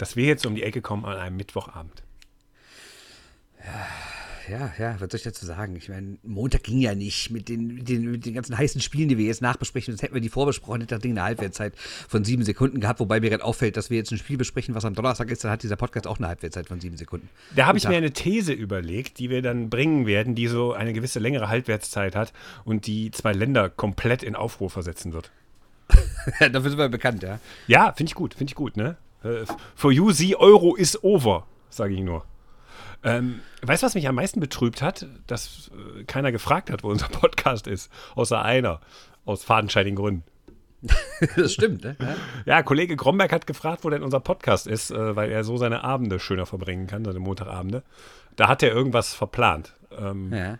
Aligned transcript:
dass 0.00 0.16
wir 0.16 0.24
jetzt 0.24 0.46
um 0.46 0.54
die 0.54 0.62
Ecke 0.62 0.80
kommen 0.80 1.04
an 1.04 1.18
einem 1.18 1.36
Mittwochabend. 1.36 2.02
Ja, 4.48 4.72
ja, 4.78 4.94
was 4.98 5.10
soll 5.10 5.18
ich 5.18 5.22
dazu 5.22 5.46
sagen? 5.46 5.76
Ich 5.76 5.88
meine, 5.88 6.16
Montag 6.22 6.64
ging 6.64 6.78
ja 6.78 6.94
nicht 6.94 7.30
mit 7.30 7.48
den, 7.48 7.74
mit 7.74 7.88
den, 7.88 8.10
mit 8.10 8.26
den 8.26 8.34
ganzen 8.34 8.56
heißen 8.56 8.80
Spielen, 8.80 9.08
die 9.08 9.18
wir 9.18 9.26
jetzt 9.26 9.42
nachbesprechen. 9.42 9.92
Sonst 9.92 10.02
hätten 10.02 10.14
wir 10.14 10.20
die 10.20 10.28
vorbesprochen, 10.28 10.80
hätte 10.80 10.94
das 10.96 11.02
Ding 11.02 11.12
eine 11.12 11.22
Halbwertszeit 11.22 11.74
von 11.76 12.24
sieben 12.24 12.42
Sekunden 12.42 12.80
gehabt. 12.80 12.98
Wobei 12.98 13.20
mir 13.20 13.30
gerade 13.30 13.44
auffällt, 13.44 13.76
dass 13.76 13.90
wir 13.90 13.98
jetzt 13.98 14.10
ein 14.10 14.18
Spiel 14.18 14.38
besprechen, 14.38 14.74
was 14.74 14.84
am 14.84 14.94
Donnerstag 14.94 15.30
ist. 15.30 15.44
Dann 15.44 15.52
hat 15.52 15.62
dieser 15.62 15.76
Podcast 15.76 16.06
auch 16.06 16.18
eine 16.18 16.28
Halbwertszeit 16.28 16.66
von 16.66 16.80
sieben 16.80 16.96
Sekunden. 16.96 17.28
Da 17.54 17.66
habe 17.66 17.78
ich 17.78 17.86
mir 17.86 17.96
eine 17.96 18.12
These 18.12 18.52
überlegt, 18.52 19.18
die 19.18 19.30
wir 19.30 19.42
dann 19.42 19.70
bringen 19.70 20.06
werden, 20.06 20.34
die 20.34 20.48
so 20.48 20.72
eine 20.72 20.94
gewisse 20.94 21.20
längere 21.20 21.48
Halbwertszeit 21.48 22.16
hat 22.16 22.32
und 22.64 22.86
die 22.86 23.10
zwei 23.12 23.32
Länder 23.32 23.68
komplett 23.68 24.22
in 24.22 24.34
Aufruhr 24.34 24.70
versetzen 24.70 25.12
wird. 25.12 25.30
Dafür 26.40 26.70
sind 26.70 26.78
wir 26.78 26.88
bekannt, 26.88 27.22
ja. 27.22 27.38
Ja, 27.68 27.92
finde 27.92 28.10
ich 28.10 28.14
gut, 28.14 28.34
finde 28.34 28.50
ich 28.50 28.56
gut, 28.56 28.76
ne? 28.76 28.96
For 29.74 29.92
you, 29.92 30.12
the 30.12 30.36
Euro 30.36 30.74
is 30.76 31.02
over, 31.02 31.46
sage 31.68 31.94
ich 31.94 32.00
nur. 32.00 32.24
Ähm, 33.02 33.40
weißt 33.62 33.82
du, 33.82 33.86
was 33.86 33.94
mich 33.94 34.08
am 34.08 34.14
meisten 34.14 34.40
betrübt 34.40 34.82
hat? 34.82 35.06
Dass 35.26 35.70
äh, 35.98 36.04
keiner 36.04 36.32
gefragt 36.32 36.70
hat, 36.70 36.82
wo 36.82 36.90
unser 36.90 37.08
Podcast 37.12 37.66
ist. 37.66 37.90
Außer 38.14 38.42
einer. 38.42 38.80
Aus 39.24 39.44
fadenscheinigen 39.44 39.96
Gründen. 39.96 40.24
das 41.36 41.52
stimmt, 41.52 41.84
ne? 41.84 41.96
Ja. 42.00 42.16
Ja, 42.46 42.62
Kollege 42.62 42.96
Gromberg 42.96 43.32
hat 43.32 43.46
gefragt, 43.46 43.84
wo 43.84 43.90
denn 43.90 44.02
unser 44.02 44.20
Podcast 44.20 44.66
ist, 44.66 44.90
äh, 44.90 45.16
weil 45.16 45.30
er 45.30 45.44
so 45.44 45.56
seine 45.56 45.84
Abende 45.84 46.18
schöner 46.18 46.46
verbringen 46.46 46.86
kann, 46.86 47.04
seine 47.04 47.20
Montagabende. 47.20 47.82
Da 48.36 48.48
hat 48.48 48.62
er 48.62 48.72
irgendwas 48.72 49.12
verplant. 49.12 49.74
Ähm, 49.96 50.32
ja. 50.32 50.58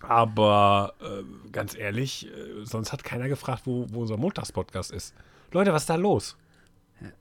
Aber 0.00 0.94
äh, 1.00 1.50
ganz 1.50 1.76
ehrlich, 1.76 2.28
äh, 2.28 2.64
sonst 2.64 2.92
hat 2.92 3.04
keiner 3.04 3.28
gefragt, 3.28 3.62
wo, 3.64 3.86
wo 3.90 4.02
unser 4.02 4.16
Montagspodcast 4.16 4.90
ist. 4.90 5.14
Leute, 5.52 5.72
was 5.72 5.82
ist 5.82 5.90
da 5.90 5.96
los? 5.96 6.36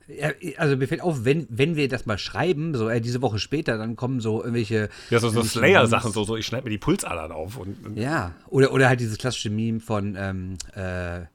Ja, 0.07 0.31
also 0.57 0.77
mir 0.77 0.87
fällt 0.87 1.01
auf, 1.01 1.25
wenn, 1.25 1.47
wenn 1.49 1.75
wir 1.75 1.89
das 1.89 2.05
mal 2.05 2.17
schreiben, 2.17 2.75
so 2.75 2.87
äh, 2.87 3.01
diese 3.01 3.21
Woche 3.21 3.39
später, 3.39 3.77
dann 3.77 3.95
kommen 3.95 4.21
so 4.21 4.39
irgendwelche. 4.39 4.89
Ja, 5.09 5.19
so, 5.19 5.29
so 5.29 5.43
Slayer-Sachen, 5.43 6.13
so, 6.13 6.23
so 6.23 6.37
ich 6.37 6.45
schneide 6.45 6.63
mir 6.63 6.69
die 6.69 6.77
Pulsadern 6.77 7.31
auf. 7.31 7.57
Und, 7.57 7.85
und 7.85 7.97
Ja, 7.97 8.33
oder, 8.47 8.71
oder 8.71 8.87
halt 8.87 9.01
dieses 9.01 9.17
klassische 9.17 9.49
Meme 9.49 9.81
von, 9.81 10.15
ähm, 10.17 10.53
äh, 10.75 11.25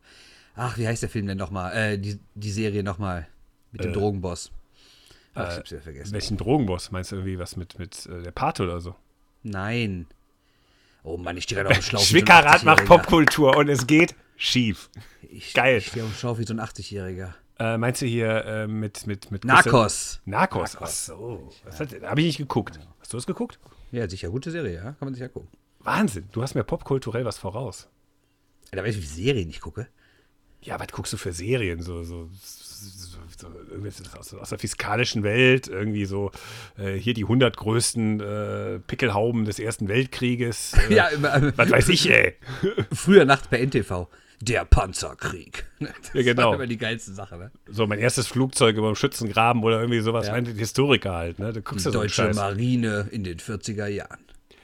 ach, 0.54 0.78
wie 0.78 0.86
heißt 0.86 1.02
der 1.02 1.10
Film 1.10 1.26
denn 1.26 1.36
nochmal? 1.36 1.76
Äh, 1.76 1.98
die, 1.98 2.18
die 2.34 2.50
Serie 2.50 2.82
nochmal 2.82 3.28
mit 3.72 3.84
dem 3.84 3.92
Drogenboss. 3.92 4.50
Ach, 5.34 5.50
ich 5.52 5.58
hab's 5.58 5.70
wieder 5.70 5.82
vergessen. 5.82 6.12
welchen 6.12 6.36
Drogenboss? 6.38 6.90
Meinst 6.90 7.12
du 7.12 7.16
irgendwie 7.16 7.38
was 7.38 7.56
mit, 7.56 7.78
mit 7.78 8.06
äh, 8.06 8.22
der 8.22 8.32
Pate 8.32 8.62
oder 8.62 8.80
so? 8.80 8.96
Nein. 9.42 10.06
Oh 11.02 11.16
Mann, 11.16 11.36
ich 11.36 11.44
stehe 11.44 11.60
gerade 11.62 11.70
auf 11.70 11.78
dem 11.78 11.82
Schlauch. 11.88 12.02
Schwickerrad 12.02 12.64
macht 12.64 12.80
80-Jähriger. 12.80 12.86
Popkultur 12.86 13.56
und 13.56 13.68
es 13.68 13.86
geht 13.86 14.14
schief. 14.36 14.90
Ich, 15.22 15.54
Geil. 15.54 15.78
Ich 15.78 15.88
stehe 15.88 16.04
auf 16.04 16.10
dem 16.10 16.16
Schlauch 16.16 16.38
wie 16.38 16.44
so 16.44 16.54
ein 16.54 16.60
80-Jähriger. 16.60 17.34
Äh, 17.60 17.76
meinst 17.76 18.00
du 18.00 18.06
hier 18.06 18.44
äh, 18.46 18.66
mit, 18.66 19.06
mit, 19.06 19.30
mit 19.30 19.44
Narcos. 19.44 20.22
Narcos. 20.24 20.78
Ach 20.80 20.86
so. 20.86 21.50
Habe 22.02 22.20
ich 22.22 22.26
nicht 22.26 22.38
geguckt. 22.38 22.80
Hast 23.00 23.12
du 23.12 23.18
das 23.18 23.26
geguckt? 23.26 23.58
Ja, 23.92 24.08
sicher, 24.08 24.30
gute 24.30 24.50
Serie, 24.50 24.76
ja. 24.76 24.82
Kann 24.82 24.96
man 25.00 25.12
sich 25.14 25.20
ja 25.20 25.28
gucken. 25.28 25.50
Wahnsinn. 25.80 26.28
Du 26.32 26.42
hast 26.42 26.54
mir 26.54 26.64
popkulturell 26.64 27.26
was 27.26 27.36
voraus. 27.36 27.88
Da 28.70 28.82
weiß 28.82 28.96
ich, 28.96 29.02
wie 29.02 29.06
Serien 29.24 29.50
ich 29.50 29.60
gucke. 29.60 29.88
Ja, 30.62 30.80
was 30.80 30.88
guckst 30.88 31.12
du 31.12 31.18
für 31.18 31.32
Serien? 31.32 31.82
So, 31.82 32.02
so, 32.02 32.30
so, 32.32 33.18
so 33.36 34.18
aus, 34.18 34.34
aus 34.34 34.48
der 34.48 34.58
fiskalischen 34.58 35.22
Welt, 35.22 35.68
irgendwie 35.68 36.06
so 36.06 36.30
äh, 36.78 36.94
hier 36.94 37.12
die 37.12 37.24
100 37.24 37.56
größten 37.56 38.20
äh, 38.20 38.78
Pickelhauben 38.80 39.44
des 39.44 39.58
Ersten 39.58 39.88
Weltkrieges. 39.88 40.74
Äh, 40.88 40.94
Ja, 40.94 41.08
immer, 41.08 41.56
Was 41.58 41.70
weiß 41.70 41.88
ich, 41.90 42.10
ey. 42.10 42.36
früher 42.92 43.26
nachts 43.26 43.48
bei 43.48 43.58
NTV. 43.64 44.08
Der 44.40 44.64
Panzerkrieg. 44.64 45.66
Das 45.80 45.90
Ja, 46.14 46.22
genau. 46.22 46.48
war 46.48 46.54
immer 46.56 46.66
die 46.66 46.76
geilste 46.78 47.12
Sache, 47.12 47.36
ne? 47.36 47.50
So 47.68 47.86
mein 47.86 47.98
erstes 47.98 48.26
Flugzeug 48.26 48.76
über 48.76 48.88
dem 48.90 48.94
Schützengraben 48.96 49.62
oder 49.62 49.80
irgendwie 49.80 50.00
sowas. 50.00 50.26
Ja. 50.26 50.36
Ja. 50.38 50.44
Historiker 50.52 51.12
halt, 51.14 51.38
ne? 51.38 51.52
Du 51.52 51.62
guckst 51.62 51.84
Die 51.86 51.88
ja 51.88 51.92
so 51.92 52.00
deutsche. 52.00 52.32
Marine 52.34 53.08
in 53.10 53.24
den 53.24 53.38
40er 53.38 53.86
Jahren. 53.86 54.20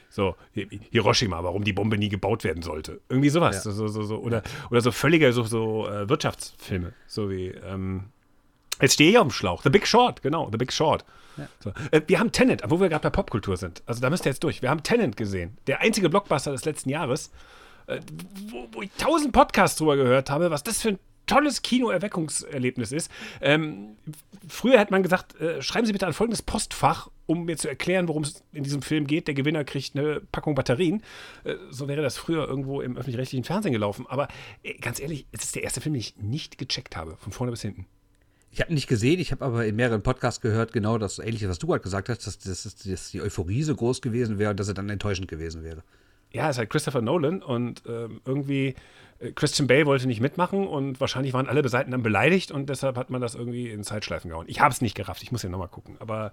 So, 0.09 0.35
Hi- 0.55 0.81
Hiroshima, 0.91 1.43
warum 1.45 1.63
die 1.65 1.75
Bombe 1.75 1.99
nie 1.99 2.09
gebaut 2.09 2.43
werden 2.45 2.63
sollte. 2.63 3.01
Irgendwie 3.11 3.29
sowas. 3.29 3.65
Ja. 3.65 3.71
So, 3.71 3.87
so, 3.89 4.03
so, 4.03 4.17
oder, 4.19 4.43
oder 4.71 4.81
so 4.81 4.91
völlige 4.93 5.31
so, 5.33 5.43
so 5.43 5.87
äh, 5.89 6.09
Wirtschaftsfilme. 6.09 6.93
So 7.07 7.29
wie, 7.31 7.49
ähm, 7.49 8.05
jetzt 8.81 8.95
stehe 8.95 9.11
ich 9.11 9.19
auf 9.19 9.27
dem 9.27 9.31
Schlauch. 9.31 9.63
The 9.63 9.69
Big 9.71 9.87
Short, 9.87 10.23
genau, 10.23 10.49
The 10.51 10.57
Big 10.57 10.73
Short. 10.73 11.05
So. 11.61 11.71
Äh, 11.91 12.01
wir 12.07 12.19
haben 12.19 12.33
Tenant, 12.33 12.63
wo 12.67 12.81
wir 12.81 12.89
gerade 12.89 13.03
bei 13.03 13.11
Popkultur 13.11 13.59
sind. 13.59 13.83
Also 13.85 14.01
da 14.01 14.09
müsst 14.09 14.25
ihr 14.25 14.31
jetzt 14.31 14.43
durch. 14.43 14.63
Wir 14.63 14.71
haben 14.71 14.83
Tenant 14.83 15.19
gesehen. 15.19 15.59
Der 15.67 15.83
einzige 15.83 16.09
Blockbuster 16.09 16.51
des 16.53 16.65
letzten 16.65 16.89
Jahres, 16.89 17.31
wo, 18.49 18.69
wo 18.73 18.83
ich 18.83 18.91
tausend 18.99 19.33
Podcasts 19.33 19.79
drüber 19.79 19.97
gehört 19.97 20.31
habe, 20.31 20.51
was 20.51 20.63
das 20.63 20.83
für 20.83 20.91
ein 20.91 20.99
tolles 21.27 21.63
Kino-Erweckungserlebnis 21.63 22.93
ist. 22.93 23.11
Ähm, 23.41 23.97
früher 24.49 24.79
hätte 24.79 24.93
man 24.93 25.03
gesagt, 25.03 25.39
äh, 25.41 25.61
schreiben 25.61 25.87
Sie 25.87 25.93
bitte 25.93 26.07
an 26.07 26.13
folgendes 26.13 26.43
Postfach, 26.43 27.11
um 27.27 27.45
mir 27.45 27.57
zu 27.57 27.69
erklären, 27.69 28.09
worum 28.09 28.23
es 28.23 28.45
in 28.53 28.63
diesem 28.63 28.83
Film 28.83 29.07
geht. 29.07 29.27
Der 29.27 29.35
Gewinner 29.35 29.65
kriegt 29.65 29.97
eine 29.97 30.21
Packung 30.21 30.55
Batterien. 30.55 31.03
Äh, 31.45 31.57
so 31.71 31.89
wäre 31.89 32.03
das 32.03 32.17
früher 32.17 32.49
irgendwo 32.49 32.81
im 32.81 32.97
öffentlich-rechtlichen 32.97 33.45
Fernsehen 33.45 33.73
gelaufen. 33.73 34.07
Aber 34.09 34.29
äh, 34.63 34.75
ganz 34.75 35.01
ehrlich, 35.01 35.27
es 35.33 35.45
ist 35.45 35.57
der 35.57 35.65
erste 35.65 35.81
Film, 35.81 35.95
den 35.95 36.01
ich 36.01 36.17
nicht 36.17 36.59
gecheckt 36.59 36.97
habe, 36.97 37.17
von 37.17 37.33
vorne 37.33 37.51
bis 37.51 37.63
hinten. 37.63 37.87
Ich 38.53 38.61
habe 38.63 38.73
nicht 38.73 38.87
gesehen, 38.87 39.21
ich 39.21 39.33
habe 39.33 39.45
aber 39.45 39.67
in 39.67 39.77
mehreren 39.77 40.03
Podcasts 40.03 40.41
gehört, 40.41 40.73
genau 40.73 40.97
das 40.97 41.19
Ähnliche, 41.19 41.49
was 41.49 41.59
du 41.59 41.67
gerade 41.67 41.83
gesagt 41.83 42.09
hast, 42.09 42.27
dass, 42.27 42.39
dass, 42.39 42.63
dass 42.63 43.11
die 43.11 43.21
Euphorie 43.21 43.63
so 43.63 43.75
groß 43.75 44.01
gewesen 44.01 44.39
wäre 44.39 44.53
und 44.53 44.61
dass 44.61 44.69
er 44.69 44.75
dann 44.75 44.89
enttäuschend 44.89 45.29
gewesen 45.29 45.63
wäre. 45.63 45.83
Ja, 46.33 46.49
es 46.49 46.57
ist 46.57 46.59
halt 46.59 46.71
Christopher 46.71 47.03
Nolan 47.03 47.43
und 47.43 47.83
ähm, 47.87 48.21
irgendwie 48.25 48.75
äh, 49.19 49.33
Christian 49.33 49.67
Bale 49.67 49.87
wollte 49.87 50.07
nicht 50.07 50.21
mitmachen 50.21 50.67
und 50.67 51.01
wahrscheinlich 51.01 51.33
waren 51.33 51.49
alle 51.49 51.67
Seiten 51.69 51.91
dann 51.91 52.03
beleidigt 52.03 52.51
und 52.51 52.69
deshalb 52.69 52.97
hat 52.97 53.11
man 53.11 53.21
das 53.21 53.35
irgendwie 53.35 53.71
in 53.71 53.83
Zeitschleifen 53.85 54.31
gehauen. 54.31 54.47
Ich 54.49 54.61
habe 54.61 54.73
es 54.73 54.81
nicht 54.81 54.95
gerafft, 54.95 55.23
ich 55.23 55.33
muss 55.33 55.43
ja 55.43 55.49
nochmal 55.49 55.69
gucken. 55.69 55.97
Aber 55.99 56.33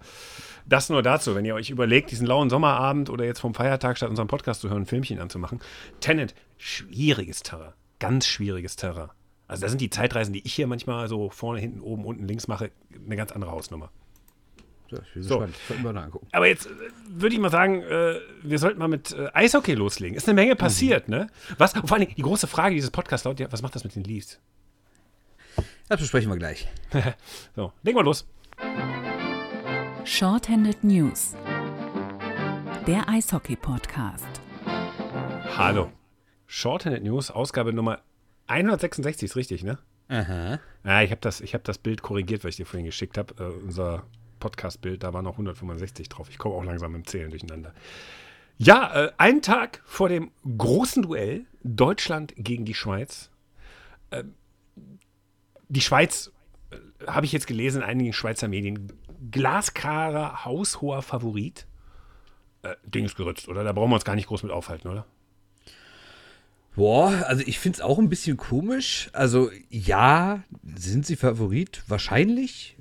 das 0.66 0.90
nur 0.90 1.02
dazu, 1.02 1.36
wenn 1.36 1.46
ihr 1.46 1.56
euch 1.56 1.70
überlegt, 1.70 2.12
diesen 2.12 2.28
lauen 2.28 2.50
Sommerabend 2.50 3.10
oder 3.10 3.26
jetzt 3.26 3.40
vom 3.40 3.54
Feiertag 3.54 3.98
statt 3.98 4.10
unserem 4.10 4.28
Podcast 4.28 4.62
zu 4.62 4.70
hören, 4.70 4.84
ein 4.84 4.86
Filmchen 4.86 5.20
anzumachen. 5.20 5.60
Tenet, 6.00 6.34
schwieriges 6.58 7.44
Terrain, 7.44 7.74
ganz 8.00 8.28
schwieriges 8.28 8.76
Terrain. 8.76 9.10
Also 9.48 9.62
da 9.62 9.70
sind 9.70 9.82
die 9.82 9.90
Zeitreisen, 9.90 10.34
die 10.34 10.46
ich 10.46 10.54
hier 10.54 10.68
manchmal 10.68 11.08
so 11.08 11.30
vorne, 11.30 11.60
hinten, 11.60 11.82
oben, 11.82 12.06
unten, 12.06 12.28
links 12.28 12.48
mache, 12.48 12.72
eine 13.06 13.16
ganz 13.16 13.32
andere 13.32 13.52
Hausnummer. 13.52 13.92
So, 14.96 15.02
ich 15.02 15.14
bin 15.14 15.24
So. 15.24 15.40
gespannt. 15.40 15.56
Sollten 15.68 15.84
wir 15.84 15.94
mal 15.94 16.04
angucken. 16.04 16.28
Aber 16.32 16.48
jetzt 16.48 16.68
äh, 16.68 16.70
würde 17.08 17.36
ich 17.36 17.42
mal 17.42 17.50
sagen, 17.50 17.82
äh, 17.82 18.20
wir 18.44 18.60
sollten 18.60 18.80
mal 18.80 18.88
mit 18.88 19.12
äh, 19.12 19.30
Eishockey 19.34 19.74
loslegen. 19.74 20.16
Ist 20.16 20.28
eine 20.28 20.36
Menge 20.36 20.56
passiert, 20.56 21.10
ne? 21.10 21.28
Was, 21.58 21.74
und 21.74 21.88
vor 21.88 21.94
allen 21.98 22.06
Dingen, 22.06 22.16
die 22.16 22.22
große 22.22 22.48
Frage 22.48 22.76
dieses 22.76 22.92
Podcasts 22.92 23.26
lautet 23.26 23.40
ja, 23.42 23.52
was 23.52 23.62
macht 23.62 23.76
das 23.76 23.84
mit 23.84 23.96
den 23.96 24.04
Leafs? 24.04 24.40
Das 25.90 26.00
besprechen 26.00 26.30
wir 26.32 26.38
gleich. 26.38 26.68
So, 27.56 27.72
legen 27.84 27.98
wir 27.98 28.04
los. 28.04 28.28
Shorthanded 30.06 30.84
News. 30.84 31.36
Der 32.88 33.08
Eishockey-Podcast. 33.08 34.26
Hallo. 35.58 35.92
Shorthanded 36.48 37.04
News, 37.04 37.32
Ausgabe 37.32 37.74
Nummer 37.74 38.02
166, 38.48 39.30
ist 39.30 39.36
richtig, 39.36 39.64
ne? 39.64 39.78
Aha. 40.10 40.60
Ja, 40.84 41.02
ich 41.02 41.12
habe 41.12 41.22
das, 41.22 41.40
ich 41.42 41.54
hab 41.54 41.64
das 41.64 41.78
Bild 41.78 42.02
korrigiert, 42.02 42.44
was 42.44 42.50
ich 42.52 42.56
dir 42.58 42.66
vorhin 42.66 42.86
geschickt 42.86 43.18
habe. 43.18 43.34
Äh, 43.42 43.64
unser 43.64 44.04
Podcast-Bild, 44.44 45.04
da 45.04 45.14
waren 45.14 45.24
noch 45.24 45.34
165 45.34 46.10
drauf. 46.10 46.28
Ich 46.30 46.38
komme 46.38 46.56
auch 46.56 46.66
langsam 46.66 46.94
im 46.96 47.08
Zählen 47.08 47.30
durcheinander. 47.30 47.74
Ja, 48.58 49.06
äh, 49.06 49.12
einen 49.18 49.42
Tag 49.42 49.82
vor 49.86 50.10
dem 50.10 50.32
großen 50.58 51.02
Duell 51.02 51.46
Deutschland 51.64 52.34
gegen 52.36 52.66
die 52.66 52.74
Schweiz. 52.74 53.30
Äh, 54.12 54.26
die 55.70 55.80
Schweiz, 55.80 56.34
äh, 56.72 57.08
habe 57.08 57.26
ich 57.26 57.32
jetzt 57.32 57.48
gelesen 57.48 57.84
in 57.84 57.88
einigen 57.88 58.12
Schweizer 58.12 58.50
Medien, 58.50 58.92
glasklarer, 59.32 60.44
haushoher 60.44 61.02
Favorit. 61.02 61.66
Äh, 62.64 62.76
Ding 62.84 63.06
ist 63.06 63.16
geritzt, 63.16 63.48
oder? 63.48 63.64
Da 63.64 63.72
brauchen 63.72 63.92
wir 63.92 63.96
uns 63.96 64.06
gar 64.06 64.16
nicht 64.16 64.28
groß 64.28 64.44
mit 64.44 64.52
aufhalten, 64.52 64.90
oder? 64.90 65.06
Boah, 66.76 67.24
also 67.28 67.44
ich 67.46 67.60
finde 67.60 67.78
es 67.78 67.82
auch 67.82 67.98
ein 67.98 68.10
bisschen 68.10 68.36
komisch. 68.36 69.10
Also 69.14 69.52
ja, 69.70 70.44
sind 70.76 71.06
sie 71.06 71.16
Favorit? 71.16 71.84
Wahrscheinlich, 71.88 72.76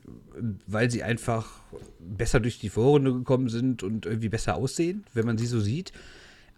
weil 0.67 0.91
sie 0.91 1.03
einfach 1.03 1.61
besser 1.99 2.41
durch 2.41 2.59
die 2.59 2.69
Vorrunde 2.69 3.12
gekommen 3.12 3.49
sind 3.49 3.83
und 3.83 4.06
irgendwie 4.06 4.29
besser 4.29 4.56
aussehen, 4.56 5.05
wenn 5.15 5.27
man 5.27 5.39
sie 5.39 5.47
so 5.47 5.61
sieht. 5.61 5.93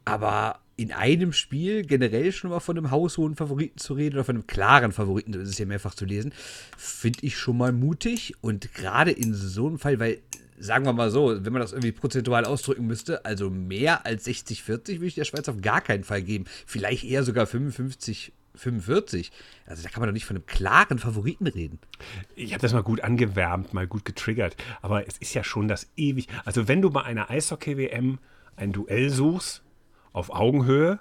Aber 0.04 0.60
in 0.76 0.92
einem 0.92 1.32
Spiel 1.32 1.84
generell 1.84 2.32
schon 2.32 2.50
mal 2.50 2.60
von 2.60 2.76
einem 2.76 2.90
haushohen 2.90 3.36
Favoriten 3.36 3.78
zu 3.78 3.94
reden 3.94 4.16
oder 4.16 4.24
von 4.24 4.36
einem 4.36 4.46
klaren 4.46 4.92
Favoriten, 4.92 5.32
das 5.32 5.48
ist 5.48 5.58
ja 5.58 5.66
mehrfach 5.66 5.94
zu 5.94 6.04
lesen, 6.04 6.32
finde 6.76 7.20
ich 7.22 7.36
schon 7.36 7.56
mal 7.56 7.72
mutig. 7.72 8.34
Und 8.40 8.74
gerade 8.74 9.12
in 9.12 9.34
so 9.34 9.68
einem 9.68 9.78
Fall, 9.78 10.00
weil, 10.00 10.18
sagen 10.58 10.84
wir 10.84 10.92
mal 10.92 11.10
so, 11.10 11.44
wenn 11.44 11.52
man 11.52 11.62
das 11.62 11.72
irgendwie 11.72 11.92
prozentual 11.92 12.44
ausdrücken 12.44 12.86
müsste, 12.86 13.24
also 13.24 13.50
mehr 13.50 14.04
als 14.04 14.26
60-40 14.26 14.94
würde 14.94 15.06
ich 15.06 15.14
der 15.14 15.24
Schweiz 15.24 15.48
auf 15.48 15.60
gar 15.60 15.80
keinen 15.80 16.04
Fall 16.04 16.22
geben. 16.22 16.46
Vielleicht 16.66 17.04
eher 17.04 17.22
sogar 17.22 17.46
55. 17.46 18.32
45. 18.54 19.32
Also 19.66 19.82
da 19.82 19.88
kann 19.88 20.00
man 20.00 20.08
doch 20.08 20.14
nicht 20.14 20.26
von 20.26 20.36
einem 20.36 20.46
klaren 20.46 20.98
Favoriten 20.98 21.46
reden. 21.46 21.78
Ich 22.36 22.52
habe 22.52 22.62
das 22.62 22.72
mal 22.72 22.82
gut 22.82 23.00
angewärmt, 23.02 23.74
mal 23.74 23.86
gut 23.86 24.04
getriggert. 24.04 24.56
Aber 24.82 25.06
es 25.06 25.18
ist 25.18 25.34
ja 25.34 25.44
schon 25.44 25.68
das 25.68 25.90
ewig. 25.96 26.28
Also, 26.44 26.68
wenn 26.68 26.82
du 26.82 26.90
bei 26.90 27.02
einer 27.02 27.30
Eishockey-WM 27.30 28.18
ein 28.56 28.72
Duell 28.72 29.10
suchst, 29.10 29.62
auf 30.12 30.30
Augenhöhe, 30.30 31.00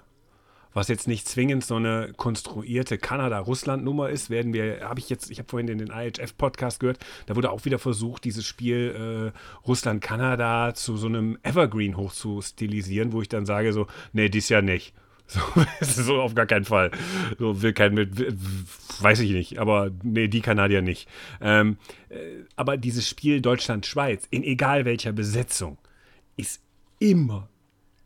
was 0.74 0.88
jetzt 0.88 1.06
nicht 1.06 1.28
zwingend 1.28 1.64
so 1.64 1.76
eine 1.76 2.12
konstruierte 2.16 2.98
Kanada-Russland-Nummer 2.98 4.10
ist, 4.10 4.28
werden 4.28 4.52
wir, 4.52 4.80
habe 4.80 4.98
ich 4.98 5.08
jetzt, 5.08 5.30
ich 5.30 5.38
habe 5.38 5.48
vorhin 5.48 5.68
in 5.68 5.78
den 5.78 5.90
IHF-Podcast 5.90 6.80
gehört, 6.80 6.98
da 7.26 7.36
wurde 7.36 7.50
auch 7.50 7.64
wieder 7.64 7.78
versucht, 7.78 8.24
dieses 8.24 8.44
Spiel 8.44 9.32
äh, 9.32 9.66
Russland-Kanada 9.66 10.74
zu 10.74 10.96
so 10.96 11.06
einem 11.06 11.38
Evergreen 11.44 11.96
hochzustilisieren, 11.96 13.12
wo 13.12 13.22
ich 13.22 13.28
dann 13.28 13.46
sage 13.46 13.72
so, 13.72 13.86
nee, 14.12 14.28
dies 14.28 14.48
ja 14.48 14.60
nicht. 14.60 14.94
So, 15.26 15.40
so 15.80 16.20
auf 16.20 16.34
gar 16.34 16.46
keinen 16.46 16.64
Fall. 16.64 16.90
So 17.38 17.62
will 17.62 17.72
kein 17.72 17.94
mit, 17.94 18.10
weiß 19.00 19.20
ich 19.20 19.30
nicht, 19.32 19.58
aber 19.58 19.90
nee, 20.02 20.28
die 20.28 20.40
Kanadier 20.40 20.82
nicht. 20.82 21.08
Ähm, 21.40 21.78
äh, 22.08 22.16
aber 22.56 22.76
dieses 22.76 23.08
Spiel 23.08 23.40
Deutschland-Schweiz, 23.40 24.26
in 24.30 24.42
egal 24.44 24.84
welcher 24.84 25.12
Besetzung, 25.12 25.78
ist 26.36 26.60
immer, 26.98 27.48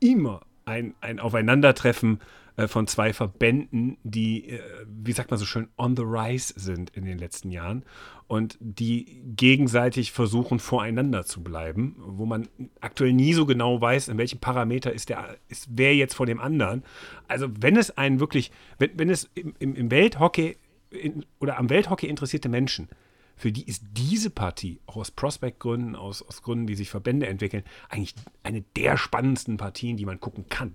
immer 0.00 0.43
ein, 0.65 0.94
ein 1.00 1.19
Aufeinandertreffen 1.19 2.20
äh, 2.59 2.67
von 2.67 2.89
zwei 2.89 3.13
Verbänden, 3.13 3.99
die, 4.03 4.49
äh, 4.49 4.61
wie 4.87 5.13
sagt 5.13 5.31
man 5.31 5.39
so 5.39 5.47
schön, 5.47 5.69
on 5.79 5.97
the 5.97 6.03
rise 6.05 6.53
sind 6.57 6.91
in 6.91 7.05
den 7.05 7.17
letzten 7.17 7.53
Jahren 7.53 7.85
und 8.27 8.59
die 8.61 9.23
gegenseitig 9.25 10.11
versuchen, 10.11 10.59
voreinander 10.59 11.25
zu 11.25 11.41
bleiben, 11.41 11.95
wo 11.99 12.27
man 12.27 12.49
aktuell 12.81 13.13
nie 13.13 13.33
so 13.33 13.47
genau 13.47 13.81
weiß, 13.81 14.09
in 14.09 14.19
welchem 14.19 14.41
Parameter 14.41 14.93
ist 14.93 15.09
der, 15.09 15.37
ist 15.49 15.69
wer 15.71 15.95
jetzt 15.95 16.15
vor 16.15 16.27
dem 16.27 16.41
anderen. 16.41 16.83
Also 17.29 17.47
wenn 17.61 17.77
es 17.77 17.97
einen 17.97 18.19
wirklich, 18.19 18.51
wenn, 18.79 18.91
wenn 18.99 19.09
es 19.09 19.31
im, 19.35 19.55
im, 19.61 19.91
Welthockey 19.93 20.57
in, 20.91 21.25
oder 21.39 21.59
am 21.59 21.71
Welthockey 21.71 22.09
interessierte 22.09 22.49
Menschen 22.49 22.89
für 23.37 23.53
die 23.53 23.69
ist 23.69 23.85
diese 23.93 24.31
Partie, 24.31 24.81
auch 24.87 24.97
aus 24.97 25.13
Prospect-Gründen, 25.13 25.95
aus, 25.95 26.23
aus 26.23 26.43
Gründen, 26.43 26.67
wie 26.67 26.75
sich 26.75 26.91
Verbände 26.91 27.29
entwickeln, 27.29 27.63
eigentlich 27.89 28.17
eine 28.43 28.63
der 28.77 28.97
spannendsten 28.97 29.59
Partien, 29.59 29.97
die 29.97 30.07
man 30.07 30.19
gucken 30.19 30.49
kann. 30.49 30.75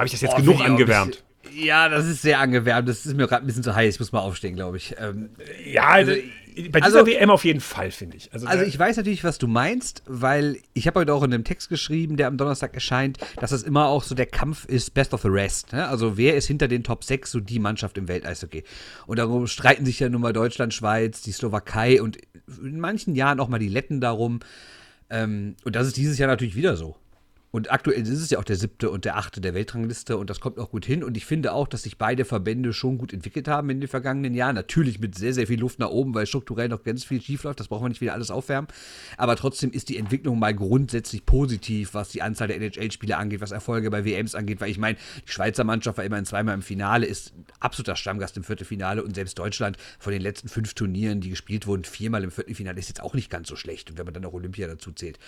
Habe 0.00 0.06
ich 0.06 0.12
das 0.12 0.22
jetzt 0.22 0.32
oh, 0.32 0.38
genug 0.38 0.62
angewärmt? 0.62 1.22
Ja, 1.54 1.90
das 1.90 2.06
ist 2.06 2.22
sehr 2.22 2.38
angewärmt. 2.38 2.88
Das 2.88 3.04
ist 3.04 3.14
mir 3.14 3.26
gerade 3.26 3.44
ein 3.44 3.46
bisschen 3.46 3.62
zu 3.62 3.74
heiß. 3.74 3.94
Ich 3.94 4.00
muss 4.00 4.12
mal 4.12 4.20
aufstehen, 4.20 4.56
glaube 4.56 4.78
ich. 4.78 4.94
Ähm, 4.98 5.28
ja, 5.70 5.88
also, 5.88 6.12
also 6.12 6.22
bei 6.70 6.80
dieser 6.80 7.00
also, 7.00 7.06
WM 7.06 7.28
auf 7.28 7.44
jeden 7.44 7.60
Fall, 7.60 7.90
finde 7.90 8.16
ich. 8.16 8.32
Also, 8.32 8.46
also 8.46 8.64
ich 8.64 8.78
weiß 8.78 8.96
natürlich, 8.96 9.24
was 9.24 9.36
du 9.36 9.46
meinst, 9.46 10.02
weil 10.06 10.56
ich 10.72 10.86
habe 10.86 11.00
heute 11.00 11.12
auch 11.12 11.22
in 11.22 11.34
einem 11.34 11.44
Text 11.44 11.68
geschrieben, 11.68 12.16
der 12.16 12.28
am 12.28 12.38
Donnerstag 12.38 12.72
erscheint, 12.72 13.18
dass 13.36 13.50
das 13.50 13.62
immer 13.62 13.88
auch 13.88 14.02
so 14.02 14.14
der 14.14 14.24
Kampf 14.24 14.64
ist, 14.64 14.94
best 14.94 15.12
of 15.12 15.20
the 15.20 15.28
rest. 15.28 15.74
Ne? 15.74 15.86
Also 15.86 16.16
wer 16.16 16.34
ist 16.34 16.46
hinter 16.46 16.66
den 16.66 16.82
Top 16.82 17.04
6 17.04 17.30
so 17.30 17.38
die 17.38 17.58
Mannschaft 17.58 17.98
im 17.98 18.08
Welteishockey? 18.08 18.64
Und 19.06 19.18
darum 19.18 19.46
streiten 19.48 19.84
sich 19.84 20.00
ja 20.00 20.08
nun 20.08 20.22
mal 20.22 20.32
Deutschland, 20.32 20.72
Schweiz, 20.72 21.20
die 21.20 21.32
Slowakei 21.32 22.00
und 22.00 22.16
in 22.62 22.80
manchen 22.80 23.14
Jahren 23.14 23.38
auch 23.38 23.48
mal 23.48 23.58
die 23.58 23.68
Letten 23.68 24.00
darum. 24.00 24.40
Ähm, 25.10 25.56
und 25.64 25.76
das 25.76 25.86
ist 25.86 25.98
dieses 25.98 26.16
Jahr 26.16 26.28
natürlich 26.28 26.56
wieder 26.56 26.76
so. 26.76 26.96
Und 27.52 27.72
aktuell 27.72 28.02
ist 28.02 28.10
es 28.10 28.30
ja 28.30 28.38
auch 28.38 28.44
der 28.44 28.54
siebte 28.54 28.90
und 28.90 29.04
der 29.04 29.16
achte 29.16 29.40
der 29.40 29.54
Weltrangliste 29.54 30.16
und 30.16 30.30
das 30.30 30.38
kommt 30.38 30.58
auch 30.58 30.70
gut 30.70 30.84
hin. 30.84 31.02
Und 31.02 31.16
ich 31.16 31.26
finde 31.26 31.52
auch, 31.52 31.66
dass 31.66 31.82
sich 31.82 31.98
beide 31.98 32.24
Verbände 32.24 32.72
schon 32.72 32.96
gut 32.96 33.12
entwickelt 33.12 33.48
haben 33.48 33.70
in 33.70 33.80
den 33.80 33.88
vergangenen 33.88 34.34
Jahren. 34.34 34.54
Natürlich 34.54 35.00
mit 35.00 35.16
sehr, 35.16 35.34
sehr 35.34 35.48
viel 35.48 35.58
Luft 35.58 35.80
nach 35.80 35.88
oben, 35.88 36.14
weil 36.14 36.26
strukturell 36.26 36.68
noch 36.68 36.84
ganz 36.84 37.02
viel 37.02 37.20
schief 37.20 37.42
läuft. 37.42 37.58
Das 37.58 37.66
brauchen 37.66 37.84
wir 37.84 37.88
nicht 37.88 38.00
wieder 38.00 38.12
alles 38.12 38.30
aufwärmen. 38.30 38.68
Aber 39.16 39.34
trotzdem 39.34 39.72
ist 39.72 39.88
die 39.88 39.96
Entwicklung 39.96 40.38
mal 40.38 40.54
grundsätzlich 40.54 41.26
positiv, 41.26 41.94
was 41.94 42.10
die 42.10 42.22
Anzahl 42.22 42.48
der 42.48 42.56
NHL-Spiele 42.60 43.16
angeht, 43.16 43.40
was 43.40 43.50
Erfolge 43.50 43.90
bei 43.90 44.04
WMs 44.04 44.36
angeht. 44.36 44.60
Weil 44.60 44.70
ich 44.70 44.78
meine, 44.78 44.96
die 45.26 45.32
Schweizer 45.32 45.64
Mannschaft 45.64 45.98
war 45.98 46.04
immerhin 46.04 46.26
zweimal 46.26 46.54
im 46.54 46.62
Finale, 46.62 47.06
ist 47.06 47.32
absoluter 47.58 47.96
Stammgast 47.96 48.36
im 48.36 48.44
Viertelfinale 48.44 49.02
und 49.02 49.16
selbst 49.16 49.36
Deutschland 49.38 49.76
von 49.98 50.12
den 50.12 50.22
letzten 50.22 50.48
fünf 50.48 50.74
Turnieren, 50.74 51.20
die 51.20 51.30
gespielt 51.30 51.66
wurden, 51.66 51.82
viermal 51.82 52.22
im 52.22 52.30
Viertelfinale, 52.30 52.78
ist 52.78 52.88
jetzt 52.88 53.02
auch 53.02 53.14
nicht 53.14 53.28
ganz 53.28 53.48
so 53.48 53.56
schlecht. 53.56 53.90
Und 53.90 53.98
wenn 53.98 54.04
man 54.04 54.14
dann 54.14 54.24
auch 54.24 54.34
Olympia 54.34 54.68
dazu 54.68 54.92
zählt. 54.92 55.18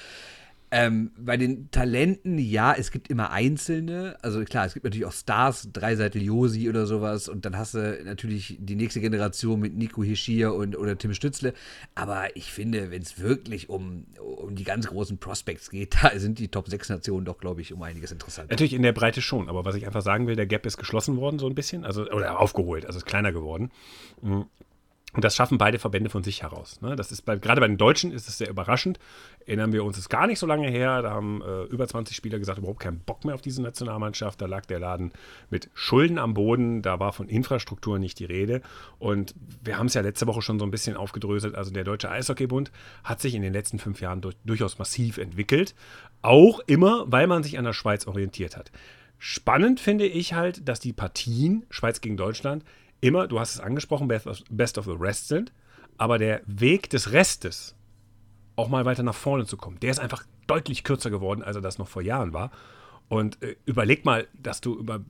Ähm, 0.75 1.11
bei 1.19 1.37
den 1.37 1.71
Talenten, 1.71 2.39
ja, 2.39 2.73
es 2.73 2.91
gibt 2.91 3.09
immer 3.09 3.31
einzelne. 3.31 4.17
Also 4.23 4.43
klar, 4.45 4.65
es 4.65 4.73
gibt 4.73 4.85
natürlich 4.85 5.05
auch 5.05 5.13
Stars, 5.13 5.69
Dreiseitel 5.71 6.23
Josi 6.23 6.67
oder 6.71 6.87
sowas. 6.87 7.29
Und 7.29 7.45
dann 7.45 7.59
hast 7.59 7.75
du 7.75 8.01
natürlich 8.07 8.57
die 8.59 8.75
nächste 8.75 9.03
Generation 9.03 9.61
mit 9.61 9.77
Nico 9.77 10.03
Hischier 10.03 10.55
und 10.55 10.75
oder 10.75 10.97
Tim 10.97 11.13
Stützle. 11.13 11.53
Aber 11.95 12.35
ich 12.37 12.51
finde, 12.51 12.91
wenn 12.91 13.03
es 13.03 13.21
wirklich 13.21 13.69
um, 13.69 14.07
um 14.19 14.55
die 14.55 14.65
ganz 14.65 14.87
großen 14.87 15.19
Prospects 15.19 15.69
geht, 15.69 15.95
da 16.03 16.19
sind 16.19 16.39
die 16.39 16.49
Top 16.49 16.71
6 16.71 16.89
Nationen 16.89 17.27
doch, 17.27 17.37
glaube 17.37 17.61
ich, 17.61 17.75
um 17.75 17.83
einiges 17.83 18.11
interessant. 18.11 18.51
Natürlich 18.51 18.73
in 18.73 18.81
der 18.81 18.93
Breite 18.93 19.21
schon. 19.21 19.51
Aber 19.51 19.67
was 19.67 19.75
ich 19.75 19.85
einfach 19.85 20.01
sagen 20.01 20.27
will, 20.27 20.37
der 20.37 20.47
Gap 20.47 20.65
ist 20.65 20.79
geschlossen 20.79 21.19
worden, 21.19 21.39
so 21.39 21.47
ein 21.49 21.55
bisschen. 21.55 21.85
Also, 21.85 22.11
oder 22.11 22.41
aufgeholt, 22.41 22.87
also 22.87 22.97
ist 22.97 23.05
kleiner 23.05 23.33
geworden. 23.33 23.71
Mhm. 24.23 24.47
Und 25.15 25.25
das 25.25 25.37
schaffen 25.37 25.59
beide 25.59 25.79
Verbände 25.79 26.09
von 26.09 26.25
sich 26.25 26.43
heraus. 26.43 26.81
Ne? 26.81 26.97
Das 26.97 27.13
ist 27.13 27.23
bei, 27.23 27.37
gerade 27.37 27.61
bei 27.61 27.69
den 27.69 27.77
Deutschen 27.77 28.13
ist 28.13 28.29
es 28.29 28.39
sehr 28.39 28.49
überraschend. 28.49 28.99
Erinnern 29.45 29.73
wir 29.73 29.85
uns, 29.85 29.99
ist 29.99 30.09
gar 30.09 30.27
nicht 30.27 30.39
so 30.39 30.47
lange 30.47 30.71
her. 30.71 31.03
Da 31.03 31.11
haben 31.11 31.43
äh, 31.43 31.65
über 31.65 31.87
20 31.87 32.17
Spieler 32.17 32.39
gesagt, 32.39 32.59
überhaupt 32.59 32.81
keinen 32.81 33.01
Bock 33.01 33.27
mehr 33.27 33.35
auf 33.35 33.43
diese 33.43 33.61
Nationalmannschaft. 33.61 34.41
Da 34.41 34.47
lag 34.47 34.65
der 34.65 34.79
Laden 34.79 35.13
mit 35.51 35.69
Schulden 35.75 36.19
am 36.19 36.33
Boden. 36.33 36.81
Da 36.81 36.99
war 36.99 37.13
von 37.13 37.29
Infrastruktur 37.29 37.99
nicht 37.99 38.21
die 38.21 38.25
Rede. 38.25 38.63
Und 38.99 39.35
wir 39.63 39.77
haben 39.77 39.87
es 39.87 39.95
ja 39.95 40.01
letzte 40.01 40.27
Woche 40.27 40.41
schon 40.41 40.59
so 40.59 40.65
ein 40.65 40.71
bisschen 40.71 40.97
aufgedröselt. 40.97 41.57
Also 41.57 41.71
der 41.71 41.85
Deutsche 41.85 42.11
Eishockeybund 42.11 42.73
hat 43.05 43.21
sich 43.21 43.35
in 43.35 43.43
den 43.43 43.53
letzten 43.53 43.79
fünf 43.79 44.01
Jahren 44.01 44.23
durch, 44.23 44.37
durchaus 44.47 44.79
massiv 44.79 45.19
entwickelt. 45.19 45.75
Auch 46.23 46.61
immer, 46.67 47.05
weil 47.07 47.27
man 47.27 47.43
sich 47.43 47.59
an 47.59 47.65
der 47.67 47.75
Schweiz 47.75 48.07
orientiert 48.07 48.57
hat. 48.57 48.73
Spannend 49.19 49.79
finde 49.79 50.07
ich 50.07 50.33
halt, 50.33 50.67
dass 50.69 50.81
die 50.81 50.95
Partien 50.95 51.67
Schweiz 51.69 52.01
gegen 52.01 52.17
Deutschland 52.17 52.65
immer, 53.03 53.27
du 53.27 53.39
hast 53.39 53.55
es 53.55 53.61
angesprochen, 53.61 54.09
Best 54.09 54.27
of, 54.27 54.39
Best 54.49 54.79
of 54.79 54.87
the 54.87 54.97
Rest 54.99 55.29
sind, 55.29 55.53
aber 55.99 56.17
der 56.17 56.41
Weg 56.47 56.89
des 56.89 57.13
Restes, 57.13 57.77
auch 58.57 58.69
mal 58.69 58.87
weiter 58.87 59.03
nach 59.03 59.15
vorne 59.15 59.45
zu 59.45 59.59
kommen, 59.59 59.79
der 59.81 59.91
ist 59.91 59.99
einfach 59.99 60.25
deutlich 60.47 60.85
kürzer 60.85 61.11
geworden, 61.11 61.43
als 61.43 61.57
er 61.57 61.63
das 61.63 61.79
noch 61.79 61.89
vor 61.89 62.03
Jahren 62.03 62.33
war. 62.33 62.51
Und 63.09 63.43
äh, 63.43 63.57
überleg 63.67 64.05
mal, 64.05 64.27
dass 64.33 64.61
du 64.61 64.79
über 64.79 65.01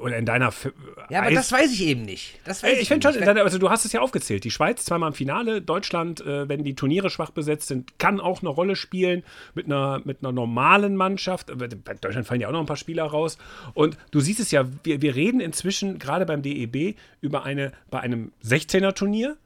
oder 0.00 0.16
in 0.16 0.26
deiner. 0.26 0.48
F 0.48 0.72
ja, 1.10 1.20
aber 1.20 1.28
Eis 1.28 1.34
das 1.34 1.52
weiß 1.52 1.72
ich 1.72 1.82
eben 1.82 2.02
nicht. 2.02 2.38
Das 2.44 2.62
weiß 2.62 2.74
ich, 2.74 2.82
ich 2.82 2.88
finde 2.88 3.12
schon, 3.12 3.20
deiner, 3.20 3.42
also 3.42 3.58
du 3.58 3.70
hast 3.70 3.84
es 3.84 3.92
ja 3.92 4.00
aufgezählt. 4.00 4.44
Die 4.44 4.50
Schweiz 4.50 4.84
zweimal 4.84 5.10
im 5.10 5.14
Finale, 5.14 5.62
Deutschland, 5.62 6.20
äh, 6.20 6.48
wenn 6.48 6.64
die 6.64 6.74
Turniere 6.74 7.10
schwach 7.10 7.30
besetzt 7.30 7.68
sind, 7.68 7.98
kann 7.98 8.20
auch 8.20 8.40
eine 8.40 8.48
Rolle 8.48 8.76
spielen 8.76 9.22
mit 9.54 9.66
einer, 9.66 10.00
mit 10.04 10.18
einer 10.20 10.32
normalen 10.32 10.96
Mannschaft. 10.96 11.52
Bei 11.56 11.94
Deutschland 11.94 12.26
fallen 12.26 12.40
ja 12.40 12.48
auch 12.48 12.52
noch 12.52 12.60
ein 12.60 12.66
paar 12.66 12.76
Spieler 12.76 13.04
raus. 13.04 13.38
Und 13.74 13.96
du 14.10 14.20
siehst 14.20 14.40
es 14.40 14.50
ja, 14.50 14.66
wir, 14.84 15.02
wir 15.02 15.14
reden 15.14 15.40
inzwischen 15.40 15.98
gerade 15.98 16.26
beim 16.26 16.42
DEB 16.42 16.96
über 17.20 17.44
eine, 17.44 17.72
bei 17.90 18.00
einem 18.00 18.32
16er-Turnier, 18.44 19.36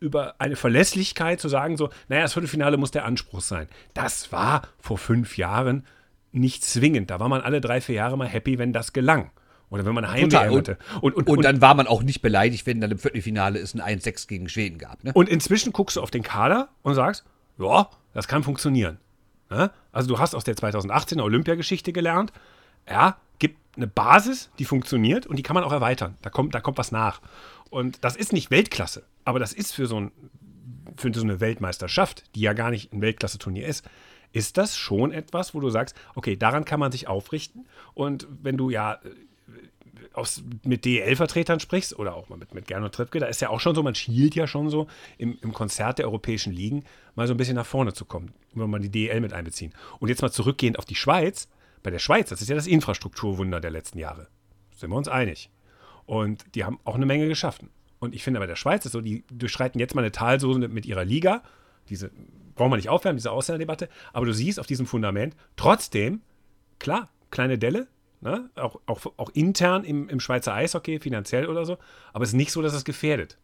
über 0.00 0.36
eine 0.38 0.56
Verlässlichkeit 0.56 1.40
zu 1.40 1.48
sagen, 1.48 1.76
so, 1.76 1.90
naja, 2.08 2.22
das 2.22 2.34
Viertelfinale 2.34 2.76
muss 2.76 2.90
der 2.90 3.04
Anspruch 3.04 3.40
sein. 3.40 3.68
Das 3.94 4.30
war 4.32 4.62
vor 4.78 4.98
fünf 4.98 5.36
Jahren 5.36 5.84
nicht 6.32 6.64
zwingend. 6.64 7.10
Da 7.10 7.20
war 7.20 7.28
man 7.28 7.40
alle 7.40 7.60
drei, 7.60 7.80
vier 7.80 7.96
Jahre 7.96 8.16
mal 8.16 8.28
happy, 8.28 8.58
wenn 8.58 8.72
das 8.72 8.92
gelang. 8.92 9.30
Oder 9.70 9.84
wenn 9.84 9.94
man 9.94 10.04
eine 10.04 10.12
Heimwehr 10.12 10.50
hatte. 10.50 10.78
Und, 11.00 11.14
und, 11.14 11.26
und, 11.26 11.28
und, 11.28 11.44
dann 11.44 11.60
war 11.60 11.74
man 11.74 11.86
auch 11.86 12.02
nicht 12.02 12.22
beleidigt, 12.22 12.66
wenn 12.66 12.80
dann 12.80 12.90
im 12.90 12.98
Viertelfinale 12.98 13.58
es 13.58 13.74
ein 13.74 14.00
1-6 14.00 14.26
gegen 14.26 14.48
Schweden 14.48 14.78
gab. 14.78 15.04
Ne? 15.04 15.12
Und 15.12 15.28
inzwischen 15.28 15.72
guckst 15.72 15.96
du 15.96 16.00
auf 16.00 16.10
den 16.10 16.22
Kader 16.22 16.68
und 16.82 16.94
sagst, 16.94 17.24
ja, 17.58 17.88
das 18.14 18.28
kann 18.28 18.42
funktionieren. 18.42 18.98
Ne? 19.50 19.70
Also 19.92 20.08
du 20.08 20.18
hast 20.18 20.34
aus 20.34 20.44
der 20.44 20.56
2018er 20.56 21.22
Olympiageschichte 21.22 21.92
gelernt, 21.92 22.32
ja, 22.88 23.18
gibt 23.38 23.58
eine 23.76 23.86
Basis, 23.86 24.50
die 24.58 24.64
funktioniert 24.64 25.26
und 25.26 25.36
die 25.36 25.42
kann 25.42 25.54
man 25.54 25.64
auch 25.64 25.72
erweitern. 25.72 26.16
Da 26.22 26.30
kommt, 26.30 26.54
da 26.54 26.60
kommt 26.60 26.78
was 26.78 26.90
nach. 26.90 27.20
Und 27.70 28.02
das 28.04 28.16
ist 28.16 28.32
nicht 28.32 28.50
Weltklasse, 28.50 29.04
aber 29.24 29.38
das 29.38 29.52
ist 29.52 29.74
für 29.74 29.86
so, 29.86 30.00
ein, 30.00 30.12
für 30.96 31.12
so 31.12 31.22
eine 31.22 31.40
Weltmeisterschaft, 31.40 32.24
die 32.34 32.40
ja 32.40 32.54
gar 32.54 32.70
nicht 32.70 32.92
ein 32.92 33.02
Weltklasse-Turnier 33.02 33.66
ist, 33.66 33.84
ist 34.32 34.56
das 34.56 34.76
schon 34.76 35.12
etwas, 35.12 35.54
wo 35.54 35.60
du 35.60 35.70
sagst, 35.70 35.96
okay, 36.14 36.36
daran 36.36 36.64
kann 36.64 36.80
man 36.80 36.92
sich 36.92 37.08
aufrichten. 37.08 37.66
Und 37.94 38.26
wenn 38.42 38.56
du 38.56 38.70
ja 38.70 38.98
aus, 40.12 40.42
mit 40.64 40.84
DEL-Vertretern 40.84 41.60
sprichst 41.60 41.98
oder 41.98 42.14
auch 42.14 42.28
mal 42.28 42.36
mit, 42.36 42.54
mit 42.54 42.66
Gernot 42.66 42.94
Trippke, 42.94 43.20
da 43.20 43.26
ist 43.26 43.40
ja 43.40 43.50
auch 43.50 43.60
schon 43.60 43.74
so, 43.74 43.82
man 43.82 43.94
schielt 43.94 44.34
ja 44.34 44.46
schon 44.46 44.70
so 44.70 44.86
im, 45.16 45.38
im 45.42 45.52
Konzert 45.52 45.98
der 45.98 46.06
europäischen 46.06 46.52
Ligen 46.52 46.84
mal 47.14 47.26
so 47.26 47.34
ein 47.34 47.36
bisschen 47.36 47.56
nach 47.56 47.66
vorne 47.66 47.92
zu 47.92 48.04
kommen, 48.04 48.32
wenn 48.54 48.70
man 48.70 48.82
die 48.82 48.90
DEL 48.90 49.20
mit 49.20 49.32
einbeziehen. 49.32 49.72
Und 50.00 50.08
jetzt 50.08 50.22
mal 50.22 50.30
zurückgehend 50.30 50.78
auf 50.78 50.84
die 50.84 50.94
Schweiz. 50.94 51.48
Bei 51.82 51.90
der 51.90 52.00
Schweiz, 52.00 52.28
das 52.28 52.42
ist 52.42 52.48
ja 52.48 52.56
das 52.56 52.66
Infrastrukturwunder 52.66 53.60
der 53.60 53.70
letzten 53.70 53.98
Jahre. 53.98 54.28
Sind 54.74 54.90
wir 54.90 54.96
uns 54.96 55.08
einig. 55.08 55.50
Und 56.06 56.44
die 56.54 56.64
haben 56.64 56.80
auch 56.84 56.96
eine 56.96 57.06
Menge 57.06 57.28
geschaffen. 57.28 57.70
Und 58.00 58.14
ich 58.14 58.22
finde 58.22 58.40
bei 58.40 58.46
der 58.46 58.56
Schweiz 58.56 58.84
ist 58.84 58.92
so, 58.92 59.00
die 59.00 59.24
durchschreiten 59.30 59.80
jetzt 59.80 59.94
mal 59.94 60.02
eine 60.02 60.12
Talsoße 60.12 60.58
mit 60.68 60.86
ihrer 60.86 61.04
Liga. 61.04 61.42
Diese 61.88 62.10
brauchen 62.54 62.72
wir 62.72 62.76
nicht 62.76 62.88
aufwärmen, 62.88 63.16
diese 63.16 63.30
Ausländerdebatte. 63.30 63.88
Aber 64.12 64.26
du 64.26 64.32
siehst 64.32 64.60
auf 64.60 64.66
diesem 64.66 64.86
Fundament 64.86 65.36
trotzdem, 65.56 66.22
klar, 66.78 67.08
kleine 67.30 67.58
Delle, 67.58 67.88
Ne? 68.20 68.50
Auch, 68.56 68.80
auch, 68.86 69.06
auch 69.16 69.30
intern 69.30 69.84
im, 69.84 70.08
im 70.08 70.20
Schweizer 70.20 70.54
Eishockey, 70.54 70.98
finanziell 70.98 71.46
oder 71.46 71.64
so. 71.64 71.78
Aber 72.12 72.24
es 72.24 72.30
ist 72.30 72.36
nicht 72.36 72.52
so, 72.52 72.62
dass 72.62 72.74
es 72.74 72.84
gefährdet. 72.84 73.38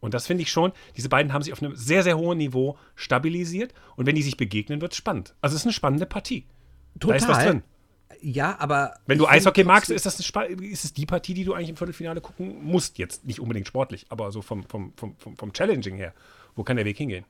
Und 0.00 0.14
das 0.14 0.26
finde 0.26 0.42
ich 0.42 0.50
schon, 0.50 0.72
diese 0.96 1.08
beiden 1.08 1.32
haben 1.32 1.42
sich 1.42 1.52
auf 1.52 1.62
einem 1.62 1.76
sehr, 1.76 2.02
sehr 2.02 2.18
hohen 2.18 2.38
Niveau 2.38 2.76
stabilisiert. 2.96 3.72
Und 3.96 4.06
wenn 4.06 4.16
die 4.16 4.22
sich 4.22 4.36
begegnen, 4.36 4.80
wird 4.80 4.92
es 4.92 4.98
spannend. 4.98 5.34
Also 5.40 5.54
es 5.54 5.62
ist 5.62 5.66
eine 5.66 5.72
spannende 5.72 6.06
Partie. 6.06 6.46
Total. 6.98 7.18
Da 7.18 7.24
ist 7.24 7.28
was 7.28 7.44
drin. 7.44 7.62
Ja, 8.20 8.56
aber. 8.58 8.94
Wenn 9.06 9.18
du 9.18 9.26
Eishockey 9.26 9.64
magst, 9.64 9.90
ist 9.90 10.06
das 10.06 10.18
ist 10.20 10.84
es 10.84 10.92
die 10.92 11.06
Partie, 11.06 11.34
die 11.34 11.44
du 11.44 11.54
eigentlich 11.54 11.70
im 11.70 11.76
Viertelfinale 11.76 12.20
gucken 12.20 12.64
musst. 12.64 12.98
Jetzt 12.98 13.24
nicht 13.24 13.40
unbedingt 13.40 13.66
sportlich, 13.66 14.06
aber 14.08 14.30
so 14.32 14.42
vom, 14.42 14.64
vom, 14.64 14.92
vom, 14.96 15.16
vom, 15.16 15.36
vom 15.36 15.52
Challenging 15.52 15.96
her. 15.96 16.14
Wo 16.54 16.62
kann 16.62 16.76
der 16.76 16.84
Weg 16.84 16.98
hingehen? 16.98 17.24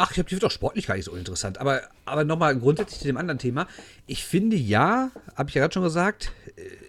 Ach, 0.00 0.12
ich 0.12 0.30
wird 0.30 0.44
auch 0.44 0.50
sportlich 0.52 0.86
gar 0.86 0.94
nicht 0.94 1.06
so 1.06 1.16
interessant. 1.16 1.58
Aber, 1.58 1.82
aber 2.04 2.22
nochmal 2.22 2.56
grundsätzlich 2.56 3.00
zu 3.00 3.06
dem 3.06 3.16
anderen 3.16 3.40
Thema. 3.40 3.66
Ich 4.06 4.24
finde 4.24 4.56
ja, 4.56 5.10
habe 5.34 5.48
ich 5.48 5.56
ja 5.56 5.60
gerade 5.60 5.74
schon 5.74 5.82
gesagt, 5.82 6.30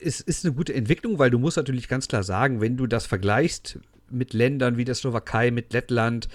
es 0.04 0.22
ist 0.22 0.46
eine 0.46 0.54
gute 0.54 0.76
Entwicklung, 0.76 1.18
weil 1.18 1.32
du 1.32 1.40
musst 1.40 1.58
natürlich 1.58 1.88
ganz 1.88 2.08
klar 2.08 2.22
sagen, 2.22 2.62
wenn 2.62 2.78
du 2.78 2.86
das 2.86 3.08
vergleichst 3.08 3.80
mit 4.12 4.34
Ländern 4.34 4.78
wie 4.78 4.86
der 4.86 4.96
Slowakei, 4.96 5.52
mit 5.52 5.74
Lettland 5.74 6.28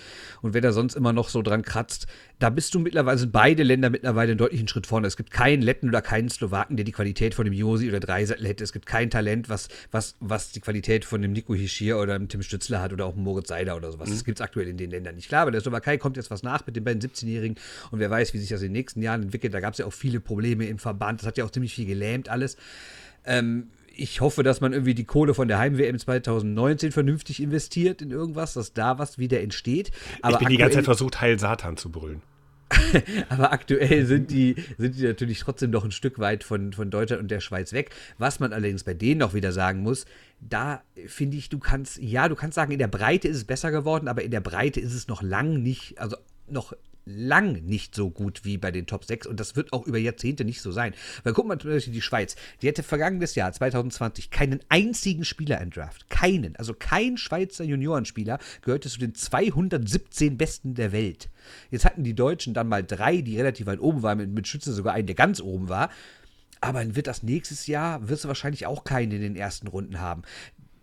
und 0.43 0.54
wer 0.54 0.61
da 0.61 0.73
sonst 0.73 0.95
immer 0.95 1.12
noch 1.12 1.28
so 1.28 1.43
dran 1.43 1.62
kratzt, 1.62 2.07
da 2.38 2.50
bist 2.50 2.75
du 2.75 2.81
mittlerweile, 2.81 3.19
sind 3.19 3.33
beide 3.33 3.62
Länder 3.62 3.90
mittlerweile 3.90 4.33
einen 4.33 4.38
deutlichen 4.38 4.69
Schritt 4.69 4.87
vorne. 4.87 5.07
Es 5.07 5.16
gibt 5.16 5.31
keinen 5.31 5.62
Letten 5.62 5.88
oder 5.88 6.02
keinen 6.02 6.28
Slowaken, 6.28 6.76
der 6.76 6.85
die 6.85 6.93
Qualität 6.93 7.35
von 7.35 7.45
dem 7.45 7.54
Josi 7.54 7.88
oder 7.88 8.00
Dreisattel 8.00 8.47
hätte. 8.47 8.64
Es 8.64 8.73
gibt 8.73 8.87
kein 8.87 9.09
Talent, 9.09 9.49
was, 9.49 9.69
was, 9.93 10.16
was 10.21 10.50
die 10.52 10.61
Qualität 10.61 11.04
von 11.04 11.23
dem 11.23 11.33
Nico 11.33 11.54
Hischir 11.54 11.99
oder 11.99 12.19
dem 12.19 12.28
Tim 12.28 12.43
Stützler 12.43 12.83
hat 12.83 12.93
oder 12.93 13.07
auch 13.07 13.14
Moritz 13.14 13.49
Seider 13.49 13.76
oder 13.76 13.93
sowas. 13.93 14.09
Mhm. 14.09 14.14
Das 14.14 14.25
gibt 14.25 14.40
es 14.40 14.43
aktuell 14.43 14.69
in 14.69 14.76
den 14.76 14.90
Ländern 14.90 15.14
nicht. 15.14 15.28
Klar, 15.28 15.43
aber 15.43 15.52
der 15.52 15.61
Slowakei 15.61 15.97
kommt 15.97 16.16
jetzt 16.16 16.31
was 16.31 16.43
nach 16.43 16.66
mit 16.66 16.76
den 16.76 16.85
beiden 16.85 17.00
17-Jährigen 17.00 17.57
und 17.90 18.00
wer 18.00 18.11
weiß, 18.11 18.35
wie 18.35 18.38
sich 18.38 18.49
das 18.49 18.61
in 18.62 18.69
den 18.69 18.73
nächsten 18.73 19.00
Jahren 19.00 19.23
entwickelt. 19.23 19.54
Da 19.54 19.61
gab 19.61 19.73
es 19.73 19.78
ja 19.78 19.87
auch 19.87 19.93
viele 19.93 20.21
Probleme 20.21 20.66
im 20.66 20.78
Verband. 20.78 21.21
Das 21.21 21.26
hat 21.26 21.38
ja 21.38 21.45
auch 21.45 21.50
ziemlich 21.50 21.75
viel 21.75 21.87
gelähmt 21.87 22.28
alles. 22.28 22.57
Ähm, 23.25 23.69
ich 23.96 24.20
hoffe, 24.20 24.42
dass 24.42 24.60
man 24.60 24.72
irgendwie 24.72 24.94
die 24.94 25.04
Kohle 25.04 25.34
von 25.34 25.48
der 25.48 25.58
Heim-WM 25.58 25.98
2019 25.98 26.92
vernünftig 26.92 27.40
investiert 27.40 28.02
in 28.02 28.10
irgendwas, 28.10 28.54
dass 28.54 28.72
da 28.72 28.98
was 28.98 29.18
wieder 29.18 29.40
entsteht. 29.40 29.90
Aber 30.22 30.34
ich 30.34 30.38
bin 30.38 30.48
die 30.48 30.56
ganze 30.56 30.76
Zeit 30.76 30.84
versucht, 30.84 31.20
Heil 31.20 31.38
Satan 31.38 31.76
zu 31.76 31.90
brüllen. 31.90 32.22
aber 33.28 33.52
aktuell 33.52 34.06
sind 34.06 34.30
die, 34.30 34.56
sind 34.78 34.96
die 34.96 35.04
natürlich 35.04 35.38
trotzdem 35.40 35.70
noch 35.70 35.84
ein 35.84 35.92
Stück 35.92 36.18
weit 36.18 36.44
von, 36.44 36.72
von 36.72 36.90
Deutschland 36.90 37.22
und 37.22 37.30
der 37.30 37.40
Schweiz 37.40 37.72
weg. 37.72 37.90
Was 38.18 38.40
man 38.40 38.52
allerdings 38.52 38.84
bei 38.84 38.94
denen 38.94 39.20
noch 39.20 39.34
wieder 39.34 39.52
sagen 39.52 39.80
muss, 39.80 40.06
da 40.40 40.82
finde 41.06 41.36
ich, 41.36 41.48
du 41.48 41.58
kannst, 41.58 41.98
ja, 41.98 42.28
du 42.28 42.34
kannst 42.34 42.54
sagen, 42.54 42.72
in 42.72 42.78
der 42.78 42.88
Breite 42.88 43.28
ist 43.28 43.36
es 43.36 43.44
besser 43.44 43.70
geworden, 43.70 44.08
aber 44.08 44.22
in 44.22 44.30
der 44.30 44.40
Breite 44.40 44.80
ist 44.80 44.94
es 44.94 45.08
noch 45.08 45.22
lang 45.22 45.62
nicht, 45.62 45.98
also 45.98 46.16
noch 46.48 46.74
lang 47.06 47.64
nicht 47.64 47.94
so 47.94 48.10
gut 48.10 48.44
wie 48.44 48.56
bei 48.56 48.70
den 48.70 48.86
Top 48.86 49.04
6 49.04 49.26
und 49.26 49.38
das 49.38 49.56
wird 49.56 49.72
auch 49.72 49.86
über 49.86 49.98
Jahrzehnte 49.98 50.44
nicht 50.44 50.60
so 50.60 50.72
sein. 50.72 50.94
Weil 51.22 51.32
guck 51.32 51.46
mal 51.46 51.58
zum 51.58 51.70
Beispiel 51.70 51.92
die 51.92 52.02
Schweiz, 52.02 52.36
die 52.62 52.66
hätte 52.66 52.82
vergangenes 52.82 53.34
Jahr 53.34 53.52
2020 53.52 54.30
keinen 54.30 54.60
einzigen 54.68 55.24
Spieler 55.24 55.60
in 55.60 55.70
Draft. 55.70 56.08
Keinen. 56.08 56.56
Also 56.56 56.74
kein 56.74 57.16
Schweizer 57.16 57.64
Juniorenspieler 57.64 58.38
gehörte 58.62 58.88
zu 58.88 58.98
den 58.98 59.14
217 59.14 60.38
Besten 60.38 60.74
der 60.74 60.92
Welt. 60.92 61.28
Jetzt 61.70 61.84
hatten 61.84 62.04
die 62.04 62.14
Deutschen 62.14 62.54
dann 62.54 62.68
mal 62.68 62.84
drei, 62.84 63.20
die 63.20 63.36
relativ 63.36 63.66
weit 63.66 63.80
oben 63.80 64.02
waren, 64.02 64.18
mit, 64.18 64.30
mit 64.30 64.48
Schütze 64.48 64.72
sogar 64.72 64.94
einen, 64.94 65.06
der 65.06 65.16
ganz 65.16 65.40
oben 65.40 65.68
war. 65.68 65.90
Aber 66.60 66.96
wird 66.96 67.06
das 67.06 67.22
nächstes 67.22 67.66
Jahr, 67.66 68.08
wirst 68.08 68.24
du 68.24 68.28
wahrscheinlich 68.28 68.64
auch 68.64 68.84
keinen 68.84 69.12
in 69.12 69.20
den 69.20 69.36
ersten 69.36 69.66
Runden 69.66 70.00
haben 70.00 70.22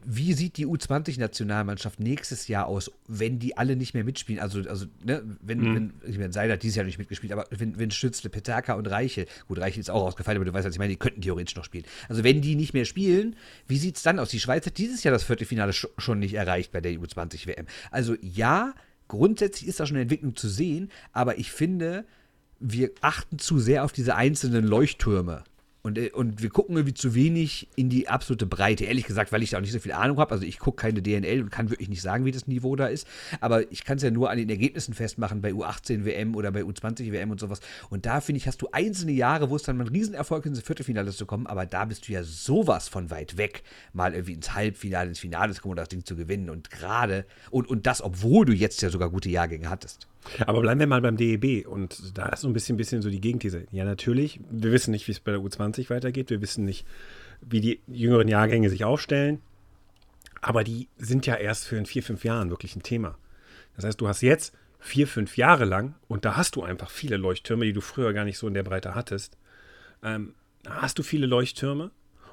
wie 0.06 0.34
sieht 0.34 0.58
die 0.58 0.68
U20-Nationalmannschaft 0.68 2.00
nächstes 2.00 2.48
Jahr 2.48 2.68
aus, 2.68 2.92
wenn 3.08 3.40
die 3.40 3.58
alle 3.58 3.76
nicht 3.76 3.94
mehr 3.94 4.04
mitspielen? 4.04 4.42
Also, 4.42 4.62
also 4.68 4.86
ne, 5.04 5.24
wenn, 5.42 5.60
mhm. 5.60 5.76
wenn, 5.76 5.94
ich 6.10 6.18
meine, 6.18 6.34
Seiler 6.34 6.54
hat 6.54 6.64
dieses 6.64 6.76
Jahr 6.76 6.86
nicht 6.86 6.98
mitgespielt, 6.98 7.32
aber 7.34 7.46
wenn, 7.50 7.78
wenn 7.78 7.92
Stützle, 7.92 8.30
Petaka 8.30 8.74
und 8.74 8.88
Reiche, 8.88 9.26
gut, 9.48 9.60
Reiche 9.60 9.80
ist 9.80 9.90
auch 9.90 10.04
ausgefallen, 10.04 10.38
aber 10.38 10.46
du 10.46 10.54
weißt, 10.54 10.66
was 10.66 10.74
ich 10.74 10.80
meine, 10.80 10.94
die 10.94 11.00
könnten 11.00 11.22
theoretisch 11.22 11.56
noch 11.56 11.66
spielen. 11.66 11.86
Also, 12.10 12.24
wenn 12.24 12.42
die 12.42 12.56
nicht 12.56 12.74
mehr 12.74 12.86
spielen, 12.86 13.36
wie 13.68 13.78
sieht 13.78 13.98
es 13.98 14.04
dann 14.04 14.20
aus? 14.20 14.30
Die 14.30 14.40
Schweiz 14.40 14.66
hat 14.66 14.78
dieses 14.78 15.04
Jahr 15.04 15.14
das 15.14 15.24
Viertelfinale 15.24 15.74
schon 15.74 16.20
nicht 16.20 16.34
erreicht 16.34 16.72
bei 16.72 16.82
der 16.82 16.94
U20-WM. 16.94 17.66
Also, 17.92 18.16
ja, 18.22 18.74
grundsätzlich 19.08 19.68
ist 19.68 19.80
da 19.80 19.86
schon 19.86 19.98
eine 19.98 20.04
Entwicklung 20.04 20.36
zu 20.36 20.50
sehen, 20.50 20.90
aber 21.12 21.38
ich 21.38 21.52
finde, 21.52 22.06
wir 22.60 22.92
achten 23.02 23.40
zu 23.40 23.60
sehr 23.60 23.84
auf 23.84 23.92
diese 23.92 24.16
einzelnen 24.16 24.66
Leuchttürme. 24.66 25.44
Und, 25.84 25.98
äh, 25.98 26.12
und 26.12 26.42
wir 26.42 26.50
gucken 26.50 26.76
irgendwie 26.76 26.94
zu 26.94 27.16
wenig 27.16 27.68
in 27.76 27.90
die 27.90 28.08
absolute 28.08 28.46
Breite. 28.46 28.86
Ehrlich 28.86 29.06
gesagt, 29.06 29.32
weil 29.32 29.42
ich 29.44 29.52
da 29.52 29.58
auch 29.58 29.62
nicht 29.62 29.72
so 29.72 29.80
viel 29.80 29.92
Ahnung 29.92 30.20
habe. 30.20 30.32
Also 30.32 30.46
ich 30.46 30.60
gucke 30.60 30.82
keine 30.82 31.02
DNL 31.02 31.42
und 31.42 31.50
kann 31.50 31.70
wirklich 31.70 31.90
nicht 31.90 32.02
sagen, 32.02 32.26
wie 32.26 32.32
das 32.32 32.48
Niveau 32.48 32.76
da 32.76 32.88
ist. 32.88 33.08
Aber 33.40 33.72
ich 33.72 33.84
kann 33.84 33.98
es 33.98 34.04
ja 34.04 34.12
nur 34.12 34.30
an 34.30 34.38
den 34.38 34.50
Ergebnissen 34.50 34.94
festmachen 34.94 35.42
bei 35.42 35.52
U18 35.52 36.06
WM 36.06 36.36
oder 36.36 36.52
bei 36.52 36.62
U20 36.62 37.12
WM 37.12 37.32
und 37.32 37.40
sowas. 37.40 37.60
Und 37.90 38.06
da 38.06 38.22
finde 38.22 38.38
ich, 38.38 38.48
hast 38.48 38.62
du 38.62 38.70
einzelne 38.72 39.12
Jahre, 39.12 39.50
wo 39.50 39.56
es 39.56 39.64
dann 39.64 39.78
mal 39.78 39.86
ein 39.86 39.90
Riesenerfolg 39.90 40.46
ist, 40.46 40.52
ins 40.52 40.62
Viertelfinale 40.62 41.12
zu 41.12 41.26
kommen. 41.26 41.48
Aber 41.48 41.66
da 41.66 41.86
bist 41.86 42.08
du 42.08 42.14
ja 42.14 42.24
sowas 42.24 42.88
von 42.88 43.10
weit 43.10 43.38
weg, 43.38 43.64
mal 43.94 44.14
irgendwie 44.14 44.34
ins 44.34 44.54
Halbfinale, 44.54 45.10
ins 45.10 45.20
Finale 45.20 45.54
zu 45.54 45.62
kommen 45.62 45.72
und 45.72 45.78
das 45.78 45.90
Ding 45.90 46.06
zu 46.06 46.16
gewinnen. 46.16 46.50
Und 46.50 46.70
gerade, 46.70 47.26
und, 47.50 47.68
und 47.68 47.88
das, 47.88 48.02
obwohl 48.02 48.46
du 48.46 48.54
jetzt 48.54 48.82
ja 48.82 48.90
sogar 48.90 49.10
gute 49.10 49.30
Jahrgänge 49.30 49.70
hattest. 49.70 50.08
Aber 50.46 50.62
bleiben 50.62 50.80
wir 50.80 50.88
mal 50.88 51.02
beim 51.02 51.18
DEB 51.18 51.68
und 51.68 52.18
da 52.18 52.28
ist 52.30 52.42
so 52.42 52.48
ein 52.48 52.54
bisschen, 52.54 52.78
bisschen 52.78 53.02
so 53.02 53.10
die 53.10 53.22
Gegenthese. 53.22 53.66
Ja, 53.72 53.86
natürlich, 53.86 54.40
wir 54.50 54.72
wissen 54.72 54.92
nicht, 54.92 55.08
wie 55.08 55.12
es 55.12 55.20
bei 55.20 55.32
der 55.32 55.42
U20 55.42 55.90
weitergeht, 55.90 56.30
wir 56.30 56.42
wissen 56.42 56.66
nicht, 56.66 56.86
wie 57.42 57.62
die 57.62 57.82
jüngeren 57.88 58.28
Jahrgänge 58.28 58.70
sich 58.70 58.84
aufstellen, 58.84 59.42
aber 60.42 60.64
die 60.64 60.90
sind 60.98 61.26
ja 61.26 61.36
erst 61.36 61.66
für 61.66 61.78
in 61.78 61.86
vier, 61.86 62.04
fünf 62.04 62.24
Jahren 62.24 62.50
wirklich 62.50 62.76
ein 62.76 62.84
Thema. 62.84 63.18
Das 63.76 63.86
heißt, 63.86 64.00
du 64.00 64.08
hast 64.08 64.22
jetzt 64.22 64.54
vier, 64.80 65.08
fünf 65.08 65.38
Jahre 65.38 65.66
lang 65.66 65.96
und 66.08 66.26
da 66.26 66.36
hast 66.36 66.56
du 66.56 66.64
einfach 66.64 66.90
viele 66.90 67.18
Leuchttürme, 67.18 67.66
die 67.66 67.74
du 67.74 67.82
früher 67.82 68.14
gar 68.14 68.26
nicht 68.26 68.38
so 68.38 68.48
in 68.48 68.54
der 68.54 68.64
Breite 68.64 68.96
hattest. 68.96 69.38
Ähm, 70.04 70.34
hast 70.68 71.00
du 71.00 71.04
viele 71.04 71.28
Leuchttürme 71.28 71.92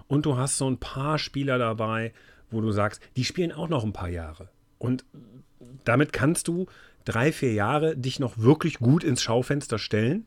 und 0.09 0.27
du 0.27 0.37
hast 0.37 0.57
so 0.57 0.69
ein 0.69 0.79
paar 0.79 1.19
Spieler 1.19 1.59
dabei, 1.59 2.13
wo 2.51 2.61
du 2.61 2.73
sagst, 2.73 3.03
die 3.17 3.25
spielen 3.25 3.53
auch 3.53 3.69
noch 3.69 3.85
ein 3.85 3.93
paar 3.93 4.09
Jahre. 4.09 4.49
Und 4.79 5.05
damit 5.85 6.13
kannst 6.13 6.49
du 6.49 6.67
drei, 7.05 7.33
vier 7.33 7.53
Jahre 7.53 7.97
dich 7.97 8.21
noch 8.21 8.39
wirklich 8.39 8.79
gut 8.79 9.05
ins 9.05 9.23
Schaufenster 9.23 9.79
stellen. 9.79 10.27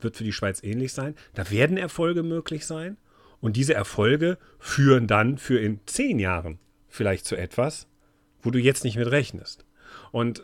Wird 0.00 0.16
für 0.16 0.24
die 0.24 0.32
Schweiz 0.32 0.62
ähnlich 0.62 0.92
sein. 0.92 1.14
Da 1.34 1.50
werden 1.50 1.76
Erfolge 1.76 2.22
möglich 2.22 2.66
sein. 2.66 2.96
Und 3.40 3.56
diese 3.56 3.74
Erfolge 3.74 4.38
führen 4.58 5.06
dann 5.06 5.38
für 5.38 5.58
in 5.58 5.80
zehn 5.86 6.18
Jahren 6.18 6.58
vielleicht 6.88 7.24
zu 7.24 7.36
etwas, 7.36 7.86
wo 8.42 8.50
du 8.50 8.58
jetzt 8.58 8.84
nicht 8.84 8.96
mit 8.96 9.10
rechnest. 9.10 9.64
Und 10.10 10.40
äh, 10.40 10.42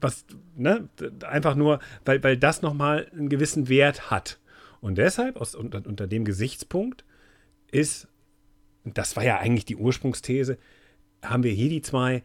was, 0.00 0.24
ne, 0.56 0.88
einfach 1.26 1.54
nur, 1.54 1.80
weil, 2.04 2.22
weil 2.22 2.36
das 2.36 2.62
nochmal 2.62 3.08
einen 3.12 3.28
gewissen 3.28 3.68
Wert 3.68 4.10
hat. 4.10 4.38
Und 4.80 4.98
deshalb, 4.98 5.36
aus, 5.36 5.54
unter, 5.54 5.86
unter 5.86 6.06
dem 6.06 6.24
Gesichtspunkt, 6.24 7.04
ist, 7.70 8.08
das 8.84 9.16
war 9.16 9.24
ja 9.24 9.38
eigentlich 9.38 9.64
die 9.64 9.76
Ursprungsthese, 9.76 10.58
haben 11.22 11.42
wir 11.42 11.52
hier 11.52 11.70
die 11.70 11.82
zwei 11.82 12.22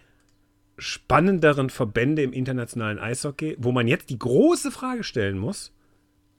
spannenderen 0.79 1.69
Verbände 1.69 2.23
im 2.23 2.33
internationalen 2.33 2.99
Eishockey, 2.99 3.55
wo 3.59 3.71
man 3.71 3.87
jetzt 3.87 4.09
die 4.09 4.19
große 4.19 4.71
Frage 4.71 5.03
stellen 5.03 5.37
muss, 5.37 5.73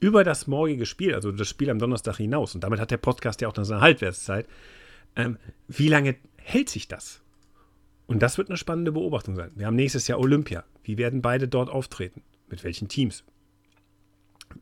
über 0.00 0.24
das 0.24 0.46
morgige 0.46 0.86
Spiel, 0.86 1.14
also 1.14 1.30
das 1.30 1.48
Spiel 1.48 1.70
am 1.70 1.78
Donnerstag 1.78 2.16
hinaus, 2.16 2.54
und 2.54 2.64
damit 2.64 2.80
hat 2.80 2.90
der 2.90 2.96
Podcast 2.96 3.40
ja 3.40 3.48
auch 3.48 3.56
noch 3.56 3.64
seine 3.64 3.82
Halbwertszeit, 3.82 4.46
ähm, 5.16 5.38
wie 5.68 5.88
lange 5.88 6.16
hält 6.36 6.68
sich 6.68 6.88
das? 6.88 7.22
Und 8.06 8.22
das 8.22 8.38
wird 8.38 8.48
eine 8.48 8.56
spannende 8.56 8.92
Beobachtung 8.92 9.36
sein. 9.36 9.52
Wir 9.54 9.66
haben 9.66 9.76
nächstes 9.76 10.08
Jahr 10.08 10.18
Olympia. 10.18 10.64
Wie 10.82 10.98
werden 10.98 11.22
beide 11.22 11.46
dort 11.46 11.70
auftreten? 11.70 12.22
Mit 12.48 12.64
welchen 12.64 12.88
Teams? 12.88 13.24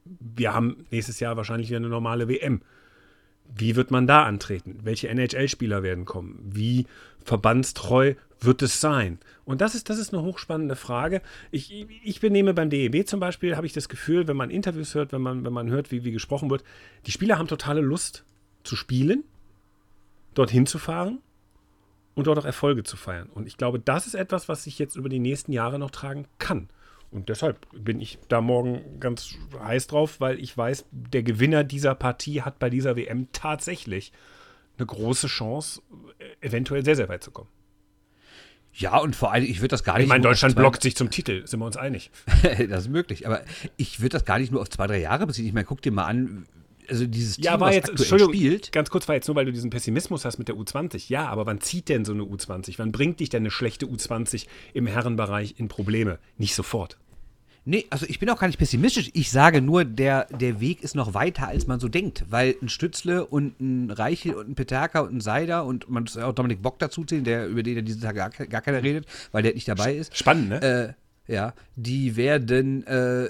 Wir 0.04 0.52
haben 0.52 0.84
nächstes 0.90 1.18
Jahr 1.20 1.36
wahrscheinlich 1.36 1.68
wieder 1.70 1.78
eine 1.78 1.88
normale 1.88 2.28
WM. 2.28 2.60
Wie 3.46 3.76
wird 3.76 3.90
man 3.90 4.06
da 4.06 4.24
antreten? 4.24 4.80
Welche 4.82 5.08
NHL-Spieler 5.08 5.82
werden 5.82 6.04
kommen? 6.04 6.38
Wie 6.44 6.86
verbandstreu 7.24 8.14
wird 8.40 8.62
es 8.62 8.80
sein? 8.80 9.18
Und 9.44 9.60
das 9.60 9.74
ist, 9.74 9.90
das 9.90 9.98
ist 9.98 10.12
eine 10.12 10.22
hochspannende 10.22 10.76
Frage. 10.76 11.22
Ich, 11.50 11.86
ich 12.04 12.20
benehme 12.20 12.54
beim 12.54 12.70
DEB 12.70 13.06
zum 13.06 13.20
Beispiel, 13.20 13.56
habe 13.56 13.66
ich 13.66 13.72
das 13.72 13.88
Gefühl, 13.88 14.28
wenn 14.28 14.36
man 14.36 14.50
Interviews 14.50 14.94
hört, 14.94 15.12
wenn 15.12 15.22
man, 15.22 15.44
wenn 15.44 15.52
man 15.52 15.68
hört, 15.68 15.90
wie, 15.90 16.04
wie 16.04 16.12
gesprochen 16.12 16.50
wird, 16.50 16.64
die 17.06 17.12
Spieler 17.12 17.38
haben 17.38 17.48
totale 17.48 17.80
Lust 17.80 18.24
zu 18.64 18.76
spielen, 18.76 19.24
dorthin 20.34 20.66
zu 20.66 20.78
fahren 20.78 21.18
und 22.14 22.26
dort 22.26 22.38
auch 22.38 22.44
Erfolge 22.44 22.82
zu 22.82 22.96
feiern. 22.96 23.28
Und 23.28 23.46
ich 23.46 23.56
glaube, 23.56 23.80
das 23.80 24.06
ist 24.06 24.14
etwas, 24.14 24.48
was 24.48 24.64
sich 24.64 24.78
jetzt 24.78 24.96
über 24.96 25.08
die 25.08 25.20
nächsten 25.20 25.52
Jahre 25.52 25.78
noch 25.78 25.90
tragen 25.90 26.26
kann. 26.38 26.68
Und 27.10 27.28
deshalb 27.28 27.66
bin 27.72 28.00
ich 28.00 28.18
da 28.28 28.40
morgen 28.40 29.00
ganz 29.00 29.34
heiß 29.58 29.86
drauf, 29.86 30.20
weil 30.20 30.38
ich 30.38 30.56
weiß, 30.56 30.86
der 30.90 31.22
Gewinner 31.22 31.64
dieser 31.64 31.94
Partie 31.94 32.42
hat 32.42 32.58
bei 32.58 32.68
dieser 32.68 32.96
WM 32.96 33.28
tatsächlich 33.32 34.12
eine 34.76 34.86
große 34.86 35.26
Chance, 35.26 35.80
eventuell 36.40 36.84
sehr, 36.84 36.96
sehr 36.96 37.08
weit 37.08 37.24
zu 37.24 37.30
kommen. 37.30 37.48
Ja, 38.78 38.96
und 38.98 39.16
vor 39.16 39.32
allem, 39.32 39.44
ich 39.44 39.58
würde 39.58 39.68
das 39.68 39.82
gar 39.82 39.94
nicht. 39.94 40.04
Ich 40.04 40.08
meine, 40.08 40.22
Deutschland 40.22 40.54
blockt 40.54 40.82
sich 40.82 40.94
zum 40.94 41.10
Titel, 41.10 41.44
sind 41.46 41.58
wir 41.58 41.66
uns 41.66 41.76
einig. 41.76 42.10
das 42.68 42.82
ist 42.82 42.88
möglich, 42.90 43.26
aber 43.26 43.42
ich 43.76 44.00
würde 44.00 44.10
das 44.10 44.24
gar 44.24 44.38
nicht 44.38 44.52
nur 44.52 44.60
auf 44.60 44.70
zwei, 44.70 44.86
drei 44.86 45.00
Jahre 45.00 45.26
beziehen. 45.26 45.46
Ich 45.46 45.52
meine, 45.52 45.64
guck 45.64 45.82
dir 45.82 45.90
mal 45.90 46.04
an, 46.04 46.46
also 46.88 47.06
dieses 47.06 47.36
Team, 47.36 47.44
ja, 47.44 47.60
war 47.60 47.72
jetzt, 47.72 47.88
Entschuldigung, 47.88 48.32
spielt. 48.32 48.72
Ganz 48.72 48.88
kurz 48.88 49.08
war 49.08 49.16
jetzt 49.16 49.26
nur, 49.26 49.34
weil 49.34 49.46
du 49.46 49.52
diesen 49.52 49.70
Pessimismus 49.70 50.24
hast 50.24 50.38
mit 50.38 50.46
der 50.48 50.54
U20. 50.54 51.08
Ja, 51.08 51.26
aber 51.28 51.44
wann 51.46 51.60
zieht 51.60 51.88
denn 51.88 52.04
so 52.04 52.12
eine 52.12 52.22
U20? 52.22 52.74
Wann 52.78 52.92
bringt 52.92 53.18
dich 53.20 53.28
denn 53.28 53.42
eine 53.42 53.50
schlechte 53.50 53.86
U20 53.86 54.46
im 54.74 54.86
Herrenbereich 54.86 55.56
in 55.58 55.66
Probleme? 55.68 56.20
Nicht 56.36 56.54
sofort. 56.54 56.98
Nee, 57.68 57.84
also 57.90 58.06
ich 58.08 58.18
bin 58.18 58.30
auch 58.30 58.38
gar 58.40 58.46
nicht 58.46 58.58
pessimistisch. 58.58 59.10
Ich 59.12 59.30
sage 59.30 59.60
nur, 59.60 59.84
der, 59.84 60.24
der 60.24 60.58
Weg 60.58 60.82
ist 60.82 60.94
noch 60.94 61.12
weiter, 61.12 61.48
als 61.48 61.66
man 61.66 61.80
so 61.80 61.88
denkt. 61.88 62.24
Weil 62.30 62.54
ein 62.62 62.70
Stützle 62.70 63.26
und 63.26 63.60
ein 63.60 63.90
Reichel 63.90 64.32
und 64.36 64.48
ein 64.48 64.54
Peterka 64.54 65.00
und 65.00 65.16
ein 65.16 65.20
Seider 65.20 65.66
und 65.66 65.86
man 65.90 66.04
muss 66.04 66.16
auch 66.16 66.32
Dominik 66.32 66.62
Bock 66.62 66.78
dazu 66.78 67.04
zählen, 67.04 67.24
der, 67.24 67.46
über 67.46 67.62
den 67.62 67.76
ja 67.76 67.82
diesen 67.82 68.00
Tag 68.00 68.16
gar, 68.16 68.30
gar 68.30 68.62
keiner 68.62 68.82
redet, 68.82 69.04
weil 69.32 69.42
der 69.42 69.52
nicht 69.52 69.68
dabei 69.68 69.94
ist. 69.94 70.16
Spannend, 70.16 70.48
ne? 70.48 70.96
Äh, 71.28 71.32
ja, 71.32 71.52
die 71.76 72.16
werden, 72.16 72.86
äh, 72.86 73.28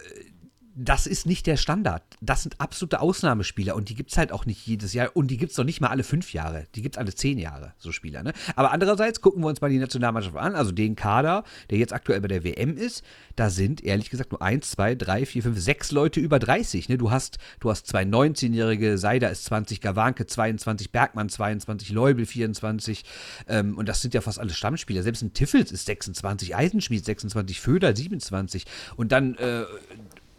das 0.80 1.08
ist 1.08 1.26
nicht 1.26 1.49
der 1.49 1.56
Standard. 1.56 2.04
Das 2.20 2.44
sind 2.44 2.61
absolute 2.61 3.00
Ausnahmespieler 3.00 3.75
und 3.75 3.88
die 3.88 3.97
gibt 3.97 4.12
es 4.12 4.16
halt 4.16 4.30
auch 4.30 4.47
nicht 4.47 4.64
jedes 4.64 4.92
Jahr 4.92 5.11
und 5.14 5.28
die 5.28 5.37
gibt 5.37 5.50
es 5.50 5.58
noch 5.58 5.64
nicht 5.64 5.80
mal 5.80 5.88
alle 5.88 6.04
fünf 6.04 6.32
Jahre. 6.32 6.66
Die 6.76 6.82
gibt 6.82 6.94
es 6.94 6.99
alle 6.99 7.12
zehn 7.12 7.37
Jahre, 7.37 7.73
so 7.78 7.90
Spieler. 7.90 8.23
Ne? 8.23 8.32
Aber 8.54 8.70
andererseits 8.70 9.20
gucken 9.20 9.42
wir 9.42 9.49
uns 9.49 9.61
mal 9.61 9.70
die 9.70 9.78
Nationalmannschaft 9.78 10.37
an, 10.37 10.54
also 10.54 10.70
den 10.70 10.94
Kader, 10.94 11.42
der 11.70 11.78
jetzt 11.78 11.92
aktuell 11.92 12.20
bei 12.20 12.28
der 12.28 12.44
WM 12.44 12.76
ist. 12.76 13.02
Da 13.35 13.50
sind 13.50 13.82
ehrlich 13.82 14.08
gesagt 14.08 14.30
nur 14.30 14.40
eins, 14.40 14.70
zwei, 14.70 14.94
drei, 14.94 15.26
vier, 15.26 15.42
fünf, 15.42 15.58
sechs 15.58 15.90
Leute 15.90 16.20
über 16.20 16.38
30. 16.38 16.88
Ne? 16.88 16.97
Du, 16.97 17.11
hast, 17.11 17.38
du 17.58 17.70
hast 17.70 17.88
zwei 17.88 18.02
19-Jährige, 18.02 18.99
Seider 18.99 19.30
ist 19.32 19.47
20, 19.47 19.80
Gawanke 19.80 20.26
22, 20.26 20.92
Bergmann 20.92 21.28
22, 21.28 21.90
Leubel 21.90 22.25
24. 22.25 23.04
Ähm, 23.49 23.76
und 23.76 23.88
das 23.88 24.00
sind 24.00 24.14
ja 24.14 24.20
fast 24.20 24.38
alle 24.38 24.50
Stammspieler. 24.50 25.02
Selbst 25.02 25.23
ein 25.23 25.32
Tiffels 25.32 25.73
ist 25.73 25.87
26, 25.87 26.54
Eisenschmied 26.54 27.04
26, 27.04 27.61
Föder 27.61 27.97
27. 27.97 28.64
Und 28.94 29.11
dann 29.11 29.35
äh, 29.35 29.64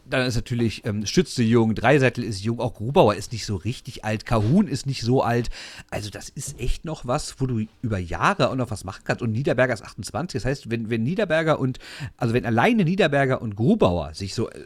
dann 0.09 0.25
ist 0.25 0.35
natürlich 0.35 0.85
ähm, 0.85 1.05
Stütze 1.05 1.43
jung, 1.43 1.75
Dreiseitel 1.75 2.23
ist 2.23 2.43
jung, 2.43 2.59
auch 2.59 2.73
Grubauer 2.73 3.15
ist 3.15 3.31
nicht 3.31 3.45
so 3.45 3.55
richtig 3.55 4.05
alt, 4.05 4.25
Kahun 4.25 4.67
ist 4.67 4.85
nicht 4.85 5.01
so 5.01 5.23
alt. 5.23 5.49
Also 5.89 6.09
das 6.09 6.29
ist 6.29 6.59
echt 6.59 6.85
noch 6.85 7.05
was, 7.05 7.39
wo 7.39 7.45
du 7.45 7.65
über 7.81 7.97
Jahre 7.97 8.49
auch 8.49 8.55
noch 8.55 8.71
was 8.71 8.83
machen 8.83 9.01
kannst. 9.03 9.21
Und 9.21 9.31
Niederberger 9.31 9.73
ist 9.73 9.83
28. 9.83 10.41
Das 10.41 10.45
heißt, 10.45 10.71
wenn, 10.71 10.89
wenn 10.89 11.03
Niederberger 11.03 11.59
und, 11.59 11.79
also 12.17 12.33
wenn 12.33 12.45
alleine 12.45 12.83
Niederberger 12.83 13.41
und 13.41 13.55
Grubauer 13.55 14.13
sich 14.13 14.33
so 14.33 14.49
äh, 14.49 14.65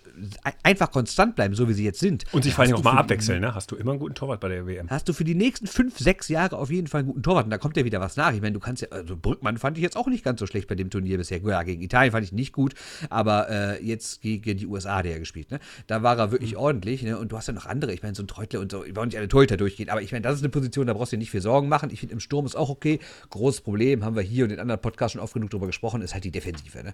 einfach 0.64 0.92
konstant 0.92 1.36
bleiben, 1.36 1.56
so 1.56 1.68
wie 1.70 1.74
sie 1.74 1.84
jetzt 1.84 2.00
sind. 2.00 2.24
Und 2.32 2.44
sich 2.44 2.54
vor 2.54 2.66
allem 2.66 2.76
auch 2.76 2.84
mal 2.84 2.98
abwechseln, 2.98 3.42
ne? 3.42 3.54
Hast 3.54 3.72
du 3.72 3.76
immer 3.76 3.92
einen 3.92 4.00
guten 4.00 4.16
Torwart 4.16 4.40
bei 4.40 4.50
der 4.50 4.66
WM. 4.66 4.90
Hast 4.90 5.08
du 5.10 5.14
für 5.14 5.24
die 5.24 5.36
nächsten 5.36 5.68
fünf, 5.68 6.00
sechs 6.00 6.30
Jahre 6.30 6.58
auf 6.58 6.72
jeden 6.72 6.88
Fall 6.88 7.00
einen 7.00 7.08
guten 7.10 7.24
Torwart. 7.24 7.46
Und 7.46 7.52
da 7.52 7.58
kommt 7.58 7.78
ja 7.78 7.86
wieder 7.86 8.00
was 8.00 8.18
nach. 8.18 8.34
Ich 8.34 8.42
meine, 8.42 8.54
du 8.54 8.60
kannst 8.60 8.82
ja, 8.82 8.88
also 8.90 9.16
Brückmann 9.16 9.58
fand 9.58 9.78
ich 9.78 9.84
jetzt 9.84 9.98
auch 9.98 10.08
nicht 10.08 10.24
ganz 10.24 10.40
so 10.40 10.48
schlecht 10.48 10.68
bei 10.68 10.76
dem 10.76 10.90
Turnier 10.90 11.18
bisher. 11.18 11.40
Ja, 11.44 11.64
gegen 11.64 11.82
Italien 11.82 12.12
fand 12.12 12.26
ich 12.26 12.32
nicht 12.32 12.54
gut, 12.54 12.74
aber 13.10 13.50
äh, 13.50 13.86
jetzt 13.86 14.22
gegen 14.22 14.58
die 14.58 14.68
USA, 14.68 15.02
der 15.02 15.14
ja 15.14 15.20
gespielt 15.20 15.33
gespielt. 15.34 15.52
Ne? 15.52 15.60
Da 15.88 16.04
war 16.04 16.18
er 16.18 16.32
wirklich 16.32 16.54
mhm. 16.54 16.60
ordentlich. 16.60 17.04
Ne? 17.04 17.18
Und 17.18 17.32
du 17.32 17.38
hast 17.38 17.48
ja 17.48 17.54
noch 17.54 17.66
andere. 17.66 17.94
Ich 17.94 18.04
meine, 18.04 18.16
so 18.16 18.24
ein 18.24 18.28
Treutler 18.28 18.60
und 18.60 18.72
so. 18.72 18.84
Ich 18.84 18.96
wollte 18.96 19.08
nicht 19.08 19.18
alle 19.18 19.28
Torhüter 19.28 19.58
durchgehen. 19.58 19.90
Aber 19.90 20.02
ich 20.02 20.12
meine, 20.12 20.22
das 20.22 20.36
ist 20.36 20.42
eine 20.42 20.50
Position, 20.50 20.88
da 20.88 20.94
brauchst 20.94 21.12
du 21.12 21.18
dir 21.18 21.20
nicht 21.20 21.32
viel 21.32 21.42
Sorgen 21.42 21.68
machen. 21.68 21.90
Ich 21.92 22.00
finde, 22.00 22.14
im 22.14 22.20
Sturm 22.20 22.46
ist 22.46 22.56
auch 22.56 22.70
okay. 22.70 23.00
Großes 23.30 23.62
Problem, 23.62 24.06
haben 24.06 24.16
wir 24.16 24.24
hier 24.24 24.46
und 24.46 24.52
in 24.52 24.60
anderen 24.60 24.82
Podcasts 24.82 25.14
schon 25.14 25.22
oft 25.22 25.34
genug 25.34 25.50
drüber 25.50 25.68
gesprochen, 25.68 26.02
ist 26.02 26.14
halt 26.14 26.24
die 26.24 26.32
Defensive. 26.32 26.84
Ne? 26.84 26.94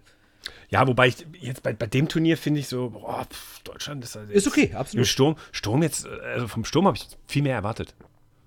Ja, 0.70 0.88
wobei 0.88 1.08
ich 1.08 1.26
jetzt 1.40 1.64
bei, 1.64 1.74
bei 1.74 1.88
dem 1.88 2.08
Turnier 2.08 2.38
finde 2.38 2.62
ich 2.62 2.68
so, 2.68 2.92
boah, 2.92 3.26
pff, 3.26 3.60
Deutschland 3.64 4.04
ist 4.04 4.16
halt 4.16 4.30
Ist 4.30 4.48
okay, 4.48 4.74
absolut. 4.74 5.08
Sturm, 5.08 5.36
Sturm 5.52 5.84
jetzt, 5.84 6.08
also 6.08 6.48
vom 6.48 6.64
Sturm 6.64 6.88
habe 6.88 6.98
ich 6.98 7.08
viel 7.28 7.44
mehr 7.44 7.56
erwartet. 7.56 7.94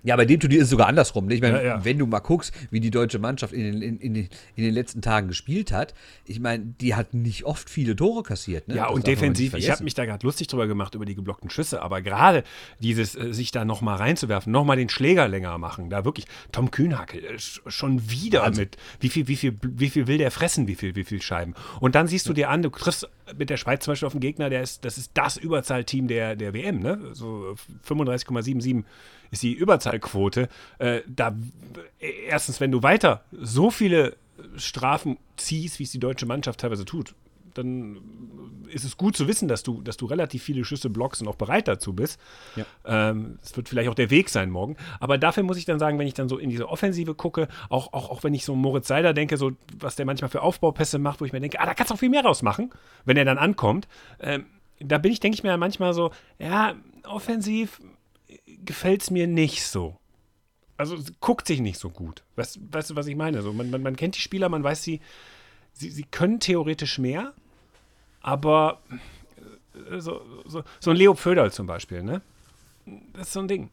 Ja, 0.05 0.17
bei 0.17 0.25
dem 0.25 0.41
Turnier 0.41 0.59
ist 0.59 0.65
es 0.65 0.71
sogar 0.71 0.89
andersrum. 0.89 1.27
Ne? 1.27 1.35
Ich 1.35 1.41
meine, 1.41 1.59
ja, 1.59 1.77
ja. 1.77 1.85
wenn 1.85 1.99
du 1.99 2.07
mal 2.07 2.21
guckst, 2.21 2.53
wie 2.71 2.81
die 2.81 2.91
deutsche 2.91 3.19
Mannschaft 3.19 3.53
in 3.53 3.81
den, 3.81 3.83
in, 3.83 3.97
in, 3.99 4.15
in 4.57 4.65
den 4.65 4.75
letzten 4.75 5.01
Tagen 5.01 5.29
gespielt 5.29 5.71
hat, 5.73 5.95
ich 6.25 6.41
meine, 6.41 6.65
die 6.81 6.95
hat 6.95 7.15
nicht 7.15 7.45
oft 7.45 7.71
viele 7.71 7.95
Tore 7.95 8.23
kassiert. 8.23 8.69
Ne? 8.69 8.77
Ja, 8.77 8.87
das 8.87 8.95
und 8.95 9.07
defensiv, 9.07 9.55
ich 9.55 9.71
habe 9.71 9.85
mich 9.85 9.95
da 9.95 10.05
gerade 10.05 10.27
lustig 10.27 10.49
drüber 10.49 10.67
gemacht, 10.67 10.95
über 10.95 11.05
die 11.05 11.15
geblockten 11.15 11.51
Schüsse, 11.51 11.83
aber 11.83 12.03
gerade 12.03 12.43
dieses, 12.81 13.15
äh, 13.15 13.33
sich 13.33 13.53
da 13.53 13.65
nochmal 13.65 13.97
reinzuwerfen, 13.97 14.53
nochmal 14.53 14.77
den 14.77 14.89
Schläger 14.89 15.29
länger 15.29 15.57
machen, 15.59 15.89
da 15.89 16.05
wirklich, 16.05 16.27
Tom 16.51 16.71
Kühnhackel, 16.71 17.25
äh, 17.25 17.39
schon 17.39 18.11
wieder 18.11 18.43
also, 18.43 18.61
mit, 18.61 18.77
wie 19.01 19.09
viel, 19.09 19.29
wie, 19.29 19.37
viel, 19.37 19.57
wie 19.63 19.91
viel 19.91 20.07
will 20.09 20.19
der 20.19 20.31
fressen, 20.33 20.67
wie 20.67 20.75
viel, 20.75 20.97
wie 20.97 21.05
viel 21.05 21.23
Scheiben. 21.23 21.55
Und 21.81 21.95
dann 21.95 22.09
siehst 22.09 22.29
du 22.29 22.33
dir 22.33 22.51
an, 22.51 22.63
du 22.63 22.71
triffst 22.71 23.09
mit 23.39 23.51
der 23.51 23.57
Schweiz 23.57 23.85
zum 23.85 23.93
Beispiel 23.93 24.07
auf 24.07 24.15
einen 24.15 24.21
Gegner, 24.21 24.51
der 24.51 24.63
ist, 24.63 24.85
das 24.85 24.99
ist 24.99 25.13
das 25.15 25.37
Überzahlteam 25.37 26.09
der, 26.09 26.37
der 26.37 26.55
WM, 26.55 26.81
ne? 26.81 26.99
So 27.13 27.55
35,77 27.89 28.85
ist 29.33 29.43
die 29.43 29.55
Überzahlquote. 29.55 30.49
Äh, 30.79 31.01
da 31.09 31.35
erstens, 32.29 32.61
wenn 32.61 32.71
du 32.71 32.83
weiter 32.83 33.25
so 33.33 33.71
viele 33.71 34.17
Strafen 34.57 35.19
ziehst, 35.37 35.79
wie 35.79 35.85
es 35.85 35.91
die 35.91 35.99
deutsche 35.99 36.27
Mannschaft 36.27 36.61
teilweise 36.61 36.85
tut, 36.85 37.15
dann 37.55 37.99
ist 38.69 38.85
es 38.85 38.97
gut 38.97 39.17
zu 39.17 39.29
wissen, 39.29 39.49
dass 39.49 39.63
du, 39.63 39.83
dass 39.83 39.97
du 39.97 40.07
relativ 40.07 40.43
viele 40.43 40.65
Schüsse 40.65 40.89
blockst 40.89 41.21
und 41.21 41.29
auch 41.29 41.37
bereit 41.37 41.69
dazu 41.69 41.93
bist. 41.93 42.19
Ja. 42.57 42.65
Ähm, 42.85 43.39
das 43.43 43.57
wird 43.57 43.69
vielleicht 43.69 43.91
auch 43.91 43.95
der 43.95 44.11
Weg 44.11 44.31
sein 44.31 44.51
morgen. 44.51 44.77
Aber 45.01 45.19
dafür 45.19 45.43
muss 45.43 45.59
ich 45.59 45.65
dann 45.65 45.79
sagen, 45.79 45.99
wenn 45.99 46.07
ich 46.07 46.15
dann 46.15 46.29
so 46.29 46.39
in 46.39 46.49
diese 46.49 46.69
Offensive 46.69 47.15
gucke, 47.15 47.49
auch, 47.69 47.93
auch, 47.93 48.11
auch 48.11 48.25
wenn 48.25 48.33
ich 48.33 48.45
so 48.45 48.55
Moritz 48.55 48.89
Seider 48.89 49.13
denke, 49.13 49.37
so 49.37 49.53
was 49.79 49.97
der 49.97 50.07
manchmal 50.07 50.31
für 50.31 50.43
Aufbaupässe 50.43 50.99
macht, 50.99 51.21
wo 51.21 51.25
ich 51.25 51.33
mir 51.33 51.41
denke, 51.41 51.61
ah, 51.61 51.67
da 51.67 51.75
kannst 51.75 51.91
du 51.91 51.95
auch 51.95 51.99
viel 51.99 52.11
mehr 52.11 52.25
rausmachen, 52.25 52.71
wenn 53.05 53.17
er 53.17 53.25
dann 53.25 53.39
ankommt. 53.39 53.89
Ähm, 54.21 54.47
da 54.81 54.99
bin 54.99 55.13
ich, 55.13 55.21
denke 55.21 55.35
ich 55.35 55.43
mir 55.43 55.57
manchmal 55.57 55.95
so, 55.95 56.11
ja, 56.39 56.75
offensiv 57.05 57.81
gefällt 58.47 59.03
es 59.03 59.11
mir 59.11 59.27
nicht 59.27 59.65
so. 59.65 59.99
Also 60.77 60.97
guckt 61.21 61.47
sich 61.47 61.61
nicht 61.61 61.79
so 61.79 61.91
gut. 61.91 62.23
Weißt, 62.37 62.59
weißt 62.71 62.91
du, 62.91 62.97
was 62.97 63.07
ich 63.07 63.17
meine? 63.17 63.43
So, 63.43 63.53
man, 63.53 63.71
man, 63.71 63.83
man 63.83 63.97
kennt 63.97 64.17
die 64.17 64.21
Spieler, 64.21 64.49
man 64.49 64.65
weiß, 64.65 64.83
sie, 64.83 65.01
sie, 65.73 65.91
sie 65.91 66.05
können 66.05 66.41
theoretisch 66.41 66.99
mehr, 66.99 67.35
aber 68.21 68.81
äh, 69.91 70.01
so, 70.01 70.23
so, 70.45 70.65
so 70.81 70.91
ein 70.91 70.97
Leo 70.97 71.15
Föderl 71.15 71.53
zum 71.53 71.67
Beispiel, 71.67 72.03
ne? 72.03 72.23
Das 73.13 73.29
ist 73.29 73.33
so 73.35 73.41
ein 73.41 73.49
Ding. 73.49 73.71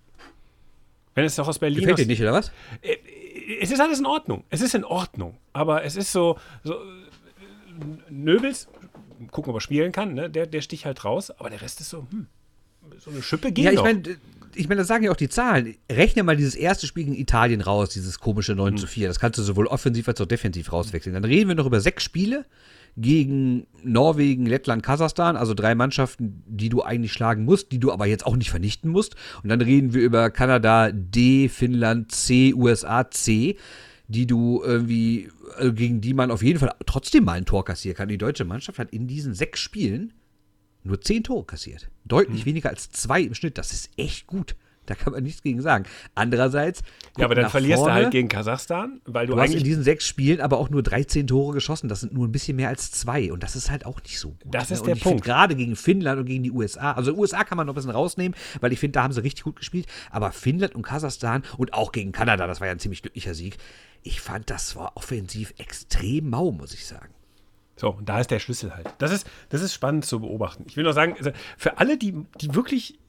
Wenn 1.16 1.26
es 1.26 1.36
doch 1.36 1.48
aus 1.48 1.60
Berlin. 1.60 1.82
Gefällt 1.82 2.00
dir 2.00 2.06
nicht, 2.06 2.22
oder 2.22 2.34
was? 2.34 2.52
Äh, 2.82 2.98
es 3.60 3.72
ist 3.72 3.80
alles 3.80 4.00
in 4.00 4.06
Ordnung. 4.06 4.44
Es 4.50 4.62
ist 4.62 4.76
in 4.76 4.84
Ordnung. 4.84 5.38
Aber 5.54 5.84
es 5.84 5.96
ist 5.96 6.12
so. 6.12 6.38
so 6.64 6.76
Nöbels, 8.10 8.68
gucken, 9.32 9.52
ob 9.52 9.58
er 9.58 9.62
spielen 9.62 9.92
kann, 9.92 10.14
ne? 10.14 10.30
der, 10.30 10.48
der 10.48 10.62
sticht 10.62 10.86
halt 10.86 11.06
raus, 11.06 11.32
aber 11.32 11.50
der 11.50 11.62
Rest 11.62 11.80
ist 11.80 11.90
so, 11.90 12.06
hm, 12.10 12.28
so 12.98 13.12
eine 13.12 13.22
Schippe 13.22 13.52
geht 13.52 13.66
Ja, 13.66 13.72
ich 13.72 13.82
meine, 13.82 14.18
ich 14.56 14.68
meine, 14.68 14.80
das 14.80 14.88
sagen 14.88 15.04
ja 15.04 15.12
auch 15.12 15.16
die 15.16 15.30
Zahlen. 15.30 15.76
Rechne 15.92 16.24
mal 16.24 16.36
dieses 16.36 16.56
erste 16.56 16.88
Spiel 16.88 17.06
gegen 17.06 17.16
Italien 17.16 17.62
raus, 17.62 17.90
dieses 17.90 18.20
komische 18.20 18.56
9 18.56 18.78
zu 18.78 18.88
4. 18.88 19.08
Das 19.08 19.20
kannst 19.20 19.40
du 19.40 19.44
sowohl 19.44 19.68
offensiv 19.68 20.08
als 20.08 20.20
auch 20.22 20.26
defensiv 20.26 20.72
rauswechseln. 20.72 21.14
Dann 21.14 21.26
reden 21.26 21.48
wir 21.48 21.56
noch 21.56 21.66
über 21.66 21.82
sechs 21.82 22.04
Spiele 22.04 22.46
gegen 22.98 23.68
Norwegen, 23.84 24.46
Lettland, 24.46 24.84
Kasachstan, 24.84 25.38
also 25.38 25.54
drei 25.54 25.76
Mannschaften, 25.76 26.44
die 26.48 26.70
du 26.70 26.84
eigentlich 26.84 27.14
schlagen 27.14 27.46
musst, 27.46 27.72
die 27.72 27.80
du 27.80 27.92
aber 27.92 28.08
jetzt 28.08 28.26
auch 28.26 28.36
nicht 28.36 28.50
vernichten 28.50 28.92
musst. 28.92 29.16
Und 29.44 29.50
dann 29.50 29.62
reden 29.62 29.94
wir 29.94 30.02
über 30.02 30.30
Kanada 30.32 30.92
D, 30.92 31.50
Finnland 31.50 32.12
C, 32.12 32.54
USA 32.54 33.10
C, 33.10 33.58
die 34.08 34.26
du 34.26 34.62
irgendwie, 34.64 35.30
also 35.56 35.74
gegen 35.74 36.02
die 36.02 36.14
man 36.14 36.32
auf 36.32 36.42
jeden 36.42 36.60
Fall 36.60 36.74
trotzdem 36.86 37.26
mal 37.26 37.34
ein 37.34 37.46
Tor 37.46 37.64
kassieren 37.64 37.96
kann. 37.96 38.10
Die 38.10 38.18
deutsche 38.18 38.46
Mannschaft 38.46 38.80
hat 38.80 38.92
in 38.92 39.08
diesen 39.08 39.34
sechs 39.34 39.60
Spielen 39.60 40.14
nur 40.84 41.02
zehn 41.02 41.24
Tore 41.24 41.46
kassiert. 41.46 41.90
Deutlich 42.06 42.42
hm. 42.42 42.46
weniger 42.46 42.70
als 42.70 42.92
zwei 42.92 43.22
im 43.22 43.34
Schnitt. 43.34 43.58
Das 43.58 43.72
ist 43.72 43.90
echt 43.98 44.28
gut. 44.28 44.56
Da 44.90 44.96
kann 44.96 45.14
man 45.14 45.22
nichts 45.22 45.44
gegen 45.44 45.62
sagen. 45.62 45.86
Andererseits. 46.16 46.82
Ja, 47.16 47.26
aber 47.26 47.36
dann 47.36 47.52
verlierst 47.52 47.78
vorne, 47.78 47.94
du 47.94 48.04
halt 48.04 48.12
gegen 48.12 48.28
Kasachstan, 48.28 49.02
weil 49.06 49.28
du, 49.28 49.36
du 49.36 49.40
hast 49.40 49.54
in 49.54 49.64
diesen 49.64 49.84
sechs 49.84 50.08
Spielen 50.08 50.42
aber 50.42 50.58
auch 50.58 50.72
nur 50.72 50.82
13 50.82 51.28
Tore 51.28 51.54
geschossen. 51.54 51.90
Das 51.90 52.00
sind 52.00 52.14
nur 52.14 52.28
ein 52.28 52.32
bisschen 52.32 52.56
mehr 52.56 52.70
als 52.70 52.90
zwei. 52.90 53.32
Und 53.32 53.44
das 53.44 53.56
ist 53.56 53.70
halt 53.70 53.86
auch 53.86 54.02
nicht 54.02 54.20
so 54.20 54.30
gut. 54.30 54.54
Das 54.54 54.70
ne? 54.70 54.76
ist 54.76 54.88
der 54.88 54.96
und 54.96 55.04
Punkt. 55.04 55.24
Gerade 55.24 55.56
gegen 55.56 55.76
Finnland 55.76 56.20
und 56.20 56.26
gegen 56.26 56.42
die 56.42 56.52
USA. 56.52 56.94
Also 56.94 57.14
USA 57.14 57.44
kann 57.44 57.56
man 57.56 57.68
noch 57.68 57.74
ein 57.74 57.76
bisschen 57.76 57.92
rausnehmen, 57.92 58.36
weil 58.62 58.74
ich 58.74 58.80
finde, 58.80 58.94
da 58.94 59.04
haben 59.04 59.14
sie 59.14 59.22
richtig 59.22 59.44
gut 59.44 59.58
gespielt. 59.58 59.86
Aber 60.10 60.32
Finnland 60.32 60.74
und 60.74 60.82
Kasachstan 60.82 61.44
und 61.58 61.74
auch 61.74 61.92
gegen 61.92 62.12
Kanada, 62.12 62.48
das 62.48 62.60
war 62.60 62.66
ja 62.66 62.74
ein 62.74 62.80
ziemlich 62.80 63.04
glücklicher 63.04 63.36
Sieg. 63.36 63.58
Ich 64.02 64.22
fand, 64.22 64.50
das 64.50 64.76
war 64.76 64.94
offensiv 64.96 65.54
extrem 65.60 66.32
mau, 66.32 66.52
muss 66.52 66.74
ich 66.74 66.88
sagen. 66.88 67.14
So, 67.80 67.92
und 67.92 68.10
da 68.10 68.20
ist 68.20 68.30
der 68.30 68.40
Schlüssel 68.40 68.76
halt. 68.76 68.88
Das 68.98 69.12
ist, 69.12 69.26
das 69.48 69.62
ist 69.62 69.74
spannend 69.74 70.04
zu 70.04 70.20
beobachten. 70.20 70.66
Ich 70.68 70.76
will 70.76 70.84
nur 70.84 70.92
sagen, 70.92 71.16
also 71.18 71.32
für 71.58 71.78
alle, 71.78 71.98
die, 71.98 72.14
die 72.42 72.54
wirklich 72.54 73.00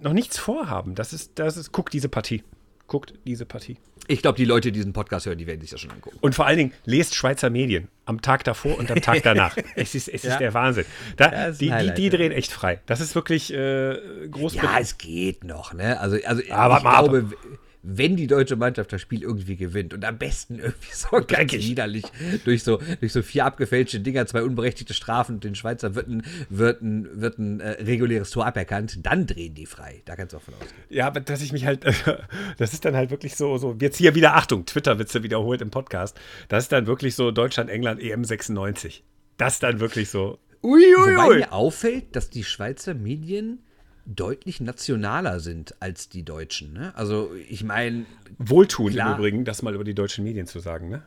noch 0.00 0.14
nichts 0.14 0.38
vorhaben, 0.38 0.94
das 0.94 1.12
ist, 1.12 1.38
das 1.38 1.58
ist, 1.58 1.70
guckt 1.70 1.92
diese 1.92 2.08
Partie. 2.08 2.42
Guckt 2.86 3.12
diese 3.26 3.44
Partie. 3.44 3.76
Ich 4.06 4.22
glaube, 4.22 4.36
die 4.38 4.46
Leute, 4.46 4.72
die 4.72 4.78
diesen 4.78 4.94
Podcast 4.94 5.26
hören, 5.26 5.36
die 5.36 5.46
werden 5.46 5.60
sich 5.60 5.70
das 5.70 5.80
schon 5.80 5.90
angucken. 5.90 6.16
Und 6.22 6.34
vor 6.34 6.46
allen 6.46 6.56
Dingen, 6.56 6.72
lest 6.86 7.14
Schweizer 7.14 7.50
Medien 7.50 7.88
am 8.06 8.22
Tag 8.22 8.44
davor 8.44 8.78
und 8.78 8.90
am 8.90 9.02
Tag 9.02 9.22
danach. 9.24 9.54
es 9.74 9.94
ist, 9.94 10.08
es 10.08 10.22
ja. 10.22 10.32
ist 10.32 10.38
der 10.38 10.54
Wahnsinn. 10.54 10.86
Da, 11.16 11.50
die, 11.50 11.70
die, 11.70 11.94
die, 11.94 12.08
drehen 12.08 12.32
echt 12.32 12.52
frei. 12.52 12.80
Das 12.86 13.00
ist 13.00 13.14
wirklich 13.14 13.52
äh, 13.52 14.28
groß. 14.30 14.54
Ja, 14.54 14.78
es 14.80 14.96
geht 14.96 15.44
noch, 15.44 15.74
ne? 15.74 16.00
Also, 16.00 16.16
also 16.24 16.42
Aber 16.50 16.76
ich 16.76 16.82
glaube, 16.82 17.18
ab 17.18 17.58
wenn 17.88 18.16
die 18.16 18.26
deutsche 18.26 18.56
Mannschaft 18.56 18.92
das 18.92 19.00
Spiel 19.00 19.22
irgendwie 19.22 19.56
gewinnt 19.56 19.94
und 19.94 20.04
am 20.04 20.18
besten 20.18 20.58
irgendwie 20.58 20.90
so 20.92 21.20
ganz 21.26 21.52
widerlich 21.52 22.04
durch 22.44 22.64
so, 22.64 22.80
durch 23.00 23.12
so 23.12 23.22
vier 23.22 23.44
abgefälschte 23.44 24.00
Dinger, 24.00 24.26
zwei 24.26 24.42
unberechtigte 24.42 24.92
Strafen 24.92 25.36
und 25.36 25.44
den 25.44 25.54
Schweizer 25.54 25.94
wird 25.94 26.08
ein, 26.08 26.24
wird 26.50 26.82
ein, 26.82 27.20
wird 27.20 27.38
ein 27.38 27.60
äh, 27.60 27.82
reguläres 27.82 28.30
Tor 28.30 28.46
aberkannt, 28.46 28.98
dann 29.06 29.26
drehen 29.26 29.54
die 29.54 29.66
frei. 29.66 30.02
Da 30.04 30.16
kannst 30.16 30.32
du 30.32 30.38
auch 30.38 30.42
von 30.42 30.54
ausgehen. 30.54 30.72
Ja, 30.88 31.06
aber 31.06 31.20
dass 31.20 31.40
ich 31.42 31.52
mich 31.52 31.64
halt, 31.64 31.84
das 32.58 32.72
ist 32.72 32.84
dann 32.84 32.96
halt 32.96 33.10
wirklich 33.10 33.36
so, 33.36 33.56
so 33.56 33.76
jetzt 33.80 33.96
hier 33.96 34.14
wieder, 34.16 34.34
Achtung, 34.34 34.66
Twitter-Witze 34.66 35.22
wiederholt 35.22 35.60
im 35.62 35.70
Podcast, 35.70 36.18
das 36.48 36.64
ist 36.64 36.72
dann 36.72 36.86
wirklich 36.86 37.14
so 37.14 37.30
Deutschland, 37.30 37.70
England, 37.70 38.02
EM 38.02 38.24
96. 38.24 39.04
Das 39.36 39.60
dann 39.60 39.80
wirklich 39.80 40.08
so. 40.08 40.38
Uiuiui. 40.62 41.16
Wobei 41.16 41.36
mir 41.36 41.52
auffällt, 41.52 42.16
dass 42.16 42.30
die 42.30 42.42
Schweizer 42.42 42.94
Medien 42.94 43.60
deutlich 44.06 44.60
nationaler 44.60 45.40
sind 45.40 45.74
als 45.80 46.08
die 46.08 46.24
Deutschen. 46.24 46.72
Ne? 46.72 46.92
Also 46.96 47.30
ich 47.48 47.64
meine. 47.64 48.06
Wohltun 48.38 48.92
klar, 48.92 49.12
im 49.12 49.18
Übrigen, 49.18 49.44
das 49.44 49.62
mal 49.62 49.74
über 49.74 49.84
die 49.84 49.94
deutschen 49.94 50.24
Medien 50.24 50.46
zu 50.46 50.60
sagen, 50.60 50.88
ne? 50.88 51.02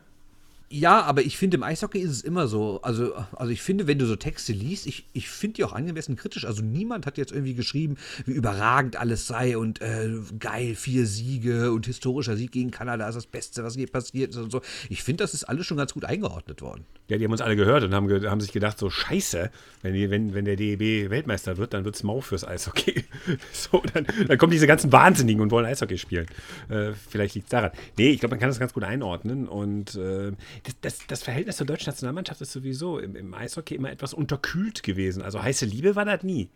Ja, 0.72 1.02
aber 1.02 1.22
ich 1.22 1.36
finde, 1.36 1.56
im 1.56 1.64
Eishockey 1.64 1.98
ist 1.98 2.12
es 2.12 2.22
immer 2.22 2.46
so. 2.46 2.80
Also, 2.82 3.12
also 3.34 3.50
ich 3.50 3.60
finde, 3.60 3.88
wenn 3.88 3.98
du 3.98 4.06
so 4.06 4.14
Texte 4.14 4.52
liest, 4.52 4.86
ich, 4.86 5.04
ich 5.12 5.28
finde 5.28 5.54
die 5.54 5.64
auch 5.64 5.72
angemessen 5.72 6.14
kritisch. 6.14 6.44
Also 6.44 6.62
niemand 6.62 7.06
hat 7.06 7.18
jetzt 7.18 7.32
irgendwie 7.32 7.54
geschrieben, 7.54 7.96
wie 8.24 8.30
überragend 8.30 8.94
alles 8.94 9.26
sei 9.26 9.58
und 9.58 9.80
äh, 9.80 10.10
geil, 10.38 10.76
vier 10.76 11.06
Siege 11.06 11.72
und 11.72 11.86
historischer 11.86 12.36
Sieg 12.36 12.52
gegen 12.52 12.70
Kanada 12.70 13.08
ist 13.08 13.16
das 13.16 13.26
Beste, 13.26 13.64
was 13.64 13.74
je 13.74 13.86
passiert 13.86 14.30
ist 14.30 14.36
und 14.36 14.52
so. 14.52 14.60
Ich 14.88 15.02
finde, 15.02 15.24
das 15.24 15.34
ist 15.34 15.42
alles 15.42 15.66
schon 15.66 15.76
ganz 15.76 15.92
gut 15.92 16.04
eingeordnet 16.04 16.62
worden. 16.62 16.84
Ja, 17.08 17.18
die 17.18 17.24
haben 17.24 17.32
uns 17.32 17.40
alle 17.40 17.56
gehört 17.56 17.82
und 17.82 17.92
haben, 17.92 18.06
ge 18.06 18.28
haben 18.28 18.40
sich 18.40 18.52
gedacht, 18.52 18.78
so 18.78 18.90
scheiße, 18.90 19.50
wenn, 19.82 19.94
die, 19.94 20.08
wenn, 20.08 20.34
wenn 20.34 20.44
der 20.44 20.54
DEB 20.54 21.10
Weltmeister 21.10 21.56
wird, 21.56 21.74
dann 21.74 21.84
wird 21.84 21.96
es 21.96 22.04
mau 22.04 22.20
fürs 22.20 22.46
Eishockey. 22.46 23.02
so, 23.52 23.82
dann, 23.92 24.06
dann 24.28 24.38
kommen 24.38 24.52
diese 24.52 24.68
ganzen 24.68 24.92
Wahnsinnigen 24.92 25.42
und 25.42 25.50
wollen 25.50 25.66
Eishockey 25.66 25.98
spielen. 25.98 26.26
Äh, 26.68 26.92
vielleicht 26.92 27.34
liegt 27.34 27.46
es 27.46 27.50
daran. 27.50 27.72
Nee, 27.98 28.10
ich 28.10 28.20
glaube, 28.20 28.34
man 28.34 28.38
kann 28.38 28.50
das 28.50 28.60
ganz 28.60 28.72
gut 28.72 28.84
einordnen 28.84 29.48
und 29.48 29.96
äh, 29.96 30.30
das, 30.64 30.74
das, 30.80 30.98
das, 31.06 31.22
Verhältnis 31.22 31.56
zur 31.56 31.66
deutschen 31.66 31.90
Nationalmannschaft 31.90 32.40
ist 32.40 32.52
sowieso 32.52 32.98
im, 32.98 33.16
im 33.16 33.34
Eishockey 33.34 33.74
immer 33.74 33.90
etwas 33.90 34.14
unterkühlt 34.14 34.82
gewesen. 34.82 35.22
Also 35.22 35.42
heiße 35.42 35.66
Liebe 35.66 35.96
war 35.96 36.04
das 36.04 36.22
nie. 36.22 36.50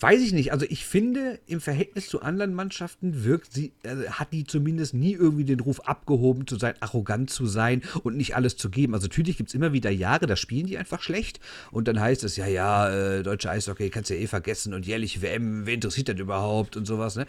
Weiß 0.00 0.20
ich 0.20 0.32
nicht. 0.32 0.50
Also 0.50 0.66
ich 0.68 0.84
finde, 0.84 1.38
im 1.46 1.60
Verhältnis 1.60 2.08
zu 2.08 2.22
anderen 2.22 2.54
Mannschaften 2.54 3.22
wirkt 3.22 3.52
sie, 3.52 3.72
äh, 3.84 4.08
hat 4.08 4.32
die 4.32 4.44
zumindest 4.44 4.94
nie 4.94 5.12
irgendwie 5.12 5.44
den 5.44 5.60
Ruf 5.60 5.80
abgehoben 5.80 6.46
zu 6.46 6.56
sein, 6.56 6.74
arrogant 6.80 7.30
zu 7.30 7.46
sein 7.46 7.82
und 8.02 8.16
nicht 8.16 8.34
alles 8.34 8.56
zu 8.56 8.68
geben. 8.68 8.94
Also 8.94 9.06
natürlich 9.06 9.36
gibt 9.36 9.50
es 9.50 9.54
immer 9.54 9.72
wieder 9.72 9.90
Jahre, 9.90 10.26
da 10.26 10.34
spielen 10.34 10.66
die 10.66 10.76
einfach 10.76 11.02
schlecht 11.02 11.38
und 11.70 11.86
dann 11.86 12.00
heißt 12.00 12.24
es, 12.24 12.36
ja, 12.36 12.46
ja, 12.46 12.90
äh, 12.90 13.22
deutsche 13.22 13.50
Eishockey 13.50 13.90
kannst 13.90 14.10
du 14.10 14.14
ja 14.14 14.22
eh 14.22 14.26
vergessen 14.26 14.74
und 14.74 14.86
jährliche 14.86 15.22
WM, 15.22 15.66
wer 15.66 15.74
interessiert 15.74 16.08
das 16.08 16.18
überhaupt 16.18 16.76
und 16.76 16.84
sowas, 16.84 17.14
ne? 17.14 17.26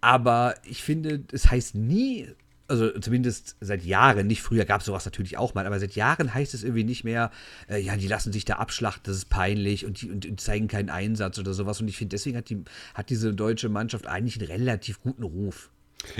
Aber 0.00 0.54
ich 0.64 0.82
finde, 0.82 1.24
es 1.32 1.50
heißt 1.50 1.74
nie, 1.74 2.28
also 2.66 2.98
zumindest 2.98 3.56
seit 3.60 3.84
Jahren, 3.84 4.26
nicht 4.26 4.42
früher 4.42 4.64
gab 4.64 4.80
es 4.80 4.86
sowas 4.86 5.04
natürlich 5.04 5.36
auch 5.36 5.54
mal, 5.54 5.66
aber 5.66 5.78
seit 5.78 5.94
Jahren 5.94 6.32
heißt 6.32 6.54
es 6.54 6.62
irgendwie 6.62 6.84
nicht 6.84 7.04
mehr, 7.04 7.30
äh, 7.68 7.78
ja, 7.78 7.96
die 7.96 8.08
lassen 8.08 8.32
sich 8.32 8.44
da 8.44 8.54
abschlachten, 8.54 9.02
das 9.04 9.16
ist 9.16 9.30
peinlich 9.30 9.84
und 9.84 10.00
die, 10.00 10.10
und, 10.10 10.26
und 10.26 10.40
zeigen 10.40 10.68
keinen 10.68 10.88
Einsatz 10.88 11.38
oder 11.38 11.52
sowas. 11.52 11.80
Und 11.80 11.88
ich 11.88 11.96
finde, 11.96 12.14
deswegen 12.14 12.36
hat, 12.36 12.48
die, 12.48 12.62
hat 12.94 13.10
diese 13.10 13.34
deutsche 13.34 13.68
Mannschaft 13.68 14.06
eigentlich 14.06 14.38
einen 14.40 14.50
relativ 14.50 15.00
guten 15.00 15.22
Ruf. 15.22 15.70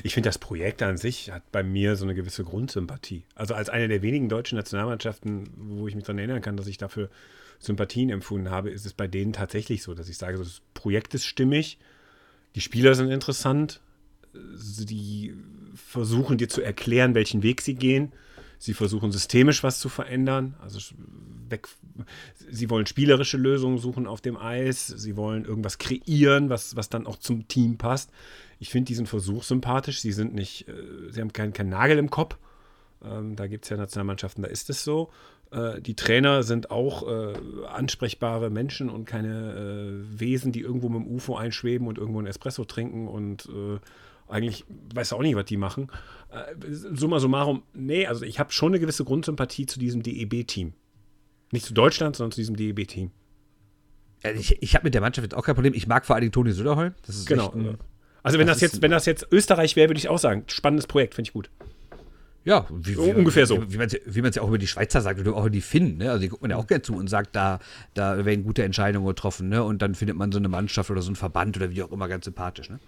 Ich 0.03 0.15
finde, 0.15 0.29
das 0.29 0.39
Projekt 0.39 0.83
an 0.83 0.97
sich 0.97 1.31
hat 1.31 1.51
bei 1.53 1.63
mir 1.63 1.97
so 1.97 2.05
eine 2.05 2.15
gewisse 2.15 2.45
Grundsympathie. 2.45 3.25
Also 3.35 3.55
als 3.55 3.69
eine 3.69 3.89
der 3.89 4.03
wenigen 4.03 4.29
deutschen 4.29 4.57
Nationalmannschaften, 4.57 5.49
wo 5.57 5.89
ich 5.89 5.95
mich 5.95 6.05
daran 6.05 6.19
erinnern 6.19 6.41
kann, 6.41 6.57
dass 6.57 6.67
ich 6.67 6.79
dafür 6.79 7.11
Sympathien 7.59 8.11
empfunden 8.11 8.51
habe, 8.51 8.71
ist 8.71 8.87
es 8.87 8.95
bei 8.95 9.07
denen 9.07 9.33
tatsächlich 9.33 9.83
so, 9.83 9.95
dass 9.95 10.09
ich 10.09 10.17
sage, 10.17 10.39
das 10.39 10.63
Projekt 10.73 11.15
ist 11.15 11.25
stimmig, 11.25 11.79
die 12.55 12.61
Spieler 12.61 12.95
sind 12.95 13.11
interessant, 13.11 13.81
sie 14.55 15.35
versuchen 15.75 16.39
dir 16.39 16.49
zu 16.49 16.63
erklären, 16.63 17.15
welchen 17.15 17.43
Weg 17.43 17.61
sie 17.61 17.75
gehen. 17.75 18.13
Sie 18.59 18.75
versuchen 18.75 19.13
systemisch 19.13 19.63
was 19.63 19.79
zu 19.79 19.89
verändern. 19.89 20.55
Also 20.61 20.79
weg, 21.49 21.69
sie 22.51 22.71
wollen 22.71 22.87
spielerische 22.87 23.37
Lösungen 23.37 23.79
suchen 23.79 24.07
auf 24.07 24.21
dem 24.21 24.37
Eis. 24.37 24.87
Sie 24.87 25.17
wollen 25.17 25.45
irgendwas 25.45 25.79
kreieren, 25.79 26.49
was, 26.49 26.77
was 26.77 26.89
dann 26.89 27.07
auch 27.07 27.17
zum 27.17 27.47
Team 27.49 27.77
passt. 27.77 28.11
Ich 28.59 28.71
finde 28.71 28.89
diesen 28.89 29.07
Versuch 29.07 29.43
sympathisch. 29.43 30.01
Sie 30.01 30.13
sind 30.13 30.35
nicht, 30.35 30.69
äh, 30.69 30.73
sie 31.11 31.21
haben 31.21 31.33
keinen 31.33 31.53
kein 31.53 31.69
Nagel 31.69 31.99
im 31.99 32.11
Kopf. 32.11 32.39
Ähm, 33.05 33.37
da 33.37 33.47
gibt 33.47 33.65
es 33.65 33.71
ja 33.71 33.77
Nationalmannschaften, 33.77 34.43
da 34.43 34.49
ist 34.49 34.71
es 34.71 34.85
so. 34.85 35.11
Äh, 35.51 35.81
die 35.81 35.95
Trainer 35.95 36.43
sind 36.43 36.71
auch 36.71 37.07
äh, 37.07 37.35
ansprechbare 37.69 38.51
Menschen 38.51 38.89
und 38.91 39.05
keine 39.05 40.05
äh, 40.15 40.21
Wesen, 40.21 40.53
die 40.53 40.61
irgendwo 40.61 40.89
mit 40.89 41.03
dem 41.03 41.15
UFO 41.15 41.37
einschweben 41.37 41.87
und 41.87 41.99
irgendwo 41.99 42.21
ein 42.21 42.27
Espresso 42.27 42.65
trinken 42.65 43.09
und 43.09 43.47
äh, 43.47 43.79
eigentlich 44.29 44.65
weiß 44.95 45.13
auch 45.13 45.23
nicht, 45.23 45.37
was 45.37 45.45
die 45.45 45.57
machen. 45.57 45.91
Äh, 46.31 46.55
summa 46.71 47.21
summarum, 47.21 47.63
nee, 47.73 48.07
also 48.07 48.25
ich 48.25 48.39
habe 48.39 48.53
schon 48.53 48.73
eine 48.73 48.81
gewisse 48.81 49.05
Grundsympathie 49.05 49.67
zu 49.67 49.79
diesem 49.79 50.03
DEB-Team. 50.03 50.73
Nicht 51.53 51.67
zu 51.67 51.75
Deutschland, 51.75 52.17
sondern 52.17 52.33
zu 52.33 52.41
diesem 52.41 52.57
DEB-Team. 52.57 53.11
Ich, 54.37 54.63
ich 54.63 54.75
habe 54.75 54.85
mit 54.85 54.95
der 54.95 55.03
Mannschaft 55.03 55.25
jetzt 55.25 55.35
auch 55.35 55.45
kein 55.45 55.55
Problem. 55.55 55.75
Ich 55.75 55.87
mag 55.87 56.07
vor 56.07 56.17
allem 56.17 56.33
Toni 56.33 56.53
Söderholm. 56.53 56.95
Das 57.07 57.17
ist 57.17 57.27
genau. 57.27 57.53
Ein, 57.53 57.79
also 58.23 58.39
wenn 58.39 58.47
das, 58.47 58.57
das 58.57 58.73
jetzt, 58.73 58.83
wenn 58.83 58.91
das 58.91 59.05
jetzt 59.05 59.27
Österreich 59.31 59.77
wäre, 59.77 59.91
würde 59.91 59.99
ich 59.99 60.09
auch 60.09 60.19
sagen, 60.19 60.45
spannendes 60.47 60.87
Projekt, 60.87 61.15
finde 61.15 61.29
ich 61.29 61.33
gut. 61.35 61.51
Ja, 62.45 62.67
wie, 62.71 62.97
wie, 62.97 63.13
ungefähr 63.13 63.47
so. 63.47 63.63
Wie, 63.71 63.79
wie 63.79 64.21
man 64.21 64.29
es 64.31 64.37
ja 64.37 64.43
auch 64.43 64.49
über 64.49 64.59
die 64.59 64.67
Schweizer 64.67 65.01
sagt 65.01 65.19
oder 65.19 65.35
auch 65.35 65.41
über 65.41 65.51
die 65.51 65.63
Finnen. 65.63 65.99
Ne? 65.99 66.11
Also 66.11 66.23
die 66.23 66.29
guckt 66.29 66.43
man 66.43 66.51
ja 66.51 66.59
auch 66.59 66.67
gerne 66.67 66.83
zu 66.83 66.95
und 66.95 67.09
sagt, 67.09 67.35
da, 67.35 67.59
da 67.95 68.25
werden 68.25 68.45
gute 68.45 68.63
Entscheidungen 68.63 69.07
getroffen. 69.07 69.49
Ne? 69.49 69.63
Und 69.63 69.81
dann 69.81 69.95
findet 69.95 70.17
man 70.17 70.31
so 70.31 70.39
eine 70.39 70.49
Mannschaft 70.49 70.91
oder 70.91 71.01
so 71.01 71.09
einen 71.09 71.17
Verband 71.17 71.57
oder 71.57 71.71
wie 71.71 71.83
auch 71.83 71.91
immer 71.91 72.07
ganz 72.07 72.27
sympathisch. 72.27 72.69
Ne? 72.69 72.81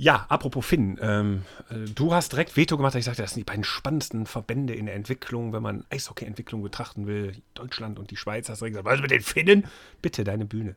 Ja, 0.00 0.26
apropos 0.28 0.64
Finn, 0.64 0.96
ähm, 1.02 1.42
äh, 1.70 1.90
du 1.92 2.14
hast 2.14 2.30
direkt 2.30 2.56
Veto 2.56 2.76
gemacht, 2.76 2.94
ich 2.94 3.04
sagte, 3.04 3.22
das 3.22 3.32
sind 3.32 3.40
die 3.40 3.50
beiden 3.50 3.64
spannendsten 3.64 4.26
Verbände 4.26 4.72
in 4.72 4.86
der 4.86 4.94
Entwicklung, 4.94 5.52
wenn 5.52 5.62
man 5.62 5.84
Eishockey-Entwicklung 5.90 6.62
betrachten 6.62 7.08
will. 7.08 7.34
Deutschland 7.54 7.98
und 7.98 8.12
die 8.12 8.16
Schweiz, 8.16 8.48
hast 8.48 8.62
du 8.62 8.66
gesagt, 8.66 8.84
was 8.84 9.00
mit 9.00 9.10
den 9.10 9.22
Finnen? 9.22 9.66
Bitte, 10.00 10.22
deine 10.22 10.44
Bühne. 10.44 10.76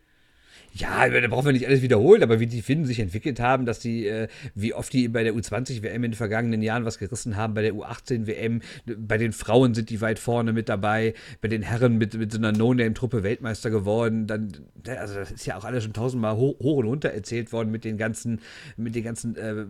Ja, 0.73 1.09
da 1.09 1.27
brauchen 1.27 1.47
wir 1.47 1.51
nicht 1.51 1.67
alles 1.67 1.81
wiederholen, 1.81 2.23
aber 2.23 2.39
wie 2.39 2.47
die 2.47 2.61
Finnen 2.61 2.85
sich 2.85 2.99
entwickelt 2.99 3.41
haben, 3.41 3.65
dass 3.65 3.79
die, 3.79 4.07
äh, 4.07 4.29
wie 4.55 4.73
oft 4.73 4.93
die 4.93 5.09
bei 5.09 5.23
der 5.23 5.33
U20-WM 5.33 5.95
in 5.95 6.11
den 6.11 6.13
vergangenen 6.13 6.61
Jahren 6.61 6.85
was 6.85 6.97
gerissen 6.97 7.35
haben, 7.35 7.53
bei 7.53 7.61
der 7.61 7.73
U18-WM, 7.73 8.61
bei 8.97 9.17
den 9.17 9.33
Frauen 9.33 9.73
sind 9.73 9.89
die 9.89 9.99
weit 9.99 10.17
vorne 10.17 10.53
mit 10.53 10.69
dabei, 10.69 11.13
bei 11.41 11.49
den 11.49 11.61
Herren 11.61 11.97
mit, 11.97 12.13
mit 12.13 12.31
so 12.31 12.37
einer 12.37 12.53
No-Name-Truppe 12.53 13.21
Weltmeister 13.23 13.69
geworden, 13.69 14.27
dann, 14.27 14.51
also 14.87 15.15
das 15.15 15.31
ist 15.31 15.45
ja 15.45 15.57
auch 15.57 15.65
alles 15.65 15.83
schon 15.83 15.93
tausendmal 15.93 16.37
hoch, 16.37 16.57
hoch 16.59 16.77
und 16.77 16.85
runter 16.85 17.09
erzählt 17.09 17.51
worden 17.51 17.69
mit 17.69 17.83
den 17.83 17.97
ganzen, 17.97 18.39
mit 18.77 18.95
den 18.95 19.03
ganzen 19.03 19.35
äh, 19.35 19.65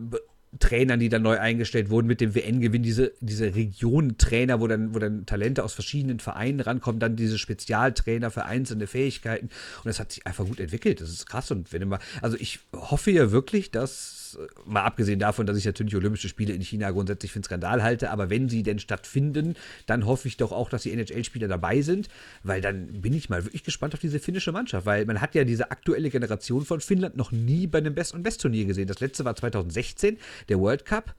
Trainern, 0.59 0.99
die 0.99 1.09
dann 1.09 1.21
neu 1.21 1.39
eingestellt 1.39 1.89
wurden 1.89 2.07
mit 2.07 2.19
dem 2.19 2.35
WN-Gewinn, 2.35 2.83
diese, 2.83 3.13
diese 3.21 3.55
Regionentrainer, 3.55 4.59
wo 4.59 4.67
dann, 4.67 4.93
wo 4.93 4.99
dann 4.99 5.25
Talente 5.25 5.63
aus 5.63 5.73
verschiedenen 5.73 6.19
Vereinen 6.19 6.59
rankommen, 6.59 6.99
dann 6.99 7.15
diese 7.15 7.37
Spezialtrainer 7.37 8.31
für 8.31 8.45
einzelne 8.45 8.87
Fähigkeiten. 8.87 9.45
Und 9.45 9.85
das 9.85 9.99
hat 9.99 10.11
sich 10.11 10.27
einfach 10.27 10.45
gut 10.45 10.59
entwickelt. 10.59 10.99
Das 10.99 11.09
ist 11.09 11.25
krass. 11.25 11.51
Und 11.51 11.71
wenn 11.71 11.81
immer, 11.81 11.99
also 12.21 12.35
ich 12.37 12.59
hoffe 12.73 13.11
ja 13.11 13.31
wirklich, 13.31 13.71
dass 13.71 14.20
mal 14.65 14.83
abgesehen 14.83 15.19
davon, 15.19 15.45
dass 15.45 15.57
ich 15.57 15.65
natürlich 15.65 15.95
Olympische 15.95 16.29
Spiele 16.29 16.53
in 16.53 16.61
China 16.61 16.91
grundsätzlich 16.91 17.31
für 17.31 17.37
einen 17.37 17.43
Skandal 17.43 17.83
halte, 17.83 18.11
aber 18.11 18.29
wenn 18.29 18.49
sie 18.49 18.63
denn 18.63 18.79
stattfinden, 18.79 19.55
dann 19.85 20.05
hoffe 20.05 20.27
ich 20.27 20.37
doch 20.37 20.51
auch, 20.51 20.69
dass 20.69 20.83
die 20.83 20.91
NHL-Spieler 20.91 21.47
dabei 21.47 21.81
sind, 21.81 22.09
weil 22.43 22.61
dann 22.61 23.01
bin 23.01 23.13
ich 23.13 23.29
mal 23.29 23.43
wirklich 23.43 23.63
gespannt 23.63 23.93
auf 23.93 23.99
diese 23.99 24.19
finnische 24.19 24.51
Mannschaft, 24.51 24.85
weil 24.85 25.05
man 25.05 25.21
hat 25.21 25.35
ja 25.35 25.43
diese 25.43 25.71
aktuelle 25.71 26.09
Generation 26.09 26.65
von 26.65 26.81
Finnland 26.81 27.17
noch 27.17 27.31
nie 27.31 27.67
bei 27.67 27.79
einem 27.79 27.95
Best- 27.95 28.13
und 28.13 28.23
Best-Turnier 28.23 28.65
gesehen. 28.65 28.87
Das 28.87 28.99
letzte 28.99 29.25
war 29.25 29.35
2016, 29.35 30.17
der 30.49 30.59
World 30.59 30.85
Cup. 30.85 31.15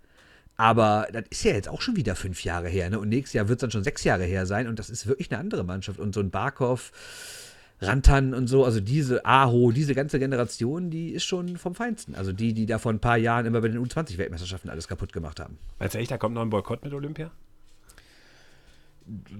Aber 0.56 1.08
das 1.12 1.24
ist 1.30 1.44
ja 1.44 1.52
jetzt 1.52 1.68
auch 1.68 1.80
schon 1.80 1.96
wieder 1.96 2.14
fünf 2.14 2.44
Jahre 2.44 2.68
her, 2.68 2.90
ne? 2.90 3.00
Und 3.00 3.08
nächstes 3.08 3.32
Jahr 3.32 3.48
wird 3.48 3.58
es 3.58 3.60
dann 3.62 3.70
schon 3.70 3.84
sechs 3.84 4.04
Jahre 4.04 4.24
her 4.24 4.46
sein. 4.46 4.68
Und 4.68 4.78
das 4.78 4.90
ist 4.90 5.06
wirklich 5.06 5.30
eine 5.30 5.40
andere 5.40 5.64
Mannschaft. 5.64 5.98
Und 5.98 6.14
so 6.14 6.20
ein 6.20 6.30
Barkov, 6.30 6.92
Rantan 7.82 8.34
und 8.34 8.46
so, 8.46 8.64
also 8.64 8.80
diese 8.80 9.24
Aho, 9.24 9.72
diese 9.72 9.94
ganze 9.94 10.18
Generation, 10.18 10.90
die 10.90 11.10
ist 11.10 11.24
schon 11.24 11.56
vom 11.56 11.74
Feinsten. 11.74 12.14
Also 12.14 12.32
die, 12.32 12.54
die 12.54 12.66
da 12.66 12.78
vor 12.78 12.92
ein 12.92 13.00
paar 13.00 13.16
Jahren 13.16 13.46
immer 13.46 13.60
bei 13.60 13.68
den 13.68 13.84
U20-Weltmeisterschaften 13.84 14.70
alles 14.70 14.88
kaputt 14.88 15.12
gemacht 15.12 15.40
haben. 15.40 15.58
Meinst 15.78 15.94
du 15.94 15.98
echt, 15.98 16.10
da 16.10 16.18
kommt 16.18 16.34
noch 16.34 16.42
ein 16.42 16.50
Boykott 16.50 16.84
mit 16.84 16.92
Olympia? 16.92 17.30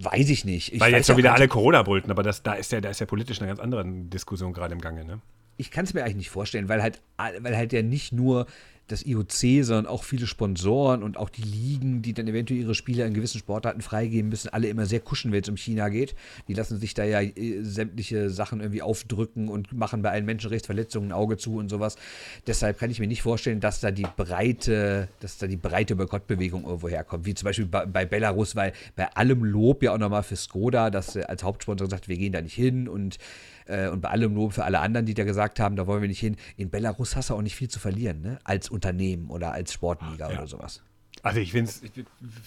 Weiß 0.00 0.28
ich 0.28 0.44
nicht. 0.44 0.72
Ich 0.72 0.80
Weil 0.80 0.92
jetzt 0.92 1.06
schon 1.06 1.16
wieder 1.16 1.34
alle 1.34 1.48
Corona 1.48 1.86
wollten, 1.86 2.10
aber 2.10 2.22
das, 2.22 2.42
da, 2.42 2.54
ist 2.54 2.72
ja, 2.72 2.80
da 2.80 2.90
ist 2.90 3.00
ja 3.00 3.06
politisch 3.06 3.40
eine 3.40 3.48
ganz 3.48 3.60
andere 3.60 3.84
Diskussion 3.86 4.52
gerade 4.52 4.74
im 4.74 4.80
Gange, 4.80 5.04
ne? 5.04 5.20
Ich 5.62 5.70
kann 5.70 5.84
es 5.84 5.94
mir 5.94 6.02
eigentlich 6.02 6.16
nicht 6.16 6.30
vorstellen, 6.30 6.68
weil 6.68 6.82
halt, 6.82 7.00
weil 7.16 7.56
halt 7.56 7.72
ja 7.72 7.82
nicht 7.82 8.12
nur 8.12 8.46
das 8.88 9.06
IOC, 9.06 9.64
sondern 9.64 9.86
auch 9.86 10.02
viele 10.02 10.26
Sponsoren 10.26 11.04
und 11.04 11.16
auch 11.16 11.30
die 11.30 11.42
Ligen, 11.42 12.02
die 12.02 12.12
dann 12.12 12.26
eventuell 12.26 12.60
ihre 12.60 12.74
Spiele 12.74 13.04
an 13.04 13.14
gewissen 13.14 13.38
Sportarten 13.38 13.80
freigeben 13.80 14.28
müssen, 14.28 14.48
alle 14.48 14.68
immer 14.68 14.86
sehr 14.86 14.98
kuschen, 14.98 15.30
wenn 15.30 15.40
es 15.40 15.48
um 15.48 15.56
China 15.56 15.88
geht. 15.88 16.16
Die 16.48 16.54
lassen 16.54 16.78
sich 16.78 16.92
da 16.92 17.04
ja 17.04 17.20
äh, 17.20 17.62
sämtliche 17.62 18.28
Sachen 18.28 18.60
irgendwie 18.60 18.82
aufdrücken 18.82 19.48
und 19.48 19.72
machen 19.72 20.02
bei 20.02 20.10
allen 20.10 20.26
Menschenrechtsverletzungen 20.26 21.10
ein 21.10 21.12
Auge 21.12 21.36
zu 21.36 21.56
und 21.56 21.68
sowas. 21.68 21.96
Deshalb 22.46 22.78
kann 22.78 22.90
ich 22.90 22.98
mir 22.98 23.06
nicht 23.06 23.22
vorstellen, 23.22 23.60
dass 23.60 23.80
da 23.80 23.92
die 23.92 24.06
breite, 24.16 25.08
dass 25.20 25.38
da 25.38 25.46
die 25.46 25.56
breite 25.56 25.94
Boykottbewegung 25.94 26.64
irgendwo 26.64 26.88
herkommt. 26.88 27.24
Wie 27.24 27.34
zum 27.34 27.46
Beispiel 27.46 27.66
bei, 27.66 27.86
bei 27.86 28.04
Belarus, 28.04 28.56
weil 28.56 28.72
bei 28.96 29.10
allem 29.14 29.44
Lob 29.44 29.84
ja 29.84 29.94
auch 29.94 29.98
nochmal 29.98 30.24
für 30.24 30.36
Skoda, 30.36 30.90
dass 30.90 31.16
als 31.16 31.44
Hauptsponsor 31.44 31.88
sagt, 31.88 32.08
wir 32.08 32.16
gehen 32.16 32.32
da 32.32 32.42
nicht 32.42 32.54
hin 32.54 32.88
und 32.88 33.18
äh, 33.72 33.88
und 33.88 34.00
bei 34.00 34.10
allem 34.10 34.34
Lob 34.34 34.52
für 34.52 34.64
alle 34.64 34.80
anderen, 34.80 35.06
die 35.06 35.14
da 35.14 35.24
gesagt 35.24 35.58
haben, 35.58 35.76
da 35.76 35.86
wollen 35.86 36.02
wir 36.02 36.08
nicht 36.08 36.20
hin. 36.20 36.36
In 36.56 36.70
Belarus 36.70 37.16
hast 37.16 37.30
du 37.30 37.34
auch 37.34 37.42
nicht 37.42 37.56
viel 37.56 37.68
zu 37.68 37.80
verlieren, 37.80 38.20
ne? 38.20 38.38
Als 38.44 38.68
Unternehmen 38.68 39.30
oder 39.30 39.52
als 39.52 39.72
Sportliga 39.72 40.30
ja. 40.30 40.38
oder 40.38 40.46
sowas. 40.46 40.82
Also 41.22 41.40
ich 41.40 41.54
ich, 41.54 41.68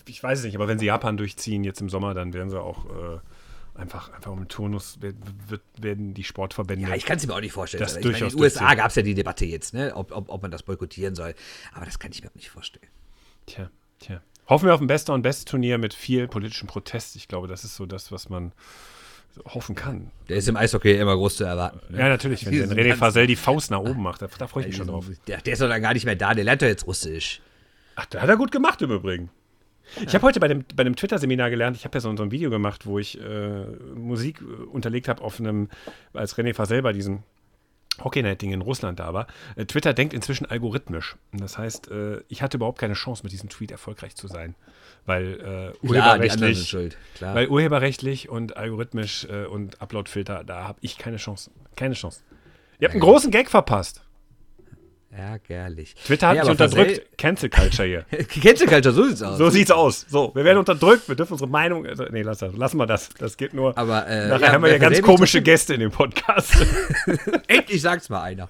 ich 0.07 0.23
weiß 0.23 0.39
es 0.39 0.45
nicht, 0.45 0.55
aber 0.55 0.67
wenn 0.67 0.79
sie 0.79 0.85
Japan 0.85 1.17
durchziehen 1.17 1.63
jetzt 1.63 1.81
im 1.81 1.89
Sommer, 1.89 2.13
dann 2.13 2.33
werden 2.33 2.49
sie 2.49 2.59
auch 2.59 2.85
äh, 2.85 3.19
einfach, 3.79 4.11
einfach 4.13 4.31
um 4.31 4.39
den 4.39 4.47
Turnus 4.47 5.01
wird, 5.01 5.15
werden 5.79 6.13
die 6.13 6.23
Sportverbände. 6.23 6.87
Ja, 6.87 6.95
ich 6.95 7.05
kann 7.05 7.17
es 7.17 7.25
mir 7.25 7.33
auch 7.33 7.41
nicht 7.41 7.53
vorstellen. 7.53 7.83
Das 7.83 7.97
ich 7.97 8.05
meine, 8.05 8.17
in 8.17 8.29
den 8.29 8.39
USA 8.39 8.75
gab 8.75 8.89
es 8.89 8.95
ja 8.95 9.01
die 9.01 9.13
Debatte 9.13 9.45
jetzt, 9.45 9.73
ne? 9.73 9.93
ob, 9.95 10.11
ob, 10.11 10.29
ob 10.29 10.41
man 10.41 10.51
das 10.51 10.63
boykottieren 10.63 11.15
soll. 11.15 11.33
Aber 11.73 11.85
das 11.85 11.99
kann 11.99 12.11
ich 12.11 12.21
mir 12.21 12.29
auch 12.29 12.35
nicht 12.35 12.49
vorstellen. 12.49 12.87
Tja, 13.45 13.69
tja. 13.99 14.21
Hoffen 14.47 14.67
wir 14.67 14.75
auf 14.75 14.81
ein 14.81 14.87
Bester 14.87 15.13
und 15.13 15.23
Best 15.23 15.47
Turnier 15.47 15.77
mit 15.77 15.93
viel 15.93 16.27
politischem 16.27 16.67
Protest. 16.67 17.15
Ich 17.15 17.27
glaube, 17.27 17.47
das 17.47 17.63
ist 17.63 17.75
so 17.75 17.85
das, 17.85 18.11
was 18.11 18.29
man 18.29 18.51
hoffen 19.45 19.75
kann. 19.75 20.11
Der 20.29 20.37
ist 20.37 20.47
im 20.47 20.55
Eishockey 20.55 20.97
immer 20.97 21.15
groß 21.15 21.37
zu 21.37 21.43
erwarten. 21.43 21.79
Ne? 21.89 21.99
Ja, 21.99 22.09
natürlich. 22.09 22.45
Wenn, 22.45 22.71
René 22.71 22.95
Fasel 22.95 23.27
die 23.27 23.35
Faust 23.35 23.71
nach 23.71 23.79
oben 23.79 24.01
macht, 24.01 24.21
da, 24.21 24.27
da 24.37 24.47
freue 24.47 24.63
ich 24.63 24.67
mich 24.69 24.77
schon 24.77 24.87
drauf. 24.87 25.05
Der, 25.27 25.41
der, 25.41 25.53
ist 25.53 25.61
doch 25.61 25.69
dann 25.69 25.81
gar 25.81 25.93
nicht 25.93 26.05
mehr 26.05 26.15
da, 26.15 26.33
der 26.33 26.43
lernt 26.43 26.61
doch 26.61 26.67
jetzt 26.67 26.87
Russisch. 26.87 27.41
Ach, 27.95 28.05
der 28.05 28.21
hat 28.21 28.29
er 28.29 28.37
gut 28.37 28.51
gemacht 28.51 28.81
im 28.81 28.91
Übrigen. 28.91 29.29
Ich 30.05 30.13
habe 30.15 30.23
heute 30.25 30.39
bei 30.39 30.47
dem, 30.47 30.65
bei 30.75 30.83
dem 30.83 30.95
Twitter-Seminar 30.95 31.49
gelernt, 31.49 31.77
ich 31.77 31.85
habe 31.85 31.95
ja 31.95 32.01
so, 32.01 32.15
so 32.15 32.23
ein 32.23 32.31
Video 32.31 32.49
gemacht, 32.49 32.85
wo 32.85 32.97
ich 32.97 33.21
äh, 33.21 33.65
Musik 33.93 34.41
unterlegt 34.71 35.07
habe 35.07 35.21
auf 35.21 35.39
einem, 35.39 35.69
als 36.13 36.35
René 36.37 36.53
Fasel 36.53 36.81
bei 36.81 36.91
diesem 36.91 37.23
Hockeynight-Ding 38.03 38.51
in 38.51 38.61
Russland 38.61 38.99
da 38.99 39.13
war. 39.13 39.27
Äh, 39.55 39.65
Twitter 39.65 39.93
denkt 39.93 40.13
inzwischen 40.13 40.45
algorithmisch. 40.45 41.15
Das 41.31 41.57
heißt, 41.57 41.91
äh, 41.91 42.21
ich 42.27 42.41
hatte 42.41 42.57
überhaupt 42.57 42.79
keine 42.79 42.93
Chance, 42.93 43.23
mit 43.23 43.31
diesem 43.31 43.49
Tweet 43.49 43.71
erfolgreich 43.71 44.15
zu 44.15 44.27
sein. 44.27 44.55
Weil 45.05 45.33
äh, 45.33 45.37
Klar, 45.37 45.75
urheberrechtlich, 45.83 46.67
schuld. 46.67 46.97
Klar. 47.15 47.35
weil 47.35 47.47
urheberrechtlich 47.47 48.29
und 48.29 48.57
algorithmisch 48.57 49.25
äh, 49.25 49.45
und 49.45 49.81
Uploadfilter, 49.81 50.43
da 50.43 50.67
habe 50.67 50.79
ich 50.81 50.97
keine 50.97 51.17
Chance. 51.17 51.51
Keine 51.75 51.93
Chance. 51.93 52.21
Ihr 52.79 52.87
habt 52.87 52.93
einen 52.93 53.01
großen 53.01 53.31
Gag 53.31 53.49
verpasst. 53.49 54.04
Ärgerlich. 55.17 55.95
Twitter 56.05 56.27
hat 56.27 56.35
Ja, 56.35 56.41
mich 56.43 56.51
aber 56.51 56.65
unterdrückt. 56.65 57.17
Cancel 57.17 57.49
Culture 57.49 57.87
hier. 57.87 58.05
Cancel 58.41 58.67
Culture, 58.67 58.93
so 58.93 59.03
sieht's 59.05 59.21
aus. 59.21 59.37
So 59.37 59.49
sieht's 59.49 59.71
aus. 59.71 60.05
So, 60.09 60.31
wir 60.35 60.43
werden 60.43 60.57
unterdrückt, 60.57 61.07
wir 61.07 61.15
dürfen 61.15 61.33
unsere 61.33 61.49
Meinung. 61.49 61.85
Also, 61.85 62.03
nee, 62.11 62.21
lass 62.21 62.39
das. 62.39 62.53
Lassen 62.55 62.77
wir 62.77 62.85
das. 62.85 63.09
Das 63.17 63.37
geht 63.37 63.53
nur. 63.53 63.77
Aber, 63.77 64.05
äh, 64.07 64.27
nachher 64.27 64.47
ja, 64.47 64.51
haben 64.51 64.63
wir 64.63 64.71
ja 64.71 64.77
ganz 64.77 65.01
komische 65.01 65.41
Gäste 65.41 65.75
in 65.75 65.79
dem 65.79 65.91
Podcast. 65.91 66.53
Endlich 67.47 67.81
sagt's 67.81 68.09
mal 68.09 68.23
einer. 68.23 68.49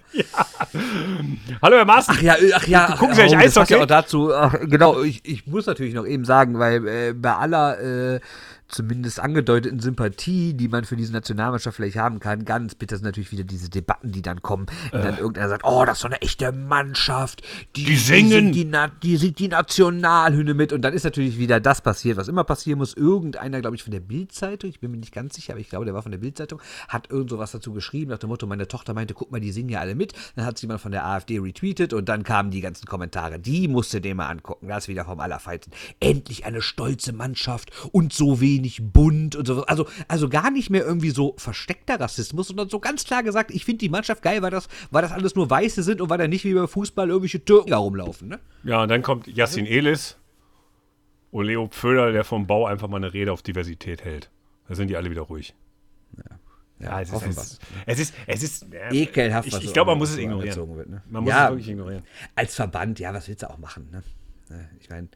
Hallo, 1.61 1.77
Herr 1.77 1.85
Maaßen. 1.85 2.15
Ach 2.17 2.21
ja, 2.21 2.35
äh, 2.35 2.51
ach 2.53 2.67
ja. 2.67 2.95
Gucken 2.97 3.15
Sie 3.15 3.21
eigentlich 3.21 3.33
das 3.33 3.53
passt 3.53 3.57
Eishockey? 3.57 3.73
ja 3.73 3.83
auch 3.83 3.85
dazu. 3.85 4.33
Ach, 4.33 4.55
genau, 4.61 5.03
ich, 5.03 5.21
ich 5.23 5.45
muss 5.45 5.67
natürlich 5.67 5.93
noch 5.93 6.05
eben 6.07 6.25
sagen, 6.25 6.57
weil 6.57 6.87
äh, 6.87 7.13
bei 7.13 7.33
aller 7.35 8.15
äh, 8.15 8.19
zumindest 8.67 9.19
angedeuteten 9.19 9.79
Sympathie, 9.79 10.53
die 10.53 10.67
man 10.67 10.85
für 10.85 10.95
diese 10.95 11.13
Nationalmannschaft 11.13 11.75
vielleicht 11.75 11.97
haben 11.97 12.19
kann, 12.19 12.45
ganz 12.45 12.75
bitter 12.75 12.95
sind 12.97 13.05
natürlich 13.05 13.31
wieder 13.31 13.43
diese 13.43 13.69
Debatten, 13.69 14.11
die 14.11 14.21
dann 14.21 14.41
kommen, 14.41 14.65
wenn 14.91 15.01
dann 15.03 15.17
irgendeiner 15.17 15.49
sagt, 15.49 15.63
oh, 15.65 15.85
das 15.85 15.97
ist 15.97 16.01
so 16.01 16.07
eine 16.07 16.21
echte 16.21 16.51
Mannschaft, 16.51 17.43
die, 17.75 17.85
Die 17.85 17.95
singen. 17.95 18.51
die, 18.51 18.65
Na 18.65 18.87
die 18.87 19.17
singt 19.17 19.39
die 19.39 19.47
Nationalhymne 19.49 20.53
mit 20.53 20.73
und 20.73 20.81
dann 20.81 20.93
ist 20.93 21.03
natürlich 21.03 21.37
wieder 21.37 21.59
das 21.59 21.81
passiert, 21.81 22.17
was 22.17 22.27
immer 22.27 22.43
passieren 22.43 22.79
muss. 22.79 22.93
Irgendeiner, 22.95 23.61
glaube 23.61 23.75
ich, 23.75 23.83
von 23.83 23.91
der 23.91 23.99
Bildzeitung, 23.99 24.69
ich 24.69 24.79
bin 24.79 24.91
mir 24.91 24.97
nicht 24.97 25.13
ganz 25.13 25.35
sicher, 25.35 25.53
aber 25.53 25.61
ich 25.61 25.69
glaube, 25.69 25.85
der 25.85 25.93
war 25.93 26.01
von 26.01 26.11
der 26.11 26.19
Bildzeitung, 26.19 26.59
hat 26.87 27.11
irgend 27.11 27.29
sowas 27.29 27.51
dazu 27.51 27.71
geschrieben, 27.71 28.09
nach 28.11 28.17
dem 28.17 28.29
Motto, 28.29 28.47
meine 28.47 28.67
Tochter 28.67 28.93
meinte, 28.93 29.13
guck 29.13 29.31
mal, 29.31 29.39
die 29.39 29.51
singen 29.51 29.69
ja 29.69 29.79
alle 29.79 29.95
mit. 29.95 30.13
Dann 30.35 30.45
hat 30.45 30.55
es 30.55 30.61
jemand 30.63 30.81
von 30.81 30.91
der 30.91 31.05
AfD 31.05 31.37
retweetet 31.39 31.93
und 31.93 32.09
dann 32.09 32.23
kamen 32.23 32.49
die 32.49 32.61
ganzen 32.61 32.87
Kommentare. 32.87 33.39
Die 33.39 33.67
musste 33.67 34.01
dir 34.01 34.15
mal 34.15 34.27
angucken. 34.27 34.67
Das 34.67 34.85
ist 34.85 34.87
wieder 34.87 35.05
vom 35.05 35.19
Allerfeinsten. 35.19 35.73
Endlich 35.99 36.45
eine 36.45 36.61
stolze 36.61 37.13
Mannschaft 37.13 37.71
und 37.91 38.11
so 38.11 38.41
wenig 38.41 38.54
bunt 38.81 39.35
und 39.35 39.45
so. 39.47 39.65
Also, 39.65 39.87
also 40.07 40.29
gar 40.29 40.51
nicht 40.51 40.69
mehr 40.69 40.85
irgendwie 40.85 41.09
so 41.11 41.33
versteckter 41.37 41.99
Rassismus, 41.99 42.47
sondern 42.47 42.69
so 42.69 42.79
ganz 42.79 43.03
klar 43.03 43.23
gesagt, 43.23 43.51
ich 43.51 43.65
finde 43.65 43.79
die 43.79 43.89
Mannschaft 43.89 44.21
geil, 44.21 44.41
weil 44.41 44.51
das, 44.51 44.67
weil 44.91 45.01
das 45.01 45.11
alles 45.11 45.35
nur 45.35 45.49
Weiße 45.49 45.83
sind 45.83 46.01
und 46.01 46.09
weil 46.09 46.17
da 46.17 46.27
nicht 46.27 46.43
wie 46.45 46.53
beim 46.53 46.67
Fußball 46.67 47.07
irgendwelche 47.09 47.43
Türken 47.43 47.71
da 47.71 47.77
rumlaufen. 47.77 48.27
Ne? 48.29 48.39
Ja, 48.63 48.83
und 48.83 48.89
dann 48.89 49.01
kommt 49.01 49.27
Yassin 49.27 49.65
Elis 49.65 50.17
und 51.31 51.45
Leo 51.45 51.67
Pföder, 51.67 52.11
der 52.11 52.23
vom 52.23 52.47
Bau 52.47 52.65
einfach 52.65 52.87
mal 52.87 52.97
eine 52.97 53.13
Rede 53.13 53.31
auf 53.33 53.41
Diversität 53.41 54.03
hält. 54.03 54.29
Da 54.67 54.75
sind 54.75 54.87
die 54.89 54.97
alle 54.97 55.09
wieder 55.11 55.21
ruhig. 55.23 55.53
Ja, 56.77 56.99
es, 57.01 57.07
ist, 57.07 57.15
hoffen 57.15 57.29
es, 57.29 57.37
ist, 57.37 57.61
es 57.85 57.99
ist, 57.99 58.13
es 58.27 58.43
ist, 58.43 58.65
ja, 58.73 58.91
Ekelhaft, 58.91 59.47
Ich, 59.47 59.63
ich 59.63 59.71
glaube, 59.73 59.87
man 59.87 59.93
an- 59.93 59.99
muss 59.99 60.09
es 60.09 60.17
ignorieren. 60.17 60.75
wird, 60.75 60.89
ne? 60.89 61.01
Man 61.09 61.23
muss 61.23 61.31
Ja. 61.31 61.45
es 61.45 61.51
wirklich 61.51 61.69
ignorieren. 61.69 62.03
Als 62.35 62.53
Verband, 62.53 62.99
ja, 62.99 63.13
was 63.13 63.29
willst 63.29 63.43
du 63.43 63.49
auch 63.49 63.57
machen, 63.57 63.87
ne? 63.91 64.03
Ich 64.81 64.89
meine, 64.89 65.07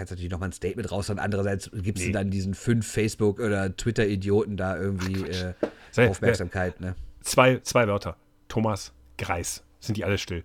kannst 0.00 0.10
natürlich 0.12 0.30
nochmal 0.30 0.48
ein 0.48 0.52
Statement 0.52 0.90
raus 0.90 1.10
und 1.10 1.18
andererseits 1.18 1.70
gibst 1.72 2.02
Nee. 2.04 2.12
du 2.12 2.18
dann 2.18 2.30
diesen 2.30 2.54
fünf 2.54 2.86
Facebook- 2.90 3.38
oder 3.38 3.76
Twitter-Idioten 3.76 4.56
da 4.56 4.76
irgendwie 4.76 5.22
äh, 5.28 5.52
Sei- 5.92 6.08
Aufmerksamkeit, 6.08 6.80
ne? 6.80 6.94
Zwei, 7.22 7.58
zwei 7.62 7.86
Wörter. 7.86 8.16
Thomas 8.48 8.92
Greis. 9.18 9.62
Sind 9.78 9.96
die 9.96 10.04
alle 10.04 10.18
still. 10.18 10.42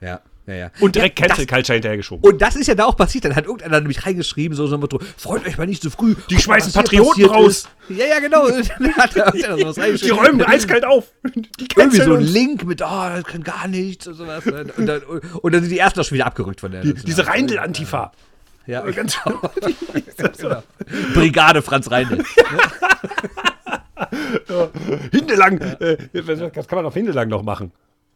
Ja, 0.00 0.20
ja, 0.46 0.54
ja. 0.54 0.70
Und 0.80 0.94
direkt 0.94 1.20
ja, 1.20 1.26
Cancel 1.26 1.46
Culture 1.46 1.74
hinterhergeschoben. 1.74 2.24
Und 2.30 2.40
das 2.40 2.56
ist 2.56 2.66
ja 2.68 2.74
da 2.74 2.86
auch 2.86 2.96
passiert. 2.96 3.24
Dann 3.26 3.36
hat 3.36 3.44
irgendeiner 3.44 3.80
nämlich 3.80 4.06
reingeschrieben, 4.06 4.56
so 4.56 4.66
so 4.66 4.76
ein 4.76 4.80
Motto, 4.80 4.98
freut 5.18 5.46
euch 5.46 5.58
mal 5.58 5.66
nicht 5.66 5.82
zu 5.82 5.90
früh. 5.90 6.14
Die 6.30 6.38
schmeißen 6.38 6.72
Patrioten 6.72 7.24
raus. 7.26 7.66
Ist. 7.88 7.98
Ja, 7.98 8.06
ja, 8.06 8.20
genau. 8.20 8.46
Die 10.02 10.10
räumen 10.10 10.42
eiskalt 10.42 10.84
auf. 10.86 11.12
Die 11.34 11.68
Irgendwie 11.76 12.00
so 12.00 12.14
ein. 12.14 12.22
Link 12.22 12.64
mit, 12.64 12.80
oh, 12.82 12.86
das 12.86 13.24
kann 13.24 13.42
gar 13.44 13.68
nichts 13.68 14.06
und 14.06 14.14
sowas. 14.14 14.46
Und 14.46 14.86
dann, 14.86 15.02
und 15.02 15.52
dann 15.52 15.62
sind 15.62 15.70
die 15.70 15.78
ersten 15.78 16.00
auch 16.00 16.04
schon 16.04 16.14
wieder 16.14 16.26
abgerückt 16.26 16.60
von 16.60 16.70
der. 16.72 16.82
Diese 16.82 17.26
Reindl-Antifa. 17.26 17.98
Ja, 17.98 18.12
Ganz 18.68 19.18
genau. 19.22 19.40
Brigade 21.14 21.62
Franz 21.62 21.90
Reindl. 21.90 22.22
Hindelang. 25.12 25.58
Äh, 25.80 25.96
das 26.52 26.68
kann 26.68 26.76
man 26.76 26.86
auf 26.86 26.94
Hindelang 26.94 27.28
noch 27.28 27.42
machen. 27.42 27.72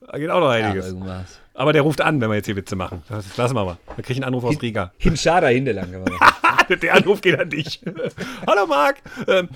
Da 0.07 0.19
geht 0.19 0.31
auch 0.31 0.41
noch 0.41 0.53
Ja, 0.55 0.67
einiges. 0.67 0.89
irgendwas. 0.89 1.41
Aber 1.55 1.73
der 1.73 1.83
ruft 1.83 2.01
an, 2.01 2.21
wenn 2.21 2.31
wir 2.31 2.37
jetzt 2.37 2.47
hier 2.47 2.57
Witze 2.57 2.77
machen. 2.77 3.03
Das 3.09 3.37
lassen 3.37 3.55
wir 3.55 3.65
mal. 3.65 3.77
Da 3.87 3.95
kriege 3.97 4.13
ich 4.13 4.19
einen 4.19 4.25
Anruf 4.25 4.45
aus 4.45 4.63
Riga. 4.63 4.93
Hinschada 4.99 5.49
Hindelang. 5.49 5.89
Der 6.83 6.95
Anruf 6.95 7.21
geht 7.21 7.39
an 7.39 7.51
dich. 7.51 7.81
Hallo 8.47 8.67
Marc. 8.67 9.03
Ähm, 9.27 9.49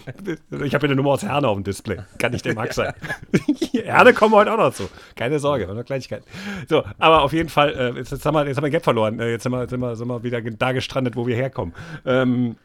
ich 0.65 0.75
habe 0.75 0.87
hier 0.87 0.91
eine 0.91 0.97
Nummer 0.97 1.11
aus 1.11 1.23
Herne 1.23 1.49
auf 1.49 1.57
dem 1.57 1.65
Display. 1.65 1.99
Kann 2.19 2.33
nicht 2.33 2.45
der 2.45 2.55
Marc 2.55 2.75
sein. 2.75 2.93
Herne 3.73 4.13
kommen 4.13 4.33
wir 4.33 4.39
heute 4.39 4.53
auch 4.53 4.59
noch 4.59 4.75
zu. 4.75 4.89
Keine 5.15 5.39
Sorge, 5.39 5.67
nur 5.67 5.85
Kleinigkeit. 5.85 6.25
So, 6.69 6.85
aber 6.99 7.23
auf 7.23 7.33
jeden 7.33 7.49
Fall, 7.49 7.75
äh, 7.75 7.99
jetzt, 7.99 8.13
jetzt, 8.13 8.27
haben 8.27 8.35
wir, 8.35 8.47
jetzt 8.47 8.57
haben 8.57 8.65
wir 8.65 8.71
Gap 8.71 8.85
verloren. 8.85 9.21
Äh, 9.21 9.31
jetzt 9.31 9.45
sind 9.45 9.53
wir, 9.53 9.69
sind, 9.69 9.81
wir, 9.81 9.97
sind 9.97 10.09
wir 10.09 10.23
wieder 10.23 10.43
da 10.43 10.73
gestrandet, 10.73 11.17
wo 11.17 11.27
wir 11.27 11.37
herkommen. 11.37 11.75
Ähm, 12.05 12.57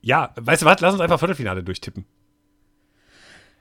ja, 0.00 0.30
weißt 0.36 0.62
du 0.62 0.66
was? 0.66 0.80
Lass 0.80 0.94
uns 0.94 1.02
einfach 1.02 1.18
Viertelfinale 1.18 1.62
durchtippen. 1.62 2.06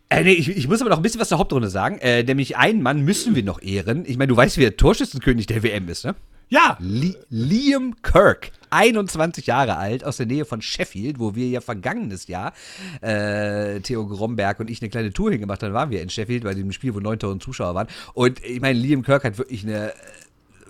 Äh, 0.10 0.24
nee, 0.24 0.34
ich, 0.34 0.50
ich 0.50 0.68
muss 0.68 0.82
aber 0.82 0.90
noch 0.90 0.98
ein 0.98 1.04
bisschen 1.04 1.20
was 1.20 1.30
zur 1.30 1.40
Hauptrunde 1.40 1.70
sagen. 1.70 1.98
Äh, 2.00 2.24
nämlich 2.24 2.58
einen 2.58 2.82
Mann 2.82 3.02
müssen 3.02 3.36
wir 3.36 3.44
noch 3.44 3.62
ehren. 3.62 4.04
Ich 4.06 4.18
meine, 4.18 4.30
du 4.30 4.38
weißt, 4.38 4.58
wie 4.58 4.62
der 4.62 4.78
Torschützenkönig 4.78 5.48
der 5.48 5.64
WM 5.64 5.90
ist, 5.90 6.06
ne? 6.06 6.16
Ja, 6.48 6.78
Li 6.80 7.16
Liam 7.30 7.96
Kirk, 8.04 8.52
21 8.70 9.48
Jahre 9.48 9.78
alt, 9.78 10.04
aus 10.04 10.18
der 10.18 10.28
Nähe 10.28 10.46
von 10.46 10.62
Sheffield, 10.62 11.18
wo 11.18 11.34
wir 11.34 11.48
ja 11.48 11.60
vergangenes 11.60 12.28
Jahr, 12.28 12.54
äh, 13.02 13.80
Theo 13.80 14.06
Gromberg 14.06 14.60
und 14.60 14.70
ich 14.70 14.80
eine 14.80 14.92
kleine 14.92 15.12
Tour 15.12 15.32
hingemacht 15.32 15.64
haben, 15.64 15.74
waren 15.74 15.90
wir 15.90 16.04
in 16.04 16.10
Sheffield 16.10 16.44
bei 16.44 16.54
dem 16.54 16.72
Spiel, 16.72 16.94
wo 16.94 17.00
9000 17.00 17.42
Zuschauer 17.42 17.74
waren. 17.74 17.88
Und 18.14 18.46
ich 18.46 18.62
meine, 18.62 18.78
Liam 18.78 19.02
Kirk 19.02 19.24
hat 19.24 19.40
wirklich 19.40 19.64
eine 19.64 19.92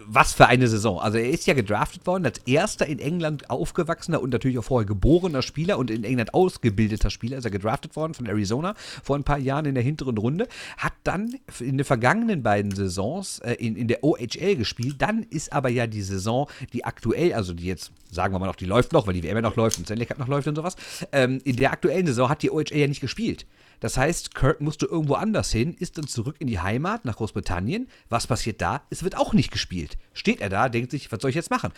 was 0.07 0.33
für 0.33 0.47
eine 0.47 0.67
Saison. 0.67 0.99
Also 0.99 1.17
er 1.17 1.29
ist 1.29 1.47
ja 1.47 1.53
gedraftet 1.53 2.05
worden 2.05 2.25
als 2.25 2.39
erster 2.45 2.85
in 2.85 2.99
England 2.99 3.49
aufgewachsener 3.49 4.21
und 4.21 4.31
natürlich 4.31 4.57
auch 4.57 4.63
vorher 4.63 4.85
geborener 4.85 5.41
Spieler 5.41 5.77
und 5.77 5.91
in 5.91 6.03
England 6.03 6.33
ausgebildeter 6.33 7.09
Spieler. 7.09 7.37
Ist 7.37 7.45
er 7.45 7.51
gedraftet 7.51 7.95
worden 7.95 8.13
von 8.13 8.25
Arizona 8.25 8.75
vor 9.03 9.15
ein 9.15 9.23
paar 9.23 9.37
Jahren 9.37 9.65
in 9.65 9.75
der 9.75 9.83
hinteren 9.83 10.17
Runde. 10.17 10.47
Hat 10.77 10.93
dann 11.03 11.35
in 11.59 11.77
den 11.77 11.85
vergangenen 11.85 12.43
beiden 12.43 12.71
Saisons 12.71 13.39
äh, 13.39 13.53
in, 13.53 13.75
in 13.75 13.87
der 13.87 14.03
OHL 14.03 14.55
gespielt. 14.55 14.95
Dann 14.99 15.23
ist 15.23 15.53
aber 15.53 15.69
ja 15.69 15.87
die 15.87 16.01
Saison, 16.01 16.49
die 16.73 16.85
aktuell, 16.85 17.33
also 17.33 17.53
die 17.53 17.65
jetzt, 17.65 17.91
sagen 18.11 18.33
wir 18.33 18.39
mal 18.39 18.47
noch, 18.47 18.55
die 18.55 18.65
läuft 18.65 18.93
noch, 18.93 19.07
weil 19.07 19.13
die 19.13 19.23
WM 19.23 19.41
noch 19.41 19.55
läuft 19.55 19.77
und 19.77 19.85
Stanley 19.85 20.05
Cup 20.05 20.19
noch 20.19 20.27
läuft 20.27 20.47
und 20.47 20.55
sowas. 20.55 20.75
Ähm, 21.11 21.41
in 21.43 21.55
der 21.55 21.71
aktuellen 21.71 22.05
Saison 22.07 22.29
hat 22.29 22.41
die 22.43 22.51
OHL 22.51 22.77
ja 22.77 22.87
nicht 22.87 23.01
gespielt. 23.01 23.45
Das 23.79 23.97
heißt, 23.97 24.35
Kirk 24.35 24.61
musste 24.61 24.85
irgendwo 24.85 25.15
anders 25.15 25.51
hin, 25.51 25.73
ist 25.73 25.97
dann 25.97 26.07
zurück 26.07 26.35
in 26.39 26.47
die 26.47 26.59
Heimat 26.59 27.05
nach 27.05 27.17
Großbritannien. 27.17 27.87
Was 28.09 28.27
passiert 28.27 28.61
da? 28.61 28.83
Es 28.89 29.03
wird 29.03 29.17
auch 29.17 29.33
nicht 29.33 29.51
gespielt. 29.51 29.97
Steht 30.13 30.41
er 30.41 30.49
da, 30.49 30.69
denkt 30.69 30.91
sich, 30.91 31.11
was 31.11 31.21
soll 31.21 31.29
ich 31.29 31.35
jetzt 31.35 31.51
machen? 31.51 31.71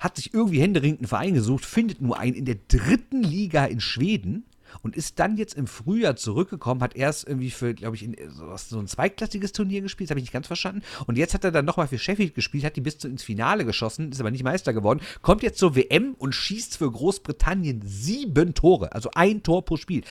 Hat 0.00 0.16
sich 0.16 0.34
irgendwie 0.34 0.60
händeringend 0.60 1.00
einen 1.00 1.08
Verein 1.08 1.34
gesucht, 1.34 1.64
findet 1.64 2.00
nur 2.00 2.18
einen 2.18 2.34
in 2.34 2.44
der 2.44 2.58
dritten 2.68 3.22
Liga 3.22 3.64
in 3.64 3.80
Schweden 3.80 4.44
und 4.82 4.96
ist 4.96 5.18
dann 5.18 5.36
jetzt 5.36 5.54
im 5.54 5.66
Frühjahr 5.66 6.16
zurückgekommen, 6.16 6.82
hat 6.82 6.96
erst 6.96 7.26
irgendwie 7.26 7.50
für, 7.50 7.74
glaube 7.74 7.96
ich, 7.96 8.02
in 8.02 8.16
sowas, 8.30 8.68
so 8.68 8.78
ein 8.78 8.86
zweiklassiges 8.86 9.52
Turnier 9.52 9.80
gespielt, 9.80 10.10
das 10.10 10.12
habe 10.12 10.20
ich 10.20 10.24
nicht 10.24 10.32
ganz 10.32 10.46
verstanden. 10.46 10.82
Und 11.06 11.16
jetzt 11.16 11.34
hat 11.34 11.44
er 11.44 11.52
dann 11.52 11.64
nochmal 11.64 11.88
für 11.88 11.98
Sheffield 11.98 12.34
gespielt, 12.34 12.64
hat 12.64 12.76
die 12.76 12.80
bis 12.80 13.02
ins 13.04 13.22
Finale 13.22 13.64
geschossen, 13.64 14.10
ist 14.10 14.20
aber 14.20 14.30
nicht 14.30 14.44
Meister 14.44 14.72
geworden, 14.72 15.00
kommt 15.22 15.42
jetzt 15.42 15.58
zur 15.58 15.76
WM 15.76 16.14
und 16.14 16.34
schießt 16.34 16.78
für 16.78 16.90
Großbritannien 16.90 17.82
sieben 17.84 18.54
Tore, 18.54 18.92
also 18.92 19.10
ein 19.14 19.42
Tor 19.42 19.64
pro 19.64 19.76
Spiel. 19.76 20.04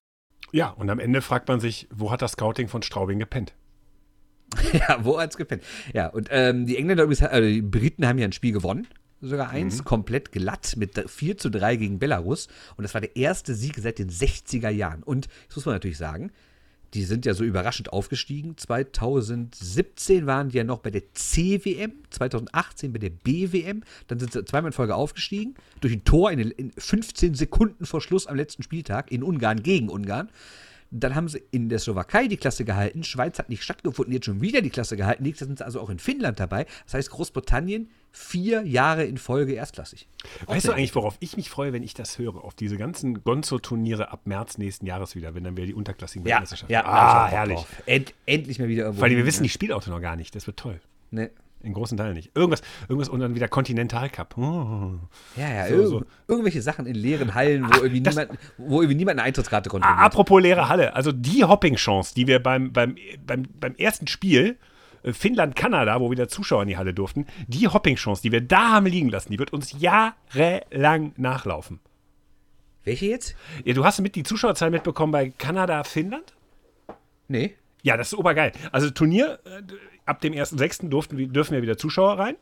Ja, 0.54 0.70
und 0.70 0.90
am 0.90 1.00
Ende 1.00 1.22
fragt 1.22 1.50
man 1.50 1.60
sich, 1.60 1.88
wo 1.94 2.12
hat 2.12 2.22
das 2.22 2.34
Scouting 2.34 2.70
von 2.70 2.82
Straubing 2.82 3.20
gepennt? 3.20 3.54
Ja, 4.72 5.04
wo 5.04 5.20
hat's 5.20 5.36
gepennt? 5.36 5.64
Ja, 5.94 6.08
und 6.08 6.28
ähm, 6.30 6.68
die 6.68 6.78
Engländer, 6.78 7.04
übrigens, 7.04 7.28
äh, 7.28 7.42
die 7.42 7.62
Briten 7.64 8.08
haben 8.08 8.20
ja 8.20 8.26
ein 8.26 8.34
Spiel 8.34 8.54
gewonnen. 8.54 8.88
Sogar 9.20 9.50
eins, 9.50 9.84
komplett 9.84 10.32
glatt 10.32 10.76
mit 10.76 11.10
4 11.10 11.38
zu 11.38 11.50
3 11.50 11.78
gegen 11.78 11.98
Belarus. 11.98 12.50
Und 12.76 12.84
das 12.84 12.94
war 12.94 13.02
der 13.02 13.16
erste 13.16 13.56
Sieg 13.56 13.78
seit 13.80 13.98
den 13.98 14.10
60er 14.10 14.70
Jahren. 14.70 15.02
Und, 15.02 15.28
das 15.48 15.56
muss 15.56 15.66
man 15.66 15.76
natürlich 15.76 15.98
sagen, 15.98 16.32
die 16.94 17.04
sind 17.04 17.26
ja 17.26 17.34
so 17.34 17.44
überraschend 17.44 17.92
aufgestiegen. 17.92 18.58
2017 18.58 20.26
waren 20.26 20.50
die 20.50 20.58
ja 20.58 20.64
noch 20.64 20.80
bei 20.80 20.92
der 20.92 21.12
C-WM, 21.14 21.94
2018 22.12 22.94
bei 22.94 23.00
der 23.00 23.10
B-WM. 23.10 23.84
Dann 24.08 24.20
sind 24.20 24.34
sie 24.34 24.46
zweimal 24.46 24.70
in 24.70 24.74
Folge 24.74 24.96
aufgestiegen. 24.96 25.56
Durch 25.82 25.94
ein 25.94 26.04
Tor 26.04 26.32
in, 26.32 26.38
den, 26.38 26.52
in 26.52 26.72
15 26.78 27.34
Sekunden 27.34 27.86
vor 27.86 28.02
Schluss 28.02 28.28
am 28.28 28.36
letzten 28.36 28.64
Spieltag 28.64 29.12
in 29.12 29.24
Ungarn 29.24 29.64
gegen 29.64 29.90
Ungarn. 29.90 30.30
Dann 30.96 31.16
haben 31.16 31.28
sie 31.28 31.42
in 31.52 31.70
der 31.70 31.80
Slowakei 31.80 32.28
die 32.28 32.38
Klasse 32.38 32.66
gehalten. 32.66 33.04
Schweiz 33.04 33.40
hat 33.40 33.50
nicht 33.50 33.64
stattgefunden, 33.64 34.14
jetzt 34.14 34.26
schon 34.26 34.42
wieder 34.42 34.62
die 34.62 34.70
Klasse 34.70 34.96
gehalten. 34.96 35.24
Nächstes 35.24 35.48
sind 35.48 35.58
sie 35.58 35.66
also 35.66 35.82
auch 35.82 35.90
in 35.90 35.98
Finnland 35.98 36.40
dabei. 36.40 36.66
Das 36.86 36.94
heißt, 36.94 37.10
Großbritannien 37.10 37.90
vier 38.12 38.62
Jahre 38.62 39.04
in 39.04 39.18
Folge 39.18 39.54
erstklassig. 39.54 40.08
Weißt 40.46 40.68
du 40.68 40.72
eigentlich, 40.72 40.94
worauf 40.94 41.18
ich 41.20 41.36
mich 41.36 41.50
freue, 41.50 41.74
wenn 41.74 41.82
ich 41.82 41.96
das 41.96 42.20
höre? 42.20 42.44
Auf 42.44 42.54
diese 42.54 42.78
ganzen 42.78 43.24
Gonzo-Turniere 43.24 44.12
ab 44.12 44.22
März 44.26 44.60
nächsten 44.60 44.86
Jahres 44.86 45.16
wieder, 45.16 45.34
wenn 45.34 45.44
dann 45.44 45.58
wieder 45.58 45.66
die 45.66 45.74
unterklassigen 45.74 46.28
Ja, 46.28 46.36
Weltmeisterschaften. 46.36 46.72
ja, 46.72 46.86
ah, 46.86 47.28
herrlich. 47.28 47.66
End, 47.88 48.14
endlich 48.28 48.60
mal 48.60 48.68
wieder 48.68 48.84
irgendwo. 48.84 49.00
Vor 49.00 49.08
allem, 49.08 49.18
wir 49.18 49.26
wissen 49.26 49.42
ne? 49.42 49.48
die 49.48 49.54
Spielorte 49.54 49.90
noch 49.90 50.00
gar 50.00 50.16
nicht. 50.16 50.36
Das 50.36 50.46
wird 50.46 50.58
toll. 50.58 50.80
Nee. 51.10 51.30
In 51.64 51.74
großen 51.74 51.98
Teilen 51.98 52.14
nicht. 52.16 52.36
Irgendwas, 52.36 52.62
irgendwas 52.90 53.08
und 53.10 53.22
dann 53.22 53.36
wieder 53.36 53.48
Continental 53.48 54.10
Cup. 54.10 54.38
Oh. 54.38 54.92
Ja, 55.38 55.50
ja, 55.50 55.68
So, 55.70 55.76
irg 55.76 55.88
so. 55.88 56.04
irgendwelche 56.28 56.62
Sachen 56.62 56.86
in 56.86 56.94
leeren 56.96 57.34
Hallen, 57.34 57.66
wo, 57.66 57.82
irgendwie, 57.82 58.02
das- 58.02 58.16
niemand, 58.16 58.40
wo 58.58 58.82
irgendwie 58.82 58.98
niemand 58.98 59.18
eine 59.20 59.26
Eintrittskarte 59.28 59.70
Ah, 59.70 59.72
kontrolliert. 59.72 60.00
Apropos 60.02 60.42
leere 60.42 60.68
Halle, 60.68 60.94
also 60.94 61.12
die 61.14 61.44
Hopping-Chance, 61.46 62.14
die 62.16 62.28
wir 62.28 62.44
beim, 62.44 62.74
beim, 62.74 62.96
beim, 63.26 63.44
beim 63.60 63.76
ersten 63.76 64.08
Spiel 64.08 64.58
äh, 65.04 65.14
Finnland-Kanada, 65.14 66.02
wo 66.02 66.12
wieder 66.12 66.28
Zuschauer 66.28 66.64
in 66.64 66.68
die 66.68 66.76
Halle 66.78 66.94
durften, 66.94 67.28
die 67.48 67.68
Hopping-Chance, 67.70 68.22
die 68.22 68.34
wir 68.34 68.42
da 68.42 68.72
haben 68.72 68.86
liegen 68.86 69.08
lassen, 69.10 69.32
die 69.32 69.40
wird 69.40 69.54
uns 69.54 69.74
jahrelang 69.80 71.14
nachlaufen. 71.16 71.80
Welche 72.84 73.06
jetzt? 73.06 73.36
Ja, 73.64 73.74
du 73.74 73.86
hast 73.86 74.02
mit 74.02 74.16
die 74.16 74.24
Zuschauerzahl 74.24 74.70
mitbekommen 74.70 75.14
bei 75.14 75.30
Kanada-Finnland? 75.30 76.34
Nee. 77.30 77.56
Ja, 77.82 77.96
das 77.98 78.08
ist 78.12 78.20
obergeil. 78.20 78.52
Also 78.74 78.90
Turnier, 78.90 79.40
äh, 79.46 79.62
ab 80.06 80.22
dem 80.22 80.34
1.6. 80.34 80.90
durften 80.90 81.18
wir- 81.18 81.28
dürfen 81.28 81.54
wir 81.54 81.62
wieder 81.62 81.78
Zuschauer 81.78 82.18
rein. 82.20 82.36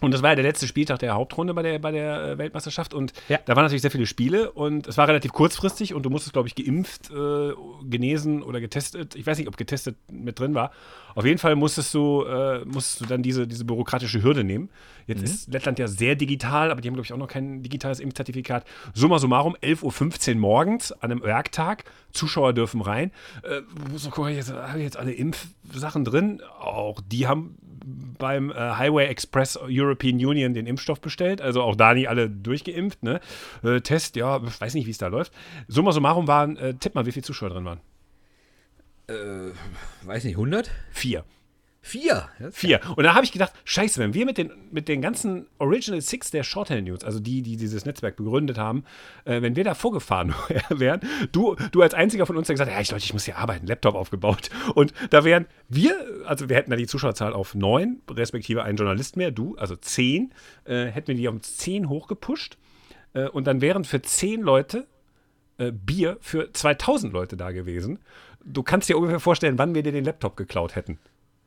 Und 0.00 0.12
das 0.12 0.22
war 0.22 0.30
ja 0.30 0.34
der 0.34 0.44
letzte 0.44 0.66
Spieltag 0.66 0.98
der 0.98 1.14
Hauptrunde 1.14 1.54
bei 1.54 1.62
der, 1.62 1.78
bei 1.78 1.90
der 1.92 2.22
äh, 2.32 2.38
Weltmeisterschaft. 2.38 2.92
Und 2.94 3.12
Ja. 3.28 3.38
da 3.44 3.54
waren 3.56 3.64
natürlich 3.64 3.82
sehr 3.82 3.90
viele 3.90 4.06
Spiele 4.06 4.50
und 4.52 4.86
es 4.86 4.96
war 4.98 5.08
relativ 5.08 5.32
kurzfristig 5.32 5.94
und 5.94 6.02
du 6.02 6.10
musstest, 6.10 6.32
glaube 6.32 6.48
ich, 6.48 6.54
geimpft, 6.54 7.10
äh, 7.10 7.52
genesen 7.84 8.42
oder 8.42 8.60
getestet. 8.60 9.14
Ich 9.14 9.26
weiß 9.26 9.38
nicht, 9.38 9.48
ob 9.48 9.56
getestet 9.56 9.96
mit 10.10 10.38
drin 10.38 10.54
war. 10.54 10.72
Auf 11.14 11.24
jeden 11.24 11.38
Fall 11.38 11.54
musstest 11.54 11.94
du, 11.94 12.24
äh, 12.24 12.64
musstest 12.64 13.00
du 13.02 13.06
dann 13.06 13.22
diese, 13.22 13.46
diese 13.46 13.64
bürokratische 13.64 14.22
Hürde 14.22 14.42
nehmen. 14.42 14.68
Jetzt 15.06 15.22
ist 15.22 15.52
Lettland 15.52 15.78
ja 15.78 15.86
sehr 15.86 16.16
digital, 16.16 16.70
aber 16.70 16.80
die 16.80 16.88
haben, 16.88 16.94
glaube 16.94 17.04
ich, 17.06 17.12
auch 17.12 17.18
noch 17.18 17.28
kein 17.28 17.62
digitales 17.62 18.00
Impfzertifikat. 18.00 18.64
Summa 18.94 19.18
summarum, 19.18 19.54
11.15 19.62 20.30
Uhr 20.34 20.40
morgens 20.40 20.90
an 20.92 21.12
einem 21.12 21.22
Werktag. 21.22 21.84
Zuschauer 22.12 22.52
dürfen 22.52 22.80
rein. 22.80 23.10
Äh, 23.42 23.60
muss 23.92 24.04
noch 24.04 24.12
gucken, 24.12 24.34
jetzt, 24.34 24.52
habe 24.52 24.78
ich 24.78 24.84
jetzt 24.84 24.96
alle 24.96 25.12
Impfsachen 25.12 26.04
drin. 26.04 26.40
Auch 26.60 27.00
die 27.06 27.26
haben 27.26 27.56
beim 28.18 28.50
äh, 28.50 28.54
Highway 28.54 29.06
Express 29.06 29.58
European 29.68 30.16
Union 30.16 30.54
den 30.54 30.66
Impfstoff 30.66 31.00
bestellt. 31.00 31.40
Also 31.40 31.62
auch 31.62 31.76
da 31.76 31.94
nicht 31.94 32.08
alle 32.08 32.30
durchgeimpft. 32.30 33.02
Ne? 33.02 33.20
Äh, 33.62 33.80
Test, 33.80 34.16
ja, 34.16 34.42
ich 34.42 34.60
weiß 34.60 34.74
nicht, 34.74 34.86
wie 34.86 34.90
es 34.90 34.98
da 34.98 35.08
läuft. 35.08 35.32
Summa 35.68 35.92
summarum 35.92 36.26
waren, 36.26 36.56
äh, 36.56 36.74
tipp 36.74 36.94
mal, 36.94 37.06
wie 37.06 37.12
viele 37.12 37.24
Zuschauer 37.24 37.50
drin 37.50 37.64
waren. 37.64 37.80
Weiß 40.02 40.24
nicht, 40.24 40.36
100? 40.36 40.70
Vier. 40.90 41.24
Vier. 41.86 42.30
Vier. 42.50 42.80
Und 42.96 43.04
da 43.04 43.14
habe 43.14 43.26
ich 43.26 43.32
gedacht, 43.32 43.52
scheiße, 43.66 44.00
wenn 44.00 44.14
wir 44.14 44.24
mit 44.24 44.38
den, 44.38 44.50
mit 44.70 44.88
den 44.88 45.02
ganzen 45.02 45.46
Original 45.58 46.00
Six 46.00 46.30
der 46.30 46.42
Shorthand 46.42 46.84
News, 46.88 47.04
also 47.04 47.20
die, 47.20 47.42
die 47.42 47.58
dieses 47.58 47.84
Netzwerk 47.84 48.16
begründet 48.16 48.56
haben, 48.56 48.84
äh, 49.26 49.42
wenn 49.42 49.54
wir 49.54 49.64
da 49.64 49.74
vorgefahren 49.74 50.34
wären, 50.70 51.00
du, 51.30 51.56
du 51.72 51.82
als 51.82 51.92
einziger 51.92 52.24
von 52.24 52.38
uns, 52.38 52.46
der 52.46 52.54
gesagt 52.54 52.70
hat, 52.70 52.74
ja, 52.74 52.80
ich, 52.80 52.90
Leute, 52.90 53.04
ich 53.04 53.12
muss 53.12 53.26
hier 53.26 53.36
arbeiten, 53.36 53.66
Laptop 53.66 53.96
aufgebaut. 53.96 54.48
Und 54.74 54.94
da 55.10 55.24
wären 55.24 55.44
wir, 55.68 55.94
also 56.24 56.48
wir 56.48 56.56
hätten 56.56 56.70
da 56.70 56.76
die 56.76 56.86
Zuschauerzahl 56.86 57.34
auf 57.34 57.54
neun, 57.54 58.00
respektive 58.10 58.62
einen 58.62 58.78
Journalist 58.78 59.18
mehr, 59.18 59.30
du, 59.30 59.54
also 59.56 59.76
zehn, 59.76 60.32
äh, 60.64 60.86
hätten 60.86 61.08
wir 61.08 61.16
die 61.16 61.28
um 61.28 61.42
zehn 61.42 61.90
hochgepusht. 61.90 62.56
Äh, 63.12 63.28
und 63.28 63.46
dann 63.46 63.60
wären 63.60 63.84
für 63.84 64.00
zehn 64.00 64.40
Leute 64.40 64.86
äh, 65.58 65.70
Bier 65.70 66.16
für 66.22 66.50
2000 66.50 67.12
Leute 67.12 67.36
da 67.36 67.50
gewesen. 67.50 67.98
Du 68.42 68.62
kannst 68.62 68.88
dir 68.88 68.96
ungefähr 68.96 69.20
vorstellen, 69.20 69.58
wann 69.58 69.74
wir 69.74 69.82
dir 69.82 69.92
den 69.92 70.06
Laptop 70.06 70.38
geklaut 70.38 70.76
hätten. 70.76 70.98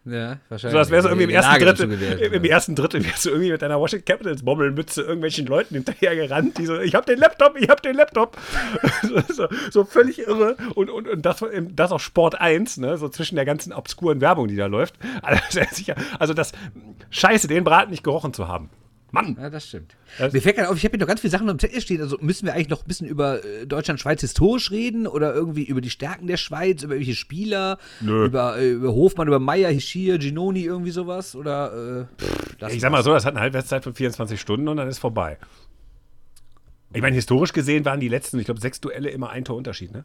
Ja, 0.09 0.37
wahrscheinlich. 0.47 0.71
So, 0.71 0.77
das 0.77 0.89
wäre 0.89 1.01
so 1.01 1.09
irgendwie 1.09 1.25
im 1.25 1.29
ersten 1.31 1.59
Drittel. 1.59 1.87
gewählt, 1.89 2.21
Im 2.21 2.41
oder? 2.41 2.49
ersten 2.49 2.75
Drittel 2.75 3.05
wärst 3.05 3.25
du 3.25 3.29
irgendwie 3.29 3.51
mit 3.51 3.61
deiner 3.61 3.79
Washington 3.79 4.05
Capitals 4.05 4.43
Bommelmütze 4.43 5.01
irgendwelchen 5.01 5.45
Leuten 5.47 5.75
hinterher 5.75 6.15
gerannt, 6.15 6.57
die 6.57 6.65
so, 6.65 6.79
ich 6.79 6.95
hab 6.95 7.05
den 7.05 7.19
Laptop, 7.19 7.57
ich 7.57 7.67
hab 7.67 7.81
den 7.81 7.95
Laptop. 7.95 8.37
so, 9.27 9.47
so 9.69 9.83
völlig 9.83 10.19
irre. 10.19 10.55
Und, 10.75 10.89
und, 10.89 11.09
und 11.09 11.25
das, 11.25 11.43
das 11.71 11.91
auch 11.91 11.99
Sport 11.99 12.39
1, 12.39 12.77
ne? 12.77 12.97
so 12.97 13.09
zwischen 13.09 13.35
der 13.35 13.43
ganzen 13.45 13.73
obskuren 13.73 14.21
Werbung, 14.21 14.47
die 14.47 14.55
da 14.55 14.67
läuft. 14.67 14.95
Also, 15.21 15.59
also 16.19 16.33
das, 16.33 16.53
scheiße, 17.09 17.49
den 17.49 17.65
Braten 17.65 17.91
nicht 17.91 18.03
gerochen 18.03 18.33
zu 18.33 18.47
haben. 18.47 18.69
Mann! 19.11 19.37
Ja, 19.39 19.49
das 19.49 19.67
stimmt. 19.67 19.95
Das- 20.17 20.33
Mir 20.33 20.41
fällt 20.41 20.57
gerade 20.57 20.69
auf, 20.69 20.75
ich 20.77 20.83
habe 20.83 20.91
hier 20.93 20.99
noch 20.99 21.07
ganz 21.07 21.21
viele 21.21 21.31
Sachen 21.31 21.49
am 21.49 21.57
Zettel 21.59 21.79
stehen. 21.81 22.01
Also 22.01 22.17
müssen 22.19 22.45
wir 22.45 22.53
eigentlich 22.53 22.69
noch 22.69 22.81
ein 22.83 22.87
bisschen 22.87 23.07
über 23.07 23.43
äh, 23.43 23.65
Deutschland-Schweiz 23.65 24.21
historisch 24.21 24.69
reden 24.71 25.07
oder 25.07 25.33
irgendwie 25.33 25.63
über 25.63 25.79
die 25.81 25.89
Stärken 25.89 26.27
der 26.27 26.37
Schweiz, 26.37 26.83
über 26.83 26.95
welche 26.95 27.15
Spieler, 27.15 27.77
Nö. 28.01 28.25
über, 28.25 28.57
äh, 28.57 28.71
über 28.71 28.93
Hofmann, 28.93 29.27
über 29.27 29.39
Meier, 29.39 29.69
Hischir, 29.71 30.17
Ginoni, 30.17 30.63
irgendwie 30.63 30.91
sowas? 30.91 31.35
Oder 31.35 32.07
äh, 32.19 32.21
pff, 32.21 32.71
Ich 32.73 32.81
sag 32.81 32.91
mal 32.91 33.03
so, 33.03 33.13
das 33.13 33.25
hat 33.25 33.33
eine 33.33 33.41
Halbwertszeit 33.41 33.83
von 33.83 33.93
24 33.95 34.39
Stunden 34.41 34.67
und 34.67 34.77
dann 34.77 34.87
ist 34.89 34.99
vorbei. 34.99 35.37
Ich 36.93 37.01
meine, 37.01 37.15
historisch 37.15 37.53
gesehen 37.53 37.85
waren 37.85 37.99
die 37.99 38.07
letzten, 38.07 38.39
ich 38.39 38.45
glaube, 38.45 38.61
sechs 38.61 38.79
Duelle 38.81 39.09
immer 39.09 39.29
ein 39.29 39.43
Torunterschied, 39.45 39.91
ne? 39.91 40.03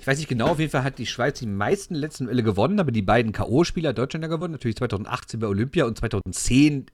Ich 0.00 0.06
weiß 0.06 0.18
nicht 0.18 0.28
genau, 0.28 0.48
auf 0.50 0.60
jeden 0.60 0.70
Fall 0.70 0.84
hat 0.84 0.98
die 0.98 1.06
Schweiz 1.06 1.40
die 1.40 1.46
meisten 1.48 1.96
letzten 1.96 2.26
Duelle 2.26 2.44
gewonnen, 2.44 2.78
aber 2.78 2.92
die 2.92 3.02
beiden 3.02 3.32
K.O.-Spieler 3.32 3.92
Deutschland 3.92 4.22
ja 4.22 4.28
gewonnen. 4.28 4.52
Natürlich 4.52 4.76
2018 4.76 5.40
bei 5.40 5.48
Olympia 5.48 5.84
und 5.84 5.98
2010 5.98 6.86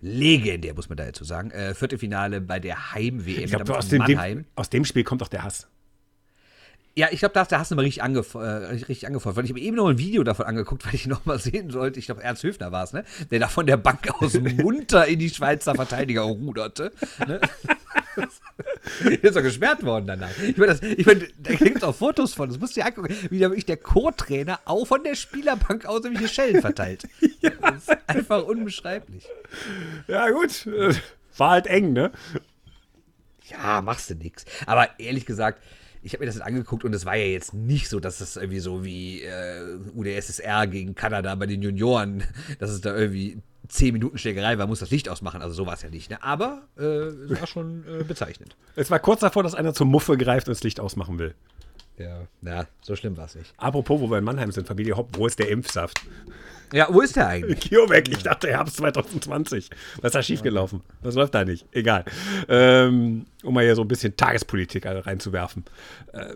legendär, 0.00 0.74
muss 0.74 0.88
man 0.88 0.96
da 0.96 1.04
dazu 1.04 1.24
sagen. 1.24 1.50
Äh, 1.50 1.74
Viertelfinale 1.74 2.40
bei 2.40 2.58
der 2.58 2.92
Heim-WM 2.92 3.44
Ich 3.44 3.50
glaube, 3.50 3.76
aus 3.76 3.88
dem, 3.88 4.44
aus 4.54 4.70
dem 4.70 4.84
Spiel 4.84 5.04
kommt 5.04 5.20
doch 5.20 5.28
der 5.28 5.44
Hass. 5.44 5.68
Ja, 6.96 7.08
ich 7.10 7.20
glaube, 7.20 7.32
da 7.32 7.58
hast, 7.58 7.70
du 7.70 7.76
mal 7.76 7.82
richtig, 7.82 8.02
angef 8.02 8.34
äh, 8.34 8.38
richtig 8.38 9.06
angefordert. 9.06 9.38
Weil 9.38 9.44
ich 9.44 9.50
habe 9.52 9.60
eben 9.60 9.76
noch 9.76 9.88
ein 9.88 9.98
Video 9.98 10.24
davon 10.24 10.46
angeguckt, 10.46 10.84
weil 10.86 10.94
ich 10.94 11.06
noch 11.06 11.24
mal 11.24 11.38
sehen 11.38 11.70
sollte. 11.70 11.98
Ich 11.98 12.06
glaube, 12.06 12.22
Ernst 12.22 12.42
Höfner 12.42 12.72
war 12.72 12.84
es, 12.84 12.92
ne? 12.92 13.04
Der 13.30 13.38
da 13.38 13.48
von 13.48 13.66
der 13.66 13.76
Bank 13.76 14.10
aus 14.20 14.34
munter 14.40 15.06
in 15.06 15.18
die 15.18 15.30
Schweizer 15.30 15.74
Verteidiger 15.74 16.22
ruderte. 16.22 16.92
Ne? 17.26 17.40
ist 19.22 19.36
doch 19.36 19.42
gesperrt 19.42 19.84
worden 19.84 20.06
danach. 20.08 20.36
Ich 20.42 20.56
meine, 20.56 20.78
ich 20.82 21.06
mein, 21.06 21.26
da 21.38 21.54
gibt 21.54 21.78
es 21.78 21.82
auch 21.84 21.94
Fotos 21.94 22.34
von. 22.34 22.48
Das 22.48 22.58
musst 22.58 22.76
du 22.76 22.80
dir 22.80 22.86
angucken, 22.86 23.14
wie 23.30 23.38
da 23.38 23.48
wirklich 23.48 23.66
der 23.66 23.76
Co-Trainer 23.76 24.60
auch 24.64 24.86
von 24.86 25.04
der 25.04 25.14
Spielerbank 25.14 25.86
aus 25.86 26.04
irgendwelche 26.04 26.32
Schellen 26.32 26.60
verteilt. 26.60 27.08
Das 27.40 27.88
ist 27.88 27.98
einfach 28.08 28.44
unbeschreiblich. 28.44 29.26
Ja, 30.06 30.30
gut. 30.30 30.68
War 31.36 31.50
halt 31.50 31.66
eng, 31.66 31.92
ne? 31.92 32.12
Ja, 33.48 33.82
machst 33.82 34.10
du 34.10 34.14
nix. 34.14 34.44
Aber 34.66 34.88
ehrlich 34.98 35.26
gesagt, 35.26 35.62
ich 36.02 36.12
habe 36.12 36.22
mir 36.22 36.26
das 36.26 36.36
jetzt 36.36 36.44
angeguckt 36.44 36.84
und 36.84 36.94
es 36.94 37.04
war 37.04 37.16
ja 37.16 37.26
jetzt 37.26 37.52
nicht 37.52 37.88
so, 37.88 38.00
dass 38.00 38.20
es 38.20 38.36
irgendwie 38.36 38.60
so 38.60 38.84
wie 38.84 39.22
äh, 39.22 39.78
UdSSR 39.94 40.66
gegen 40.66 40.94
Kanada 40.94 41.34
bei 41.34 41.46
den 41.46 41.62
Junioren, 41.62 42.22
dass 42.58 42.70
es 42.70 42.80
da 42.80 42.96
irgendwie 42.96 43.42
10 43.68 43.92
Minuten 43.92 44.18
Schlägerei 44.18 44.58
war, 44.58 44.66
muss 44.66 44.80
das 44.80 44.90
Licht 44.90 45.08
ausmachen. 45.08 45.42
Also 45.42 45.54
so 45.54 45.66
war 45.66 45.74
es 45.74 45.82
ja 45.82 45.90
nicht. 45.90 46.10
Ne? 46.10 46.22
Aber 46.22 46.62
äh, 46.78 46.82
es 46.84 47.40
war 47.40 47.46
schon 47.46 47.84
äh, 47.86 48.02
bezeichnend. 48.02 48.56
Es 48.76 48.90
war 48.90 48.98
kurz 48.98 49.20
davor, 49.20 49.42
dass 49.42 49.54
einer 49.54 49.74
zur 49.74 49.86
Muffe 49.86 50.16
greift 50.16 50.48
und 50.48 50.54
das 50.54 50.62
Licht 50.62 50.80
ausmachen 50.80 51.18
will. 51.18 51.34
Ja, 51.98 52.26
ja 52.42 52.66
so 52.80 52.96
schlimm 52.96 53.16
war 53.16 53.26
es 53.26 53.34
nicht. 53.34 53.52
Apropos, 53.58 54.00
wo 54.00 54.10
wir 54.10 54.18
in 54.18 54.24
Mannheim 54.24 54.52
sind, 54.52 54.66
Familie 54.66 54.96
Hopp, 54.96 55.10
wo 55.12 55.26
ist 55.26 55.38
der 55.38 55.50
Impfsaft? 55.50 56.00
Ja, 56.72 56.88
wo 56.90 57.00
ist 57.00 57.16
der 57.16 57.28
eigentlich? 57.28 57.60
Kiomek, 57.70 58.08
ich 58.08 58.22
dachte 58.22 58.48
Herbst 58.48 58.76
2020. 58.76 59.70
Was 59.96 60.04
ist 60.04 60.14
da 60.14 60.22
schiefgelaufen? 60.22 60.82
Was 61.02 61.14
läuft 61.14 61.34
da 61.34 61.44
nicht? 61.44 61.66
Egal. 61.72 62.04
Ähm, 62.48 63.26
um 63.42 63.54
mal 63.54 63.64
hier 63.64 63.74
so 63.74 63.82
ein 63.82 63.88
bisschen 63.88 64.16
Tagespolitik 64.16 64.86
reinzuwerfen. 64.86 65.64
Äh, 66.12 66.34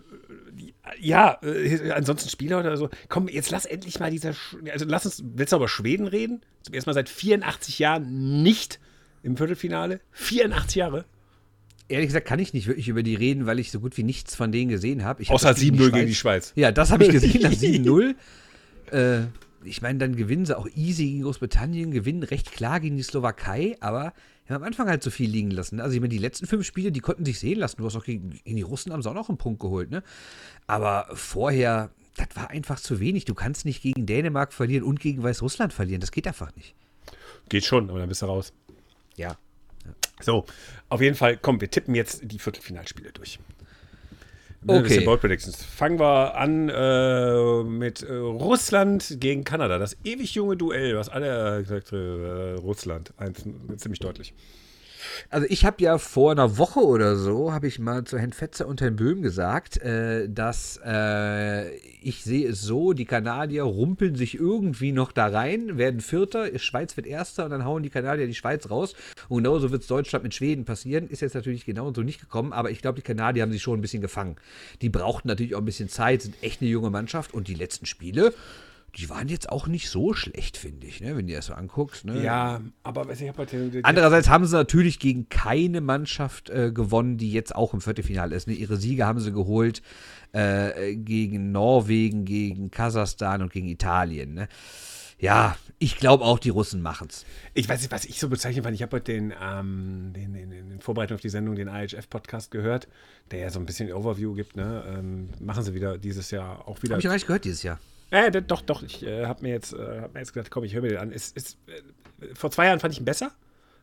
ja, 1.00 1.38
äh, 1.42 1.90
ansonsten 1.92 2.28
Spieler 2.28 2.60
oder 2.60 2.76
so. 2.76 2.90
Komm, 3.08 3.28
jetzt 3.28 3.50
lass 3.50 3.64
endlich 3.64 4.00
mal 4.00 4.10
dieser. 4.10 4.32
Sch 4.32 4.56
also 4.72 4.84
lass 4.86 5.06
uns. 5.06 5.22
Willst 5.24 5.52
du 5.52 5.56
über 5.56 5.68
Schweden 5.68 6.06
reden? 6.06 6.42
Zum 6.62 6.74
ersten 6.74 6.90
Mal 6.90 6.94
seit 6.94 7.08
84 7.08 7.78
Jahren 7.78 8.42
nicht 8.42 8.80
im 9.22 9.36
Viertelfinale. 9.36 10.00
84 10.12 10.76
Jahre. 10.76 11.04
Ehrlich 11.88 12.08
gesagt 12.08 12.26
kann 12.26 12.38
ich 12.38 12.54
nicht 12.54 12.66
wirklich 12.66 12.88
über 12.88 13.02
die 13.02 13.14
reden, 13.14 13.46
weil 13.46 13.58
ich 13.58 13.70
so 13.70 13.78
gut 13.78 13.96
wie 13.98 14.02
nichts 14.02 14.34
von 14.34 14.50
denen 14.52 14.70
gesehen 14.70 15.04
habe. 15.04 15.22
Außer 15.28 15.50
7-0 15.50 15.90
gegen 15.90 16.06
die 16.06 16.14
Schweiz. 16.14 16.52
Ja, 16.56 16.72
das 16.72 16.90
habe 16.90 17.04
ich 17.04 17.10
gesehen, 17.10 17.42
das 17.42 17.52
7-0. 17.62 18.14
äh, 18.90 19.26
ich 19.64 19.83
meine, 19.83 19.98
dann 19.98 20.16
gewinnen 20.16 20.46
sie 20.46 20.57
auch 20.57 20.68
easy 20.74 21.05
gegen 21.05 21.22
Großbritannien, 21.22 21.90
gewinnen 21.90 22.22
recht 22.22 22.53
klar 22.53 22.81
gegen 22.81 22.96
die 22.96 23.03
Slowakei, 23.03 23.77
aber 23.81 24.12
haben 24.48 24.57
am 24.57 24.62
Anfang 24.64 24.88
halt 24.88 25.03
so 25.03 25.11
viel 25.11 25.31
liegen 25.31 25.50
lassen. 25.50 25.81
Also 25.81 25.94
ich 25.94 26.00
meine, 26.00 26.11
die 26.11 26.18
letzten 26.18 26.46
fünf 26.46 26.66
Spiele, 26.66 26.92
die 26.92 27.00
konnten 27.00 27.24
sich 27.24 27.38
sehen 27.38 27.59
lassen. 27.59 27.79
Du 27.79 27.87
hast 27.87 27.96
auch 27.96 28.05
gegen, 28.05 28.31
gegen 28.44 28.57
die 28.57 28.62
Russen 28.62 28.92
haben 28.92 29.03
sie 29.03 29.09
auch 29.09 29.14
noch 29.14 29.29
einen 29.29 29.38
Punkt 29.38 29.61
geholt, 29.61 29.90
ne? 29.90 30.03
Aber 30.66 31.07
vorher, 31.14 31.90
das 32.16 32.29
war 32.35 32.50
einfach 32.50 32.79
zu 32.79 33.00
wenig. 33.00 33.24
Du 33.24 33.35
kannst 33.35 33.64
nicht 33.64 33.83
gegen 33.83 34.07
Dänemark 34.07 34.53
verlieren 34.53 34.85
und 34.85 35.00
gegen 35.00 35.22
Weißrussland 35.22 35.72
verlieren. 35.72 36.00
Das 36.00 36.12
geht 36.12 36.27
einfach 36.27 36.55
nicht. 36.57 36.74
Geht 37.48 37.64
schon, 37.64 37.88
aber 37.88 37.98
dann 37.98 38.09
bist 38.09 38.22
du 38.22 38.27
raus. 38.27 38.53
Ja. 39.16 39.37
So, 40.20 40.44
auf 40.88 41.00
jeden 41.00 41.16
Fall, 41.16 41.37
komm, 41.37 41.61
wir 41.61 41.70
tippen 41.70 41.94
jetzt 41.94 42.20
die 42.22 42.38
Viertelfinalspiele 42.38 43.12
durch. 43.12 43.38
Okay. 44.66 44.77
Ein 44.77 44.83
bisschen 44.85 45.05
Bold 45.05 45.20
Predictions. 45.20 45.62
Fangen 45.62 45.98
wir 45.98 46.37
an 46.37 46.70
äh, 46.70 47.62
mit 47.64 48.03
äh, 48.03 48.12
Russland 48.14 49.18
gegen 49.20 49.44
Kanada. 49.44 49.79
Das 49.79 49.96
ewig 50.05 50.35
junge 50.35 50.57
Duell, 50.57 50.96
was 50.96 51.11
alle 51.11 51.61
gesagt 51.62 51.92
äh, 51.92 51.96
Russland. 51.96 53.12
Eins, 53.18 53.44
ziemlich 53.77 54.00
deutlich. 54.00 54.33
Also 55.30 55.46
ich 55.50 55.64
habe 55.64 55.82
ja 55.82 55.98
vor 55.98 56.32
einer 56.32 56.58
Woche 56.58 56.80
oder 56.80 57.16
so, 57.16 57.52
habe 57.52 57.66
ich 57.66 57.78
mal 57.78 58.04
zu 58.04 58.18
Herrn 58.18 58.32
Fetzer 58.32 58.66
und 58.66 58.80
Herrn 58.80 58.96
Böhm 58.96 59.22
gesagt, 59.22 59.78
äh, 59.78 60.28
dass 60.28 60.80
äh, 60.84 61.74
ich 62.02 62.22
sehe 62.22 62.48
es 62.48 62.62
so, 62.62 62.92
die 62.92 63.04
Kanadier 63.04 63.64
rumpeln 63.64 64.16
sich 64.16 64.34
irgendwie 64.38 64.92
noch 64.92 65.12
da 65.12 65.26
rein, 65.26 65.78
werden 65.78 66.00
Vierter, 66.00 66.58
Schweiz 66.58 66.96
wird 66.96 67.06
Erster 67.06 67.44
und 67.44 67.50
dann 67.50 67.64
hauen 67.64 67.82
die 67.82 67.90
Kanadier 67.90 68.26
die 68.26 68.34
Schweiz 68.34 68.70
raus. 68.70 68.94
Und 69.28 69.44
genauso 69.44 69.70
wird 69.70 69.82
es 69.82 69.88
Deutschland 69.88 70.24
mit 70.24 70.34
Schweden 70.34 70.64
passieren. 70.64 71.08
Ist 71.08 71.22
jetzt 71.22 71.34
natürlich 71.34 71.64
genauso 71.64 72.02
nicht 72.02 72.20
gekommen, 72.20 72.52
aber 72.52 72.70
ich 72.70 72.80
glaube, 72.80 72.96
die 72.96 73.02
Kanadier 73.02 73.42
haben 73.42 73.52
sich 73.52 73.62
schon 73.62 73.78
ein 73.78 73.82
bisschen 73.82 74.02
gefangen. 74.02 74.36
Die 74.82 74.88
brauchten 74.88 75.28
natürlich 75.28 75.54
auch 75.54 75.60
ein 75.60 75.64
bisschen 75.64 75.88
Zeit, 75.88 76.22
sind 76.22 76.36
echt 76.42 76.60
eine 76.60 76.70
junge 76.70 76.90
Mannschaft 76.90 77.34
und 77.34 77.48
die 77.48 77.54
letzten 77.54 77.86
Spiele, 77.86 78.34
die 78.96 79.11
waren 79.11 79.28
jetzt 79.28 79.48
auch 79.50 79.66
nicht 79.66 79.88
so 79.88 80.14
schlecht, 80.14 80.57
finde 80.57 80.87
ich, 80.87 81.00
ne? 81.00 81.16
wenn 81.16 81.26
du 81.26 81.35
das 81.35 81.46
so 81.46 81.54
anguckst. 81.54 82.04
Ne? 82.04 82.22
Ja, 82.22 82.61
aber 82.83 83.11
ich 83.11 83.28
habe 83.28 83.38
halt 83.38 83.52
den, 83.52 83.85
Andererseits 83.85 84.28
haben 84.28 84.46
sie 84.46 84.54
natürlich 84.54 84.98
gegen 84.98 85.28
keine 85.28 85.80
Mannschaft 85.80 86.50
äh, 86.50 86.70
gewonnen, 86.72 87.18
die 87.18 87.33
jetzt 87.33 87.54
auch 87.54 87.75
im 87.75 87.81
Viertelfinale 87.81 88.37
ist. 88.37 88.46
Ne? 88.46 88.54
Ihre 88.54 88.77
Siege 88.77 89.04
haben 89.04 89.21
sie 89.21 89.33
geholt 89.33 89.83
äh, 90.33 90.94
gegen 90.94 91.50
Norwegen, 91.50 92.25
gegen 92.25 92.71
Kasachstan 92.71 93.42
und 93.42 93.52
gegen 93.52 93.68
Italien. 93.68 94.35
Ne? 94.35 94.48
Ja, 95.18 95.56
ich 95.79 95.96
glaube 95.96 96.25
auch, 96.25 96.38
die 96.38 96.50
Russen 96.50 96.83
machen 96.83 97.08
es. 97.10 97.25
Ich 97.54 97.68
weiß 97.68 97.81
nicht, 97.81 97.90
was 97.90 98.04
ich 98.04 98.21
so 98.21 98.29
bezeichnen 98.29 98.62
fand. 98.62 98.75
Ich 98.75 98.83
habe 98.83 98.96
heute 98.96 99.12
den, 99.12 99.33
ähm, 99.42 100.12
den, 100.14 100.35
den, 100.35 100.50
den 100.50 100.81
Vorbereitung 100.81 101.16
auf 101.16 101.21
die 101.21 101.29
Sendung, 101.29 101.56
den 101.56 101.68
IHF-Podcast 101.68 102.50
gehört, 102.50 102.88
der 103.31 103.40
ja 103.40 103.50
so 103.50 103.58
ein 103.58 103.66
bisschen 103.66 103.92
Overview 103.92 104.35
gibt. 104.35 104.56
Ne? 104.56 104.85
Ähm, 104.87 105.31
machen 105.40 105.64
sie 105.64 105.75
wieder 105.75 105.98
dieses 105.98 106.31
Jahr 106.31 106.68
auch 106.68 106.83
wieder. 106.83 106.94
Habe 106.94 107.00
ich 107.00 107.06
noch 107.06 107.12
nicht 107.12 107.27
gehört 107.27 107.44
dieses 107.44 107.62
Jahr. 107.62 107.81
Äh, 108.15 108.31
doch, 108.42 108.62
doch. 108.62 108.83
Ich 108.83 109.04
äh, 109.04 109.27
habe 109.27 109.42
mir, 109.42 109.50
jetzt, 109.50 109.73
äh, 109.73 110.00
hab 110.02 110.15
mir 110.15 110.21
jetzt 110.21 110.33
gedacht, 110.33 110.50
komm, 110.50 110.62
ich 110.65 110.75
höre 110.75 110.83
mir 110.83 110.88
den 110.90 110.98
an. 110.98 111.10
Ist, 111.10 111.37
ist, 111.37 111.58
äh, 111.67 112.35
vor 112.35 112.50
zwei 112.50 112.67
Jahren 112.67 112.79
fand 112.79 112.94
ich 112.94 113.00
ihn 113.00 113.04
besser, 113.04 113.33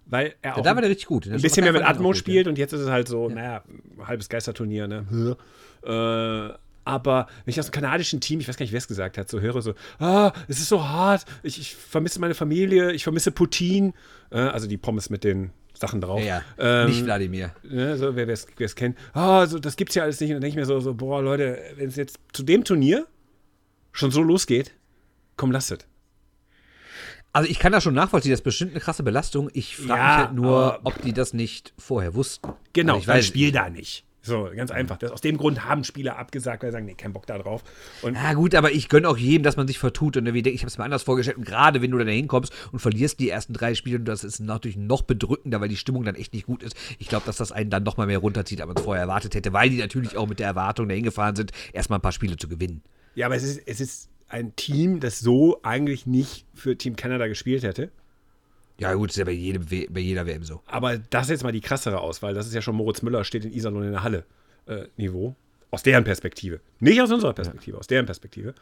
weil 0.05 0.35
er 0.41 0.53
auch 0.53 0.57
Ja, 0.57 0.63
da 0.63 0.75
war 0.75 0.81
der 0.81 0.89
richtig 0.89 1.07
gut. 1.07 1.27
ein 1.27 1.41
bisschen 1.41 1.63
mehr 1.65 1.73
mit 1.73 1.83
Atmo 1.83 2.13
spielt 2.13 2.47
und 2.47 2.57
jetzt 2.57 2.71
ist 2.71 2.79
es 2.81 2.89
halt 2.89 3.09
so, 3.09 3.27
naja, 3.27 3.63
halbes 4.05 4.29
Geisterturnier, 4.29 4.87
ne? 4.87 5.37
Äh, 5.83 6.57
aber 6.83 7.27
wenn 7.45 7.51
ich 7.51 7.59
aus 7.59 7.67
dem 7.67 7.73
kanadischen 7.73 8.21
Team, 8.21 8.39
ich 8.39 8.47
weiß 8.47 8.57
gar 8.57 8.63
nicht, 8.63 8.71
wer 8.71 8.79
es 8.79 8.87
gesagt 8.87 9.17
hat, 9.17 9.29
so 9.29 9.39
höre, 9.39 9.61
so, 9.61 9.73
ah, 9.99 10.31
es 10.47 10.59
ist 10.59 10.69
so 10.69 10.87
hart, 10.87 11.25
ich, 11.43 11.59
ich 11.59 11.75
vermisse 11.75 12.19
meine 12.19 12.33
Familie, 12.33 12.91
ich 12.93 13.03
vermisse 13.03 13.31
Putin, 13.31 13.93
äh, 14.31 14.37
also 14.39 14.65
die 14.65 14.77
Pommes 14.77 15.09
mit 15.09 15.23
den 15.23 15.51
Sachen 15.73 15.99
drauf. 15.99 16.21
Ja, 16.21 16.41
ja. 16.57 16.83
Ähm, 16.83 16.89
nicht 16.89 17.03
Wladimir. 17.03 17.51
ne, 17.63 17.97
so, 17.97 18.15
wer 18.15 18.27
es 18.29 18.75
kennt, 18.75 18.97
ah, 19.13 19.45
so, 19.45 19.59
das 19.59 19.75
gibt's 19.75 19.95
ja 19.95 20.03
alles 20.03 20.19
nicht. 20.21 20.29
Und 20.29 20.35
dann 20.35 20.41
denke 20.41 20.53
ich 20.53 20.55
mir 20.55 20.65
so, 20.65 20.79
so, 20.79 20.93
boah, 20.93 21.21
Leute, 21.21 21.59
wenn 21.75 21.89
es 21.89 21.97
jetzt 21.97 22.17
zu 22.33 22.43
dem 22.43 22.63
Turnier 22.63 23.05
schon 23.91 24.11
so 24.11 24.21
losgeht, 24.21 24.71
komm, 25.37 25.51
lasst 25.51 25.71
es. 25.71 25.79
Also 27.33 27.49
ich 27.49 27.59
kann 27.59 27.71
das 27.71 27.83
schon 27.83 27.93
nachvollziehen, 27.93 28.31
das 28.31 28.41
ist 28.41 28.43
bestimmt 28.43 28.71
eine 28.71 28.81
krasse 28.81 29.03
Belastung. 29.03 29.49
Ich 29.53 29.77
frage 29.77 29.89
Ja, 29.89 29.95
mich 30.17 30.25
halt 30.25 30.33
nur, 30.33 30.73
aber- 30.75 30.79
ob 30.83 31.01
die 31.01 31.13
das 31.13 31.33
nicht 31.33 31.73
vorher 31.77 32.13
wussten. 32.13 32.49
Genau, 32.73 32.93
Also 32.95 33.03
ich 33.03 33.07
weiß 33.07 33.25
Spiel 33.27 33.51
da 33.53 33.69
nicht. 33.69 34.05
So, 34.23 34.49
ganz 34.55 34.69
einfach. 34.69 34.97
Das, 34.99 35.11
aus 35.11 35.21
dem 35.21 35.35
Grund 35.37 35.65
haben 35.65 35.83
Spieler 35.83 36.19
abgesagt, 36.19 36.61
weil 36.61 36.69
sie 36.69 36.73
sagen, 36.73 36.85
nee, 36.85 36.93
kein 36.93 37.11
Bock 37.11 37.25
da 37.25 37.39
drauf. 37.39 37.63
Und 38.03 38.13
Ja 38.15 38.33
gut, 38.33 38.53
aber 38.53 38.71
ich 38.71 38.87
gönne 38.87 39.09
auch 39.09 39.17
jedem, 39.17 39.41
dass 39.41 39.55
man 39.57 39.65
sich 39.65 39.79
vertut 39.79 40.15
und 40.15 40.25
irgendwie 40.27 40.43
denkt, 40.43 40.55
ich 40.55 40.61
habe 40.61 40.67
es 40.67 40.77
mir 40.77 40.83
anders 40.83 41.01
vorgestellt. 41.03 41.37
Und 41.37 41.45
gerade 41.45 41.81
wenn 41.81 41.89
du 41.89 41.97
dann 41.97 42.05
da 42.05 42.13
hinkommst 42.13 42.53
und 42.71 42.79
verlierst 42.79 43.19
die 43.19 43.29
ersten 43.29 43.53
drei 43.53 43.73
Spiele, 43.73 43.97
und 43.97 44.05
das 44.05 44.23
ist 44.23 44.39
natürlich 44.41 44.77
noch 44.77 45.01
bedrückender, 45.01 45.59
weil 45.59 45.69
die 45.69 45.77
Stimmung 45.77 46.03
dann 46.03 46.13
echt 46.15 46.33
nicht 46.35 46.45
gut 46.45 46.61
ist. 46.61 46.75
Ich 46.99 47.07
glaube, 47.07 47.25
dass 47.25 47.37
das 47.37 47.51
einen 47.51 47.71
dann 47.71 47.81
noch 47.81 47.97
mal 47.97 48.05
mehr 48.05 48.19
runterzieht, 48.19 48.59
als 48.61 48.67
man 48.67 48.77
es 48.77 48.83
vorher 48.83 49.01
erwartet 49.01 49.33
hätte, 49.33 49.53
weil 49.53 49.69
die 49.71 49.77
natürlich 49.77 50.15
auch 50.17 50.27
mit 50.27 50.37
der 50.39 50.47
Erwartung 50.47 50.87
da 50.87 50.93
hingefahren 50.93 51.35
sind, 51.35 51.51
erstmal 51.73 51.97
ein 51.97 52.03
paar 52.03 52.11
Spiele 52.11 52.35
zu 52.37 52.47
gewinnen. 52.47 52.83
Ja, 53.15 53.25
aber 53.25 53.35
es 53.35 53.43
ist, 53.43 53.61
es 53.65 53.81
ist 53.81 54.09
ein 54.27 54.55
Team, 54.55 54.99
das 54.99 55.19
so 55.19 55.59
eigentlich 55.63 56.05
nicht 56.05 56.45
für 56.53 56.77
Team 56.77 56.95
Canada 56.95 57.27
gespielt 57.27 57.63
hätte. 57.63 57.91
Ja 58.79 58.93
gut, 58.93 59.11
ist 59.11 59.17
ja 59.17 59.25
bei, 59.25 59.31
jedem, 59.31 59.65
bei 59.65 59.99
jeder 59.99 60.25
WM 60.25 60.43
so. 60.43 60.61
Aber 60.65 60.97
das 60.97 61.25
ist 61.25 61.29
jetzt 61.31 61.43
mal 61.43 61.51
die 61.51 61.61
krassere 61.61 61.99
Auswahl. 61.99 62.33
Das 62.33 62.47
ist 62.47 62.53
ja 62.53 62.61
schon 62.61 62.75
Moritz 62.75 63.01
Müller, 63.01 63.23
steht 63.23 63.45
in 63.45 63.53
Iserlohn 63.53 63.83
in 63.83 63.91
der 63.91 64.03
Halle 64.03 64.25
äh, 64.65 64.85
Niveau. 64.97 65.35
Aus 65.69 65.83
deren 65.83 66.03
Perspektive. 66.03 66.59
Nicht 66.79 67.01
aus 67.01 67.11
unserer 67.11 67.33
Perspektive, 67.33 67.77
aus 67.77 67.87
deren 67.87 68.05
Perspektive. 68.05 68.55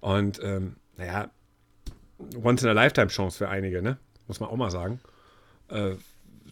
Und 0.00 0.40
ähm, 0.42 0.76
naja, 0.96 1.30
once 2.42 2.62
in 2.62 2.68
a 2.68 2.72
lifetime 2.72 3.08
Chance 3.08 3.38
für 3.38 3.48
einige, 3.48 3.82
ne? 3.82 3.98
Muss 4.26 4.40
man 4.40 4.48
auch 4.48 4.56
mal 4.56 4.70
sagen. 4.70 5.00
Äh, 5.68 5.96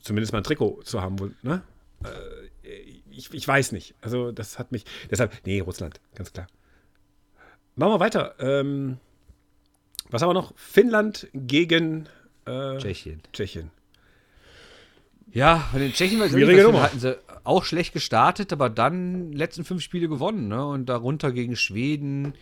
zumindest 0.03 0.33
mal 0.33 0.41
ein 0.41 0.45
Trikot 0.45 0.83
zu 0.85 1.01
haben, 1.01 1.19
wo, 1.19 1.31
ne? 1.43 1.63
Äh, 2.05 2.69
ich, 3.11 3.33
ich 3.33 3.47
weiß 3.47 3.73
nicht. 3.73 3.95
Also, 4.03 4.33
das 4.33 4.59
hat 4.59 4.71
mich. 4.71 4.85
Deshalb, 5.11 5.33
nee, 5.45 5.61
Russland, 5.61 6.01
ganz 6.15 6.33
klar. 6.33 6.47
Machen 7.77 7.93
wir 7.93 8.01
weiter. 8.01 8.35
Ähm, 8.39 8.99
was 10.11 10.23
haben 10.23 10.29
wir 10.29 10.35
noch? 10.35 10.57
Finnland 10.57 11.29
gegen 11.35 12.09
äh, 12.47 12.79
Tschechien. 12.79 13.23
Tschechien. 13.33 13.71
Ja, 15.33 15.69
bei 15.73 15.81
den 15.81 15.93
Tschechen 15.93 16.19
Nummer. 16.21 16.83
hatten 16.83 17.01
sie 17.01 17.19
auch 17.43 17.65
schlecht 17.65 17.93
gestartet, 17.93 18.53
aber 18.53 18.71
dann 18.71 19.33
die 19.33 19.37
letzten 19.37 19.65
fünf 19.65 19.83
Spiele 19.83 20.09
gewonnen, 20.09 20.47
ne? 20.47 20.65
Und 20.65 20.87
darunter 20.87 21.33
gegen 21.33 21.57
Schweden 21.57 22.35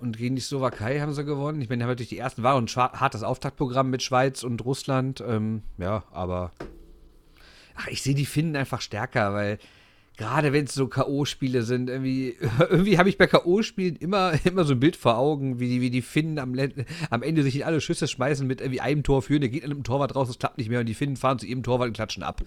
und 0.00 0.16
gegen 0.16 0.34
die 0.34 0.42
Slowakei 0.42 1.00
haben 1.00 1.12
sie 1.12 1.24
gewonnen. 1.24 1.60
Ich 1.60 1.68
meine, 1.68 1.78
die 1.78 1.82
haben 1.84 1.90
natürlich 1.90 2.08
die 2.08 2.18
ersten 2.18 2.42
war 2.42 2.56
und 2.56 2.74
hartes 2.74 3.22
Auftaktprogramm 3.22 3.90
mit 3.90 4.02
Schweiz 4.02 4.42
und 4.42 4.64
Russland. 4.64 5.22
Ähm, 5.24 5.62
ja, 5.78 6.02
aber 6.10 6.50
ach, 7.76 7.86
ich 7.86 8.02
sehe 8.02 8.14
die 8.14 8.26
Finnen 8.26 8.56
einfach 8.56 8.80
stärker, 8.80 9.32
weil 9.32 9.58
gerade 10.20 10.52
wenn 10.52 10.66
es 10.66 10.74
so 10.74 10.86
K.O.-Spiele 10.86 11.62
sind, 11.62 11.88
irgendwie, 11.88 12.36
irgendwie 12.58 12.98
habe 12.98 13.08
ich 13.08 13.16
bei 13.16 13.26
K.O.-Spielen 13.26 13.98
immer, 13.98 14.34
immer 14.44 14.64
so 14.64 14.74
ein 14.74 14.80
Bild 14.80 14.94
vor 14.96 15.16
Augen, 15.16 15.58
wie 15.60 15.68
die, 15.68 15.80
wie 15.80 15.88
die 15.88 16.02
Finnen 16.02 16.38
am, 16.38 16.54
am 17.08 17.22
Ende 17.22 17.42
sich 17.42 17.56
in 17.56 17.62
alle 17.62 17.80
Schüsse 17.80 18.06
schmeißen 18.06 18.46
mit 18.46 18.60
irgendwie 18.60 18.82
einem 18.82 19.02
Tor 19.02 19.22
führen, 19.22 19.40
der 19.40 19.48
geht 19.48 19.64
an 19.64 19.70
einem 19.70 19.82
Torwart 19.82 20.14
raus, 20.14 20.28
das 20.28 20.38
klappt 20.38 20.58
nicht 20.58 20.68
mehr 20.68 20.80
und 20.80 20.86
die 20.86 20.94
Finnen 20.94 21.16
fahren 21.16 21.38
zu 21.38 21.46
ihrem 21.46 21.62
Torwart 21.62 21.88
und 21.88 21.94
klatschen 21.94 22.22
ab. 22.22 22.42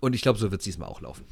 Und 0.00 0.14
ich 0.14 0.22
glaube, 0.22 0.38
so 0.38 0.50
wird 0.50 0.62
es 0.62 0.64
diesmal 0.64 0.88
auch 0.88 1.02
laufen. 1.02 1.26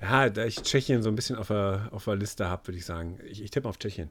Ja, 0.00 0.30
da 0.30 0.46
ich 0.46 0.56
Tschechien 0.56 1.02
so 1.02 1.10
ein 1.10 1.16
bisschen 1.16 1.36
auf 1.36 1.48
der, 1.48 1.90
auf 1.90 2.04
der 2.04 2.16
Liste 2.16 2.48
habe, 2.48 2.66
würde 2.68 2.78
ich 2.78 2.86
sagen. 2.86 3.20
Ich, 3.28 3.42
ich 3.42 3.50
tippe 3.50 3.68
auf 3.68 3.78
Tschechien. 3.78 4.08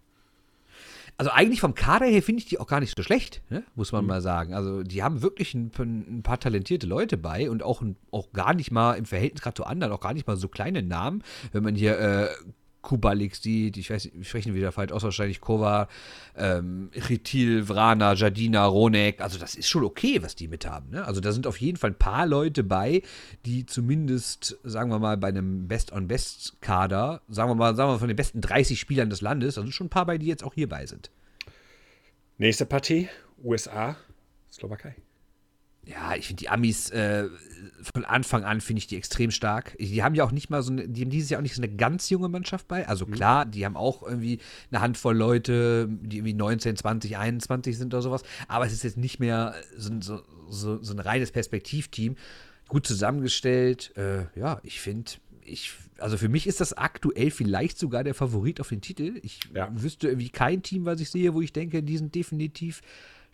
Also 1.18 1.32
eigentlich 1.32 1.62
vom 1.62 1.76
Kader 1.76 2.06
her 2.08 2.22
finde 2.22 2.40
ich 2.40 2.46
die 2.46 2.60
auch 2.60 2.68
gar 2.68 2.82
nicht 2.82 2.96
so 2.96 3.02
schlecht, 3.02 3.42
ne? 3.50 3.64
muss 3.76 3.94
man 3.94 4.06
mal 4.06 4.22
sagen. 4.22 4.54
Also 4.54 4.84
die 4.84 5.02
haben 5.02 5.22
wirklich 5.22 5.54
ein, 5.54 5.72
ein 5.78 6.24
paar 6.24 6.40
talentierte 6.40 6.88
Leute 6.88 7.18
bei 7.18 7.50
und 7.50 7.64
auch, 7.64 7.82
auch 8.12 8.34
gar 8.34 8.54
nicht 8.54 8.72
mal 8.72 8.94
im 8.96 9.06
Verhältnis 9.06 9.42
gerade 9.42 9.56
zu 9.56 9.66
anderen, 9.66 9.94
auch 9.94 10.02
gar 10.02 10.14
nicht 10.14 10.28
mal 10.28 10.36
so 10.36 10.50
kleine 10.50 10.84
Namen. 10.84 11.24
Wenn 11.54 11.64
man 11.64 11.76
hier 11.76 11.98
äh, 12.00 12.28
Kubalik 12.86 13.36
sieht, 13.36 13.78
ich 13.78 13.90
weiß 13.90 14.06
nicht, 14.06 14.16
wir 14.16 14.24
sprechen 14.24 14.54
wieder 14.54 14.72
falsch 14.72 14.92
aus, 14.92 15.04
wahrscheinlich 15.04 15.42
Kova, 15.42 15.90
ähm, 16.38 16.92
Ritil, 17.10 17.68
Vrana, 17.68 18.14
Jadina, 18.14 18.64
Ronek, 18.64 19.22
also 19.22 19.40
das 19.40 19.56
ist 19.56 19.68
schon 19.68 19.84
okay, 19.84 20.22
was 20.22 20.36
die 20.36 20.48
mit 20.48 20.66
haben. 20.66 20.92
Ne? 20.92 21.04
Also 21.04 21.20
da 21.20 21.32
sind 21.32 21.48
auf 21.48 21.60
jeden 21.60 21.78
Fall 21.78 21.90
ein 21.90 21.98
paar 21.98 22.28
Leute 22.28 22.64
bei, 22.64 23.02
die 23.46 23.66
zumindest, 23.66 24.58
sagen 24.64 24.92
wir 24.92 25.00
mal, 25.00 25.18
bei 25.18 25.30
einem 25.30 25.68
Best-on-Best-Kader, 25.68 27.22
sagen 27.28 27.50
wir 27.50 27.56
mal, 27.56 27.76
sagen 27.76 27.90
wir 27.90 27.94
mal 27.94 28.00
von 28.00 28.08
den 28.08 28.18
besten 28.18 28.40
30 28.40 28.80
Spielern 28.80 29.10
des 29.10 29.22
Landes, 29.22 29.56
da 29.56 29.62
sind 29.62 29.74
schon 29.74 29.88
ein 29.88 29.90
paar 29.90 30.06
bei, 30.06 30.20
die 30.20 30.28
jetzt 30.28 30.44
auch 30.44 30.54
hierbei 30.54 30.86
sind. 30.86 31.10
Nächste 32.38 32.68
Partie, 32.68 33.10
USA, 33.44 33.98
Slowakei. 34.52 34.96
Ja, 35.86 36.16
ich 36.16 36.28
finde 36.28 36.42
die 36.42 36.50
Amis 36.50 36.90
äh, 36.92 37.30
von 37.94 38.06
Anfang 38.06 38.44
an 38.44 38.62
finde 38.62 38.80
ich 38.80 38.88
die 38.88 38.98
extrem 38.98 39.32
stark. 39.32 39.76
Die 39.80 40.04
haben 40.04 40.16
ja 40.16 40.24
auch 40.24 40.32
nicht 40.32 40.50
mal 40.50 40.62
so 40.64 40.72
eine, 40.72 40.88
die 40.88 41.02
haben 41.02 41.10
dieses 41.10 41.30
Jahr 41.30 41.40
auch 41.40 41.44
nicht 41.44 41.56
so 41.56 41.62
eine 41.62 41.74
ganz 41.76 42.10
junge 42.10 42.30
Mannschaft 42.30 42.68
bei. 42.68 42.88
Also 42.88 43.06
klar, 43.06 43.46
die 43.46 43.66
haben 43.66 43.76
auch 43.78 44.04
irgendwie 44.04 44.40
eine 44.72 44.82
Handvoll 44.82 45.16
Leute, 45.16 45.88
die 45.90 46.18
irgendwie 46.18 46.34
19, 46.34 46.76
20, 46.76 47.18
21 47.18 47.78
sind 47.78 47.94
oder 47.94 48.02
sowas. 48.02 48.24
Aber 48.48 48.66
es 48.66 48.74
ist 48.74 48.84
jetzt 48.84 48.98
nicht 48.98 49.20
mehr 49.20 49.56
so, 49.78 49.92
ein- 49.92 50.02
so, 50.02 50.22
so, 50.50 50.82
so 50.82 50.94
ein 50.94 51.00
reines 51.00 51.32
Perspektivteam. 51.32 52.16
Gut 52.68 52.88
zusammengestellt. 52.88 53.96
Äh, 53.98 54.26
ja, 54.40 54.60
ich 54.64 54.80
finde, 54.80 55.12
ich, 55.44 55.72
also 56.00 56.18
für 56.18 56.30
mich 56.30 56.48
ist 56.48 56.60
das 56.62 56.74
aktuell 56.74 57.30
vielleicht 57.32 57.78
sogar 57.78 58.04
der 58.04 58.16
Favorit 58.16 58.60
auf 58.60 58.70
den 58.70 58.82
Titel. 58.82 59.20
Ich 59.22 59.40
Ja. 59.54 59.70
wüsste 59.72 60.08
irgendwie 60.08 60.30
kein 60.30 60.64
Team, 60.64 60.86
was 60.86 61.00
ich 61.00 61.10
sehe, 61.10 61.34
wo 61.34 61.42
ich 61.42 61.54
denke, 61.54 61.84
die 61.84 61.98
sind 61.98 62.16
definitiv 62.16 62.82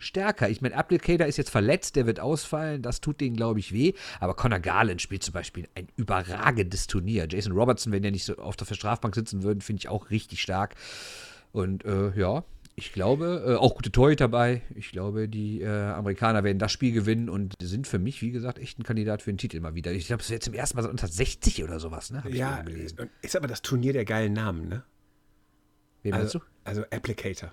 stärker. 0.02 0.48
Ich 0.50 0.60
meine, 0.60 0.76
Applicator 0.76 1.26
ist 1.26 1.36
jetzt 1.36 1.50
verletzt, 1.50 1.96
der 1.96 2.06
wird 2.06 2.20
ausfallen, 2.20 2.82
das 2.82 3.00
tut 3.00 3.20
denen, 3.20 3.36
glaube 3.36 3.60
ich, 3.60 3.72
weh. 3.72 3.92
Aber 4.20 4.34
Conor 4.34 4.60
Garland 4.60 5.00
spielt 5.00 5.22
zum 5.22 5.32
Beispiel 5.34 5.68
ein 5.74 5.88
überragendes 5.96 6.86
Turnier. 6.86 7.26
Jason 7.28 7.52
Robertson, 7.52 7.92
wenn 7.92 8.02
der 8.02 8.10
nicht 8.12 8.24
so 8.24 8.36
auf 8.36 8.56
der 8.56 8.66
Strafbank 8.66 9.14
sitzen 9.14 9.42
würde, 9.42 9.60
finde 9.64 9.80
ich 9.80 9.88
auch 9.88 10.10
richtig 10.10 10.42
stark. 10.42 10.74
Und 11.52 11.84
äh, 11.84 12.10
ja, 12.18 12.44
ich 12.74 12.92
glaube, 12.94 13.44
äh, 13.46 13.54
auch 13.56 13.74
gute 13.74 13.92
Torhüter 13.92 14.24
dabei. 14.24 14.62
Ich 14.74 14.90
glaube, 14.92 15.28
die 15.28 15.60
äh, 15.60 15.68
Amerikaner 15.68 16.42
werden 16.42 16.58
das 16.58 16.72
Spiel 16.72 16.92
gewinnen 16.92 17.28
und 17.28 17.54
sind 17.60 17.86
für 17.86 17.98
mich, 17.98 18.22
wie 18.22 18.30
gesagt, 18.30 18.58
echt 18.58 18.78
ein 18.78 18.82
Kandidat 18.82 19.20
für 19.20 19.30
den 19.30 19.36
Titel 19.38 19.60
mal 19.60 19.74
wieder. 19.74 19.92
Ich 19.92 20.06
glaube, 20.06 20.20
es 20.20 20.26
ist 20.28 20.32
jetzt 20.32 20.44
zum 20.46 20.54
ersten 20.54 20.76
Mal 20.76 20.82
seit 20.82 20.92
1960 20.92 21.64
oder 21.64 21.78
sowas, 21.80 22.10
ne? 22.10 22.24
Hab 22.24 22.30
ich 22.30 22.36
Ja, 22.36 22.64
ist 23.20 23.36
aber 23.36 23.46
das 23.46 23.60
Turnier 23.60 23.92
der 23.92 24.06
geilen 24.06 24.32
Namen, 24.32 24.68
ne? 24.68 24.84
Wen 26.02 26.12
meinst 26.12 26.34
Also, 26.34 26.38
du? 26.38 26.44
also 26.64 26.82
Applicator. 26.90 27.52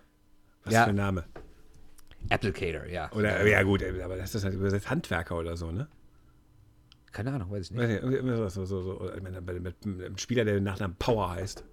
Was 0.63 0.73
Ja. 0.73 0.83
für 0.85 0.89
ein 0.91 0.95
Name. 0.95 1.25
Applicator, 2.30 2.86
ja. 2.86 3.11
Oder, 3.11 3.45
ja 3.45 3.63
gut, 3.63 3.84
aber 3.84 4.17
das 4.17 4.36
ist 4.36 4.43
halt 4.43 4.53
übersetzt 4.53 4.89
Handwerker 4.89 5.38
oder 5.38 5.57
so, 5.57 5.72
ne? 5.72 5.88
Keine 7.11 7.34
Ahnung, 7.34 7.51
weiß 7.51 7.65
ich 7.65 7.72
nicht. 7.72 8.03
Weiß 8.03 8.22
nicht, 8.22 8.53
so, 8.53 8.65
so, 8.65 8.82
so, 8.82 9.11
ich 9.15 9.24
meine, 9.24 9.41
mit, 9.41 9.76
einem 9.84 10.17
Spieler, 10.17 10.45
der 10.45 10.61
nach 10.61 10.80
einem 10.80 10.95
Power 10.95 11.32
heißt. 11.32 11.63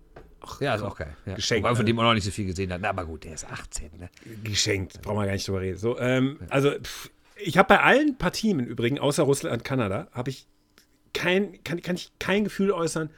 Ja, 0.61 0.75
ist 0.75 0.83
auch 0.83 0.97
geil. 0.97 1.15
Ja. 1.27 1.35
Geschenkt, 1.35 1.65
Wobei, 1.65 1.75
von 1.75 1.85
ne? 1.85 1.91
dem 1.91 1.99
auch 1.99 2.05
noch 2.05 2.15
nicht 2.15 2.25
so 2.25 2.31
viel 2.31 2.47
gesehen 2.47 2.73
hat. 2.73 2.81
Na, 2.81 2.91
aber 2.91 3.05
gut, 3.05 3.25
der 3.25 3.35
ist 3.35 3.51
18, 3.51 3.91
ne? 3.99 4.11
Geschenkt, 4.45 5.03
brauchen 5.03 5.19
wir 5.19 5.27
gar 5.27 5.33
nicht 5.33 5.47
drüber 5.47 5.61
reden. 5.61 5.79
So, 5.79 5.99
ähm, 5.99 6.39
also, 6.49 6.71
pff, 6.71 7.11
ich 7.37 7.59
habe 7.59 7.69
bei 7.69 7.81
allen 7.81 8.17
Partien 8.17 8.61
im 8.61 8.67
Übrigen, 8.67 8.99
außer 8.99 9.25
Russland 9.25 9.57
und 9.57 9.65
Kanada, 9.65 10.09
habe 10.13 10.31
ich 10.31 10.47
kein, 11.13 11.63
kann, 11.65 11.83
kann 11.83 11.97
ich 11.97 12.13
kein 12.19 12.45
Gefühl 12.45 12.71
äußern 12.71 13.11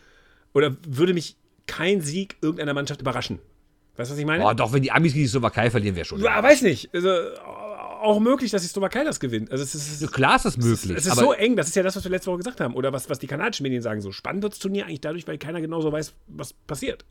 oder 0.55 0.77
würde 0.87 1.15
mich 1.15 1.37
kein 1.67 2.01
Sieg 2.01 2.37
irgendeiner 2.41 2.75
Mannschaft 2.75 3.01
überraschen. 3.01 3.41
Weißt 3.99 4.11
du, 4.11 4.15
was 4.15 4.19
ich 4.21 4.27
meine? 4.27 4.45
Boah, 4.45 4.55
doch, 4.55 4.73
wenn 4.73 4.83
die 4.83 4.93
Amis 4.93 5.13
gegen 5.13 5.25
die 5.25 5.29
Slowakei 5.29 5.71
verlieren, 5.71 5.97
wäre 5.97 6.05
schon. 6.05 6.21
Ja, 6.21 6.41
weiß 6.41 6.63
nicht. 6.63 6.89
Also, 6.95 7.11
auch 8.01 8.21
möglich, 8.21 8.53
dass 8.53 8.63
die 8.63 8.69
Slowakei 8.69 9.03
das 9.03 9.19
gewinnt. 9.19 9.51
Also 9.51 9.65
es 9.65 9.75
ist, 9.75 10.01
Ja, 10.01 10.07
Klar 10.07 10.37
ist 10.37 10.45
das 10.45 10.57
möglich. 10.57 10.97
es 10.97 11.05
ist 11.07 11.11
aber 11.11 11.21
so 11.23 11.33
eng, 11.33 11.57
das 11.57 11.67
ist 11.67 11.75
ja 11.75 11.83
das, 11.83 11.97
was 11.97 12.05
wir 12.05 12.11
letzte 12.13 12.31
Woche 12.31 12.39
gesagt 12.39 12.61
haben. 12.61 12.75
Oder 12.75 12.93
was, 12.93 13.11
was 13.11 13.19
die 13.19 13.27
kanadischen 13.27 13.65
Medien 13.65 13.83
sagen. 13.83 14.01
So 14.01 14.13
spannend 14.13 14.45
wird 14.45 14.53
das 14.53 14.61
Turnier 14.61 14.87
eigentlich 14.87 15.01
dadurch, 15.01 15.27
weil 15.27 15.37
keiner 15.37 15.61
genau 15.61 15.81
so 15.81 15.91
weiß, 15.91 16.15
was 16.29 16.53
passiert. 16.53 17.05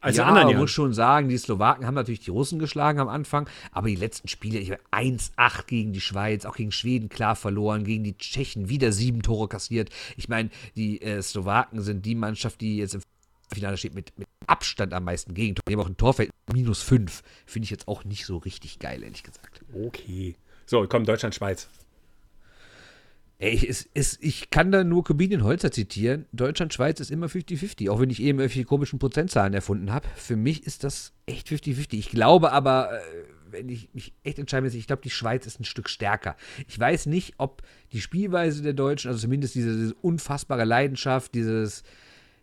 als 0.00 0.16
ja, 0.16 0.28
man 0.28 0.56
muss 0.56 0.72
schon 0.72 0.92
sagen, 0.92 1.28
die 1.28 1.38
Slowaken 1.38 1.86
haben 1.86 1.94
natürlich 1.94 2.18
die 2.18 2.30
Russen 2.30 2.58
geschlagen 2.58 2.98
am 2.98 3.08
Anfang, 3.08 3.48
aber 3.70 3.86
die 3.86 3.94
letzten 3.94 4.26
Spiele, 4.26 4.58
ich 4.58 4.70
meine, 4.90 5.18
1-8 5.18 5.66
gegen 5.68 5.92
die 5.92 6.00
Schweiz, 6.00 6.46
auch 6.46 6.56
gegen 6.56 6.72
Schweden 6.72 7.08
klar 7.08 7.36
verloren, 7.36 7.84
gegen 7.84 8.02
die 8.02 8.18
Tschechen 8.18 8.68
wieder 8.68 8.90
sieben 8.90 9.22
Tore 9.22 9.46
kassiert. 9.46 9.90
Ich 10.16 10.28
meine, 10.28 10.50
die 10.74 11.00
äh, 11.00 11.22
Slowaken 11.22 11.80
sind 11.80 12.04
die 12.04 12.16
Mannschaft, 12.16 12.60
die 12.60 12.78
jetzt 12.78 12.94
im 12.94 13.02
Finale 13.52 13.76
steht 13.76 13.94
mit, 13.94 14.18
mit 14.18 14.28
Abstand 14.46 14.92
am 14.92 15.04
meisten 15.04 15.34
Gegentore. 15.34 15.64
Die 15.68 15.74
haben 15.74 15.80
auch 15.80 15.88
ein 15.88 15.96
Torfeld 15.96 16.30
minus 16.52 16.82
5. 16.82 17.22
Finde 17.46 17.64
ich 17.64 17.70
jetzt 17.70 17.88
auch 17.88 18.04
nicht 18.04 18.26
so 18.26 18.38
richtig 18.38 18.78
geil, 18.78 19.02
ehrlich 19.02 19.22
gesagt. 19.22 19.60
Okay. 19.72 20.36
So, 20.66 20.86
komm, 20.88 21.04
Deutschland, 21.04 21.34
Schweiz. 21.34 21.68
Ey, 23.38 23.54
ich, 23.54 23.88
es, 23.92 24.18
ich 24.22 24.48
kann 24.48 24.72
da 24.72 24.82
nur 24.82 25.04
Comedian 25.04 25.44
Holzer 25.44 25.70
zitieren. 25.70 26.24
Deutschland, 26.32 26.72
Schweiz 26.72 27.00
ist 27.00 27.10
immer 27.10 27.26
50-50, 27.26 27.90
auch 27.90 28.00
wenn 28.00 28.08
ich 28.08 28.20
eben 28.20 28.38
irgendwelche 28.40 28.64
komischen 28.64 28.98
Prozentzahlen 28.98 29.52
erfunden 29.52 29.92
habe. 29.92 30.08
Für 30.16 30.36
mich 30.36 30.64
ist 30.64 30.84
das 30.84 31.12
echt 31.26 31.48
50-50. 31.48 31.94
Ich 31.94 32.08
glaube 32.08 32.52
aber, 32.52 32.92
äh, 32.92 33.00
wenn 33.50 33.68
ich 33.68 33.90
mich 33.92 34.14
echt 34.24 34.38
entscheiden 34.38 34.64
muss, 34.64 34.74
ich 34.74 34.86
glaube, 34.86 35.02
die 35.02 35.10
Schweiz 35.10 35.46
ist 35.46 35.60
ein 35.60 35.64
Stück 35.64 35.90
stärker. 35.90 36.36
Ich 36.66 36.80
weiß 36.80 37.06
nicht, 37.06 37.34
ob 37.36 37.62
die 37.92 38.00
Spielweise 38.00 38.62
der 38.62 38.72
Deutschen, 38.72 39.08
also 39.08 39.20
zumindest 39.20 39.54
diese, 39.54 39.76
diese 39.76 39.94
unfassbare 39.94 40.64
Leidenschaft, 40.64 41.34
dieses, 41.34 41.82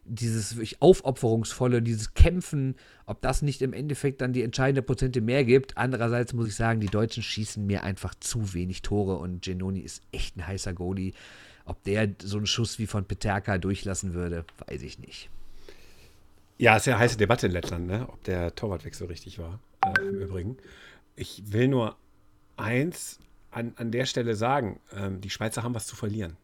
dieses 0.05 0.55
wirklich 0.55 0.81
aufopferungsvolle, 0.81 1.81
dieses 1.81 2.13
Kämpfen, 2.13 2.75
ob 3.05 3.21
das 3.21 3.41
nicht 3.41 3.61
im 3.61 3.73
Endeffekt 3.73 4.21
dann 4.21 4.33
die 4.33 4.43
entscheidenden 4.43 4.85
Prozente 4.85 5.21
mehr 5.21 5.45
gibt. 5.45 5.77
Andererseits 5.77 6.33
muss 6.33 6.47
ich 6.47 6.55
sagen, 6.55 6.79
die 6.79 6.87
Deutschen 6.87 7.23
schießen 7.23 7.65
mir 7.65 7.83
einfach 7.83 8.13
zu 8.15 8.53
wenig 8.53 8.81
Tore 8.81 9.17
und 9.17 9.41
Genoni 9.41 9.79
ist 9.79 10.03
echt 10.11 10.37
ein 10.37 10.45
heißer 10.45 10.73
Goalie. 10.73 11.13
Ob 11.65 11.81
der 11.83 12.09
so 12.21 12.37
einen 12.37 12.45
Schuss 12.45 12.79
wie 12.79 12.87
von 12.87 13.05
Peterka 13.05 13.57
durchlassen 13.57 14.13
würde, 14.13 14.45
weiß 14.67 14.81
ich 14.81 14.99
nicht. 14.99 15.29
Ja, 16.57 16.75
ist 16.75 16.85
ja 16.85 16.93
eine 16.93 17.03
heiße 17.03 17.17
Debatte 17.17 17.47
in 17.47 17.53
Lettland, 17.53 17.87
ne? 17.87 18.07
ob 18.09 18.23
der 18.23 18.53
Torwartwechsel 18.55 19.07
richtig 19.07 19.39
war. 19.39 19.59
Äh, 19.85 20.01
Im 20.01 20.21
Übrigen. 20.21 20.57
Ich 21.15 21.43
will 21.47 21.67
nur 21.67 21.95
eins 22.57 23.19
an, 23.51 23.73
an 23.77 23.91
der 23.91 24.05
Stelle 24.05 24.35
sagen: 24.35 24.79
ähm, 24.95 25.21
Die 25.21 25.29
Schweizer 25.29 25.63
haben 25.63 25.75
was 25.75 25.87
zu 25.87 25.95
verlieren. 25.95 26.37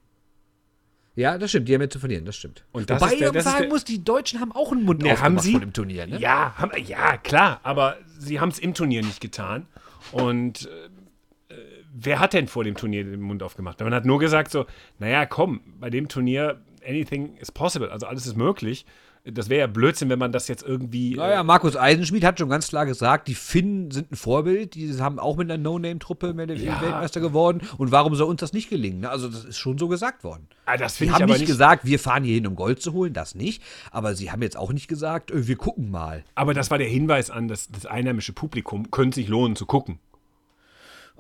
Ja, 1.20 1.38
das 1.38 1.50
stimmt, 1.52 1.68
die 1.68 1.74
haben 1.74 1.82
ja 1.82 1.90
zu 1.90 2.00
verlieren, 2.00 2.24
das 2.26 2.38
stimmt. 2.38 2.64
Und 2.72 2.90
das 2.90 3.02
Wobei 3.02 3.16
der- 3.16 3.30
ich 3.32 3.36
ist 3.36 3.44
sagen 3.44 3.60
der- 3.64 3.70
muss, 3.70 3.84
die 3.84 4.04
Deutschen 4.04 4.40
haben 4.40 4.52
auch 4.54 4.72
einen 4.72 4.84
Mund 4.84 5.02
Ne, 5.02 5.10
haben 5.10 5.18
aufgemacht 5.38 5.44
sie? 5.44 5.52
vor 5.52 5.60
dem 5.60 5.74
Turnier, 5.74 6.08
ne? 6.08 6.18
Ja, 6.20 6.54
haben, 6.58 6.72
ja, 6.86 7.18
klar, 7.18 7.60
aber 7.64 7.98
sie 8.18 8.40
haben 8.40 8.50
es 8.50 8.60
im 8.60 8.74
Turnier 8.74 9.02
nicht 9.04 9.20
getan. 9.20 9.66
Und 10.14 10.70
äh, 11.50 11.56
wer 11.94 12.20
hat 12.20 12.34
denn 12.34 12.48
vor 12.48 12.64
dem 12.64 12.76
Turnier 12.76 13.04
den 13.04 13.22
Mund 13.22 13.44
aufgemacht? 13.44 13.80
Man 13.82 13.94
hat 13.94 14.06
nur 14.06 14.20
gesagt 14.20 14.50
so, 14.52 14.66
naja, 14.98 15.26
komm, 15.26 15.60
bei 15.80 15.90
dem 15.90 16.08
Turnier, 16.08 16.62
anything 16.88 17.36
is 17.38 17.52
possible, 17.52 17.92
also 17.92 18.06
alles 18.08 18.26
ist 18.26 18.38
möglich. 18.38 18.86
Das 19.26 19.50
wäre 19.50 19.60
ja 19.60 19.68
Blödsinn, 19.68 20.10
wenn 20.10 20.18
man 20.20 20.32
das 20.32 20.48
jetzt 20.48 20.64
irgendwie. 20.64 21.16
Naja, 21.16 21.44
Markus 21.44 21.76
Eisenschmidt 21.76 22.24
hat 22.24 22.40
schon 22.40 22.50
ganz 22.50 22.70
klar 22.70 22.86
gesagt, 22.86 23.28
die 23.28 23.36
Finnen 23.36 23.92
sind 23.92 24.12
ein 24.12 24.16
Vorbild, 24.16 24.76
die 24.76 24.94
haben 25.00 25.20
auch 25.20 25.36
mit 25.36 25.52
einer 25.52 25.62
No-Name-Truppe 25.62 26.34
Ja. 26.56 26.82
Weltmeister 26.82 27.20
geworden 27.20 27.62
und 27.78 27.92
warum 27.92 28.16
soll 28.16 28.28
uns 28.30 28.40
das 28.40 28.54
nicht 28.54 28.70
gelingen? 28.70 29.06
Also 29.06 29.28
das 29.28 29.44
ist 29.46 29.58
schon 29.58 29.78
so 29.78 29.88
gesagt 29.88 30.24
worden. 30.24 30.48
ah, 30.66 30.78
das 30.78 30.96
Die 30.96 31.12
haben 31.12 31.26
nicht 31.26 31.40
nicht. 31.40 31.48
gesagt, 31.48 31.86
wir 31.86 32.00
fahren 32.00 32.24
hier 32.24 32.36
hin, 32.36 32.48
um 32.48 32.56
Gold 32.56 32.82
zu 32.82 32.94
holen, 32.94 33.14
das 33.14 33.36
nicht. 33.36 33.62
Aber 33.92 34.16
sie 34.16 34.32
haben 34.32 34.42
jetzt 34.42 34.58
auch 34.58 34.72
nicht 34.72 34.88
gesagt, 34.88 35.32
äh, 35.32 35.48
wir 35.48 35.58
gucken 35.58 35.92
mal. 35.92 36.24
aber 36.36 36.54
das 36.54 36.72
war 36.72 36.78
der 36.78 36.88
Hinweis 36.88 37.30
an 37.30 37.48
das, 37.48 37.68
das 37.70 37.86
einheimische 37.86 38.34
Publikum, 38.34 38.90
könnte 38.90 39.16
sich 39.16 39.28
lohnen 39.28 39.56
zu 39.56 39.66
gucken. 39.66 40.00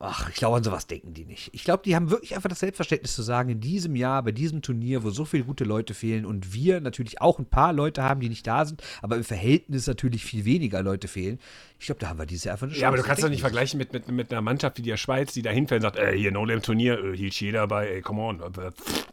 Ach, 0.01 0.29
ich 0.29 0.35
glaube, 0.35 0.55
an 0.55 0.63
sowas 0.63 0.87
denken 0.87 1.13
die 1.13 1.25
nicht. 1.25 1.49
Ich 1.51 1.65
glaube, 1.65 1.83
die 1.83 1.93
haben 1.93 2.09
wirklich 2.09 2.33
einfach 2.33 2.47
das 2.47 2.61
Selbstverständnis 2.61 3.13
zu 3.15 3.21
sagen, 3.21 3.49
in 3.49 3.59
diesem 3.59 3.97
Jahr, 3.97 4.23
bei 4.23 4.31
diesem 4.31 4.61
Turnier, 4.61 5.03
wo 5.03 5.09
so 5.09 5.25
viele 5.25 5.43
gute 5.43 5.65
Leute 5.65 5.93
fehlen 5.93 6.25
und 6.25 6.53
wir 6.53 6.79
natürlich 6.79 7.19
auch 7.19 7.37
ein 7.37 7.49
paar 7.49 7.73
Leute 7.73 8.01
haben, 8.01 8.21
die 8.21 8.29
nicht 8.29 8.47
da 8.47 8.63
sind, 8.63 8.81
aber 9.01 9.17
im 9.17 9.25
Verhältnis 9.25 9.87
natürlich 9.87 10.23
viel 10.23 10.45
weniger 10.45 10.81
Leute 10.83 11.09
fehlen. 11.09 11.37
Ich 11.79 11.85
glaube, 11.85 12.01
da 12.01 12.09
haben 12.09 12.19
wir 12.19 12.25
dieses 12.25 12.43
Jahr 12.43 12.53
einfach 12.53 12.67
eine 12.67 12.73
Chance. 12.73 12.81
Ja, 12.81 12.87
aber 12.89 12.97
du 12.97 13.03
kannst 13.03 13.23
doch 13.23 13.29
nicht 13.29 13.39
vergleichen 13.39 13.77
mit, 13.77 13.93
mit, 13.93 14.09
mit 14.09 14.31
einer 14.31 14.41
Mannschaft 14.41 14.77
wie 14.77 14.81
der 14.81 14.97
Schweiz, 14.97 15.31
die 15.31 15.41
da 15.41 15.49
hinfällt 15.49 15.81
und 15.81 15.93
sagt, 15.93 15.97
äh, 15.97 16.15
hier, 16.15 16.31
No-Name-Turnier, 16.31 17.03
äh, 17.03 17.15
hielt 17.15 17.39
jeder 17.39 17.67
bei, 17.67 17.87
ey, 17.87 18.01
come 18.01 18.21
on, 18.21 18.41
äh, 18.41 18.71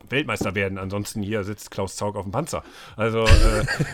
Weltmeister 0.09 0.57
werden. 0.57 0.77
Ansonsten 0.77 1.23
hier 1.23 1.45
sitzt 1.45 1.71
Klaus 1.71 1.95
Zaug 1.95 2.17
auf 2.17 2.25
dem 2.25 2.33
Panzer. 2.33 2.65
Also, 2.97 3.25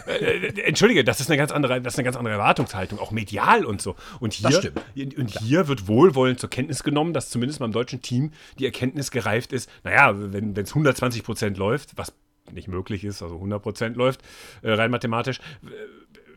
äh, 0.08 0.46
äh, 0.46 0.62
entschuldige, 0.62 1.04
das 1.04 1.20
ist 1.20 1.28
eine 1.28 1.36
ganz 1.36 1.52
andere, 1.52 1.82
das 1.82 1.94
ist 1.94 1.98
eine 1.98 2.04
ganz 2.04 2.16
andere 2.16 2.32
Erwartungshaltung, 2.34 2.98
auch 2.98 3.10
medial 3.10 3.66
und 3.66 3.82
so. 3.82 3.94
Und 4.20 4.32
hier, 4.32 4.48
Das 4.48 4.58
stimmt. 4.58 4.80
Und 5.18 5.38
hier 5.40 5.68
wird 5.68 5.86
wohlwollend 5.86 6.40
zur 6.40 6.48
Kenntnis 6.48 6.82
genommen, 6.82 7.12
dass 7.12 7.28
zumindest 7.28 7.60
beim 7.60 7.72
deutschen 7.72 8.00
Team 8.00 8.32
die 8.58 8.64
Erkenntnis 8.64 9.10
gereift 9.10 9.52
ist, 9.52 9.68
naja, 9.84 10.14
wenn 10.16 10.56
es 10.56 10.70
120 10.70 11.22
Prozent 11.24 11.58
läuft, 11.58 11.98
was 11.98 12.14
nicht 12.50 12.68
möglich 12.68 13.04
ist, 13.04 13.22
also 13.22 13.36
100 13.36 13.62
Prozent 13.62 13.96
läuft, 13.96 14.22
äh, 14.62 14.72
rein 14.72 14.90
mathematisch, 14.90 15.40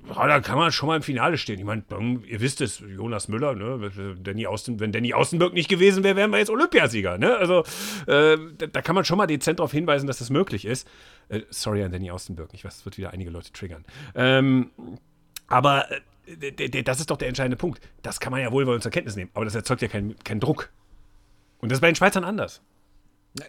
ja, 0.07 0.27
da 0.27 0.39
kann 0.39 0.57
man 0.57 0.71
schon 0.71 0.87
mal 0.87 0.97
im 0.97 1.01
Finale 1.01 1.37
stehen. 1.37 1.59
Ich 1.59 1.65
meine, 1.65 1.83
ihr 2.27 2.41
wisst 2.41 2.61
es, 2.61 2.79
Jonas 2.79 3.27
Müller, 3.27 3.55
ne? 3.55 4.15
Danny 4.21 4.45
Austen, 4.47 4.79
wenn 4.79 4.91
Danny 4.91 5.13
Austenberg 5.13 5.53
nicht 5.53 5.69
gewesen 5.69 6.03
wäre, 6.03 6.15
wären 6.15 6.31
wir 6.31 6.39
jetzt 6.39 6.49
Olympiasieger. 6.49 7.17
Ne? 7.17 7.35
Also 7.35 7.63
äh, 8.07 8.37
da, 8.57 8.67
da 8.67 8.81
kann 8.81 8.95
man 8.95 9.05
schon 9.05 9.17
mal 9.17 9.27
dezent 9.27 9.59
darauf 9.59 9.71
hinweisen, 9.71 10.07
dass 10.07 10.19
das 10.19 10.29
möglich 10.29 10.65
ist. 10.65 10.87
Äh, 11.29 11.41
sorry 11.49 11.83
an 11.83 11.91
Danny 11.91 12.11
Austenberg, 12.11 12.49
ich 12.53 12.63
weiß, 12.63 12.77
das 12.77 12.85
wird 12.85 12.97
wieder 12.97 13.11
einige 13.11 13.29
Leute 13.29 13.51
triggern. 13.51 13.85
Ähm, 14.13 14.71
aber 15.47 15.87
äh, 16.25 16.83
das 16.83 16.99
ist 16.99 17.09
doch 17.09 17.17
der 17.17 17.27
entscheidende 17.27 17.57
Punkt. 17.57 17.81
Das 18.01 18.19
kann 18.19 18.31
man 18.31 18.41
ja 18.41 18.51
wohlwollend 18.51 18.83
zur 18.83 18.91
Kenntnis 18.91 19.15
nehmen, 19.15 19.31
aber 19.33 19.45
das 19.45 19.55
erzeugt 19.55 19.81
ja 19.81 19.87
keinen 19.87 20.15
keinen 20.23 20.39
Druck. 20.39 20.69
Und 21.59 21.71
das 21.71 21.77
ist 21.77 21.81
bei 21.81 21.91
den 21.91 21.95
Schweizern 21.95 22.23
anders. 22.23 22.61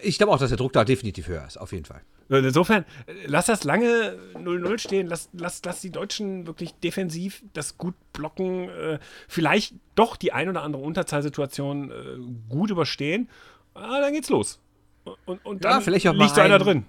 Ich 0.02 0.18
glaube 0.18 0.32
auch, 0.32 0.38
dass 0.38 0.48
der 0.50 0.56
Druck 0.58 0.72
da 0.72 0.84
definitiv 0.84 1.28
höher 1.28 1.46
ist, 1.46 1.56
auf 1.58 1.70
jeden 1.72 1.84
Fall. 1.84 2.00
Insofern, 2.28 2.84
äh, 3.06 3.12
lass 3.26 3.46
das 3.46 3.62
lange 3.62 4.18
0-0 4.34 4.78
stehen, 4.78 5.06
lass, 5.06 5.28
lass, 5.32 5.62
lass 5.64 5.80
die 5.80 5.90
Deutschen 5.90 6.46
wirklich 6.46 6.74
defensiv 6.74 7.42
das 7.52 7.78
gut 7.78 7.94
blocken, 8.12 8.68
äh, 8.68 8.98
vielleicht 9.28 9.74
doch 9.94 10.16
die 10.16 10.32
ein 10.32 10.48
oder 10.48 10.62
andere 10.62 10.82
Unterzahlsituation 10.82 11.90
äh, 11.92 11.94
gut 12.48 12.70
überstehen, 12.70 13.28
ah, 13.74 14.00
dann 14.00 14.12
geht's 14.12 14.28
los. 14.28 14.60
Und, 15.24 15.44
und 15.46 15.62
Ja, 15.62 15.70
dann 15.70 15.82
vielleicht 15.82 16.08
auch 16.08 16.14
mal 16.14 16.24
liegt 16.24 16.34
so 16.34 16.40
einer 16.40 16.54
ein- 16.56 16.60
drin. 16.60 16.84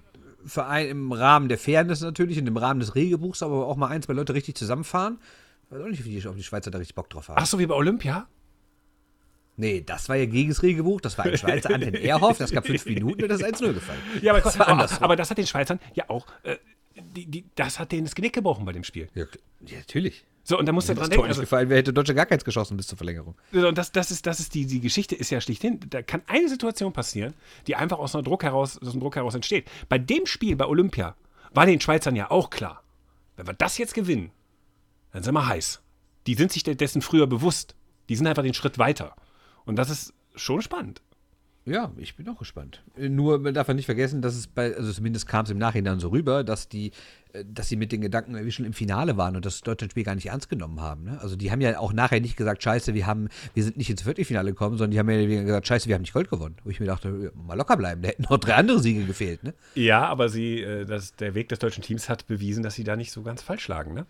Verein 0.45 0.87
im 0.87 1.11
Rahmen 1.11 1.49
der 1.49 1.57
Fairness 1.57 2.01
natürlich, 2.01 2.37
in 2.37 2.45
dem 2.45 2.57
Rahmen 2.57 2.79
des 2.79 2.95
Regelbuchs, 2.95 3.43
aber 3.43 3.67
auch 3.67 3.75
mal 3.75 3.87
ein, 3.89 4.01
zwei 4.01 4.13
Leute 4.13 4.33
richtig 4.33 4.55
zusammenfahren. 4.55 5.19
Ich 5.69 5.71
weiß 5.75 5.83
auch 5.83 5.87
nicht, 5.89 6.25
ob 6.27 6.35
die 6.37 6.43
Schweizer 6.43 6.71
da 6.71 6.77
richtig 6.77 6.95
Bock 6.95 7.09
drauf 7.09 7.27
haben. 7.27 7.35
Ach 7.39 7.45
so, 7.45 7.59
wie 7.59 7.65
bei 7.67 7.75
Olympia? 7.75 8.27
Nee, 9.59 9.81
das 9.81 10.07
war 10.07 10.15
ja 10.15 10.25
gegen 10.27 10.49
das 10.49 10.61
Regelbuch, 10.61 11.01
das 11.01 11.17
war 11.17 11.25
ein 11.25 11.37
Schweizer 11.37 11.73
Anten 11.73 11.95
Ehrhoff, 11.95 12.37
das 12.37 12.51
gab 12.51 12.65
fünf 12.67 12.85
Minuten 12.85 13.23
und 13.23 13.29
das 13.29 13.41
ist 13.41 13.61
1-0 13.61 13.73
gefallen. 13.73 13.99
Ja, 14.21 14.31
aber, 14.33 14.41
das 14.41 14.57
war 14.59 14.67
aber, 14.67 14.87
aber 15.01 15.15
das 15.15 15.31
hat 15.31 15.39
den 15.39 15.47
Schweizern 15.47 15.79
ja 15.95 16.05
auch, 16.09 16.27
äh, 16.43 16.57
die, 16.95 17.25
die, 17.25 17.45
das 17.55 17.79
hat 17.79 17.91
denen 17.91 18.05
das 18.05 18.13
Genick 18.13 18.33
gebrochen 18.33 18.65
bei 18.65 18.71
dem 18.71 18.83
Spiel. 18.83 19.09
Ja, 19.15 19.25
ja 19.65 19.77
natürlich. 19.79 20.25
So, 20.43 20.57
und 20.57 20.65
da 20.65 20.71
musst 20.71 20.87
du 20.87 20.91
Wenn 20.91 20.97
dran 20.99 21.09
das 21.09 21.15
Tor 21.15 21.23
denken. 21.23 21.27
nicht 21.27 21.37
Also, 21.37 21.41
gefallen 21.41 21.69
wäre, 21.69 21.79
hätte 21.79 21.91
Deutschland 21.91 22.15
gar 22.15 22.25
keins 22.25 22.45
geschossen 22.45 22.77
bis 22.77 22.87
zur 22.87 22.97
Verlängerung. 22.97 23.35
So, 23.51 23.67
Und 23.67 23.77
das, 23.77 23.91
das 23.91 24.11
ist, 24.11 24.25
das 24.25 24.39
ist 24.39 24.53
die, 24.53 24.65
die 24.65 24.79
Geschichte 24.79 25.13
ist 25.15 25.29
ja 25.29 25.41
schlichthin. 25.41 25.79
Da 25.89 26.01
kann 26.01 26.21
eine 26.27 26.47
Situation 26.47 26.93
passieren, 26.93 27.33
die 27.65 27.75
einfach 27.75 27.99
aus, 27.99 28.15
einer 28.15 28.23
Druck 28.23 28.43
heraus, 28.43 28.77
aus 28.81 28.91
einem 28.91 29.01
Druck 29.01 29.17
heraus 29.17 29.35
entsteht. 29.35 29.67
Bei 29.89 29.97
dem 29.97 30.25
Spiel 30.25 30.55
bei 30.55 30.65
Olympia 30.65 31.15
war 31.51 31.65
den 31.65 31.81
Schweizern 31.81 32.15
ja 32.15 32.31
auch 32.31 32.49
klar, 32.49 32.81
wenn 33.35 33.45
wir 33.47 33.53
das 33.53 33.77
jetzt 33.77 33.93
gewinnen, 33.93 34.31
dann 35.11 35.23
sind 35.23 35.33
wir 35.33 35.47
heiß. 35.47 35.81
Die 36.27 36.35
sind 36.35 36.51
sich 36.51 36.63
dessen 36.63 37.01
früher 37.01 37.27
bewusst. 37.27 37.75
Die 38.07 38.15
sind 38.15 38.27
einfach 38.27 38.43
den 38.43 38.53
Schritt 38.53 38.77
weiter. 38.77 39.15
Und 39.67 39.75
das 39.75 39.89
ist 39.89 40.13
schon 40.35 40.61
spannend. 40.61 41.01
Ja, 41.67 41.91
ich 41.97 42.15
bin 42.15 42.29
auch 42.29 42.39
gespannt. 42.39 42.81
Äh, 42.97 43.09
Nur 43.09 43.39
man 43.39 43.53
darf 43.53 43.67
man 43.67 43.75
nicht 43.75 43.85
vergessen, 43.85 44.21
dass 44.21 44.35
es 44.35 44.47
bei, 44.47 44.73
also 44.73 44.91
zumindest 44.93 45.27
kam 45.27 45.43
es 45.43 45.51
im 45.51 45.57
Nachhinein 45.57 45.99
so 45.99 46.07
rüber, 46.07 46.45
dass 46.45 46.69
die, 46.69 46.91
äh, 47.33 47.43
dass 47.45 47.67
sie 47.67 47.75
mit 47.75 47.91
den 47.91 47.99
Gedanken 47.99 48.35
irgendwie 48.35 48.53
schon 48.53 48.63
im 48.63 48.71
Finale 48.71 49.17
waren 49.17 49.35
und 49.35 49.45
das 49.45 49.59
Deutschland-Spiel 49.61 50.05
gar 50.05 50.15
nicht 50.15 50.27
ernst 50.27 50.49
genommen 50.49 50.79
haben. 50.79 51.03
Ne? 51.03 51.19
Also 51.21 51.35
die 51.35 51.51
haben 51.51 51.59
ja 51.59 51.77
auch 51.77 51.91
nachher 51.91 52.21
nicht 52.21 52.37
gesagt, 52.37 52.63
scheiße, 52.63 52.93
wir 52.93 53.05
haben, 53.05 53.27
wir 53.53 53.65
sind 53.65 53.75
nicht 53.75 53.89
ins 53.89 54.03
Viertelfinale 54.03 54.51
gekommen, 54.51 54.77
sondern 54.77 54.91
die 54.91 54.99
haben 54.99 55.09
ja 55.09 55.43
gesagt, 55.43 55.67
scheiße, 55.67 55.89
wir 55.89 55.95
haben 55.95 56.03
nicht 56.03 56.13
Gold 56.13 56.29
gewonnen. 56.29 56.55
Wo 56.63 56.69
ich 56.69 56.79
mir 56.79 56.85
dachte, 56.85 57.09
ja, 57.21 57.29
mal 57.35 57.55
locker 57.55 57.75
bleiben, 57.75 58.01
da 58.01 58.07
hätten 58.07 58.23
noch 58.29 58.37
drei 58.37 58.53
andere 58.53 58.79
Siege 58.79 59.03
gefehlt, 59.03 59.43
ne? 59.43 59.53
Ja, 59.75 60.05
aber 60.05 60.29
sie, 60.29 60.61
äh, 60.61 60.85
das, 60.85 61.17
der 61.17 61.35
Weg 61.35 61.49
des 61.49 61.59
deutschen 61.59 61.83
Teams 61.83 62.07
hat 62.07 62.27
bewiesen, 62.27 62.63
dass 62.63 62.75
sie 62.75 62.85
da 62.85 62.95
nicht 62.95 63.11
so 63.11 63.23
ganz 63.23 63.41
falsch 63.41 63.67
lagen. 63.67 63.93
Ne? 63.93 64.05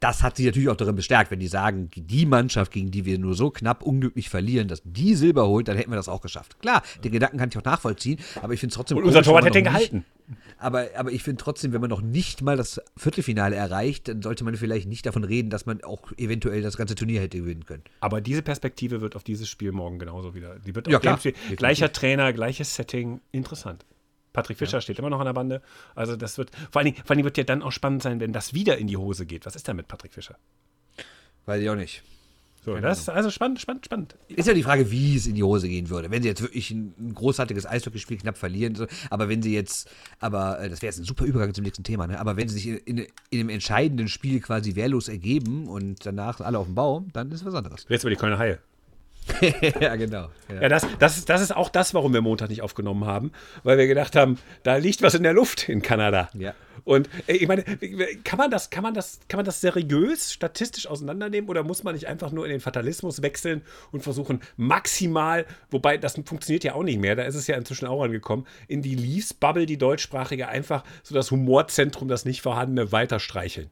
Das 0.00 0.22
hat 0.22 0.36
sie 0.36 0.46
natürlich 0.46 0.68
auch 0.70 0.76
darin 0.76 0.96
bestärkt, 0.96 1.30
wenn 1.30 1.40
die 1.40 1.48
sagen, 1.48 1.90
die 1.94 2.26
Mannschaft, 2.26 2.72
gegen 2.72 2.90
die 2.90 3.04
wir 3.04 3.18
nur 3.18 3.34
so 3.34 3.50
knapp 3.50 3.82
unglücklich 3.82 4.30
verlieren, 4.30 4.66
dass 4.66 4.82
die 4.84 5.14
Silber 5.14 5.46
holt, 5.46 5.68
dann 5.68 5.76
hätten 5.76 5.90
wir 5.90 5.96
das 5.96 6.08
auch 6.08 6.22
geschafft. 6.22 6.58
Klar, 6.60 6.82
den 7.04 7.12
Gedanken 7.12 7.38
kann 7.38 7.50
ich 7.50 7.58
auch 7.58 7.64
nachvollziehen, 7.64 8.18
aber 8.40 8.54
ich 8.54 8.60
finde 8.60 8.72
es 8.72 8.76
trotzdem. 8.76 8.98
Und 8.98 9.04
unser 9.04 9.22
Torwart 9.22 9.44
hätte 9.44 9.58
den 9.58 9.64
gehalten. 9.64 10.04
Aber, 10.58 10.88
aber 10.96 11.10
ich 11.10 11.22
finde 11.22 11.42
trotzdem, 11.42 11.72
wenn 11.72 11.80
man 11.80 11.90
noch 11.90 12.02
nicht 12.02 12.40
mal 12.42 12.56
das 12.56 12.80
Viertelfinale 12.96 13.56
erreicht, 13.56 14.08
dann 14.08 14.22
sollte 14.22 14.44
man 14.44 14.54
vielleicht 14.56 14.88
nicht 14.88 15.04
davon 15.04 15.24
reden, 15.24 15.50
dass 15.50 15.66
man 15.66 15.82
auch 15.82 16.12
eventuell 16.16 16.62
das 16.62 16.76
ganze 16.76 16.94
Turnier 16.94 17.20
hätte 17.20 17.38
gewinnen 17.38 17.66
können. 17.66 17.82
Aber 18.00 18.20
diese 18.20 18.42
Perspektive 18.42 19.00
wird 19.00 19.16
auf 19.16 19.24
dieses 19.24 19.48
Spiel 19.48 19.72
morgen 19.72 19.98
genauso 19.98 20.34
wieder. 20.34 20.58
Die 20.60 20.74
wird 20.74 20.88
Ja, 20.88 20.98
auf 20.98 21.02
dem 21.02 21.18
Spiel, 21.18 21.34
gleicher 21.56 21.92
Trainer, 21.92 22.32
gleiches 22.32 22.74
Setting, 22.74 23.20
interessant. 23.32 23.84
Patrick 24.32 24.58
Fischer 24.58 24.80
steht 24.80 24.98
immer 24.98 25.10
noch 25.10 25.20
an 25.20 25.26
der 25.26 25.32
Bande. 25.32 25.62
Also 25.94 26.16
das 26.16 26.38
wird, 26.38 26.50
vor 26.70 26.80
allen, 26.80 26.86
Dingen, 26.86 26.96
vor 26.98 27.10
allen 27.10 27.18
Dingen 27.18 27.24
wird 27.24 27.38
ja 27.38 27.44
dann 27.44 27.62
auch 27.62 27.72
spannend 27.72 28.02
sein, 28.02 28.20
wenn 28.20 28.32
das 28.32 28.54
wieder 28.54 28.78
in 28.78 28.86
die 28.86 28.96
Hose 28.96 29.26
geht. 29.26 29.46
Was 29.46 29.56
ist 29.56 29.66
denn 29.68 29.76
mit 29.76 29.88
Patrick 29.88 30.12
Fischer? 30.12 30.36
Weiß 31.46 31.60
ich 31.60 31.68
auch 31.68 31.76
nicht. 31.76 32.02
So, 32.62 32.76
das 32.76 33.00
ist 33.00 33.08
also 33.08 33.30
spannend, 33.30 33.58
spannend, 33.58 33.86
spannend. 33.86 34.16
Ist 34.28 34.46
ja 34.46 34.52
die 34.52 34.62
Frage, 34.62 34.90
wie 34.90 35.16
es 35.16 35.26
in 35.26 35.34
die 35.34 35.42
Hose 35.42 35.66
gehen 35.66 35.88
würde. 35.88 36.10
Wenn 36.10 36.22
sie 36.22 36.28
jetzt 36.28 36.42
wirklich 36.42 36.70
ein, 36.70 36.92
ein 36.98 37.14
großartiges 37.14 37.64
Eishockeyspiel 37.64 38.18
knapp 38.18 38.36
verlieren, 38.36 38.74
so, 38.74 38.86
aber 39.08 39.30
wenn 39.30 39.40
sie 39.42 39.54
jetzt, 39.54 39.88
aber 40.18 40.60
äh, 40.60 40.68
das 40.68 40.82
wäre 40.82 40.90
jetzt 40.90 40.98
ein 40.98 41.04
super 41.04 41.24
Übergang 41.24 41.54
zum 41.54 41.64
nächsten 41.64 41.84
Thema, 41.84 42.06
ne? 42.06 42.20
aber 42.20 42.36
wenn 42.36 42.48
sie 42.48 42.54
sich 42.56 42.66
in, 42.66 42.76
in, 42.76 43.06
in 43.30 43.40
einem 43.40 43.48
entscheidenden 43.48 44.08
Spiel 44.08 44.40
quasi 44.40 44.74
wehrlos 44.74 45.08
ergeben 45.08 45.68
und 45.68 46.04
danach 46.04 46.40
alle 46.40 46.58
auf 46.58 46.66
dem 46.66 46.74
Baum, 46.74 47.08
dann 47.14 47.30
ist 47.30 47.46
was 47.46 47.54
anderes. 47.54 47.86
Jetzt 47.88 48.02
über 48.02 48.10
die 48.10 48.16
Kölner 48.16 48.38
Haie. 48.38 48.58
ja, 49.80 49.96
genau. 49.96 50.28
Ja, 50.60 50.68
das, 50.68 50.86
das, 50.98 51.18
ist- 51.18 51.28
das 51.28 51.40
ist 51.40 51.54
auch 51.54 51.68
das, 51.68 51.94
warum 51.94 52.12
wir 52.12 52.20
Montag 52.20 52.48
nicht 52.50 52.62
aufgenommen 52.62 53.04
haben, 53.06 53.32
weil 53.62 53.78
wir 53.78 53.86
gedacht 53.86 54.16
haben, 54.16 54.38
da 54.62 54.76
liegt 54.76 55.02
was 55.02 55.14
in 55.14 55.22
der 55.22 55.32
Luft 55.32 55.68
in 55.68 55.82
Kanada. 55.82 56.28
Ja. 56.34 56.54
Und 56.84 57.08
äh, 57.26 57.34
ich 57.34 57.46
meine, 57.46 57.62
kann 58.24 58.38
man 58.38 58.50
das, 58.50 58.70
kann 58.70 58.82
man 58.82 58.94
das, 58.94 59.20
kann 59.28 59.38
man 59.38 59.44
das 59.44 59.60
seriös 59.60 60.32
statistisch 60.32 60.86
auseinandernehmen 60.86 61.48
oder 61.50 61.62
muss 61.62 61.84
man 61.84 61.94
nicht 61.94 62.06
einfach 62.08 62.32
nur 62.32 62.44
in 62.46 62.50
den 62.50 62.60
Fatalismus 62.60 63.22
wechseln 63.22 63.62
und 63.92 64.02
versuchen 64.02 64.40
maximal, 64.56 65.46
wobei 65.70 65.98
das 65.98 66.14
funktioniert 66.24 66.64
ja 66.64 66.74
auch 66.74 66.82
nicht 66.82 66.98
mehr, 66.98 67.16
da 67.16 67.24
ist 67.24 67.34
es 67.34 67.46
ja 67.46 67.56
inzwischen 67.56 67.86
auch 67.86 68.02
angekommen, 68.02 68.46
in 68.66 68.82
die 68.82 68.94
Leaves-Bubble, 68.94 69.66
die 69.66 69.78
deutschsprachige, 69.78 70.48
einfach 70.48 70.84
so 71.02 71.14
das 71.14 71.30
Humorzentrum, 71.30 72.08
das 72.08 72.24
nicht 72.24 72.40
vorhandene, 72.42 72.92
weiter 72.92 73.20
streicheln. 73.20 73.68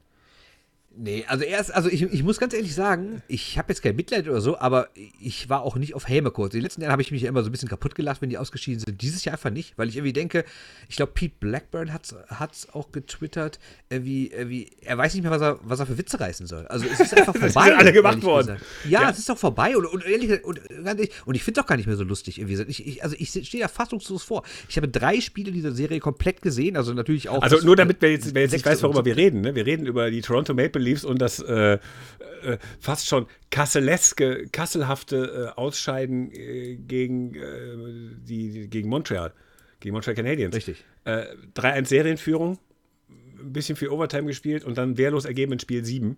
Nee, 1.01 1.23
also 1.27 1.45
erst, 1.45 1.73
also 1.73 1.87
ich, 1.87 2.01
ich 2.01 2.23
muss 2.23 2.39
ganz 2.39 2.53
ehrlich 2.53 2.73
sagen, 2.75 3.21
ich 3.29 3.57
habe 3.57 3.69
jetzt 3.71 3.81
kein 3.81 3.95
Mitleid 3.95 4.27
oder 4.27 4.41
so, 4.41 4.57
aber 4.59 4.89
ich 5.21 5.47
war 5.47 5.61
auch 5.61 5.75
nicht 5.77 5.93
auf 5.93 6.09
Häme 6.09 6.29
kurz. 6.31 6.51
Die 6.51 6.59
letzten 6.59 6.81
Jahre 6.81 6.91
habe 6.91 7.01
ich 7.01 7.11
mich 7.11 7.21
ja 7.21 7.29
immer 7.29 7.41
so 7.43 7.47
ein 7.49 7.51
bisschen 7.53 7.69
kaputt 7.69 7.95
gelacht, 7.95 8.21
wenn 8.21 8.29
die 8.29 8.37
ausgeschieden 8.37 8.79
sind. 8.85 9.01
Dieses 9.01 9.23
Jahr 9.23 9.33
einfach 9.35 9.51
nicht, 9.51 9.77
weil 9.77 9.87
ich 9.87 9.95
irgendwie 9.95 10.11
denke, 10.13 10.43
ich 10.89 10.97
glaube, 10.97 11.11
Pete 11.13 11.35
Blackburn 11.39 11.93
hat 11.93 12.03
es 12.51 12.67
auch 12.73 12.91
getwittert, 12.91 13.59
irgendwie, 13.89 14.27
irgendwie, 14.31 14.71
er 14.81 14.97
weiß 14.97 15.13
nicht 15.13 15.21
mehr, 15.23 15.31
was 15.31 15.41
er, 15.41 15.59
was 15.63 15.79
er 15.79 15.85
für 15.85 15.97
Witze 15.97 16.19
reißen 16.19 16.47
soll. 16.47 16.65
Also 16.67 16.85
es 16.91 16.99
ist 16.99 17.15
einfach 17.15 17.33
sind 17.33 17.49
vorbei. 17.53 17.75
alle 17.77 17.93
gemacht 17.93 18.23
worden. 18.23 18.57
Ja, 18.83 19.03
Ja. 19.03 19.09
es 19.11 19.19
ist 19.19 19.29
doch 19.29 19.37
vorbei. 19.37 19.77
Und, 19.77 19.85
und 19.85 20.03
ehrlich 20.05 20.27
gesagt, 20.27 20.43
und, 20.45 20.59
und 21.25 21.35
ich 21.35 21.43
finde 21.43 21.59
es 21.61 21.63
auch 21.63 21.67
gar 21.69 21.77
nicht 21.77 21.87
mehr 21.87 21.95
so 21.97 22.03
lustig. 22.03 22.39
Irgendwie. 22.39 22.61
Ich, 22.67 22.85
ich, 22.85 23.03
also 23.03 23.15
ich 23.17 23.29
stehe 23.29 23.61
da 23.63 23.67
fassungslos 23.69 24.23
vor. 24.23 24.43
Ich 24.67 24.75
habe 24.75 24.87
drei 24.89 25.21
Spiele 25.21 25.51
dieser 25.51 25.71
Serie 25.71 25.99
komplett 25.99 26.41
gesehen, 26.41 26.75
also 26.75 26.93
natürlich 26.93 27.29
auch. 27.29 27.41
Also 27.43 27.57
das- 27.57 27.63
nur 27.65 27.75
damit 27.77 27.97
wer 28.01 28.11
jetzt, 28.11 28.33
wer 28.33 28.41
jetzt 28.41 28.51
nicht 28.51 28.65
weiß, 28.65 28.83
worüber 28.83 29.05
wir 29.05 29.15
reden. 29.15 29.41
Ne? 29.41 29.55
Wir 29.55 29.65
reden 29.65 29.85
über 29.85 30.11
die 30.11 30.21
Toronto 30.21 30.53
Maple 30.53 30.78
Leafs 30.81 31.03
und 31.03 31.21
das 31.21 31.39
äh, 31.39 31.79
äh, 32.43 32.57
fast 32.79 33.07
schon 33.07 33.27
kasseleske, 33.51 34.47
kasselhafte 34.51 35.51
äh, 35.55 35.59
Ausscheiden 35.59 36.31
äh, 36.31 36.75
gegen, 36.75 37.33
die, 38.23 38.69
gegen 38.69 38.89
Montreal. 38.89 39.33
Gegen 39.79 39.93
Montreal 39.93 40.15
Canadiens. 40.15 40.55
Richtig. 40.55 40.83
Äh, 41.05 41.25
3-1 41.55 41.85
Serienführung, 41.87 42.59
ein 43.39 43.53
bisschen 43.53 43.75
viel 43.75 43.89
Overtime 43.89 44.27
gespielt 44.27 44.63
und 44.63 44.77
dann 44.77 44.97
wehrlos 44.97 45.25
ergeben 45.25 45.53
in 45.53 45.59
Spiel 45.59 45.83
7. 45.85 46.17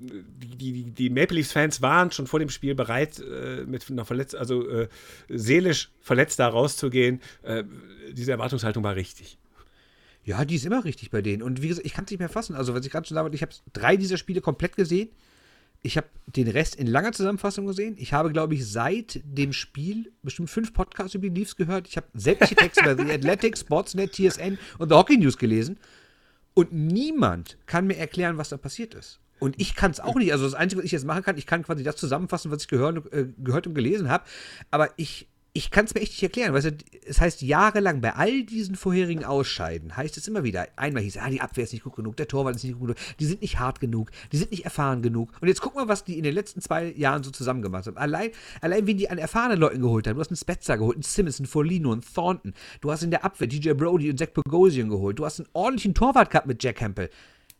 die, 0.00 0.72
die, 0.72 0.90
die 0.90 1.10
Maple 1.10 1.36
Leafs-Fans 1.36 1.80
waren 1.80 2.10
schon 2.10 2.26
vor 2.26 2.38
dem 2.38 2.50
Spiel 2.50 2.74
bereit, 2.74 3.20
äh, 3.20 3.64
mit 3.64 3.88
einer 3.90 4.04
Verletz 4.04 4.34
also 4.34 4.68
äh, 4.68 4.88
seelisch 5.28 5.90
verletzt 6.00 6.38
da 6.38 6.48
rauszugehen. 6.48 7.20
Äh, 7.42 7.64
diese 8.12 8.32
Erwartungshaltung 8.32 8.84
war 8.84 8.94
richtig. 8.94 9.38
Ja, 10.28 10.44
die 10.44 10.56
ist 10.56 10.66
immer 10.66 10.84
richtig 10.84 11.10
bei 11.10 11.22
denen. 11.22 11.42
Und 11.42 11.62
wie 11.62 11.68
gesagt, 11.68 11.86
ich 11.86 11.94
kann 11.94 12.04
es 12.04 12.10
nicht 12.10 12.20
mehr 12.20 12.28
fassen. 12.28 12.54
Also, 12.54 12.74
was 12.74 12.84
ich 12.84 12.92
gerade 12.92 13.08
schon 13.08 13.14
sagen 13.14 13.24
wollte, 13.24 13.36
ich 13.36 13.40
habe 13.40 13.52
drei 13.72 13.96
dieser 13.96 14.18
Spiele 14.18 14.42
komplett 14.42 14.76
gesehen. 14.76 15.08
Ich 15.80 15.96
habe 15.96 16.06
den 16.26 16.48
Rest 16.48 16.74
in 16.74 16.86
langer 16.86 17.12
Zusammenfassung 17.12 17.66
gesehen. 17.66 17.94
Ich 17.98 18.12
habe, 18.12 18.30
glaube 18.30 18.52
ich, 18.52 18.70
seit 18.70 19.22
dem 19.24 19.54
Spiel 19.54 20.12
bestimmt 20.22 20.50
fünf 20.50 20.74
Podcasts 20.74 21.14
über 21.14 21.30
die 21.30 21.34
Leafs 21.34 21.56
gehört. 21.56 21.88
Ich 21.88 21.96
habe 21.96 22.08
sämtliche 22.12 22.56
Texte 22.56 22.82
bei 22.84 22.94
The 22.94 23.10
Athletic, 23.10 23.56
Sportsnet, 23.56 24.12
TSN 24.12 24.58
und 24.76 24.90
The 24.90 24.96
Hockey 24.96 25.16
News 25.16 25.38
gelesen. 25.38 25.78
Und 26.52 26.74
niemand 26.74 27.56
kann 27.64 27.86
mir 27.86 27.96
erklären, 27.96 28.36
was 28.36 28.50
da 28.50 28.58
passiert 28.58 28.92
ist. 28.94 29.20
Und 29.38 29.58
ich 29.58 29.74
kann 29.76 29.92
es 29.92 30.00
auch 30.00 30.16
nicht. 30.16 30.32
Also 30.32 30.44
das 30.44 30.52
Einzige, 30.52 30.80
was 30.80 30.84
ich 30.84 30.92
jetzt 30.92 31.06
machen 31.06 31.22
kann, 31.22 31.38
ich 31.38 31.46
kann 31.46 31.62
quasi 31.62 31.84
das 31.84 31.96
zusammenfassen, 31.96 32.50
was 32.50 32.64
ich 32.64 32.68
gehört, 32.68 33.10
äh, 33.14 33.28
gehört 33.38 33.66
und 33.66 33.72
gelesen 33.72 34.10
habe. 34.10 34.24
Aber 34.70 34.90
ich, 34.98 35.26
ich 35.58 35.72
kann 35.72 35.86
es 35.86 35.94
mir 35.94 36.00
echt 36.00 36.12
nicht 36.12 36.22
erklären. 36.22 36.54
Weißt 36.54 36.66
du, 36.66 36.76
es 37.04 37.20
heißt 37.20 37.42
jahrelang 37.42 38.00
bei 38.00 38.14
all 38.14 38.44
diesen 38.44 38.76
vorherigen 38.76 39.24
Ausscheiden, 39.24 39.96
heißt 39.96 40.16
es 40.16 40.28
immer 40.28 40.44
wieder, 40.44 40.68
einmal 40.76 41.02
hieß, 41.02 41.16
ah, 41.16 41.28
die 41.28 41.40
Abwehr 41.40 41.64
ist 41.64 41.72
nicht 41.72 41.82
gut 41.82 41.96
genug, 41.96 42.16
der 42.16 42.28
Torwart 42.28 42.54
ist 42.54 42.62
nicht 42.62 42.78
gut 42.78 42.88
genug, 42.88 42.98
die 43.18 43.26
sind 43.26 43.42
nicht 43.42 43.58
hart 43.58 43.80
genug, 43.80 44.12
die 44.30 44.36
sind 44.36 44.52
nicht 44.52 44.64
erfahren 44.64 45.02
genug. 45.02 45.32
Und 45.40 45.48
jetzt 45.48 45.60
guck 45.60 45.74
mal, 45.74 45.88
was 45.88 46.04
die 46.04 46.16
in 46.16 46.22
den 46.22 46.34
letzten 46.34 46.60
zwei 46.60 46.92
Jahren 46.92 47.24
so 47.24 47.30
zusammen 47.30 47.62
gemacht 47.62 47.86
haben. 47.88 47.96
Allein, 47.96 48.30
allein 48.60 48.86
wen 48.86 48.96
die 48.96 49.10
an 49.10 49.18
erfahrenen 49.18 49.58
Leuten 49.58 49.82
geholt 49.82 50.06
haben. 50.06 50.14
Du 50.14 50.20
hast 50.20 50.30
einen 50.30 50.36
Spezza 50.36 50.76
geholt, 50.76 50.96
einen 50.96 51.02
Simmons, 51.02 51.40
einen 51.40 51.48
Folino, 51.48 51.90
einen 51.92 52.02
Thornton. 52.02 52.54
Du 52.80 52.92
hast 52.92 53.02
in 53.02 53.10
der 53.10 53.24
Abwehr 53.24 53.48
DJ 53.48 53.72
Brody 53.72 54.10
und 54.10 54.18
Zach 54.18 54.28
Bogosian 54.28 54.88
geholt. 54.88 55.18
Du 55.18 55.24
hast 55.24 55.40
einen 55.40 55.48
ordentlichen 55.54 55.94
Torwart 55.94 56.30
gehabt 56.30 56.46
mit 56.46 56.62
Jack 56.62 56.76
Campbell. 56.76 57.10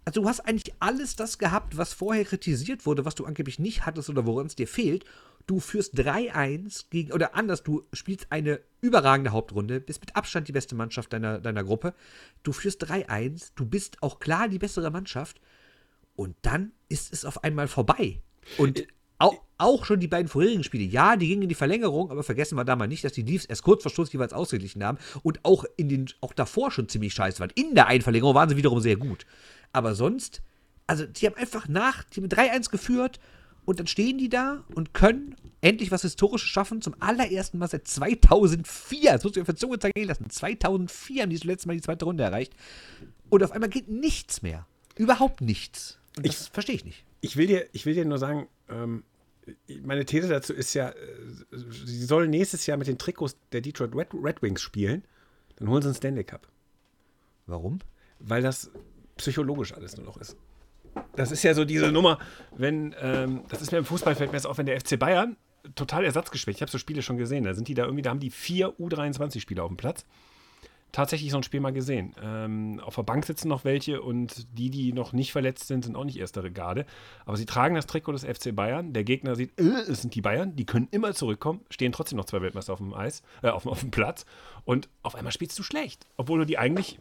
Also 0.09 0.22
du 0.22 0.26
hast 0.26 0.40
eigentlich 0.40 0.74
alles 0.78 1.16
das 1.16 1.36
gehabt, 1.36 1.76
was 1.76 1.92
vorher 1.92 2.24
kritisiert 2.24 2.86
wurde, 2.86 3.04
was 3.04 3.14
du 3.14 3.26
angeblich 3.26 3.59
nicht 3.59 3.84
hattest 3.84 4.09
oder 4.09 4.24
woran 4.24 4.46
es 4.46 4.56
dir 4.56 4.66
fehlt. 4.66 5.04
Du 5.46 5.61
führst 5.61 5.98
3-1 5.98 6.86
gegen, 6.88 7.12
oder 7.12 7.34
anders, 7.34 7.62
du 7.62 7.82
spielst 7.92 8.32
eine 8.32 8.61
überragende 8.80 9.32
Hauptrunde, 9.32 9.80
bist 9.80 10.00
mit 10.00 10.16
Abstand 10.16 10.48
die 10.48 10.52
beste 10.52 10.74
Mannschaft 10.76 11.12
deiner, 11.12 11.40
deiner 11.40 11.62
Gruppe. 11.62 11.92
Du 12.42 12.52
führst 12.52 12.90
3-1, 12.90 13.50
du 13.54 13.66
bist 13.66 14.02
auch 14.02 14.18
klar 14.18 14.48
die 14.48 14.59
bessere 14.59 14.90
Mannschaft. 14.90 15.42
Und 16.16 16.36
dann 16.40 16.72
ist 16.88 17.12
es 17.12 17.26
auf 17.26 17.44
einmal 17.44 17.68
vorbei. 17.68 18.22
Und 18.56 18.86
auch, 19.18 19.42
auch 19.59 19.84
schon 19.84 20.00
die 20.00 20.09
beiden 20.09 20.28
vorherigen 20.28 20.64
Spiele, 20.64 20.84
ja, 20.84 21.16
die 21.16 21.28
gingen 21.28 21.42
in 21.42 21.48
die 21.50 21.54
Verlängerung, 21.54 22.11
aber 22.11 22.22
vergessen 22.22 22.56
wir 22.56 22.64
da 22.64 22.76
mal 22.76 22.88
nicht, 22.88 23.04
dass 23.04 23.12
die 23.12 23.22
Leafs 23.22 23.44
erst 23.44 23.62
kurz 23.62 23.82
vor 23.82 23.92
Schluss 23.92 24.11
jeweils 24.12 24.32
ausgeglichen 24.32 24.82
haben 24.82 24.96
und 25.22 25.44
auch 25.44 25.66
in 25.76 25.90
den, 25.90 26.06
auch 26.22 26.32
davor 26.32 26.70
schon 26.70 26.88
ziemlich 26.88 27.12
scheiße 27.12 27.40
waren. 27.40 27.52
In 27.56 27.74
der 27.74 27.88
Einverlängerung 27.88 28.34
waren 28.34 28.48
sie 28.48 28.56
wiederum 28.56 28.80
sehr 28.80 28.96
gut. 28.96 29.26
Aber 29.72 29.94
sonst, 29.94 30.42
also 30.86 31.06
die 31.06 31.26
haben 31.26 31.36
einfach 31.36 31.68
nach, 31.68 32.04
die 32.04 32.20
haben 32.20 32.28
3-1 32.28 32.70
geführt 32.70 33.20
und 33.64 33.78
dann 33.78 33.86
stehen 33.86 34.18
die 34.18 34.28
da 34.28 34.64
und 34.74 34.94
können 34.94 35.36
endlich 35.60 35.90
was 35.90 36.02
Historisches 36.02 36.48
schaffen. 36.48 36.80
Zum 36.80 36.94
allerersten 37.00 37.58
Mal 37.58 37.68
seit 37.68 37.86
2004. 37.86 39.12
Das 39.12 39.24
musst 39.24 39.36
du 39.36 39.40
dir 39.40 39.42
auf 39.42 39.46
der 39.46 39.56
Zunge 39.56 39.78
zergehen 39.78 40.08
lassen. 40.08 40.30
2004 40.30 41.22
haben 41.22 41.30
die 41.30 41.36
das 41.36 41.44
letzte 41.44 41.68
Mal 41.68 41.74
die 41.74 41.82
zweite 41.82 42.04
Runde 42.06 42.24
erreicht. 42.24 42.54
Und 43.28 43.42
auf 43.42 43.52
einmal 43.52 43.68
geht 43.68 43.88
nichts 43.88 44.42
mehr. 44.42 44.66
Überhaupt 44.96 45.42
nichts. 45.42 45.98
Und 46.16 46.26
das 46.26 46.48
verstehe 46.48 46.76
ich 46.76 46.84
nicht. 46.84 47.04
Ich 47.20 47.36
will 47.36 47.46
dir, 47.46 47.68
ich 47.72 47.84
will 47.84 47.94
dir 47.94 48.04
nur 48.04 48.18
sagen, 48.18 48.48
ähm, 48.70 49.04
meine 49.82 50.06
These 50.06 50.28
dazu 50.28 50.54
ist 50.54 50.72
ja, 50.74 50.90
äh, 50.90 50.94
sie 51.52 52.04
sollen 52.04 52.30
nächstes 52.30 52.64
Jahr 52.66 52.78
mit 52.78 52.86
den 52.86 52.96
Trikots 52.96 53.36
der 53.52 53.60
Detroit 53.60 53.94
Red, 53.94 54.08
Red 54.14 54.40
Wings 54.40 54.62
spielen. 54.62 55.04
Dann 55.56 55.68
holen 55.68 55.82
sie 55.82 55.88
einen 55.88 55.96
Stanley 55.96 56.24
Cup. 56.24 56.48
Warum? 57.46 57.80
weil 58.20 58.42
das 58.42 58.70
psychologisch 59.18 59.74
alles 59.74 59.96
nur 59.96 60.06
noch 60.06 60.16
ist. 60.16 60.36
Das 61.14 61.30
ist 61.30 61.42
ja 61.42 61.54
so 61.54 61.64
diese 61.64 61.92
Nummer, 61.92 62.18
wenn, 62.56 62.94
ähm, 63.00 63.42
das 63.48 63.62
ist 63.62 63.72
mir 63.72 63.78
im 63.78 63.84
Fußball, 63.84 64.14
fällt 64.14 64.32
mir 64.32 64.42
wenn 64.42 64.66
der 64.66 64.80
FC 64.80 64.98
Bayern 64.98 65.36
total 65.74 66.04
ersatzgeschwächt, 66.04 66.58
ich 66.58 66.62
habe 66.62 66.70
so 66.70 66.78
Spiele 66.78 67.02
schon 67.02 67.18
gesehen, 67.18 67.44
da 67.44 67.54
sind 67.54 67.68
die 67.68 67.74
da 67.74 67.84
irgendwie, 67.84 68.02
da 68.02 68.10
haben 68.10 68.20
die 68.20 68.30
vier 68.30 68.70
U23-Spieler 68.78 69.64
auf 69.64 69.68
dem 69.68 69.76
Platz. 69.76 70.04
Tatsächlich 70.90 71.30
so 71.30 71.36
ein 71.36 71.42
Spiel 71.42 71.60
mal 71.60 71.72
gesehen. 71.72 72.14
Ähm, 72.22 72.80
auf 72.82 72.94
der 72.94 73.02
Bank 73.02 73.26
sitzen 73.26 73.48
noch 73.48 73.64
welche 73.64 74.00
und 74.00 74.46
die, 74.56 74.70
die 74.70 74.94
noch 74.94 75.12
nicht 75.12 75.32
verletzt 75.32 75.66
sind, 75.66 75.84
sind 75.84 75.96
auch 75.96 76.04
nicht 76.04 76.16
erste 76.16 76.50
Garde. 76.50 76.86
Aber 77.26 77.36
sie 77.36 77.44
tragen 77.44 77.74
das 77.74 77.86
Trikot 77.86 78.12
des 78.12 78.24
FC 78.24 78.56
Bayern. 78.56 78.94
Der 78.94 79.04
Gegner 79.04 79.36
sieht, 79.36 79.60
äh, 79.60 79.64
es 79.64 80.00
sind 80.00 80.14
die 80.14 80.22
Bayern, 80.22 80.56
die 80.56 80.64
können 80.64 80.88
immer 80.90 81.12
zurückkommen, 81.12 81.60
stehen 81.68 81.92
trotzdem 81.92 82.16
noch 82.16 82.24
zwei 82.24 82.40
Weltmeister 82.40 82.72
auf 82.72 82.78
dem 82.78 82.94
Eis, 82.94 83.22
äh, 83.42 83.50
auf, 83.50 83.66
auf 83.66 83.80
dem 83.80 83.90
Platz. 83.90 84.24
Und 84.64 84.88
auf 85.02 85.14
einmal 85.14 85.32
spielst 85.32 85.58
du 85.58 85.62
schlecht, 85.62 86.06
obwohl 86.16 86.38
du 86.38 86.46
die 86.46 86.56
eigentlich 86.56 86.96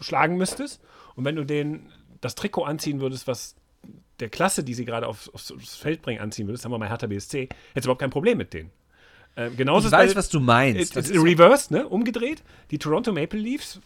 schlagen 0.00 0.36
müsstest. 0.36 0.80
Und 1.16 1.24
wenn 1.24 1.36
du 1.36 1.44
den 1.44 1.86
das 2.20 2.34
Trikot 2.34 2.64
anziehen 2.64 3.00
würdest, 3.00 3.26
was 3.26 3.54
der 4.20 4.28
Klasse, 4.30 4.64
die 4.64 4.74
sie 4.74 4.84
gerade 4.84 5.06
auf, 5.06 5.28
aufs, 5.34 5.50
aufs 5.52 5.76
Feld 5.76 6.00
bringen, 6.02 6.20
anziehen 6.20 6.46
würdest, 6.46 6.64
haben 6.64 6.72
wir 6.72 6.78
mal 6.78 6.88
Hertha 6.88 7.06
BSC, 7.06 7.42
hättest 7.42 7.58
du 7.76 7.80
überhaupt 7.80 8.00
kein 8.00 8.10
Problem 8.10 8.38
mit 8.38 8.52
denen. 8.54 8.70
Ähm, 9.36 9.56
genauso 9.56 9.80
Ich 9.88 9.92
ist 9.92 9.92
weiß, 9.92 10.12
bei- 10.12 10.18
was 10.18 10.28
du 10.28 10.40
meinst. 10.40 10.80
It's, 10.80 10.90
Das 10.92 11.08
it's 11.10 11.16
ist- 11.18 11.22
reverse, 11.24 11.72
ne? 11.72 11.88
Umgedreht. 11.88 12.42
Die 12.70 12.78
Toronto 12.78 13.12
Maple 13.12 13.38
Leafs, 13.40 13.80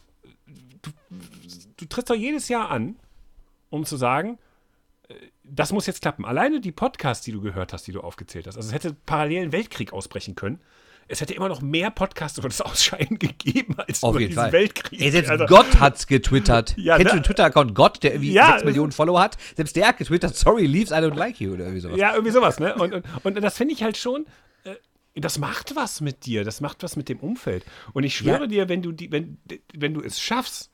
du, 0.82 0.90
du 1.78 1.84
trittst 1.86 2.10
doch 2.10 2.14
jedes 2.14 2.48
Jahr 2.48 2.70
an, 2.70 2.96
um 3.70 3.84
zu 3.86 3.96
sagen, 3.96 4.38
äh, 5.08 5.14
das 5.44 5.72
muss 5.72 5.86
jetzt 5.86 6.02
klappen. 6.02 6.24
Alleine 6.26 6.60
die 6.60 6.72
Podcasts, 6.72 7.24
die 7.24 7.32
du 7.32 7.40
gehört 7.40 7.72
hast, 7.72 7.86
die 7.86 7.92
du 7.92 8.02
aufgezählt 8.02 8.46
hast. 8.46 8.56
Also 8.56 8.68
es 8.68 8.74
hätte 8.74 8.94
parallel 9.06 9.44
ein 9.44 9.52
Weltkrieg 9.52 9.92
ausbrechen 9.94 10.34
können. 10.34 10.60
Es 11.10 11.20
hätte 11.22 11.32
immer 11.32 11.48
noch 11.48 11.62
mehr 11.62 11.90
Podcasts 11.90 12.36
über 12.38 12.48
das 12.48 12.60
Ausscheiden 12.60 13.18
gegeben 13.18 13.76
als 13.78 14.02
Auf 14.02 14.10
über 14.12 14.20
jeden 14.20 14.30
diesen 14.30 14.42
Fall. 14.42 14.52
Weltkrieg. 14.52 15.00
Ey, 15.00 15.10
selbst 15.10 15.30
Also- 15.30 15.46
Gott 15.46 15.80
hat's 15.80 16.06
getwittert. 16.06 16.74
Ja, 16.78 16.96
Kennst 16.98 17.12
du 17.12 17.16
den 17.18 17.24
Twitter-Account 17.24 17.74
Gott, 17.74 18.02
der 18.02 18.12
irgendwie 18.12 18.32
Ja, 18.32 18.52
6 18.52 18.64
Millionen 18.64 18.92
Follower 18.92 19.20
hat? 19.20 19.36
Selbst 19.56 19.74
der 19.74 19.88
hat 19.88 19.96
getwittert, 19.98 20.36
sorry, 20.36 20.66
Leaves, 20.66 20.90
I 20.90 20.94
don't 20.94 21.14
like 21.16 21.40
you 21.40 21.52
oder 21.54 21.64
irgendwie 21.64 21.80
sowas. 21.80 21.98
Ja, 21.98 22.12
irgendwie 22.12 22.32
sowas, 22.32 22.60
ne? 22.60 22.74
Und, 22.74 22.92
und, 22.92 23.04
und 23.24 23.40
das 23.42 23.56
finde 23.56 23.72
ich 23.74 23.82
halt 23.82 23.96
schon, 23.96 24.26
äh, 24.64 24.74
das 25.14 25.38
macht 25.38 25.74
was 25.76 26.00
mit 26.02 26.26
dir, 26.26 26.44
das 26.44 26.60
macht 26.60 26.82
was 26.82 26.94
mit 26.96 27.08
dem 27.08 27.18
Umfeld. 27.20 27.64
Und 27.94 28.04
ich 28.04 28.14
schwöre 28.16 28.42
Ja. 28.42 28.46
dir, 28.46 28.68
wenn 28.68 28.82
du, 28.82 28.92
die, 28.92 29.10
wenn, 29.10 29.38
wenn 29.74 29.94
du 29.94 30.02
es 30.02 30.20
schaffst, 30.20 30.70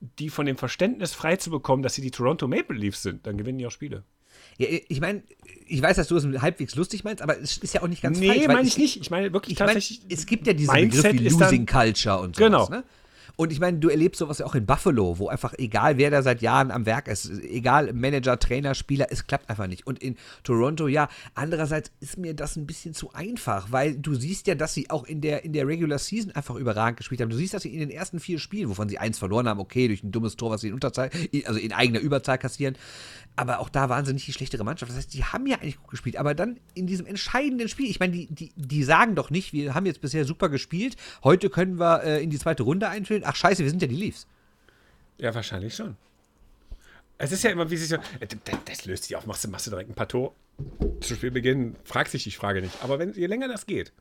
die 0.00 0.30
von 0.30 0.46
dem 0.46 0.56
Verständnis 0.56 1.12
frei 1.12 1.36
zu 1.36 1.50
bekommen, 1.50 1.82
dass 1.82 1.94
sie 1.94 2.02
die 2.02 2.10
Toronto 2.12 2.46
Maple 2.48 2.76
Leafs 2.76 3.02
sind, 3.02 3.26
dann 3.26 3.36
gewinnen 3.36 3.58
die 3.58 3.66
auch 3.66 3.70
Spiele. 3.72 4.04
Ja, 4.58 4.66
ich 4.88 5.00
meine, 5.00 5.22
ich 5.66 5.80
weiß, 5.80 5.96
dass 5.96 6.08
du 6.08 6.16
es 6.16 6.24
halbwegs 6.42 6.74
lustig 6.74 7.04
meinst, 7.04 7.22
aber 7.22 7.38
es 7.38 7.58
ist 7.58 7.74
ja 7.74 7.82
auch 7.82 7.88
nicht 7.88 8.02
ganz 8.02 8.18
falsch. 8.18 8.36
nee, 8.38 8.46
meine 8.48 8.66
ich 8.66 8.76
nicht. 8.76 8.96
Ich 9.00 9.10
meine 9.10 9.32
wirklich 9.32 9.52
Ich 9.52 9.58
tatsächlich. 9.58 10.00
es 10.08 10.26
gibt 10.26 10.46
ja 10.46 10.52
diesen 10.52 10.74
Mindset 10.74 11.02
Begriff 11.04 11.20
wie 11.22 11.26
ist 11.26 11.40
dann- 11.40 11.48
Losing 11.50 11.66
Culture 11.66 12.18
und 12.20 12.36
sowas. 12.36 12.46
Genau. 12.46 12.68
Ne? 12.68 12.84
Und 13.38 13.52
ich 13.52 13.60
meine, 13.60 13.78
du 13.78 13.88
erlebst 13.88 14.18
sowas 14.18 14.38
ja 14.38 14.46
auch 14.46 14.56
in 14.56 14.66
Buffalo, 14.66 15.20
wo 15.20 15.28
einfach 15.28 15.54
egal 15.58 15.96
wer 15.96 16.10
da 16.10 16.22
seit 16.22 16.42
Jahren 16.42 16.72
am 16.72 16.86
Werk 16.86 17.06
ist, 17.06 17.30
egal 17.30 17.92
Manager, 17.92 18.36
Trainer, 18.36 18.74
Spieler, 18.74 19.06
es 19.10 19.28
klappt 19.28 19.48
einfach 19.48 19.68
nicht. 19.68 19.86
Und 19.86 20.02
in 20.02 20.16
Toronto, 20.42 20.88
ja, 20.88 21.08
andererseits 21.36 21.92
ist 22.00 22.18
mir 22.18 22.34
das 22.34 22.56
ein 22.56 22.66
bisschen 22.66 22.94
zu 22.94 23.12
einfach, 23.14 23.70
weil 23.70 23.96
du 23.96 24.16
siehst 24.16 24.48
ja, 24.48 24.56
dass 24.56 24.74
sie 24.74 24.90
auch 24.90 25.04
in 25.04 25.20
der, 25.20 25.44
in 25.44 25.52
der 25.52 25.68
Regular 25.68 26.00
Season 26.00 26.32
einfach 26.32 26.56
überragend 26.56 26.96
gespielt 26.96 27.20
haben. 27.20 27.30
Du 27.30 27.36
siehst, 27.36 27.54
dass 27.54 27.62
sie 27.62 27.72
in 27.72 27.78
den 27.78 27.90
ersten 27.90 28.18
vier 28.18 28.40
Spielen, 28.40 28.70
wovon 28.70 28.88
sie 28.88 28.98
eins 28.98 29.20
verloren 29.20 29.48
haben, 29.48 29.60
okay, 29.60 29.86
durch 29.86 30.02
ein 30.02 30.10
dummes 30.10 30.34
Tor, 30.34 30.50
was 30.50 30.62
sie 30.62 30.68
in 30.68 30.74
Unterzahl, 30.74 31.08
also 31.44 31.60
in 31.60 31.72
eigener 31.72 32.00
Überzahl 32.00 32.38
kassieren, 32.38 32.74
aber 33.38 33.60
auch 33.60 33.68
da 33.68 33.88
waren 33.88 34.04
sie 34.04 34.12
nicht 34.12 34.26
die 34.26 34.32
schlechtere 34.32 34.64
Mannschaft. 34.64 34.90
Das 34.90 34.98
heißt, 34.98 35.14
die 35.14 35.22
haben 35.22 35.46
ja 35.46 35.58
eigentlich 35.58 35.76
gut 35.76 35.92
gespielt. 35.92 36.16
Aber 36.16 36.34
dann 36.34 36.58
in 36.74 36.88
diesem 36.88 37.06
entscheidenden 37.06 37.68
Spiel, 37.68 37.88
ich 37.88 38.00
meine, 38.00 38.12
die, 38.12 38.26
die, 38.26 38.50
die 38.56 38.82
sagen 38.82 39.14
doch 39.14 39.30
nicht, 39.30 39.52
wir 39.52 39.74
haben 39.74 39.86
jetzt 39.86 40.00
bisher 40.00 40.24
super 40.24 40.48
gespielt, 40.48 40.96
heute 41.22 41.48
können 41.48 41.78
wir 41.78 42.02
äh, 42.02 42.20
in 42.20 42.30
die 42.30 42.38
zweite 42.40 42.64
Runde 42.64 42.88
einführen. 42.88 43.22
Ach 43.28 43.36
scheiße, 43.36 43.62
wir 43.62 43.68
sind 43.68 43.82
ja 43.82 43.88
die 43.88 43.94
Leafs. 43.96 44.26
Ja, 45.18 45.34
wahrscheinlich 45.34 45.74
schon. 45.74 45.98
Es 47.18 47.30
ist 47.30 47.44
ja 47.44 47.50
immer, 47.50 47.68
wie 47.70 47.76
sich 47.76 47.88
so. 47.88 47.96
äh, 48.20 48.26
Das, 48.26 48.58
das 48.64 48.84
löst 48.86 49.04
sich 49.04 49.16
auf, 49.16 49.26
machst 49.26 49.44
du, 49.44 49.48
machst 49.48 49.66
du 49.66 49.70
direkt 49.70 49.90
ein 49.90 49.94
paar 49.94 50.08
Tor 50.08 50.34
zu 51.00 51.14
Spielbeginn, 51.14 51.76
fragst 51.84 52.14
dich 52.14 52.24
die 52.24 52.30
Frage 52.30 52.62
nicht. 52.62 52.82
Aber 52.82 52.98
wenn, 52.98 53.12
je 53.12 53.26
länger 53.26 53.46
das 53.48 53.66
geht, 53.66 53.92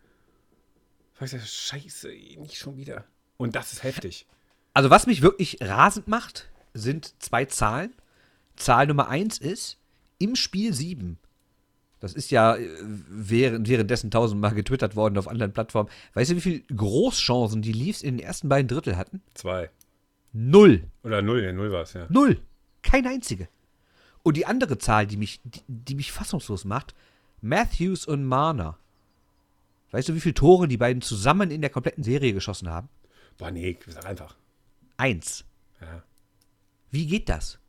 fragst 1.14 1.34
du, 1.34 1.40
scheiße, 1.40 2.08
nicht 2.08 2.58
schon 2.58 2.78
wieder. 2.78 3.04
Und 3.36 3.56
das 3.56 3.74
ist 3.74 3.84
heftig. 3.84 4.26
Also, 4.74 4.90
was 4.90 5.08
mich 5.08 5.22
wirklich 5.22 5.58
rasend 5.62 6.08
macht, 6.08 6.50
sind 6.74 7.22
zwei 7.22 7.44
Zahlen. 7.46 7.94
Zahl 8.56 8.88
Nummer 8.88 9.10
eins 9.10 9.40
ist 9.40 9.78
im 10.20 10.36
Spiel 10.38 10.74
7. 10.74 11.20
Das 12.00 12.14
ist 12.14 12.32
ja 12.32 12.56
äh, 12.56 12.68
während, 13.10 13.68
währenddessen 13.68 14.12
tausendmal 14.12 14.54
getwittert 14.54 14.96
worden 14.96 15.18
auf 15.18 15.28
anderen 15.28 15.54
Plattformen. 15.54 15.90
Weißt 16.14 16.32
du, 16.32 16.36
wie 16.36 16.42
viele 16.42 16.60
Großchancen 16.62 17.62
die 17.62 17.72
Leafs 17.72 18.02
in 18.02 18.18
den 18.18 18.26
ersten 18.26 18.50
beiden 18.50 18.68
Drittel 18.68 18.98
hatten? 18.98 19.22
Zwei. 19.34 19.70
Null. 20.34 20.84
Oder 21.04 21.22
null, 21.22 21.44
ja, 21.44 21.52
null 21.52 21.72
war 21.72 21.82
es, 21.82 21.94
ja. 21.94 22.06
Null. 22.10 22.40
Keine 22.84 23.10
einzige. 23.10 23.50
Und 24.24 24.38
die 24.38 24.46
andere 24.46 24.78
Zahl, 24.78 25.08
die 25.08 25.18
mich, 25.18 25.42
die, 25.44 25.62
die 25.68 25.96
mich 25.96 26.12
fassungslos 26.12 26.66
macht, 26.66 26.94
Matthews 27.42 28.06
und 28.06 28.26
Marner. 28.26 28.78
Weißt 29.92 30.10
du, 30.10 30.16
wie 30.16 30.20
viele 30.20 30.34
Tore 30.34 30.68
die 30.68 30.78
beiden 30.78 31.02
zusammen 31.02 31.50
in 31.50 31.62
der 31.62 31.70
kompletten 31.70 32.04
Serie 32.04 32.34
geschossen 32.34 32.70
haben? 32.70 32.90
Boah, 33.38 33.52
nee, 33.52 33.78
sag 33.88 34.06
einfach. 34.06 34.36
Eins. 34.98 35.46
Ja. 35.80 36.04
Wie 36.92 37.08
geht 37.08 37.30
das? 37.30 37.60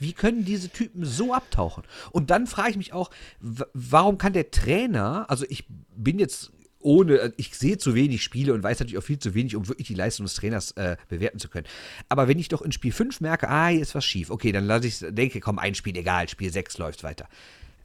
Wie 0.00 0.12
können 0.12 0.44
diese 0.44 0.70
Typen 0.70 1.04
so 1.04 1.32
abtauchen? 1.32 1.84
Und 2.10 2.30
dann 2.30 2.46
frage 2.48 2.70
ich 2.70 2.76
mich 2.76 2.92
auch, 2.92 3.10
warum 3.38 4.18
kann 4.18 4.32
der 4.32 4.50
Trainer, 4.50 5.26
also 5.28 5.44
ich 5.48 5.66
bin 5.94 6.18
jetzt 6.18 6.50
ohne, 6.80 7.34
ich 7.36 7.54
sehe 7.54 7.76
zu 7.76 7.94
wenig 7.94 8.22
Spiele 8.22 8.54
und 8.54 8.62
weiß 8.62 8.80
natürlich 8.80 8.98
auch 8.98 9.04
viel 9.04 9.18
zu 9.18 9.34
wenig, 9.34 9.54
um 9.54 9.68
wirklich 9.68 9.88
die 9.88 9.94
Leistung 9.94 10.24
des 10.24 10.34
Trainers 10.34 10.72
äh, 10.72 10.96
bewerten 11.08 11.38
zu 11.38 11.48
können. 11.48 11.66
Aber 12.08 12.26
wenn 12.26 12.38
ich 12.38 12.48
doch 12.48 12.62
in 12.62 12.72
Spiel 12.72 12.92
5 12.92 13.20
merke, 13.20 13.48
ah, 13.48 13.68
hier 13.68 13.82
ist 13.82 13.94
was 13.94 14.04
schief, 14.04 14.30
okay, 14.30 14.50
dann 14.50 14.64
lasse 14.64 14.86
ich 14.86 14.98
denke, 15.10 15.40
komm, 15.40 15.58
ein 15.58 15.74
Spiel, 15.74 15.96
egal, 15.96 16.28
Spiel 16.28 16.50
6 16.50 16.78
läuft 16.78 17.04
weiter. 17.04 17.28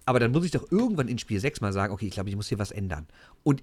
Aber 0.05 0.19
dann 0.19 0.31
muss 0.31 0.45
ich 0.45 0.51
doch 0.51 0.71
irgendwann 0.71 1.09
in 1.09 1.17
Spiel 1.17 1.39
6 1.39 1.61
mal 1.61 1.73
sagen, 1.73 1.91
okay, 1.91 2.05
ich 2.05 2.13
glaube, 2.13 2.29
ich 2.29 2.35
muss 2.35 2.47
hier 2.47 2.59
was 2.59 2.71
ändern. 2.71 3.07
Und, 3.43 3.61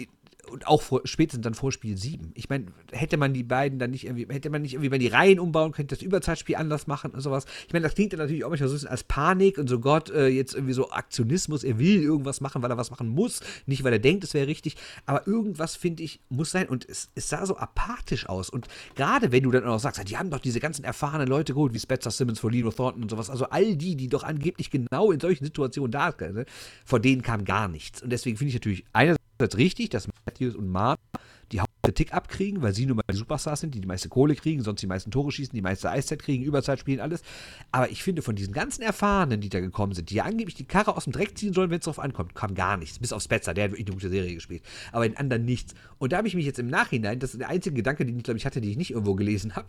und 0.51 0.67
auch 0.67 0.83
vor, 0.83 1.03
spätestens 1.05 1.43
dann 1.43 1.55
vor 1.55 1.73
Spiel 1.73 1.97
7. 1.97 2.33
Ich 2.35 2.49
meine, 2.49 2.67
hätte 2.91 3.17
man 3.17 3.33
die 3.33 3.43
beiden 3.43 3.79
dann 3.79 3.91
nicht 3.91 4.05
irgendwie, 4.05 4.27
hätte 4.29 4.51
man 4.51 4.63
nicht 4.63 4.75
irgendwie 4.75 4.91
mal 4.91 4.99
die 4.99 5.09
Reihen 5.09 5.39
umbauen 5.39 5.73
können, 5.73 5.89
das 5.89 6.03
Überzeitspiel 6.03 6.57
anders 6.57 6.87
machen 6.87 7.13
und 7.13 7.21
sowas. 7.21 7.47
Ich 7.67 7.73
meine, 7.73 7.85
das 7.85 7.95
klingt 7.95 8.13
dann 8.13 8.21
natürlich 8.21 8.45
auch 8.45 8.51
manchmal 8.51 8.69
so 8.69 8.75
ein 8.75 8.77
bisschen 8.77 8.89
als 8.91 9.05
Panik 9.05 9.59
und 9.59 9.69
so 9.69 9.79
Gott, 9.79 10.11
äh, 10.11 10.27
jetzt 10.27 10.55
irgendwie 10.55 10.75
so 10.75 10.91
Aktionismus, 10.91 11.65
er 11.65 11.79
will 11.79 12.03
irgendwas 12.03 12.41
machen, 12.41 12.63
weil 12.63 12.71
er 12.71 12.77
was 12.77 12.91
machen 12.91 13.09
muss, 13.09 13.41
nicht 13.67 13.85
weil 13.85 13.93
er 13.93 13.99
denkt, 13.99 14.25
es 14.25 14.35
wäre 14.35 14.47
richtig. 14.47 14.77
Aber 15.07 15.27
irgendwas, 15.27 15.77
finde 15.77 16.03
ich, 16.03 16.21
muss 16.29 16.51
sein. 16.51 16.69
Und 16.69 16.89
es, 16.89 17.11
es 17.15 17.29
sah 17.29 17.47
so 17.47 17.57
apathisch 17.57 18.29
aus. 18.29 18.51
Und 18.51 18.67
gerade 18.95 19.33
wenn 19.33 19.45
du 19.45 19.51
dann 19.51 19.65
auch 19.65 19.79
sagst, 19.79 20.03
die 20.09 20.17
haben 20.17 20.31
doch 20.31 20.41
diese 20.41 20.61
ganzen 20.61 20.85
erfahrenen 20.85 21.29
Leute 21.29 21.55
geholt, 21.55 21.73
wie 21.73 21.79
Spencer 21.79 22.11
Simmons, 22.11 22.41
Folino 22.41 22.71
Thornton 22.71 23.03
und 23.03 23.11
sowas. 23.11 23.31
Also 23.31 23.47
all 23.47 23.77
die, 23.77 23.97
die 23.97 24.09
doch 24.09 24.25
angeblich 24.25 24.71
genau 24.71 25.13
in 25.13 25.21
solchen 25.21 25.45
Situationen 25.45 25.93
da 25.93 26.13
sind, 26.19 26.35
ne? 26.35 26.47
von 26.85 27.01
denen 27.01 27.23
kam 27.23 27.45
gar 27.45 27.69
nichts. 27.69 28.03
Und 28.03 28.11
deswegen 28.11 28.37
finde 28.37 28.49
ich 28.49 28.55
natürlich 28.55 28.85
einerseits 28.93 29.22
richtig, 29.57 29.91
dass 29.91 30.09
Matthews 30.27 30.55
und 30.55 30.69
Mark 30.69 30.99
die 31.53 31.61
Hauptkritik 31.61 32.15
abkriegen, 32.15 32.63
weil 32.63 32.75
sie 32.75 32.87
nun 32.87 32.97
mal 32.97 33.05
die 33.11 33.17
Superstars 33.17 33.61
sind, 33.61 33.75
die 33.75 33.81
die 33.81 33.87
meiste 33.87 34.09
Kohle 34.09 34.35
kriegen, 34.35 34.63
sonst 34.63 34.81
die 34.81 34.87
meisten 34.87 35.11
Tore 35.11 35.31
schießen, 35.31 35.55
die 35.55 35.63
meiste 35.63 35.91
Eiszeit 35.91 36.23
kriegen, 36.23 36.45
Überzeit 36.45 36.79
spielen, 36.79 37.01
alles. 37.01 37.23
Aber 37.71 37.91
ich 37.91 38.03
finde, 38.03 38.23
von 38.23 38.35
diesen 38.35 38.55
ganzen 38.55 38.83
Erfahrenen, 38.83 39.41
die 39.41 39.49
da 39.49 39.61
gekommen 39.61 39.93
sind, 39.93 40.11
die 40.11 40.15
ja 40.15 40.25
angeblich 40.25 40.55
die 40.55 40.65
Karre 40.65 40.97
aus 40.97 41.05
dem 41.05 41.13
Dreck 41.13 41.37
ziehen 41.37 41.53
sollen, 41.53 41.71
wenn 41.71 41.79
es 41.79 41.85
drauf 41.85 41.99
ankommt, 41.99 42.35
kam 42.35 42.55
gar 42.55 42.77
nichts. 42.77 42.99
Bis 42.99 43.13
auf 43.13 43.23
Spezza, 43.23 43.53
der 43.53 43.65
hat 43.65 43.71
wirklich 43.73 43.87
eine 43.87 43.95
gute 43.95 44.09
Serie 44.09 44.35
gespielt. 44.35 44.63
Aber 44.93 45.05
in 45.05 45.17
anderen 45.17 45.45
nichts. 45.45 45.75
Und 45.99 46.13
da 46.13 46.19
habe 46.19 46.29
ich 46.29 46.35
mich 46.35 46.47
jetzt 46.47 46.59
im 46.59 46.69
Nachhinein, 46.69 47.19
das 47.19 47.35
ist 47.35 47.41
der 47.41 47.51
einzige 47.51 47.77
Gedanke, 47.77 48.07
den 48.07 48.17
ich 48.17 48.25
glaube 48.25 48.39
ich 48.39 48.47
hatte, 48.47 48.61
den 48.61 48.71
ich 48.71 48.77
nicht 48.77 48.93
irgendwo 48.93 49.15
gelesen 49.15 49.55
habe, 49.55 49.69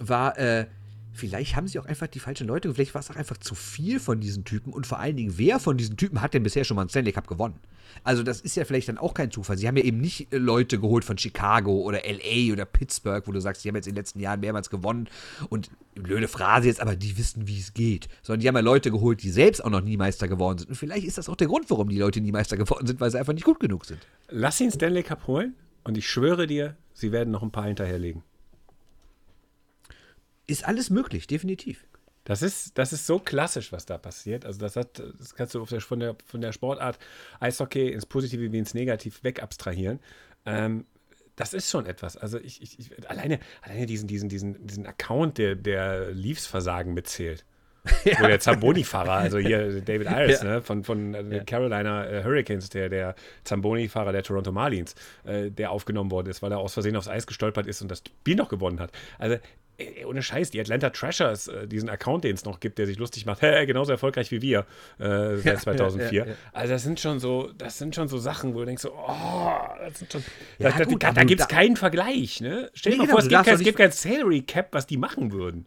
war, 0.00 0.38
äh, 0.38 0.66
Vielleicht 1.14 1.56
haben 1.56 1.68
sie 1.68 1.78
auch 1.78 1.86
einfach 1.86 2.08
die 2.08 2.18
falschen 2.18 2.46
Leute, 2.46 2.72
vielleicht 2.74 2.94
war 2.94 3.00
es 3.00 3.10
auch 3.10 3.16
einfach 3.16 3.38
zu 3.38 3.54
viel 3.54 4.00
von 4.00 4.20
diesen 4.20 4.44
Typen 4.44 4.72
und 4.72 4.86
vor 4.86 4.98
allen 4.98 5.16
Dingen, 5.16 5.34
wer 5.36 5.60
von 5.60 5.76
diesen 5.76 5.96
Typen 5.96 6.20
hat 6.20 6.34
denn 6.34 6.42
bisher 6.42 6.64
schon 6.64 6.74
mal 6.74 6.82
einen 6.82 6.90
Stanley 6.90 7.12
Cup 7.12 7.28
gewonnen? 7.28 7.60
Also, 8.02 8.22
das 8.22 8.40
ist 8.40 8.56
ja 8.56 8.64
vielleicht 8.64 8.88
dann 8.88 8.98
auch 8.98 9.14
kein 9.14 9.30
Zufall. 9.30 9.56
Sie 9.56 9.68
haben 9.68 9.76
ja 9.76 9.84
eben 9.84 10.00
nicht 10.00 10.32
äh, 10.32 10.38
Leute 10.38 10.80
geholt 10.80 11.04
von 11.04 11.16
Chicago 11.16 11.82
oder 11.82 12.00
LA 12.04 12.52
oder 12.52 12.64
Pittsburgh, 12.64 13.26
wo 13.26 13.32
du 13.32 13.40
sagst, 13.40 13.64
die 13.64 13.68
haben 13.68 13.76
jetzt 13.76 13.86
in 13.86 13.92
den 13.92 14.00
letzten 14.00 14.20
Jahren 14.20 14.40
mehrmals 14.40 14.70
gewonnen 14.70 15.08
und 15.48 15.70
blöde 15.94 16.26
Phrase 16.26 16.66
jetzt, 16.66 16.80
aber 16.80 16.96
die 16.96 17.16
wissen, 17.16 17.46
wie 17.46 17.60
es 17.60 17.74
geht. 17.74 18.08
Sondern 18.22 18.40
die 18.40 18.48
haben 18.48 18.56
ja 18.56 18.62
Leute 18.62 18.90
geholt, 18.90 19.22
die 19.22 19.30
selbst 19.30 19.64
auch 19.64 19.70
noch 19.70 19.80
nie 19.80 19.96
Meister 19.96 20.26
geworden 20.26 20.58
sind. 20.58 20.70
Und 20.70 20.74
vielleicht 20.74 21.06
ist 21.06 21.18
das 21.18 21.28
auch 21.28 21.36
der 21.36 21.46
Grund, 21.46 21.70
warum 21.70 21.88
die 21.88 21.98
Leute 21.98 22.20
nie 22.20 22.32
Meister 22.32 22.56
geworden 22.64 22.86
sind, 22.86 23.00
weil 23.00 23.10
sie 23.10 23.18
einfach 23.18 23.34
nicht 23.34 23.44
gut 23.44 23.60
genug 23.60 23.84
sind. 23.84 24.00
Lass 24.28 24.60
ihn 24.60 24.72
Stanley 24.72 25.02
Cup 25.02 25.26
holen 25.26 25.54
und 25.84 25.96
ich 25.96 26.08
schwöre 26.08 26.46
dir, 26.46 26.76
sie 26.92 27.12
werden 27.12 27.30
noch 27.30 27.42
ein 27.42 27.52
paar 27.52 27.66
hinterherlegen. 27.66 28.22
Ist 30.46 30.64
alles 30.66 30.90
möglich, 30.90 31.26
definitiv. 31.26 31.84
Das 32.24 32.40
ist, 32.40 32.78
das 32.78 32.92
ist 32.92 33.06
so 33.06 33.18
klassisch, 33.18 33.70
was 33.70 33.84
da 33.84 33.98
passiert. 33.98 34.46
Also 34.46 34.58
das 34.58 34.76
hat, 34.76 35.02
das 35.18 35.34
kannst 35.34 35.54
du 35.54 35.64
von, 35.66 36.00
der, 36.00 36.16
von 36.24 36.40
der 36.40 36.52
Sportart 36.52 36.98
Eishockey 37.38 37.88
ins 37.90 38.06
Positive 38.06 38.50
wie 38.50 38.58
ins 38.58 38.72
Negativ 38.72 39.22
wegabstrahieren. 39.22 40.00
Ähm, 40.46 40.86
das 41.36 41.52
ist 41.52 41.70
schon 41.70 41.84
etwas. 41.84 42.16
Also 42.16 42.38
ich, 42.38 42.62
ich, 42.62 42.78
ich 42.78 43.10
alleine, 43.10 43.40
alleine 43.60 43.84
diesen, 43.86 44.06
diesen, 44.08 44.28
diesen, 44.30 44.66
diesen 44.66 44.86
Account, 44.86 45.36
der, 45.36 45.54
der 45.54 46.12
Leafs-Versagen 46.12 46.94
mitzählt. 46.94 47.44
Wo 48.18 48.26
der 48.26 48.40
Zamboni-Fahrer, 48.40 49.12
also 49.12 49.36
hier 49.36 49.82
David 49.82 50.08
Iris, 50.10 50.40
Ja. 50.40 50.54
ne, 50.54 50.62
von, 50.62 50.84
von 50.84 51.12
äh, 51.12 51.42
Carolina 51.46 52.06
äh, 52.08 52.24
Hurricanes, 52.24 52.70
der, 52.70 52.88
der 52.88 53.14
Zamboni-Fahrer 53.44 54.12
der 54.12 54.22
Toronto 54.22 54.52
Marlies, 54.52 54.94
äh, 55.24 55.50
der 55.50 55.70
aufgenommen 55.70 56.10
worden 56.10 56.28
ist, 56.28 56.40
weil 56.40 56.50
er 56.50 56.60
aus 56.60 56.72
Versehen 56.72 56.96
aufs 56.96 57.08
Eis 57.08 57.26
gestolpert 57.26 57.66
ist 57.66 57.82
und 57.82 57.90
das 57.90 57.98
Spiel 57.98 58.36
noch 58.36 58.48
gewonnen 58.48 58.80
hat. 58.80 58.90
Also 59.18 59.36
äh, 59.78 60.04
ohne 60.04 60.22
Scheiß, 60.22 60.50
die 60.50 60.60
Atlanta 60.60 60.90
Trashers, 60.90 61.48
äh, 61.48 61.66
diesen 61.66 61.88
Account, 61.88 62.24
den 62.24 62.34
es 62.34 62.44
noch 62.44 62.60
gibt, 62.60 62.78
der 62.78 62.86
sich 62.86 62.98
lustig 62.98 63.26
macht, 63.26 63.42
hä, 63.42 63.66
genauso 63.66 63.92
erfolgreich 63.92 64.30
wie 64.30 64.40
wir 64.42 64.60
äh, 64.98 65.36
seit 65.36 65.44
Ja, 65.44 65.56
2004. 65.56 66.12
ja, 66.12 66.26
ja. 66.26 66.34
Also 66.52 66.72
das 66.74 66.82
sind 66.82 67.00
schon 67.00 67.20
so, 67.20 67.50
das 67.58 67.78
sind 67.78 67.94
schon 67.94 68.08
so 68.08 68.18
Sachen, 68.18 68.54
wo 68.54 68.60
du 68.60 68.66
denkst 68.66 68.82
so, 68.82 68.92
oh, 68.92 69.50
das 69.86 69.98
sind 69.98 70.12
schon, 70.12 70.24
Ja, 70.58 70.70
da, 70.70 70.84
da, 70.84 71.12
da 71.12 71.20
du 71.20 71.26
gibt 71.26 71.40
es 71.40 71.46
da- 71.48 71.54
keinen 71.54 71.76
Vergleich, 71.76 72.40
ne? 72.40 72.70
Stell 72.74 72.92
dir 72.92 72.98
Nee, 72.98 72.98
mal 72.98 73.04
genau, 73.06 73.16
vor, 73.16 73.22
es 73.22 73.28
gibt 73.28 73.44
kein, 73.44 73.54
es 73.54 73.62
gibt 73.62 73.78
kein 73.78 73.92
Salary 73.92 74.42
Cap, 74.42 74.68
was 74.72 74.86
die 74.86 74.96
machen 74.96 75.32
würden. 75.32 75.66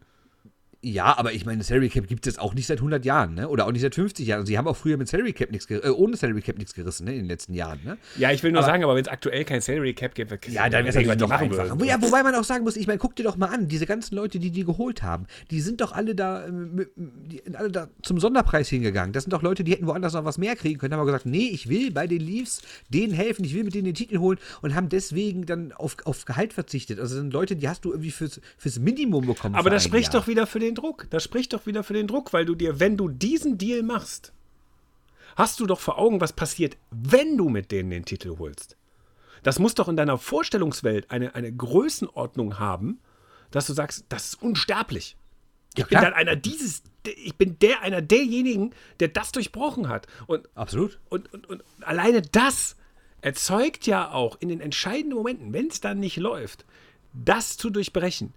Ja, 0.80 1.18
aber 1.18 1.32
ich 1.32 1.44
meine, 1.44 1.64
Salary 1.64 1.88
Cap 1.88 2.06
gibt 2.06 2.24
es 2.24 2.34
jetzt 2.34 2.40
auch 2.40 2.54
nicht 2.54 2.68
seit 2.68 2.78
100 2.78 3.04
Jahren, 3.04 3.34
ne? 3.34 3.48
Oder 3.48 3.66
auch 3.66 3.72
nicht 3.72 3.82
seit 3.82 3.96
50 3.96 4.24
Jahren. 4.28 4.40
Also, 4.42 4.50
sie 4.50 4.56
haben 4.58 4.68
auch 4.68 4.76
früher 4.76 4.96
mit 4.96 5.08
Salary 5.08 5.32
Cap 5.32 5.50
nichts 5.50 5.68
äh, 5.70 5.80
ohne 5.90 6.16
Salary 6.16 6.40
Cap 6.40 6.56
nichts 6.56 6.72
gerissen, 6.72 7.04
ne? 7.06 7.14
In 7.14 7.18
den 7.22 7.26
letzten 7.26 7.52
Jahren, 7.52 7.80
ne? 7.84 7.98
Ja, 8.16 8.30
ich 8.30 8.44
will 8.44 8.52
nur 8.52 8.60
Aber- 8.60 8.68
sagen, 8.70 8.84
aber 8.84 8.94
wenn 8.94 9.02
es 9.02 9.08
aktuell 9.08 9.44
kein 9.44 9.60
Salary 9.60 9.92
Cap 9.94 10.14
gibt, 10.14 10.30
Ja, 10.46 10.68
dann 10.68 10.84
wäre 10.84 10.88
es 10.90 10.94
was 10.94 10.94
natürlich 11.04 11.18
noch 11.20 11.28
machen 11.28 11.44
einfacher. 11.46 11.68
würden. 11.70 11.80
Wo, 11.80 11.84
ja, 11.84 12.00
wobei 12.00 12.22
man 12.22 12.32
auch 12.36 12.44
sagen 12.44 12.62
muss, 12.62 12.76
ich 12.76 12.86
meine, 12.86 12.98
guck 12.98 13.16
dir 13.16 13.24
doch 13.24 13.36
mal 13.36 13.46
an, 13.48 13.66
diese 13.66 13.86
ganzen 13.86 14.14
Leute, 14.14 14.38
die 14.38 14.52
die 14.52 14.62
geholt 14.64 15.02
haben, 15.02 15.26
die 15.50 15.60
sind 15.60 15.80
doch 15.80 15.90
alle 15.90 16.14
da, 16.14 16.46
mit- 16.46 16.90
die 16.96 17.42
alle 17.56 17.72
da 17.72 17.88
zum 18.02 18.20
Sonderpreis 18.20 18.68
hingegangen. 18.68 19.12
Das 19.12 19.24
sind 19.24 19.32
doch 19.32 19.42
Leute, 19.42 19.64
die 19.64 19.72
hätten 19.72 19.88
woanders 19.88 20.12
noch 20.12 20.24
was 20.24 20.38
mehr 20.38 20.54
kriegen 20.54 20.78
können, 20.78 20.92
haben 20.94 21.00
aber 21.00 21.10
gesagt, 21.10 21.26
nee, 21.26 21.48
ich 21.52 21.68
will 21.68 21.90
bei 21.90 22.06
den 22.06 22.20
Leafs 22.20 22.62
denen 22.88 23.12
helfen, 23.12 23.44
ich 23.44 23.52
will 23.52 23.64
mit 23.64 23.74
denen 23.74 23.86
den 23.86 23.94
Titel 23.94 24.18
holen 24.18 24.38
und 24.62 24.76
haben 24.76 24.88
deswegen 24.88 25.44
dann 25.44 25.72
auf, 25.72 25.96
auf 26.04 26.24
Gehalt 26.24 26.52
verzichtet. 26.52 27.00
Also 27.00 27.16
sind 27.16 27.32
Leute, 27.32 27.56
die 27.56 27.68
hast 27.68 27.84
du 27.84 27.90
irgendwie 27.90 28.12
fürs, 28.12 28.40
fürs 28.56 28.78
Minimum 28.78 29.26
bekommen. 29.26 29.56
Aber 29.56 29.70
das 29.70 29.82
spricht 29.82 30.14
Jahr. 30.14 30.22
doch 30.22 30.28
wieder 30.28 30.46
für 30.46 30.60
den 30.60 30.67
Druck. 30.74 31.06
Das 31.10 31.22
spricht 31.24 31.52
doch 31.52 31.66
wieder 31.66 31.82
für 31.84 31.92
den 31.94 32.06
Druck, 32.06 32.32
weil 32.32 32.44
du 32.44 32.54
dir, 32.54 32.80
wenn 32.80 32.96
du 32.96 33.08
diesen 33.08 33.58
Deal 33.58 33.82
machst, 33.82 34.32
hast 35.36 35.60
du 35.60 35.66
doch 35.66 35.80
vor 35.80 35.98
Augen, 35.98 36.20
was 36.20 36.32
passiert, 36.32 36.76
wenn 36.90 37.36
du 37.36 37.48
mit 37.48 37.70
denen 37.70 37.90
den 37.90 38.04
Titel 38.04 38.36
holst. 38.38 38.76
Das 39.42 39.58
muss 39.58 39.74
doch 39.74 39.88
in 39.88 39.96
deiner 39.96 40.18
Vorstellungswelt 40.18 41.10
eine, 41.10 41.34
eine 41.34 41.52
Größenordnung 41.52 42.58
haben, 42.58 42.98
dass 43.50 43.66
du 43.66 43.72
sagst, 43.72 44.04
das 44.08 44.26
ist 44.26 44.42
unsterblich. 44.42 45.16
Ich 45.74 45.78
Ja, 45.78 45.84
bin 45.86 45.98
klar. 45.98 46.02
dann 46.02 46.14
einer 46.14 46.34
dieses, 46.36 46.82
ich 47.06 47.36
bin 47.36 47.58
der, 47.60 47.82
einer 47.82 48.02
derjenigen, 48.02 48.74
der 49.00 49.08
das 49.08 49.30
durchbrochen 49.32 49.88
hat. 49.88 50.06
Und 50.26 50.48
Absolut. 50.56 50.98
und, 51.08 51.32
und, 51.32 51.48
und 51.48 51.62
alleine 51.82 52.20
das 52.22 52.74
erzeugt 53.20 53.86
ja 53.86 54.10
auch 54.10 54.36
in 54.40 54.48
den 54.48 54.60
entscheidenden 54.60 55.16
Momenten, 55.18 55.52
wenn 55.52 55.68
es 55.68 55.80
dann 55.80 56.00
nicht 56.00 56.16
läuft, 56.16 56.64
das 57.12 57.56
zu 57.56 57.70
durchbrechen, 57.70 58.32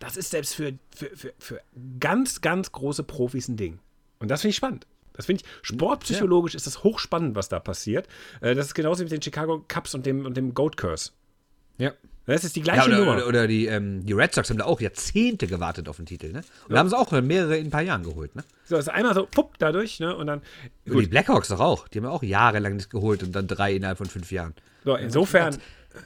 das 0.00 0.16
ist 0.16 0.30
selbst 0.30 0.54
für, 0.56 0.72
für, 0.94 1.16
für, 1.16 1.32
für 1.38 1.60
ganz, 2.00 2.40
ganz 2.40 2.72
große 2.72 3.04
Profis 3.04 3.46
ein 3.48 3.56
Ding. 3.56 3.78
Und 4.18 4.28
das 4.28 4.40
finde 4.40 4.50
ich 4.50 4.56
spannend. 4.56 4.86
Das 5.12 5.26
finde 5.26 5.42
ich, 5.44 5.50
sportpsychologisch 5.62 6.54
ist 6.54 6.66
das 6.66 6.82
hochspannend, 6.82 7.36
was 7.36 7.48
da 7.48 7.60
passiert. 7.60 8.08
Äh, 8.40 8.54
Das 8.54 8.66
ist 8.66 8.74
genauso 8.74 9.00
wie 9.00 9.04
mit 9.04 9.12
den 9.12 9.22
Chicago 9.22 9.64
Cubs 9.68 9.94
und 9.94 10.06
dem, 10.06 10.26
und 10.26 10.36
dem 10.36 10.54
Goat 10.54 10.76
Curse. 10.76 11.10
Ja. 11.78 11.92
Das 12.26 12.44
ist 12.44 12.54
die 12.54 12.60
Ja, 12.60 12.74
gleiche 12.74 12.88
oder, 12.90 12.98
Nummer. 12.98 13.16
oder, 13.16 13.26
oder 13.26 13.46
die, 13.48 13.66
ähm, 13.66 14.04
die 14.06 14.12
Red 14.12 14.34
Sox 14.34 14.50
haben 14.50 14.58
da 14.58 14.64
auch 14.64 14.80
Jahrzehnte 14.80 15.46
gewartet 15.46 15.88
auf 15.88 15.96
den 15.96 16.06
Titel, 16.06 16.30
ne? 16.32 16.42
Und 16.68 16.78
haben 16.78 16.88
sie 16.88 16.96
auch 16.96 17.10
mehrere 17.22 17.56
in 17.56 17.66
ein 17.66 17.70
paar 17.70 17.82
Jahren 17.82 18.02
geholt, 18.04 18.36
ne? 18.36 18.44
So, 18.66 18.76
ist 18.76 18.88
einmal 18.88 19.14
so, 19.14 19.26
pupp, 19.26 19.58
dadurch, 19.58 19.98
ne? 19.98 20.14
Und 20.14 20.28
dann. 20.28 20.42
Und 20.86 21.00
die 21.00 21.06
Blackhawks 21.08 21.48
doch 21.48 21.58
auch. 21.60 21.88
Die 21.88 21.98
haben 21.98 22.04
ja 22.04 22.10
auch 22.10 22.22
jahrelang 22.22 22.76
nicht 22.76 22.90
geholt 22.90 23.22
und 23.24 23.32
dann 23.32 23.46
drei 23.48 23.74
innerhalb 23.74 23.98
von 23.98 24.06
fünf 24.06 24.30
Jahren. 24.30 24.54
So, 24.84 24.94
insofern. 24.96 25.56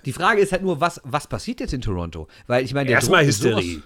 Die 0.05 0.13
Frage 0.13 0.41
ist 0.41 0.53
halt 0.53 0.63
nur, 0.63 0.81
was, 0.81 1.01
was 1.05 1.27
passiert 1.27 1.61
jetzt 1.61 1.73
in 1.73 1.81
Toronto? 1.81 2.27
Weil 2.47 2.65
ich 2.65 2.73
meine, 2.75 2.87
der 2.87 2.97
Erstmal 2.97 3.25
ist 3.25 3.41
sowas- 3.41 3.59
Hysterie. 3.63 3.83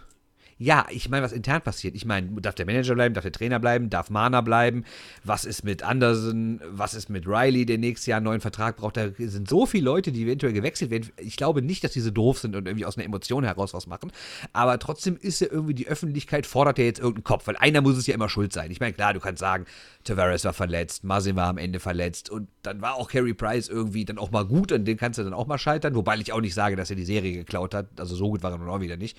Ja, 0.61 0.87
ich 0.91 1.09
meine, 1.09 1.23
was 1.23 1.31
intern 1.31 1.63
passiert. 1.63 1.95
Ich 1.95 2.05
meine, 2.05 2.29
darf 2.41 2.57
der 2.57 2.67
Manager 2.67 2.97
bleiben, 2.97 3.15
darf 3.15 3.23
der 3.23 3.31
Trainer 3.31 3.61
bleiben, 3.61 3.91
darf 3.91 4.11
Mana 4.11 4.41
bleiben? 4.41 4.85
Was 5.23 5.45
ist 5.45 5.63
mit 5.63 5.85
Anderson? 5.85 6.61
Was 6.69 6.95
ist 6.95 7.09
mit 7.09 7.29
Riley, 7.29 7.65
der 7.65 7.79
nächstes 7.79 8.07
Jahr 8.07 8.17
einen 8.17 8.25
neuen 8.25 8.41
Vertrag 8.41 8.77
braucht? 8.77 8.97
Da 8.97 9.11
sind 9.17 9.49
so 9.49 9.67
viele 9.67 9.85
Leute, 9.85 10.11
die 10.11 10.25
eventuell 10.25 10.53
gewechselt 10.53 10.91
werden. 10.91 11.11
Ich 11.17 11.37
glaube 11.37 11.63
nicht, 11.63 11.85
dass 11.85 11.93
diese 11.93 12.11
doof 12.11 12.41
sind 12.41 12.57
und 12.57 12.67
irgendwie 12.67 12.87
aus 12.87 12.97
einer 12.97 13.07
Emotion 13.07 13.45
heraus 13.45 13.73
was 13.73 13.87
machen. 13.87 14.11
Aber 14.53 14.81
trotzdem 14.81 15.17
ist 15.17 15.41
ja 15.41 15.47
irgendwie 15.49 15.75
die 15.75 15.87
Öffentlichkeit, 15.87 16.45
fordert 16.45 16.79
ja 16.79 16.85
jetzt 16.85 16.99
irgendeinen 16.99 17.25
Kopf, 17.25 17.47
weil 17.47 17.57
einer 17.57 17.81
muss 17.81 17.97
es 17.97 18.09
ja 18.09 18.15
immer 18.15 18.29
schuld 18.29 18.53
sein. 18.53 18.73
Ich 18.73 18.81
meine, 18.81 18.95
klar, 18.95 19.15
du 19.15 19.21
kannst 19.21 19.39
sagen, 19.39 19.65
Tavares 20.03 20.45
war 20.45 20.53
verletzt, 20.53 21.05
Mazin 21.05 21.37
war 21.37 21.49
am 21.49 21.59
Ende 21.59 21.79
verletzt 21.79 22.31
und 22.31 22.49
dann 22.63 22.83
war 22.83 22.97
auch 22.97 23.09
Carey 23.09 23.35
Price 23.35 23.69
irgendwie 23.69 24.05
dann 24.05 24.19
auch 24.19 24.33
mal 24.33 24.45
gut 24.45 24.73
und 24.73 24.87
den 24.87 24.97
kannst 24.97 25.21
du 25.21 25.23
dann 25.23 25.35
auch 25.35 25.47
mal 25.47 25.59
scheitern. 25.59 25.95
Wobei 25.95 26.17
ich 26.17 26.33
auch 26.33 26.41
nicht 26.41 26.55
sage, 26.55 26.75
dass 26.75 26.91
er 26.91 26.97
die 26.97 27.05
Serie 27.05 27.33
geklaut 27.33 27.75
hat. 27.75 27.87
Also 28.01 28.17
so 28.17 28.29
gut 28.29 28.43
war 28.43 28.51
er 28.51 28.59
nun 28.59 28.69
auch 28.69 28.81
wieder 28.81 28.97
nicht. 28.97 29.17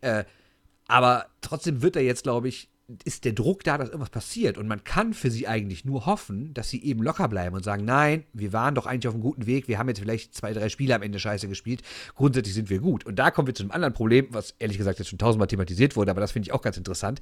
Äh, 0.00 0.24
aber 0.90 1.26
trotzdem 1.40 1.82
wird 1.82 1.96
er 1.96 2.02
jetzt, 2.02 2.24
glaube 2.24 2.48
ich, 2.48 2.68
ist 3.04 3.24
der 3.24 3.32
Druck 3.32 3.62
da, 3.62 3.78
dass 3.78 3.88
irgendwas 3.88 4.10
passiert. 4.10 4.58
Und 4.58 4.66
man 4.66 4.82
kann 4.82 5.14
für 5.14 5.30
sie 5.30 5.46
eigentlich 5.46 5.84
nur 5.84 6.06
hoffen, 6.06 6.52
dass 6.54 6.70
sie 6.70 6.82
eben 6.82 7.02
locker 7.02 7.28
bleiben 7.28 7.54
und 7.54 7.64
sagen, 7.64 7.84
nein, 7.84 8.24
wir 8.32 8.52
waren 8.52 8.74
doch 8.74 8.86
eigentlich 8.86 9.08
auf 9.08 9.14
einem 9.14 9.22
guten 9.22 9.46
Weg, 9.46 9.68
wir 9.68 9.78
haben 9.78 9.88
jetzt 9.88 10.00
vielleicht 10.00 10.34
zwei, 10.34 10.52
drei 10.52 10.68
Spiele 10.68 10.94
am 10.94 11.02
Ende 11.02 11.20
scheiße 11.20 11.48
gespielt. 11.48 11.82
Grundsätzlich 12.14 12.54
sind 12.54 12.70
wir 12.70 12.80
gut. 12.80 13.06
Und 13.06 13.16
da 13.18 13.30
kommen 13.30 13.46
wir 13.46 13.54
zu 13.54 13.62
einem 13.62 13.72
anderen 13.72 13.94
Problem, 13.94 14.26
was 14.30 14.54
ehrlich 14.58 14.78
gesagt 14.78 14.98
jetzt 14.98 15.08
schon 15.08 15.18
tausendmal 15.18 15.48
thematisiert 15.48 15.96
wurde, 15.96 16.10
aber 16.10 16.20
das 16.20 16.32
finde 16.32 16.48
ich 16.48 16.52
auch 16.52 16.62
ganz 16.62 16.76
interessant. 16.76 17.20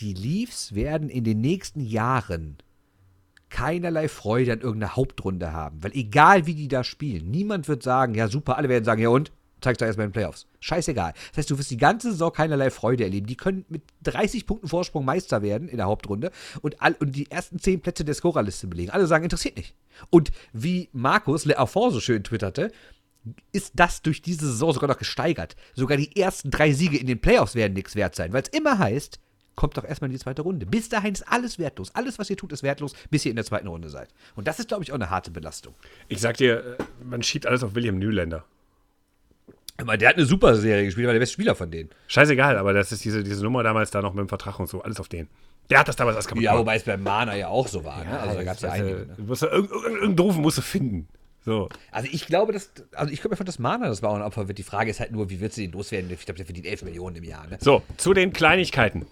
Die 0.00 0.12
Leafs 0.12 0.74
werden 0.74 1.08
in 1.08 1.24
den 1.24 1.40
nächsten 1.40 1.80
Jahren 1.80 2.58
keinerlei 3.48 4.08
Freude 4.08 4.52
an 4.52 4.60
irgendeiner 4.60 4.96
Hauptrunde 4.96 5.52
haben. 5.52 5.82
Weil 5.82 5.92
egal 5.92 6.46
wie 6.46 6.54
die 6.54 6.68
da 6.68 6.82
spielen, 6.82 7.30
niemand 7.30 7.68
wird 7.68 7.82
sagen, 7.82 8.14
ja 8.14 8.28
super, 8.28 8.56
alle 8.56 8.68
werden 8.68 8.84
sagen, 8.84 9.00
ja 9.00 9.08
und? 9.08 9.30
Zeig's 9.60 9.78
doch 9.78 9.86
erstmal 9.86 10.06
in 10.06 10.10
den 10.10 10.14
Playoffs. 10.14 10.46
Scheißegal. 10.60 11.14
Das 11.30 11.38
heißt, 11.38 11.50
du 11.50 11.58
wirst 11.58 11.70
die 11.70 11.78
ganze 11.78 12.10
Saison 12.10 12.32
keinerlei 12.32 12.70
Freude 12.70 13.04
erleben. 13.04 13.26
Die 13.26 13.36
können 13.36 13.64
mit 13.68 13.82
30 14.02 14.46
Punkten 14.46 14.68
Vorsprung 14.68 15.04
Meister 15.04 15.42
werden 15.42 15.68
in 15.68 15.78
der 15.78 15.86
Hauptrunde 15.86 16.30
und, 16.60 16.80
all, 16.82 16.94
und 17.00 17.12
die 17.16 17.30
ersten 17.30 17.58
10 17.58 17.80
Plätze 17.80 18.04
der 18.04 18.14
Scorerliste 18.14 18.66
belegen. 18.66 18.90
Alle 18.90 19.06
sagen, 19.06 19.24
interessiert 19.24 19.56
nicht. 19.56 19.74
Und 20.10 20.30
wie 20.52 20.90
Markus 20.92 21.46
Le 21.46 21.58
Affort 21.58 21.92
so 21.92 22.00
schön 22.00 22.22
twitterte, 22.22 22.70
ist 23.52 23.72
das 23.74 24.02
durch 24.02 24.22
diese 24.22 24.46
Saison 24.46 24.72
sogar 24.72 24.88
noch 24.88 24.98
gesteigert. 24.98 25.56
Sogar 25.74 25.96
die 25.96 26.16
ersten 26.16 26.50
drei 26.50 26.72
Siege 26.72 26.98
in 26.98 27.06
den 27.06 27.20
Playoffs 27.20 27.54
werden 27.54 27.72
nichts 27.72 27.96
wert 27.96 28.14
sein, 28.14 28.32
weil 28.32 28.42
es 28.42 28.48
immer 28.50 28.78
heißt, 28.78 29.18
kommt 29.56 29.76
doch 29.76 29.84
erstmal 29.84 30.10
in 30.10 30.12
die 30.12 30.22
zweite 30.22 30.42
Runde. 30.42 30.66
Bis 30.66 30.88
dahin 30.88 31.14
ist 31.14 31.26
alles 31.26 31.58
wertlos. 31.58 31.94
Alles, 31.94 32.18
was 32.18 32.30
ihr 32.30 32.36
tut, 32.36 32.52
ist 32.52 32.62
wertlos, 32.62 32.94
bis 33.10 33.24
ihr 33.24 33.30
in 33.30 33.36
der 33.36 33.44
zweiten 33.44 33.66
Runde 33.66 33.88
seid. 33.88 34.10
Und 34.36 34.46
das 34.46 34.60
ist, 34.60 34.68
glaube 34.68 34.84
ich, 34.84 34.92
auch 34.92 34.96
eine 34.96 35.10
harte 35.10 35.30
Belastung. 35.30 35.74
Ich 36.08 36.20
sag 36.20 36.36
dir, 36.36 36.76
äh, 36.78 36.84
man 37.04 37.22
schiebt 37.22 37.46
alles 37.46 37.64
auf 37.64 37.74
William 37.74 37.98
Nylander. 37.98 38.44
Aber 39.78 39.96
der 39.96 40.08
hat 40.10 40.16
eine 40.16 40.26
super 40.26 40.54
Serie 40.56 40.84
gespielt, 40.84 41.06
war 41.06 41.12
der 41.12 41.20
beste 41.20 41.34
Spieler 41.34 41.54
von 41.54 41.70
denen. 41.70 41.90
Scheißegal, 42.08 42.56
aber 42.58 42.72
das 42.72 42.92
ist 42.92 43.04
diese, 43.04 43.22
diese 43.22 43.42
Nummer 43.42 43.62
damals 43.62 43.90
da 43.90 44.00
noch 44.02 44.14
mit 44.14 44.20
dem 44.20 44.28
Vertrag 44.28 44.58
und 44.58 44.68
so, 44.68 44.82
alles 44.82 45.00
auf 45.00 45.08
den. 45.08 45.28
Der 45.70 45.80
hat 45.80 45.88
das 45.88 45.96
damals 45.96 46.16
alles 46.16 46.26
kaputt 46.28 46.42
Ja, 46.42 46.52
gemacht. 46.52 46.62
wobei 46.62 46.76
es 46.76 46.84
bei 46.84 46.96
Mana 46.96 47.36
ja 47.36 47.48
auch 47.48 47.66
so 47.68 47.84
war. 47.84 48.04
ne? 48.04 48.18
Also 48.18 48.36
da 48.36 48.44
gab 48.44 48.56
es 48.56 48.62
ja 48.62 48.70
also, 48.70 48.84
einige. 48.84 49.06
Ne? 49.06 49.14
Du 49.16 49.22
musst 49.24 49.42
ja 49.42 49.48
irgendeinen 49.48 50.16
doofen 50.16 50.40
musst 50.42 50.58
du 50.58 50.62
finden. 50.62 51.08
So. 51.44 51.68
Also 51.92 52.08
ich 52.10 52.26
glaube, 52.26 52.52
dass, 52.52 52.70
also 52.92 53.12
ich 53.12 53.20
glaube 53.20 53.34
einfach, 53.34 53.44
dass 53.44 53.58
Mana 53.58 53.88
das 53.88 54.02
war 54.02 54.14
ein 54.14 54.22
Opfer 54.22 54.48
wird. 54.48 54.58
Die 54.58 54.62
Frage 54.64 54.90
ist 54.90 54.98
halt 55.00 55.12
nur, 55.12 55.30
wie 55.30 55.40
wird 55.40 55.52
sie 55.52 55.66
den 55.68 55.72
loswerden? 55.72 56.10
Ich 56.10 56.24
glaube, 56.24 56.36
der 56.38 56.46
verdient 56.46 56.66
11 56.66 56.82
Millionen 56.82 57.16
im 57.16 57.24
Jahr. 57.24 57.46
Ne? 57.46 57.58
so, 57.60 57.82
zu 57.96 58.14
den 58.14 58.32
Kleinigkeiten. 58.32 59.06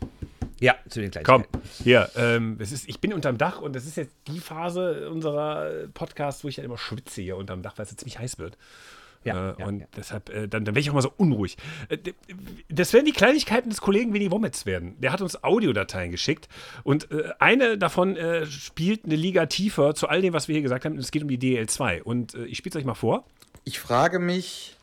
Ja, 0.60 0.74
zu 0.88 1.00
den 1.00 1.10
kleinen 1.10 1.26
Komm, 1.26 1.44
hier, 1.82 2.08
ähm, 2.16 2.56
es 2.60 2.72
ist, 2.72 2.88
ich 2.88 3.00
bin 3.00 3.12
unterm 3.12 3.36
Dach 3.38 3.60
und 3.60 3.74
das 3.74 3.84
ist 3.86 3.96
jetzt 3.96 4.14
die 4.28 4.38
Phase 4.38 5.10
unserer 5.10 5.68
Podcasts, 5.92 6.42
wo 6.44 6.48
ich 6.48 6.56
ja 6.56 6.64
immer 6.64 6.78
schwitze 6.78 7.20
hier 7.22 7.36
unterm 7.36 7.62
Dach, 7.62 7.74
weil 7.76 7.84
es 7.84 7.90
jetzt 7.90 8.00
ziemlich 8.00 8.18
heiß 8.18 8.38
wird. 8.38 8.56
Ja, 9.24 9.50
äh, 9.50 9.54
ja, 9.58 9.66
und 9.66 9.80
ja. 9.80 9.86
deshalb, 9.96 10.28
äh, 10.30 10.48
dann, 10.48 10.64
dann 10.64 10.66
werde 10.66 10.80
ich 10.80 10.90
auch 10.90 10.94
mal 10.94 11.02
so 11.02 11.12
unruhig. 11.16 11.56
Äh, 11.88 11.98
das 12.68 12.92
werden 12.92 13.06
die 13.06 13.12
Kleinigkeiten 13.12 13.70
des 13.70 13.80
Kollegen 13.80 14.12
Winnie 14.12 14.30
Wometz 14.30 14.66
werden. 14.66 14.96
Der 15.00 15.12
hat 15.12 15.20
uns 15.20 15.42
Audiodateien 15.42 16.10
geschickt 16.10 16.48
und 16.82 17.10
äh, 17.10 17.30
eine 17.38 17.78
davon 17.78 18.16
äh, 18.16 18.46
spielt 18.46 19.04
eine 19.04 19.16
Liga 19.16 19.46
tiefer 19.46 19.94
zu 19.94 20.08
all 20.08 20.22
dem, 20.22 20.32
was 20.32 20.48
wir 20.48 20.54
hier 20.54 20.62
gesagt 20.62 20.84
haben. 20.84 20.98
Es 20.98 21.10
geht 21.10 21.22
um 21.22 21.28
die 21.28 21.38
DL2 21.38 22.02
und 22.02 22.34
äh, 22.34 22.44
ich 22.44 22.58
spiele 22.58 22.72
es 22.72 22.76
euch 22.76 22.84
mal 22.84 22.94
vor. 22.94 23.24
Ich 23.64 23.78
frage 23.78 24.18
mich, 24.18 24.76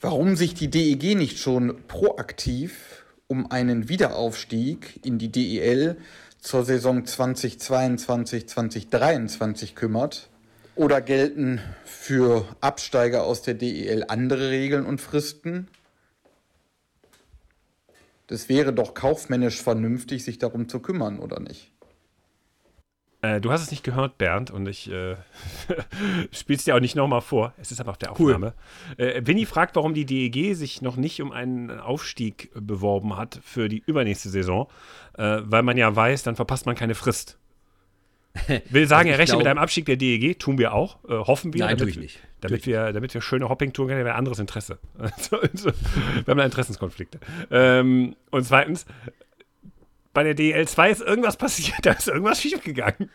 warum 0.00 0.36
sich 0.36 0.54
die 0.54 0.70
DEG 0.70 1.16
nicht 1.16 1.38
schon 1.38 1.82
proaktiv 1.88 3.04
um 3.26 3.50
einen 3.50 3.88
Wiederaufstieg 3.88 5.00
in 5.04 5.18
die 5.18 5.32
DEL 5.32 5.96
zur 6.38 6.64
Saison 6.64 7.02
2022-2023 7.02 9.74
kümmert. 9.74 10.28
Oder 10.76 11.00
gelten 11.00 11.60
für 11.84 12.44
Absteiger 12.60 13.24
aus 13.24 13.40
der 13.40 13.54
DEL 13.54 14.04
andere 14.08 14.50
Regeln 14.50 14.84
und 14.84 15.00
Fristen? 15.00 15.68
Das 18.26 18.48
wäre 18.48 18.74
doch 18.74 18.92
kaufmännisch 18.92 19.62
vernünftig, 19.62 20.24
sich 20.24 20.38
darum 20.38 20.68
zu 20.68 20.80
kümmern, 20.80 21.18
oder 21.18 21.40
nicht? 21.40 21.72
Äh, 23.22 23.40
du 23.40 23.50
hast 23.50 23.62
es 23.62 23.70
nicht 23.70 23.84
gehört, 23.84 24.18
Bernd, 24.18 24.50
und 24.50 24.68
ich 24.68 24.90
äh, 24.90 25.16
spiele 26.30 26.58
es 26.58 26.64
dir 26.64 26.76
auch 26.76 26.80
nicht 26.80 26.94
nochmal 26.94 27.22
vor. 27.22 27.54
Es 27.56 27.72
ist 27.72 27.80
aber 27.80 27.92
auf 27.92 27.98
der 27.98 28.12
Aufnahme. 28.12 28.52
Äh, 28.98 29.22
Winnie 29.24 29.46
fragt, 29.46 29.76
warum 29.76 29.94
die 29.94 30.04
DEG 30.04 30.54
sich 30.54 30.82
noch 30.82 30.96
nicht 30.96 31.22
um 31.22 31.32
einen 31.32 31.70
Aufstieg 31.70 32.50
beworben 32.54 33.16
hat 33.16 33.40
für 33.42 33.68
die 33.68 33.82
übernächste 33.86 34.28
Saison, 34.28 34.68
äh, 35.16 35.38
weil 35.42 35.62
man 35.62 35.78
ja 35.78 35.94
weiß, 35.94 36.22
dann 36.24 36.36
verpasst 36.36 36.66
man 36.66 36.76
keine 36.76 36.94
Frist. 36.94 37.38
Will 38.70 38.86
sagen, 38.86 39.08
Also 39.08 39.12
er 39.14 39.18
rechnet 39.18 39.38
mit 39.38 39.46
einem 39.46 39.58
Abstieg 39.58 39.86
der 39.86 39.96
DEG, 39.96 40.38
tun 40.38 40.58
wir 40.58 40.72
auch, 40.72 40.98
äh, 41.08 41.12
hoffen 41.12 41.52
wir. 41.52 41.60
Nein, 41.60 41.76
damit, 41.76 41.80
tue 41.80 41.90
ich 41.90 41.98
nicht. 41.98 42.20
Damit 42.40 42.66
wir, 42.66 42.92
damit 42.92 43.14
wir 43.14 43.20
schöne 43.20 43.48
Hopping-Touren 43.48 43.88
können, 43.88 44.00
haben 44.00 44.06
wir 44.06 44.12
ein 44.12 44.18
anderes 44.18 44.38
Interesse. 44.38 44.78
Also, 44.98 45.40
also, 45.40 45.70
wir 46.24 46.30
haben 46.30 46.38
da 46.38 46.44
Interessenskonflikte. 46.44 47.18
Ähm, 47.50 48.16
und 48.30 48.44
zweitens, 48.44 48.86
bei 50.12 50.22
der 50.22 50.36
DL2 50.36 50.88
ist 50.90 51.02
irgendwas 51.02 51.36
passiert, 51.36 51.78
da 51.82 51.92
ist 51.92 52.08
irgendwas 52.08 52.40
schiefgegangen. 52.40 53.10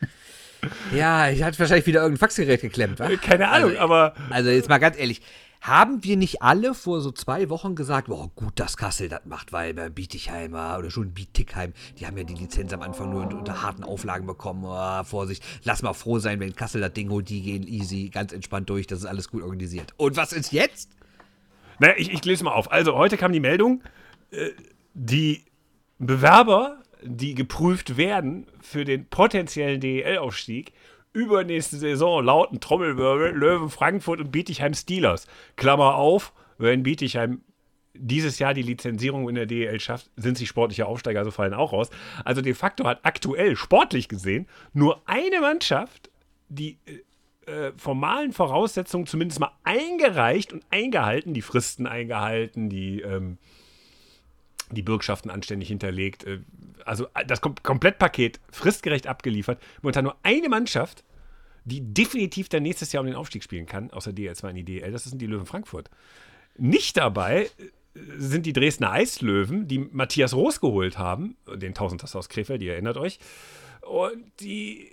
Ja, 0.93 1.30
ich 1.30 1.41
hatte 1.41 1.57
wahrscheinlich 1.57 1.88
wieder 1.88 2.01
irgendein 2.01 2.19
Faxgerät 2.19 2.61
geklemmt, 2.61 2.99
wa? 2.99 3.09
Keine 3.17 3.49
Ahnung, 3.49 3.72
Also, 3.72 3.80
aber 3.82 4.13
Also 4.30 4.49
jetzt 4.51 4.69
mal 4.69 4.78
ganz 4.78 4.97
ehrlich, 4.97 5.22
haben 5.62 6.03
wir 6.03 6.18
nicht 6.18 6.41
alle 6.41 6.74
vor 6.74 7.01
so 7.01 7.12
zwei 7.12 7.49
Wochen 7.49 7.76
gesagt, 7.76 8.07
boah, 8.07 8.30
gut, 8.36 8.59
dass 8.59 8.78
Kassel 8.78 9.09
das 9.09 9.22
macht, 9.26 9.53
weil 9.53 9.74
bei 9.74 9.89
Bietigheimer 9.89 10.78
oder 10.80 10.91
schon 10.91 11.14
Bietigheim, 11.14 11.74
die 11.99 12.07
haben 12.07 12.18
ja 12.18 12.24
die 12.24 12.34
Lizenz 12.34 12.74
am 12.74 12.82
Anfang 12.82 13.12
nur 13.12 13.22
unter, 13.22 13.38
unter 13.38 13.62
harten 13.62 13.84
Auflagen 13.84 14.26
bekommen. 14.28 14.64
Oh, 14.66 15.03
Vorsicht, 15.03 15.43
lass 15.64 15.82
mal 15.82 15.93
froh 15.93 16.20
sein, 16.20 16.39
wenn 16.39 16.55
Kassel 16.55 16.82
das 16.82 16.93
Ding 16.93 17.09
holt, 17.09 17.30
die 17.30 17.41
gehen 17.41 17.68
easy, 17.68 18.09
ganz 18.09 18.34
entspannt 18.34 18.70
durch, 18.70 18.88
das 18.88 18.99
ist 18.99 19.05
alles 19.05 19.30
gut 19.30 19.43
organisiert. 19.43 19.93
Und 19.97 20.18
was 20.18 20.34
ist 20.34 20.51
jetzt? 20.51 20.89
naja, 21.82 21.95
ich, 21.97 22.14
ich 22.14 22.24
lese 22.24 22.43
mal 22.43 22.51
auf. 22.51 22.72
Also, 22.72 22.95
heute 22.95 23.18
kam 23.18 23.34
die 23.34 23.39
Meldung, 23.39 23.82
äh, 24.30 24.51
die 24.93 25.43
Bewerber, 25.97 26.84
die 27.01 27.34
geprüft 27.34 27.97
werden 27.97 28.45
für 28.62 28.86
den 28.86 29.07
potenziellen 29.07 29.82
DEL-Aufstieg, 29.82 30.74
übernächste 31.14 31.78
Saison 31.78 32.24
lauten 32.24 32.59
Trommelwirbel, 32.59 33.32
Löwen 33.32 33.70
Frankfurt 33.70 34.20
und 34.20 34.32
Bietigheim 34.32 34.74
Steelers. 34.74 35.28
Klammer 35.55 35.95
auf, 35.95 36.34
wenn 36.57 36.84
Bietigheim 36.84 37.41
dieses 37.93 38.39
Jahr 38.39 38.53
die 38.53 38.62
Lizenzierung 38.62 39.28
in 39.28 39.36
der 39.36 39.45
DEL 39.45 39.80
schafft, 39.80 40.09
sind 40.16 40.38
sie 40.38 40.47
sportliche 40.47 40.86
Aufsteiger, 40.86 41.20
also 41.20 41.32
fallen 41.32 41.53
auch 41.53 41.74
raus. 41.74 41.89
Also 42.24 42.41
de 42.41 42.53
facto 42.53 42.86
hat 42.86 42.99
aktuell, 43.03 43.55
sportlich 43.55 44.07
gesehen, 44.07 44.47
nur 44.74 45.01
eine 45.05 45.41
Mannschaft 45.41 46.09
die 46.47 46.78
äh, 46.86 47.01
äh, 47.51 47.74
formalen 47.78 48.34
Voraussetzungen 48.34 49.07
zumindest 49.07 49.39
mal 49.39 49.51
eingereicht 49.64 50.53
und 50.53 50.64
eingehalten, 50.70 51.34
die 51.34 51.41
Fristen 51.41 51.88
eingehalten, 51.88 52.70
die, 52.70 53.01
ähm, 53.01 53.38
die 54.72 54.82
Bürgschaften 54.82 55.30
anständig 55.30 55.69
hinterlegt. 55.69 56.24
Äh, 56.26 56.39
also 56.86 57.07
äh, 57.13 57.26
das 57.26 57.41
Kom 57.41 57.55
Komplettpaket 57.61 58.39
fristgerecht 58.51 59.07
abgeliefert. 59.07 59.61
Momentan 59.82 60.05
nur 60.05 60.15
eine 60.24 60.49
Mannschaft, 60.49 61.03
die 61.65 61.82
definitiv 61.93 62.49
dann 62.49 62.63
nächstes 62.63 62.91
Jahr 62.91 63.01
um 63.01 63.07
den 63.07 63.15
Aufstieg 63.15 63.43
spielen 63.43 63.65
kann, 63.65 63.91
außer 63.91 64.11
DL2 64.11 64.49
in 64.49 64.55
die 64.55 64.65
DL, 64.65 64.91
das 64.91 65.03
sind 65.03 65.22
die 65.22 65.28
Löwen 65.28 65.45
Frankfurt. 65.45 65.89
Nicht 66.57 66.97
dabei 66.97 67.43
äh, 67.43 67.49
sind 68.17 68.45
die 68.45 68.53
Dresdner 68.53 68.91
Eislöwen, 68.91 69.67
die 69.67 69.80
Matthias 69.80 70.34
Roos 70.34 70.61
geholt 70.61 70.97
haben, 70.97 71.38
den 71.55 71.74
Tausendtaster 71.74 72.19
aus 72.19 72.30
Krefeld, 72.30 72.61
ihr 72.61 72.74
erinnert 72.74 72.97
euch, 72.97 73.19
und 73.82 74.32
die 74.39 74.89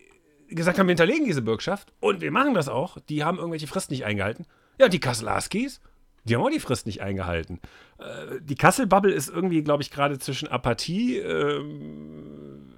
gesagt 0.49 0.79
haben, 0.79 0.87
wir 0.87 0.93
hinterlegen 0.93 1.27
diese 1.27 1.43
Bürgschaft 1.43 1.93
und 2.01 2.21
wir 2.21 2.31
machen 2.31 2.55
das 2.55 2.69
auch. 2.69 2.99
Die 3.09 3.23
haben 3.23 3.39
irgendwelche 3.39 3.67
Fristen 3.67 3.93
nicht 3.93 4.05
eingehalten. 4.05 4.47
Ja, 4.79 4.89
die 4.89 5.01
Kassel 5.01 5.33
Huskies, 5.35 5.81
die 6.29 6.35
haben 6.35 6.43
auch 6.43 6.51
die 6.51 6.61
Frist 6.61 6.87
nicht 6.87 7.01
eingehalten. 7.01 7.61
Äh, 7.99 8.41
die 8.41 8.55
Kassel-Bubble 8.55 9.13
ist 9.13 9.29
irgendwie, 9.29 9.63
glaube 9.63 9.83
ich, 9.83 9.91
gerade 9.91 10.19
zwischen 10.19 10.49
Apathie, 10.49 11.17
ähm, 11.19 12.75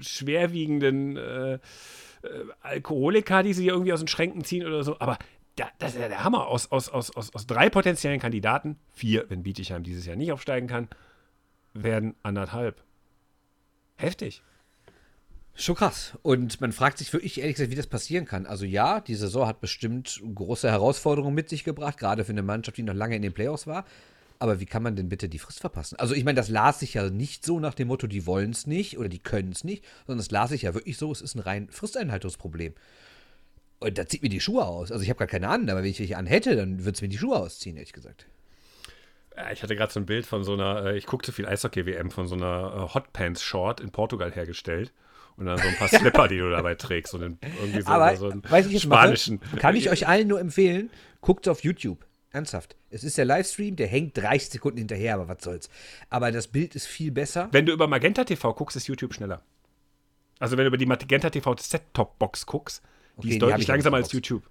schwerwiegenden 0.00 1.16
äh, 1.16 1.54
äh, 1.54 1.58
Alkoholiker, 2.60 3.42
die 3.42 3.52
sie 3.52 3.66
irgendwie 3.66 3.92
aus 3.92 4.00
den 4.00 4.08
Schränken 4.08 4.44
ziehen 4.44 4.66
oder 4.66 4.82
so. 4.84 4.98
Aber 5.00 5.18
da, 5.56 5.68
das 5.78 5.94
ist 5.94 6.00
ja 6.00 6.08
der 6.08 6.24
Hammer. 6.24 6.46
Aus, 6.46 6.70
aus, 6.70 6.88
aus, 6.88 7.14
aus, 7.14 7.34
aus 7.34 7.46
drei 7.46 7.68
potenziellen 7.68 8.20
Kandidaten, 8.20 8.78
vier, 8.92 9.26
wenn 9.28 9.42
Bietigheim 9.42 9.82
dieses 9.82 10.06
Jahr 10.06 10.16
nicht 10.16 10.32
aufsteigen 10.32 10.68
kann, 10.68 10.88
werden 11.74 12.14
anderthalb. 12.22 12.82
Heftig. 13.96 14.42
Schon 15.60 15.74
krass. 15.74 16.16
Und 16.22 16.60
man 16.60 16.70
fragt 16.70 16.98
sich 16.98 17.12
wirklich 17.12 17.40
ehrlich 17.40 17.56
gesagt, 17.56 17.72
wie 17.72 17.76
das 17.76 17.88
passieren 17.88 18.26
kann. 18.26 18.46
Also 18.46 18.64
ja, 18.64 19.00
die 19.00 19.16
Saison 19.16 19.48
hat 19.48 19.60
bestimmt 19.60 20.22
große 20.32 20.70
Herausforderungen 20.70 21.34
mit 21.34 21.48
sich 21.48 21.64
gebracht, 21.64 21.98
gerade 21.98 22.24
für 22.24 22.30
eine 22.30 22.44
Mannschaft, 22.44 22.76
die 22.76 22.84
noch 22.84 22.94
lange 22.94 23.16
in 23.16 23.22
den 23.22 23.32
Playoffs 23.32 23.66
war. 23.66 23.84
Aber 24.38 24.60
wie 24.60 24.66
kann 24.66 24.84
man 24.84 24.94
denn 24.94 25.08
bitte 25.08 25.28
die 25.28 25.40
Frist 25.40 25.58
verpassen? 25.58 25.98
Also 25.98 26.14
ich 26.14 26.22
meine, 26.22 26.36
das 26.36 26.48
las 26.48 26.78
sich 26.78 26.94
ja 26.94 27.10
nicht 27.10 27.44
so 27.44 27.58
nach 27.58 27.74
dem 27.74 27.88
Motto, 27.88 28.06
die 28.06 28.24
wollen 28.24 28.52
es 28.52 28.68
nicht 28.68 28.98
oder 28.98 29.08
die 29.08 29.18
können 29.18 29.50
es 29.50 29.64
nicht, 29.64 29.84
sondern 30.06 30.18
das 30.18 30.30
las 30.30 30.50
sich 30.50 30.62
ja 30.62 30.74
wirklich 30.74 30.96
so, 30.96 31.10
es 31.10 31.20
ist 31.20 31.34
ein 31.34 31.40
rein 31.40 31.68
Fristeinhaltungsproblem. 31.70 32.74
Und 33.80 33.98
da 33.98 34.06
zieht 34.06 34.22
mir 34.22 34.28
die 34.28 34.40
Schuhe 34.40 34.64
aus. 34.64 34.92
Also 34.92 35.02
ich 35.02 35.10
habe 35.10 35.18
gar 35.18 35.26
keine 35.26 35.48
an, 35.48 35.68
aber 35.68 35.82
wenn 35.82 35.90
ich 35.90 35.98
welche 35.98 36.18
an 36.18 36.26
hätte, 36.26 36.54
dann 36.54 36.84
würde 36.84 36.92
es 36.92 37.02
mir 37.02 37.08
die 37.08 37.18
Schuhe 37.18 37.36
ausziehen, 37.36 37.76
ehrlich 37.76 37.92
gesagt. 37.92 38.26
Ja, 39.36 39.50
Ich 39.50 39.64
hatte 39.64 39.74
gerade 39.74 39.92
so 39.92 39.98
ein 39.98 40.06
Bild 40.06 40.24
von 40.24 40.44
so 40.44 40.52
einer, 40.52 40.84
äh, 40.84 40.98
ich 40.98 41.06
gucke 41.06 41.26
zu 41.26 41.32
viel 41.32 41.46
Eishockey-WM, 41.46 42.12
von 42.12 42.28
so 42.28 42.36
einer 42.36 42.88
äh, 42.90 42.94
Hotpants-Short 42.94 43.80
in 43.80 43.90
Portugal 43.90 44.30
hergestellt. 44.30 44.92
Und 45.38 45.46
dann 45.46 45.58
so 45.58 45.68
ein 45.68 45.76
paar 45.76 45.88
Slipper, 45.88 46.28
die 46.28 46.38
du 46.38 46.50
dabei 46.50 46.74
trägst. 46.74 47.14
Und 47.14 47.22
in, 47.22 47.38
irgendwie 47.60 47.82
so, 47.82 47.88
Aber 47.88 48.16
so 48.16 48.30
einen 48.30 48.42
weiß 48.48 48.66
ich 48.66 48.72
jetzt 48.72 48.82
spanischen. 48.82 49.40
Mache, 49.42 49.56
kann 49.56 49.76
ich 49.76 49.88
euch 49.90 50.06
allen 50.06 50.28
nur 50.28 50.40
empfehlen, 50.40 50.90
guckt 51.20 51.48
auf 51.48 51.62
YouTube. 51.62 52.04
Ernsthaft. 52.30 52.76
Es 52.90 53.04
ist 53.04 53.16
der 53.16 53.24
Livestream, 53.24 53.76
der 53.76 53.86
hängt 53.86 54.16
30 54.18 54.50
Sekunden 54.50 54.78
hinterher, 54.78 55.14
aber 55.14 55.28
was 55.28 55.42
soll's. 55.42 55.70
Aber 56.10 56.30
das 56.30 56.48
Bild 56.48 56.74
ist 56.74 56.86
viel 56.86 57.10
besser. 57.10 57.48
Wenn 57.52 57.64
du 57.64 57.72
über 57.72 57.86
Magenta 57.86 58.24
TV 58.24 58.52
guckst, 58.52 58.76
ist 58.76 58.86
YouTube 58.86 59.14
schneller. 59.14 59.42
Also 60.38 60.56
wenn 60.56 60.64
du 60.64 60.68
über 60.68 60.76
die 60.76 60.86
Magenta 60.86 61.30
TV 61.30 61.56
Set-Top-Box 61.56 62.44
guckst, 62.44 62.82
die 62.82 63.18
Okay, 63.18 63.28
ist 63.28 63.34
die 63.34 63.38
deutlich 63.38 63.52
hab 63.54 63.60
ich 63.60 63.64
auf 63.64 63.68
langsamer 63.68 63.96
als. 63.96 64.12
YouTube. 64.12 64.42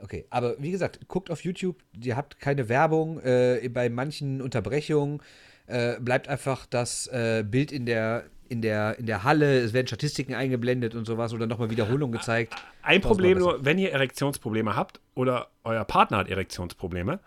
Okay, 0.00 0.26
aber 0.30 0.56
wie 0.60 0.70
gesagt, 0.70 1.08
guckt 1.08 1.30
auf 1.30 1.42
YouTube, 1.44 1.76
ihr 2.00 2.16
habt 2.16 2.38
keine 2.38 2.68
Werbung, 2.68 3.20
äh, 3.20 3.68
bei 3.72 3.88
manchen 3.88 4.40
Unterbrechungen 4.40 5.20
äh, 5.66 5.98
bleibt 6.00 6.28
einfach 6.28 6.66
das 6.66 7.08
äh, 7.08 7.44
Bild 7.46 7.72
in 7.72 7.84
der, 7.84 8.24
in, 8.48 8.62
der, 8.62 8.98
in 8.98 9.06
der 9.06 9.24
Halle, 9.24 9.60
es 9.60 9.72
werden 9.72 9.86
Statistiken 9.86 10.34
eingeblendet 10.34 10.94
und 10.94 11.04
sowas 11.04 11.32
oder 11.32 11.46
nochmal 11.46 11.70
Wiederholung 11.70 12.12
gezeigt. 12.12 12.54
Ein 12.82 13.00
Problem 13.00 13.38
nur, 13.38 13.64
wenn 13.64 13.78
ihr 13.78 13.92
Erektionsprobleme 13.92 14.74
habt 14.74 15.00
oder 15.14 15.48
euer 15.64 15.84
Partner 15.84 16.18
hat 16.18 16.28
Erektionsprobleme, 16.28 17.20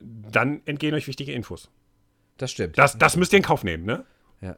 dann 0.00 0.60
entgehen 0.66 0.94
euch 0.94 1.06
wichtige 1.06 1.32
Infos. 1.32 1.70
Das 2.36 2.50
stimmt. 2.50 2.78
Das, 2.78 2.98
das 2.98 3.16
müsst 3.16 3.32
ihr 3.32 3.38
in 3.38 3.44
Kauf 3.44 3.64
nehmen, 3.64 3.84
ne? 3.84 4.04
Ja. 4.40 4.56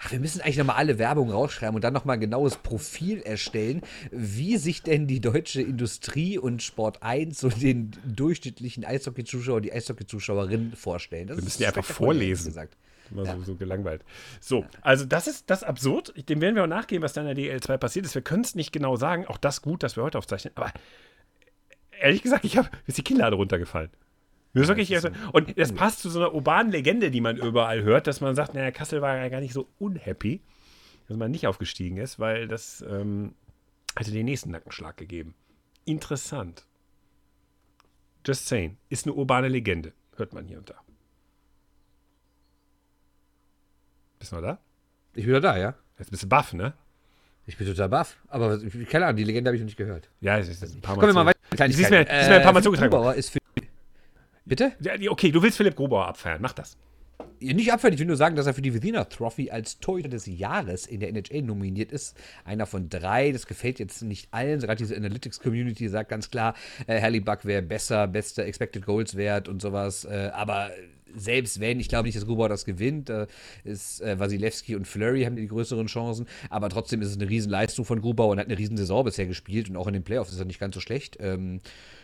Ach, 0.00 0.12
wir 0.12 0.20
müssen 0.20 0.40
eigentlich 0.40 0.58
nochmal 0.58 0.76
alle 0.76 0.98
Werbung 0.98 1.30
rausschreiben 1.30 1.74
und 1.74 1.82
dann 1.82 1.94
nochmal 1.94 2.16
ein 2.16 2.20
genaues 2.20 2.56
Profil 2.56 3.22
erstellen, 3.22 3.80
wie 4.10 4.56
sich 4.58 4.82
denn 4.82 5.06
die 5.06 5.20
deutsche 5.20 5.62
Industrie 5.62 6.38
und 6.38 6.62
Sport 6.62 7.02
1 7.02 7.38
so 7.38 7.48
den 7.48 7.92
durchschnittlichen 8.04 8.84
Eishockey-Zuschauer, 8.84 9.60
die 9.60 9.72
Eishockey-Zuschauerin 9.72 10.72
vorstellen. 10.72 11.28
Das 11.28 11.38
Wir 11.38 11.44
müssen 11.44 11.58
die 11.58 11.66
einfach 11.66 11.84
vorlesen. 11.84 12.48
Gesagt. 12.48 12.76
Immer 13.10 13.26
so, 13.26 13.42
so 13.42 13.54
gelangweilt. 13.56 14.04
So, 14.40 14.64
also 14.82 15.04
das 15.04 15.26
ist 15.26 15.50
das 15.50 15.62
ist 15.62 15.68
absurd. 15.68 16.12
Dem 16.28 16.40
werden 16.40 16.56
wir 16.56 16.64
auch 16.64 16.68
nachgehen, 16.68 17.02
was 17.02 17.12
da 17.12 17.28
in 17.28 17.34
der 17.34 17.36
DL2 17.36 17.78
passiert 17.78 18.06
ist. 18.06 18.14
Wir 18.14 18.22
können 18.22 18.42
es 18.42 18.54
nicht 18.54 18.72
genau 18.72 18.96
sagen. 18.96 19.26
Auch 19.26 19.38
das 19.38 19.62
gut, 19.62 19.82
dass 19.82 19.96
wir 19.96 20.02
heute 20.02 20.18
aufzeichnen. 20.18 20.52
Aber 20.56 20.72
ehrlich 22.00 22.22
gesagt, 22.22 22.44
ich 22.44 22.56
habe 22.56 22.68
ist 22.86 22.98
die 22.98 23.02
Kinnlade 23.02 23.36
runtergefallen. 23.36 23.90
Ist 24.62 24.68
wirklich, 24.68 24.96
und 25.32 25.58
das 25.58 25.72
passt 25.72 26.00
zu 26.00 26.08
so 26.08 26.18
einer 26.18 26.32
urbanen 26.32 26.72
Legende, 26.72 27.10
die 27.10 27.20
man 27.20 27.36
überall 27.36 27.82
hört, 27.82 28.06
dass 28.06 28.22
man 28.22 28.34
sagt, 28.34 28.54
naja, 28.54 28.70
Kassel 28.70 29.02
war 29.02 29.16
ja 29.16 29.28
gar 29.28 29.40
nicht 29.40 29.52
so 29.52 29.68
unhappy, 29.78 30.40
dass 31.08 31.18
man 31.18 31.30
nicht 31.30 31.46
aufgestiegen 31.46 31.98
ist, 31.98 32.18
weil 32.18 32.48
das 32.48 32.82
ähm, 32.88 33.34
hätte 33.96 34.12
den 34.12 34.24
nächsten 34.24 34.50
Nackenschlag 34.50 34.96
gegeben. 34.96 35.34
Interessant. 35.84 36.64
Just 38.26 38.48
saying. 38.48 38.78
Ist 38.88 39.06
eine 39.06 39.14
urbane 39.14 39.48
Legende. 39.48 39.92
Hört 40.16 40.32
man 40.32 40.46
hier 40.46 40.58
und 40.58 40.70
da. 40.70 40.85
Bist 44.18 44.32
du 44.32 44.36
noch 44.36 44.42
da? 44.42 44.58
Ich 45.14 45.24
bin 45.24 45.28
wieder 45.28 45.40
da, 45.40 45.56
ja? 45.56 45.74
Jetzt 45.98 46.10
bist 46.10 46.22
du 46.22 46.28
baff, 46.28 46.52
ne? 46.52 46.74
Ich 47.46 47.56
bin 47.56 47.66
total 47.66 47.88
baff. 47.88 48.16
Aber 48.28 48.58
keine 48.90 49.06
Ahnung, 49.06 49.16
die 49.16 49.24
Legende 49.24 49.48
habe 49.48 49.56
ich 49.56 49.62
noch 49.62 49.66
nicht 49.66 49.76
gehört. 49.76 50.10
Ja, 50.20 50.38
es 50.38 50.48
ist 50.48 50.62
ein 50.62 50.80
paar 50.80 50.96
Mal. 50.96 51.00
Kommen 51.00 51.14
wir 51.14 51.24
mal 51.24 51.34
weiter. 51.50 51.72
Sie 51.72 51.82
ist 51.82 51.90
mir, 51.90 52.00
ist 52.00 52.08
mir 52.08 52.36
ein 52.36 52.42
paar 52.42 52.52
Mal 52.52 52.60
Philipp 52.60 52.64
zugetragen. 52.64 52.90
Grubauer 52.90 53.14
ist 53.14 53.30
für. 53.30 53.38
Bitte? 54.44 54.72
Ja, 54.80 54.92
okay, 55.10 55.30
du 55.30 55.42
willst 55.42 55.56
Philipp 55.56 55.76
Grubauer 55.76 56.08
abfeiern. 56.08 56.40
Mach 56.40 56.52
das. 56.52 56.76
Nicht 57.38 57.72
abfällig, 57.72 57.96
ich 57.96 58.00
will 58.00 58.06
nur 58.06 58.16
sagen, 58.16 58.34
dass 58.34 58.46
er 58.46 58.54
für 58.54 58.62
die 58.62 58.82
Wiener 58.82 59.08
Trophy 59.08 59.50
als 59.50 59.78
Torhüter 59.78 60.08
des 60.08 60.26
Jahres 60.26 60.86
in 60.86 61.00
der 61.00 61.10
NHL 61.10 61.42
nominiert 61.42 61.92
ist. 61.92 62.16
Einer 62.44 62.66
von 62.66 62.88
drei. 62.88 63.30
Das 63.30 63.46
gefällt 63.46 63.78
jetzt 63.78 64.02
nicht 64.02 64.28
allen. 64.32 64.60
Gerade 64.60 64.76
diese 64.76 64.96
Analytics-Community 64.96 65.88
sagt 65.88 66.08
ganz 66.08 66.30
klar, 66.30 66.54
äh, 66.86 67.20
Buck 67.20 67.44
wäre 67.44 67.62
besser, 67.62 68.06
bester 68.08 68.44
Expected 68.44 68.86
Goals 68.86 69.16
wert 69.16 69.48
und 69.48 69.60
sowas. 69.60 70.04
Äh, 70.04 70.30
aber 70.32 70.70
selbst 71.14 71.60
wenn, 71.60 71.80
ich 71.80 71.88
glaube 71.88 72.06
nicht, 72.06 72.16
dass 72.16 72.26
Grubauer 72.26 72.48
das 72.48 72.64
gewinnt, 72.64 73.08
da 73.08 73.26
ist 73.64 74.00
äh, 74.00 74.18
Wasilewski 74.18 74.76
und 74.76 74.86
Flurry 74.86 75.22
haben 75.24 75.36
die 75.36 75.46
größeren 75.46 75.86
Chancen. 75.86 76.26
Aber 76.50 76.68
trotzdem 76.68 77.02
ist 77.02 77.08
es 77.08 77.16
eine 77.16 77.28
Riesenleistung 77.28 77.84
von 77.84 78.00
Grubauer 78.00 78.32
und 78.32 78.38
hat 78.38 78.46
eine 78.46 78.58
riesen 78.58 78.76
Saison 78.76 79.04
bisher 79.04 79.26
gespielt 79.26 79.68
und 79.68 79.76
auch 79.76 79.86
in 79.86 79.92
den 79.92 80.04
Playoffs 80.04 80.32
ist 80.32 80.38
er 80.38 80.44
nicht 80.44 80.60
ganz 80.60 80.74
so 80.74 80.80
schlecht. 80.80 81.16
Ähm, 81.20 81.60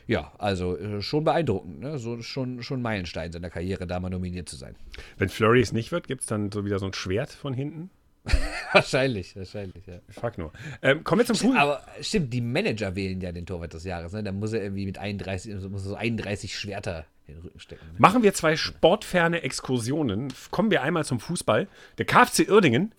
ja, 0.06 0.32
also 0.38 0.76
äh, 0.76 1.00
schon 1.00 1.24
beeindruckend. 1.24 1.80
Ne? 1.80 1.98
So, 1.98 2.20
schon, 2.22 2.62
schon 2.62 2.80
ein 2.80 2.82
Meilenstein 2.82 3.32
seiner 3.32 3.50
Karriere, 3.50 3.86
da 3.86 4.00
mal 4.00 4.10
nominiert 4.10 4.48
zu 4.48 4.56
sein. 4.56 4.74
Wenn 5.18 5.28
Flurry 5.28 5.60
es 5.60 5.72
nicht 5.72 5.92
wird, 5.92 6.06
gibt 6.06 6.22
es 6.22 6.26
dann 6.26 6.50
so 6.50 6.64
wieder 6.64 6.78
so 6.78 6.86
ein 6.86 6.92
Schwert 6.92 7.30
von 7.30 7.54
hinten. 7.54 7.90
Wahrscheinlich, 8.72 9.36
wahrscheinlich, 9.36 9.86
ja. 9.86 9.98
Ich 10.08 10.14
frag 10.14 10.38
nur. 10.38 10.52
Ähm, 10.80 11.04
kommen 11.04 11.20
wir 11.20 11.26
zum 11.26 11.36
Pool. 11.36 11.56
Aber 11.58 11.84
stimmt, 12.00 12.32
die 12.32 12.40
Manager 12.40 12.94
wählen 12.94 13.20
ja 13.20 13.32
den 13.32 13.46
Torwart 13.46 13.74
des 13.74 13.84
Jahres. 13.84 14.12
Ne? 14.12 14.22
Da 14.22 14.32
muss 14.32 14.52
er 14.52 14.62
irgendwie 14.62 14.86
mit 14.86 14.98
31, 14.98 15.52
also 15.52 15.68
muss 15.68 15.82
so 15.82 15.94
31 15.94 16.56
Schwerter 16.56 17.04
in 17.26 17.34
den 17.34 17.42
Rücken 17.42 17.60
stecken. 17.60 17.84
Ne? 17.86 17.94
Machen 17.98 18.22
wir 18.22 18.32
zwei 18.32 18.56
sportferne 18.56 19.42
Exkursionen. 19.42 20.32
Kommen 20.50 20.70
wir 20.70 20.82
einmal 20.82 21.04
zum 21.04 21.20
Fußball. 21.20 21.66
Der 21.98 22.06
KfC 22.06 22.48
Uerdingen 22.48 22.94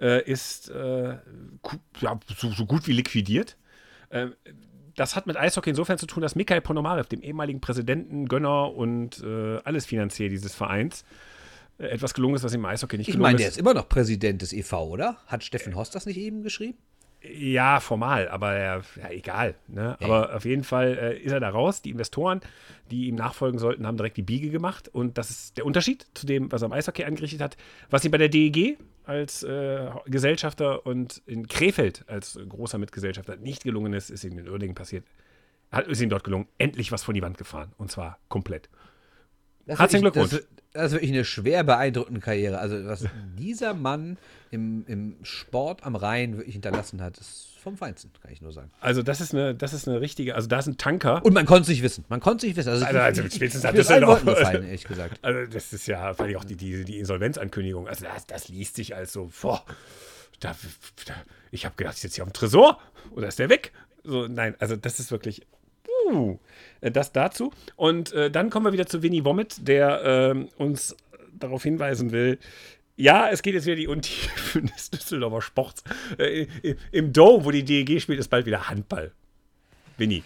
äh, 0.00 0.24
ist 0.24 0.70
äh, 0.70 1.16
ja, 2.00 2.20
so, 2.36 2.50
so 2.50 2.66
gut 2.66 2.86
wie 2.88 2.92
liquidiert. 2.92 3.56
Äh, 4.08 4.28
das 4.96 5.16
hat 5.16 5.26
mit 5.26 5.36
Eishockey 5.36 5.70
insofern 5.70 5.98
zu 5.98 6.06
tun, 6.06 6.22
dass 6.22 6.34
Mikhail 6.34 6.60
Ponomarev, 6.60 7.08
dem 7.08 7.22
ehemaligen 7.22 7.60
Präsidenten, 7.60 8.26
Gönner 8.26 8.74
und 8.74 9.22
äh, 9.22 9.58
alles 9.64 9.86
Finanzier 9.86 10.28
dieses 10.28 10.54
Vereins, 10.54 11.04
etwas 11.82 12.14
gelungen 12.14 12.36
ist, 12.36 12.44
was 12.44 12.54
im 12.54 12.64
Eishockey 12.64 12.98
nicht 12.98 13.08
Ich 13.08 13.14
gelungen 13.14 13.30
meine, 13.32 13.38
der 13.38 13.48
ist. 13.48 13.54
ist 13.54 13.60
immer 13.60 13.74
noch 13.74 13.88
Präsident 13.88 14.42
des 14.42 14.52
e.V., 14.52 14.88
oder? 14.88 15.16
Hat 15.26 15.44
Steffen 15.44 15.74
Horst 15.74 15.94
das 15.94 16.06
nicht 16.06 16.18
eben 16.18 16.42
geschrieben? 16.42 16.78
Ja, 17.24 17.78
formal, 17.78 18.28
aber 18.28 18.52
er, 18.52 18.82
ja, 18.96 19.10
egal. 19.10 19.54
Ne? 19.68 19.96
Aber 20.00 20.34
auf 20.34 20.44
jeden 20.44 20.64
Fall 20.64 20.98
äh, 20.98 21.18
ist 21.18 21.30
er 21.30 21.38
da 21.38 21.50
raus. 21.50 21.80
Die 21.80 21.90
Investoren, 21.90 22.40
die 22.90 23.06
ihm 23.06 23.14
nachfolgen 23.14 23.60
sollten, 23.60 23.86
haben 23.86 23.96
direkt 23.96 24.16
die 24.16 24.22
Biege 24.22 24.50
gemacht. 24.50 24.88
Und 24.88 25.18
das 25.18 25.30
ist 25.30 25.56
der 25.56 25.64
Unterschied 25.64 26.06
zu 26.14 26.26
dem, 26.26 26.50
was 26.50 26.62
er 26.62 26.66
am 26.66 26.72
Eishockey 26.72 27.04
angerichtet 27.04 27.40
hat. 27.40 27.56
Was 27.90 28.04
ihm 28.04 28.10
bei 28.10 28.18
der 28.18 28.28
DEG 28.28 28.76
als 29.04 29.44
äh, 29.44 29.88
Gesellschafter 30.06 30.84
und 30.84 31.22
in 31.26 31.46
Krefeld 31.46 32.04
als 32.08 32.38
großer 32.48 32.78
Mitgesellschafter 32.78 33.36
nicht 33.36 33.62
gelungen 33.62 33.92
ist, 33.92 34.10
ist 34.10 34.24
ihm 34.24 34.36
in 34.38 34.48
Uerdingen 34.48 34.74
passiert. 34.74 35.04
Hat, 35.70 35.86
ist 35.86 36.00
ihm 36.00 36.10
dort 36.10 36.24
gelungen, 36.24 36.48
endlich 36.58 36.90
was 36.90 37.04
von 37.04 37.14
die 37.14 37.22
Wand 37.22 37.38
gefahren. 37.38 37.72
Und 37.78 37.92
zwar 37.92 38.18
komplett. 38.28 38.68
Das 39.66 39.74
ist 39.74 39.80
Herzlichen 39.80 40.04
wirklich- 40.04 40.28
Glückwunsch. 40.30 40.48
Das, 40.48 40.62
das 40.74 40.86
ist 40.86 40.92
wirklich 40.92 41.10
eine 41.10 41.24
schwer 41.26 41.64
beeindruckende 41.64 42.20
Karriere. 42.20 42.58
Also, 42.58 42.84
was 42.86 43.04
dieser 43.38 43.74
Mann 43.74 44.16
im, 44.50 44.84
im 44.86 45.16
Sport 45.22 45.84
am 45.84 45.96
Rhein 45.96 46.36
wirklich 46.38 46.54
hinterlassen 46.54 47.02
hat, 47.02 47.18
ist 47.18 47.48
vom 47.62 47.76
Feinsten, 47.76 48.10
kann 48.22 48.32
ich 48.32 48.40
nur 48.40 48.52
sagen. 48.52 48.70
Also, 48.80 49.02
das 49.02 49.20
ist 49.20 49.34
eine, 49.34 49.54
das 49.54 49.72
ist 49.74 49.86
eine 49.86 50.00
richtige, 50.00 50.34
also 50.34 50.48
da 50.48 50.58
ist 50.58 50.66
ein 50.66 50.78
Tanker. 50.78 51.22
Und 51.24 51.34
man 51.34 51.44
konnte 51.46 51.62
es 51.62 51.68
nicht 51.68 51.82
wissen. 51.82 52.04
Man 52.08 52.20
konnte 52.20 52.46
es 52.46 52.48
nicht 52.48 52.56
wissen. 52.56 52.70
Also, 52.70 52.86
Also, 52.86 52.98
also 52.98 53.22
spätestens 53.24 53.64
hat 53.64 53.70
allen 53.74 53.76
Düsseldorf- 53.84 54.24
Wolken 54.24 54.34
gefallen, 54.34 54.64
ehrlich 54.66 54.84
gesagt. 54.84 55.18
Also 55.22 55.52
das 55.52 55.72
ist 55.74 55.86
ja, 55.86 56.14
vor 56.14 56.24
allem 56.24 56.36
auch 56.38 56.44
die, 56.44 56.56
die, 56.56 56.84
die 56.84 56.98
Insolvenzankündigung, 56.98 57.86
also 57.86 58.04
das, 58.06 58.26
das 58.26 58.48
liest 58.48 58.74
sich 58.76 58.96
als 58.96 59.12
so, 59.12 59.30
boah, 59.42 59.62
da, 60.40 60.56
da, 61.06 61.14
ich 61.50 61.66
habe 61.66 61.76
gedacht, 61.76 61.94
ich 61.96 62.00
sitze 62.00 62.16
hier 62.16 62.24
am 62.24 62.32
Tresor 62.32 62.80
oder 63.12 63.28
ist 63.28 63.38
der 63.38 63.48
weg? 63.50 63.72
So, 64.04 64.26
nein, 64.26 64.56
also 64.58 64.74
das 64.74 64.98
ist 64.98 65.12
wirklich, 65.12 65.46
uh, 66.12 66.38
das 66.80 67.12
dazu. 67.12 67.52
Und 67.76 68.12
äh, 68.12 68.30
dann 68.30 68.50
kommen 68.50 68.66
wir 68.66 68.72
wieder 68.72 68.86
zu 68.86 69.02
Winnie 69.02 69.24
Womit, 69.24 69.66
der 69.66 70.02
ähm, 70.04 70.48
uns 70.58 70.96
darauf 71.32 71.62
hinweisen 71.62 72.12
will, 72.12 72.38
ja, 72.96 73.30
es 73.30 73.42
geht 73.42 73.54
jetzt 73.54 73.66
wieder 73.66 73.76
die 73.76 73.88
Untiefen 73.88 74.70
des 74.76 74.90
Düsseldorfer 74.90 75.42
Sports. 75.42 75.82
Äh, 76.18 76.46
Im 76.90 77.12
Dome, 77.12 77.44
wo 77.44 77.50
die 77.50 77.64
DEG 77.64 78.00
spielt, 78.00 78.20
ist 78.20 78.28
bald 78.28 78.46
wieder 78.46 78.68
Handball. 78.68 79.12
Winnie. 79.96 80.22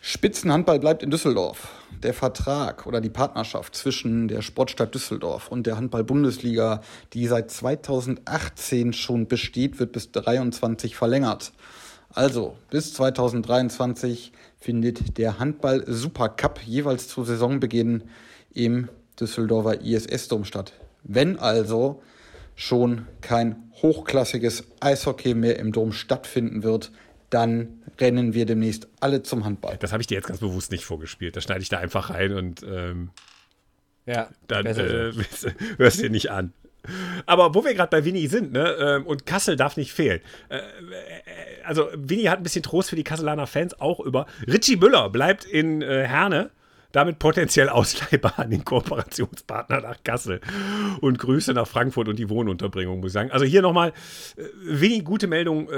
Spitzenhandball 0.00 0.78
bleibt 0.78 1.02
in 1.02 1.10
Düsseldorf. 1.10 1.68
Der 2.02 2.14
Vertrag 2.14 2.86
oder 2.86 3.00
die 3.00 3.10
Partnerschaft 3.10 3.74
zwischen 3.74 4.28
der 4.28 4.42
Sportstadt 4.42 4.94
Düsseldorf 4.94 5.48
und 5.48 5.66
der 5.66 5.76
Handball-Bundesliga, 5.76 6.82
die 7.12 7.26
seit 7.26 7.50
2018 7.50 8.92
schon 8.92 9.26
besteht, 9.26 9.80
wird 9.80 9.92
bis 9.92 10.12
23 10.12 10.94
verlängert. 10.94 11.52
Also 12.10 12.56
bis 12.70 12.94
2023 12.94 14.32
findet 14.60 15.18
der 15.18 15.38
Handball-Supercup 15.38 16.60
jeweils 16.64 17.08
zu 17.08 17.24
Saisonbeginn 17.24 18.04
im 18.52 18.88
Düsseldorfer 19.20 19.80
ISS-Dom 19.80 20.44
statt. 20.44 20.72
Wenn 21.04 21.38
also 21.38 22.02
schon 22.54 23.06
kein 23.20 23.70
hochklassiges 23.82 24.64
Eishockey 24.80 25.34
mehr 25.34 25.58
im 25.58 25.72
Dom 25.72 25.92
stattfinden 25.92 26.62
wird, 26.62 26.90
dann 27.30 27.82
rennen 28.00 28.34
wir 28.34 28.46
demnächst 28.46 28.88
alle 29.00 29.22
zum 29.22 29.44
Handball. 29.44 29.76
Das 29.78 29.92
habe 29.92 30.00
ich 30.00 30.06
dir 30.06 30.16
jetzt 30.16 30.26
ganz 30.26 30.40
bewusst 30.40 30.70
nicht 30.72 30.84
vorgespielt. 30.84 31.36
Das 31.36 31.44
schneide 31.44 31.60
ich 31.60 31.68
da 31.68 31.78
einfach 31.78 32.10
rein 32.10 32.32
und 32.32 32.62
ähm, 32.62 33.10
Ja, 34.06 34.28
dann 34.46 34.66
äh, 34.66 35.12
hörst 35.76 35.98
du 35.98 36.02
dir 36.02 36.10
nicht 36.10 36.30
an. 36.30 36.52
Aber 37.26 37.54
wo 37.54 37.64
wir 37.64 37.74
gerade 37.74 37.90
bei 37.90 38.04
Winnie 38.04 38.26
sind, 38.28 38.52
ne, 38.52 38.70
ähm, 38.80 39.06
und 39.06 39.26
Kassel 39.26 39.56
darf 39.56 39.76
nicht 39.76 39.92
fehlen. 39.92 40.20
Äh, 40.48 40.58
äh, 40.58 40.62
also, 41.64 41.88
Winnie 41.94 42.28
hat 42.28 42.38
ein 42.38 42.42
bisschen 42.42 42.62
Trost 42.62 42.90
für 42.90 42.96
die 42.96 43.04
Kasselaner 43.04 43.46
Fans 43.46 43.78
auch 43.80 44.00
über. 44.00 44.26
Richie 44.46 44.76
Müller 44.76 45.10
bleibt 45.10 45.44
in 45.44 45.82
äh, 45.82 46.06
Herne, 46.06 46.50
damit 46.92 47.18
potenziell 47.18 47.68
ausleihbar 47.68 48.38
an 48.38 48.50
den 48.50 48.64
Kooperationspartner 48.64 49.80
nach 49.80 50.02
Kassel. 50.02 50.40
Und 51.00 51.18
Grüße 51.18 51.52
nach 51.52 51.68
Frankfurt 51.68 52.08
und 52.08 52.18
die 52.18 52.30
Wohnunterbringung, 52.30 53.00
muss 53.00 53.08
ich 53.08 53.14
sagen. 53.14 53.30
Also, 53.30 53.44
hier 53.44 53.62
nochmal, 53.62 53.92
Winnie, 54.62 55.02
gute 55.02 55.26
Meldung. 55.26 55.68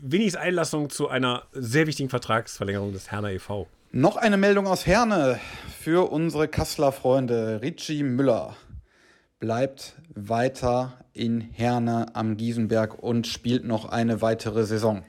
Winnies 0.00 0.36
Einlassung 0.36 0.90
zu 0.90 1.08
einer 1.08 1.44
sehr 1.52 1.88
wichtigen 1.88 2.08
Vertragsverlängerung 2.08 2.92
des 2.92 3.10
Herner 3.10 3.32
e.V. 3.32 3.66
Noch 3.90 4.16
eine 4.16 4.36
Meldung 4.36 4.66
aus 4.66 4.86
Herne 4.86 5.40
für 5.80 6.12
unsere 6.12 6.46
Kasseler 6.46 6.92
Freunde. 6.92 7.60
Richie 7.62 8.04
Müller 8.04 8.54
bleibt 9.38 9.94
weiter 10.14 11.04
in 11.12 11.40
Herne 11.40 12.14
am 12.14 12.36
Giesenberg 12.36 13.02
und 13.02 13.26
spielt 13.26 13.64
noch 13.64 13.86
eine 13.86 14.20
weitere 14.20 14.64
Saison. 14.64 15.04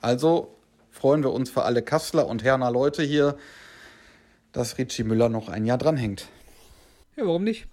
Also 0.00 0.56
freuen 0.90 1.22
wir 1.22 1.32
uns 1.32 1.50
für 1.50 1.62
alle 1.62 1.82
Kasseler 1.82 2.26
und 2.26 2.44
Herner 2.44 2.70
Leute 2.70 3.02
hier, 3.02 3.36
dass 4.52 4.78
Richie 4.78 5.04
Müller 5.04 5.28
noch 5.28 5.48
ein 5.48 5.64
Jahr 5.64 5.78
dranhängt. 5.78 6.28
Ja, 7.16 7.26
warum 7.26 7.44
nicht? 7.44 7.66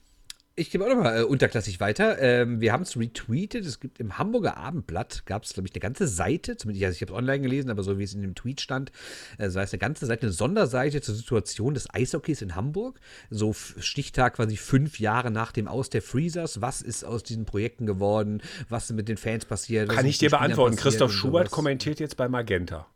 Ich 0.57 0.71
gebe 0.71 0.85
auch 0.85 0.89
nochmal 0.89 1.19
äh, 1.19 1.23
unterklassig 1.23 1.81
weiter. 1.81 2.17
Ähm, 2.21 2.61
wir 2.61 2.71
haben 2.71 2.83
es 2.83 2.97
retweetet. 2.97 3.65
Es 3.65 3.81
gibt 3.81 3.99
im 3.99 4.17
Hamburger 4.17 4.55
Abendblatt, 4.55 5.25
gab 5.25 5.43
es, 5.43 5.53
glaube 5.53 5.67
ich, 5.67 5.73
eine 5.75 5.81
ganze 5.81 6.07
Seite, 6.07 6.55
zumindest 6.55 6.85
also 6.85 6.95
ich 6.95 7.01
habe 7.01 7.11
es 7.11 7.17
online 7.17 7.41
gelesen, 7.41 7.69
aber 7.69 7.83
so 7.83 7.99
wie 7.99 8.03
es 8.03 8.13
in 8.13 8.21
dem 8.21 8.35
Tweet 8.35 8.61
stand, 8.61 8.93
äh, 9.37 9.49
so 9.49 9.59
heißt 9.59 9.73
eine 9.73 9.79
ganze 9.79 10.05
Seite, 10.05 10.21
eine 10.23 10.31
Sonderseite 10.31 11.01
zur 11.01 11.13
Situation 11.13 11.73
des 11.73 11.93
Eishockeys 11.93 12.41
in 12.41 12.55
Hamburg. 12.55 13.01
So 13.29 13.51
Stichtag 13.53 14.35
quasi 14.37 14.55
fünf 14.55 14.97
Jahre 15.01 15.29
nach 15.29 15.51
dem 15.51 15.67
Aus 15.67 15.89
der 15.89 16.01
Freezers. 16.01 16.61
Was 16.61 16.81
ist 16.81 17.03
aus 17.03 17.23
diesen 17.23 17.43
Projekten 17.43 17.85
geworden? 17.85 18.41
Was 18.69 18.85
ist 18.89 18.95
mit 18.95 19.09
den 19.09 19.17
Fans 19.17 19.43
passiert? 19.43 19.89
Kann 19.89 20.05
ich 20.05 20.19
dir 20.19 20.29
beantworten. 20.29 20.77
Christoph 20.77 21.11
Schubert 21.11 21.51
kommentiert 21.51 21.99
jetzt 21.99 22.15
bei 22.15 22.29
Magenta. 22.29 22.87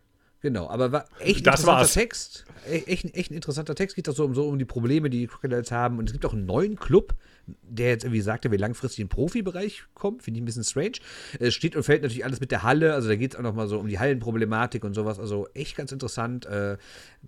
Genau, 0.41 0.69
aber 0.69 0.93
war 0.93 1.05
echt 1.19 1.41
ein 1.41 1.43
Das 1.43 1.59
interessanter 1.59 1.67
war's. 1.81 1.93
Text. 1.93 2.45
E- 2.69 2.83
Echt, 2.85 3.13
echt 3.13 3.31
ein 3.31 3.33
interessanter 3.35 3.75
Text. 3.75 3.97
Geht 3.97 4.07
doch 4.07 4.15
so 4.15 4.23
um, 4.23 4.33
so 4.33 4.47
um 4.47 4.57
die 4.57 4.63
Probleme, 4.63 5.09
die 5.09 5.19
die 5.19 5.27
Crocodiles 5.27 5.69
haben. 5.71 5.97
Und 5.97 6.05
es 6.07 6.13
gibt 6.13 6.25
auch 6.25 6.31
einen 6.31 6.45
neuen 6.45 6.77
Club, 6.77 7.13
der 7.63 7.89
jetzt 7.89 8.03
irgendwie 8.03 8.21
sagt, 8.21 8.45
er 8.45 8.51
will 8.51 8.59
langfristig 8.59 8.99
in 8.99 9.05
den 9.05 9.09
Profibereich 9.09 9.83
kommen. 9.93 10.19
Finde 10.19 10.39
ich 10.39 10.41
ein 10.43 10.45
bisschen 10.45 10.63
strange. 10.63 10.93
Es 11.39 11.53
steht 11.53 11.75
und 11.75 11.83
fällt 11.83 12.01
natürlich 12.01 12.25
alles 12.25 12.39
mit 12.39 12.51
der 12.51 12.63
Halle. 12.63 12.93
Also 12.93 13.09
da 13.09 13.15
geht 13.15 13.33
es 13.33 13.39
auch 13.39 13.43
nochmal 13.43 13.67
so 13.67 13.79
um 13.79 13.87
die 13.87 13.99
Hallenproblematik 13.99 14.83
und 14.83 14.93
sowas. 14.93 15.19
Also 15.19 15.47
echt 15.53 15.75
ganz 15.75 15.91
interessant. 15.91 16.45
Äh, 16.45 16.77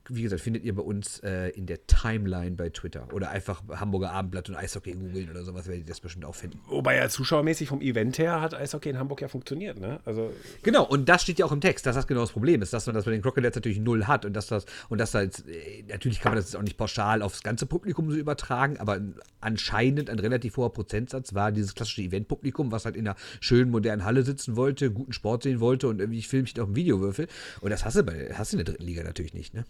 wie 0.09 0.23
gesagt, 0.23 0.41
findet 0.41 0.63
ihr 0.63 0.75
bei 0.75 0.81
uns 0.81 1.19
äh, 1.19 1.49
in 1.49 1.65
der 1.65 1.85
Timeline 1.87 2.55
bei 2.55 2.69
Twitter. 2.69 3.07
Oder 3.13 3.29
einfach 3.29 3.61
Hamburger 3.69 4.11
Abendblatt 4.11 4.49
und 4.49 4.55
Eishockey 4.55 4.93
googeln 4.93 5.29
oder 5.29 5.43
sowas, 5.43 5.67
werdet 5.67 5.85
ihr 5.85 5.89
das 5.89 5.99
bestimmt 5.99 6.25
auch 6.25 6.35
finden. 6.35 6.59
Wobei 6.67 6.95
ja 6.95 7.09
zuschauermäßig 7.09 7.69
vom 7.69 7.81
Event 7.81 8.17
her 8.17 8.41
hat 8.41 8.53
Eishockey 8.53 8.89
in 8.89 8.97
Hamburg 8.97 9.21
ja 9.21 9.27
funktioniert, 9.27 9.79
ne? 9.79 9.99
Also 10.05 10.31
Genau, 10.63 10.85
und 10.85 11.09
das 11.09 11.23
steht 11.23 11.39
ja 11.39 11.45
auch 11.45 11.51
im 11.51 11.61
Text, 11.61 11.85
dass 11.85 11.95
das 11.95 12.07
genau 12.07 12.21
das 12.21 12.31
Problem 12.31 12.61
ist, 12.61 12.73
dass 12.73 12.85
man 12.85 12.95
das 12.95 13.05
bei 13.05 13.11
den 13.11 13.21
Crocodiles 13.21 13.55
natürlich 13.55 13.79
null 13.79 14.05
hat 14.07 14.25
und 14.25 14.33
dass 14.33 14.47
das, 14.47 14.65
und 14.89 14.99
dass 14.99 15.11
da 15.11 15.21
jetzt, 15.21 15.47
äh, 15.47 15.83
natürlich 15.87 16.19
kann 16.19 16.31
man 16.31 16.37
das 16.37 16.45
jetzt 16.45 16.55
auch 16.55 16.63
nicht 16.63 16.77
pauschal 16.77 17.21
aufs 17.21 17.43
ganze 17.43 17.65
Publikum 17.65 18.11
so 18.11 18.17
übertragen, 18.17 18.77
aber 18.77 18.99
anscheinend 19.39 20.09
ein 20.11 20.19
relativ 20.19 20.57
hoher 20.57 20.71
Prozentsatz 20.73 21.33
war 21.33 21.51
dieses 21.51 21.73
klassische 21.75 22.01
Eventpublikum, 22.01 22.71
was 22.71 22.85
halt 22.85 22.95
in 22.95 23.07
einer 23.07 23.17
schönen, 23.39 23.71
modernen 23.71 24.05
Halle 24.05 24.23
sitzen 24.23 24.55
wollte, 24.55 24.91
guten 24.91 25.13
Sport 25.13 25.43
sehen 25.43 25.59
wollte 25.59 25.87
und 25.87 25.99
irgendwie 25.99 26.21
Filmchen 26.21 26.61
auf 26.61 26.67
dem 26.69 26.75
Videowürfel. 26.75 27.27
Und 27.61 27.69
das 27.71 27.85
hast 27.85 27.95
du, 27.97 28.03
bei, 28.03 28.31
hast 28.33 28.53
du 28.53 28.57
in 28.57 28.65
der 28.65 28.73
dritten 28.73 28.85
Liga 28.87 29.03
natürlich 29.03 29.33
nicht, 29.33 29.53
ne? 29.53 29.65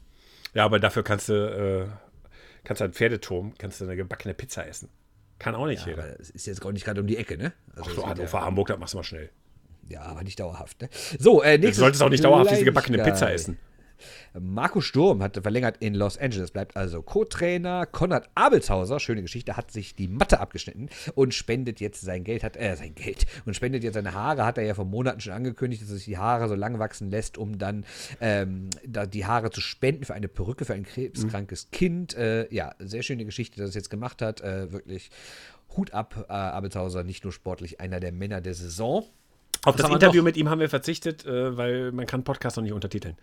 Ja, 0.54 0.66
aber 0.66 0.80
dafür 0.80 1.04
kannst 1.04 1.30
du, 1.30 1.34
äh, 1.34 1.88
kannst 2.64 2.82
du 2.82 2.84
einen 2.84 2.94
Pferdeturm, 2.94 3.54
kannst 3.58 3.80
du 3.80 3.86
eine 3.86 3.96
gebackene 3.96 4.34
Pizza 4.34 4.68
essen. 4.68 4.90
Kann 5.40 5.56
auch 5.56 5.66
nicht 5.66 5.86
Ja, 5.86 5.92
jeder. 5.94 6.20
es 6.20 6.30
ist 6.30 6.46
jetzt 6.46 6.64
auch 6.66 6.72
nicht 6.72 6.86
gerade 6.86 7.02
um 7.02 7.08
die 7.08 7.18
Ecke, 7.18 7.38
ne? 7.38 7.54
Also 7.76 7.90
Ach 7.92 7.96
geht 7.96 8.06
Hannover, 8.06 8.38
ja, 8.40 8.46
Hamburg, 8.46 8.68
das 8.68 8.78
machst 8.80 8.94
du 8.94 8.98
mal 8.98 9.04
schnell. 9.04 9.30
ja, 9.90 10.02
aber 10.04 10.24
nicht 10.24 10.40
dauerhaft, 10.40 10.82
ne? 10.82 10.90
So, 11.18 11.42
äh, 11.42 11.58
Du 11.58 11.66
nächstes 11.66 11.78
solltest 11.82 12.04
auch 12.04 12.10
nicht 12.10 12.24
dauerhaft 12.24 12.52
diese 12.52 12.64
gebackene 12.66 13.02
Pizza 13.04 13.32
essen. 13.34 13.58
Marco 14.40 14.82
Sturm 14.82 15.22
hat 15.22 15.38
verlängert 15.42 15.78
in 15.80 15.94
Los 15.94 16.18
Angeles, 16.18 16.52
bleibt 16.52 16.78
also 16.78 17.02
Co-Trainer. 17.02 17.86
Konrad 17.86 18.30
Abelshauser, 18.36 19.00
schöne 19.00 19.22
Geschichte, 19.22 19.58
hat 19.58 19.72
sich 19.72 19.96
die 19.96 20.08
Matte 20.08 20.40
abgeschnitten 20.40 20.90
und 21.16 21.34
spendet 21.34 21.80
jetzt 21.80 22.02
sein 22.02 22.24
Geld, 22.24 22.44
hat, 22.44 22.58
äh, 22.58 22.76
sein 22.76 22.96
Geld 22.96 23.26
und 23.46 23.56
spendet 23.56 23.84
jetzt 23.84 23.96
seine 23.96 24.14
Haare, 24.14 24.46
hat 24.46 24.58
er 24.58 24.64
ja 24.64 24.74
vor 24.74 24.86
Monaten 24.86 25.20
schon 25.20 25.34
angekündigt, 25.34 25.82
dass 25.82 25.90
er 25.90 25.96
sich 25.96 26.06
die 26.06 26.18
Haare 26.18 26.48
so 26.48 26.56
lang 26.56 26.80
wachsen 26.80 27.10
lässt, 27.10 27.38
um 27.38 27.58
dann 27.58 27.86
ähm, 28.20 28.70
da 28.86 29.06
die 29.06 29.26
Haare 29.26 29.52
zu 29.52 29.62
spenden 29.62 30.06
für 30.06 30.14
eine 30.14 30.28
Perücke 30.28 30.66
für 30.66 30.74
ein 30.74 30.84
krebskrankes 30.84 31.72
Kind. 31.72 32.14
Äh, 32.16 32.52
ja, 32.54 32.74
sehr 32.80 33.04
schöne 33.04 33.26
Geschichte, 33.26 33.58
dass 33.58 33.68
er 33.68 33.70
es 33.70 33.76
jetzt 33.76 33.90
gemacht 33.90 34.22
hat. 34.22 34.42
Äh, 34.42 34.72
wirklich 34.72 35.10
Hut 35.76 35.94
ab, 35.94 36.26
äh, 36.30 36.34
Abelshauser, 36.34 37.04
nicht 37.04 37.24
nur 37.24 37.34
sportlich 37.34 37.80
einer 37.80 38.00
der 38.00 38.12
Männer 38.12 38.42
der 38.42 38.54
Saison. 38.54 39.06
Auf 39.64 39.76
das 39.76 39.90
wir 39.90 39.94
Interview 39.94 40.24
mit 40.24 40.38
ihm 40.38 40.50
haben 40.50 40.60
wir 40.60 40.70
verzichtet, 40.70 41.26
äh, 41.26 41.56
weil 41.56 41.92
man 41.92 42.06
kann 42.06 42.24
Podcast 42.24 42.58
noch 42.58 42.64
nicht 42.64 42.74
untertiteln. 42.74 43.16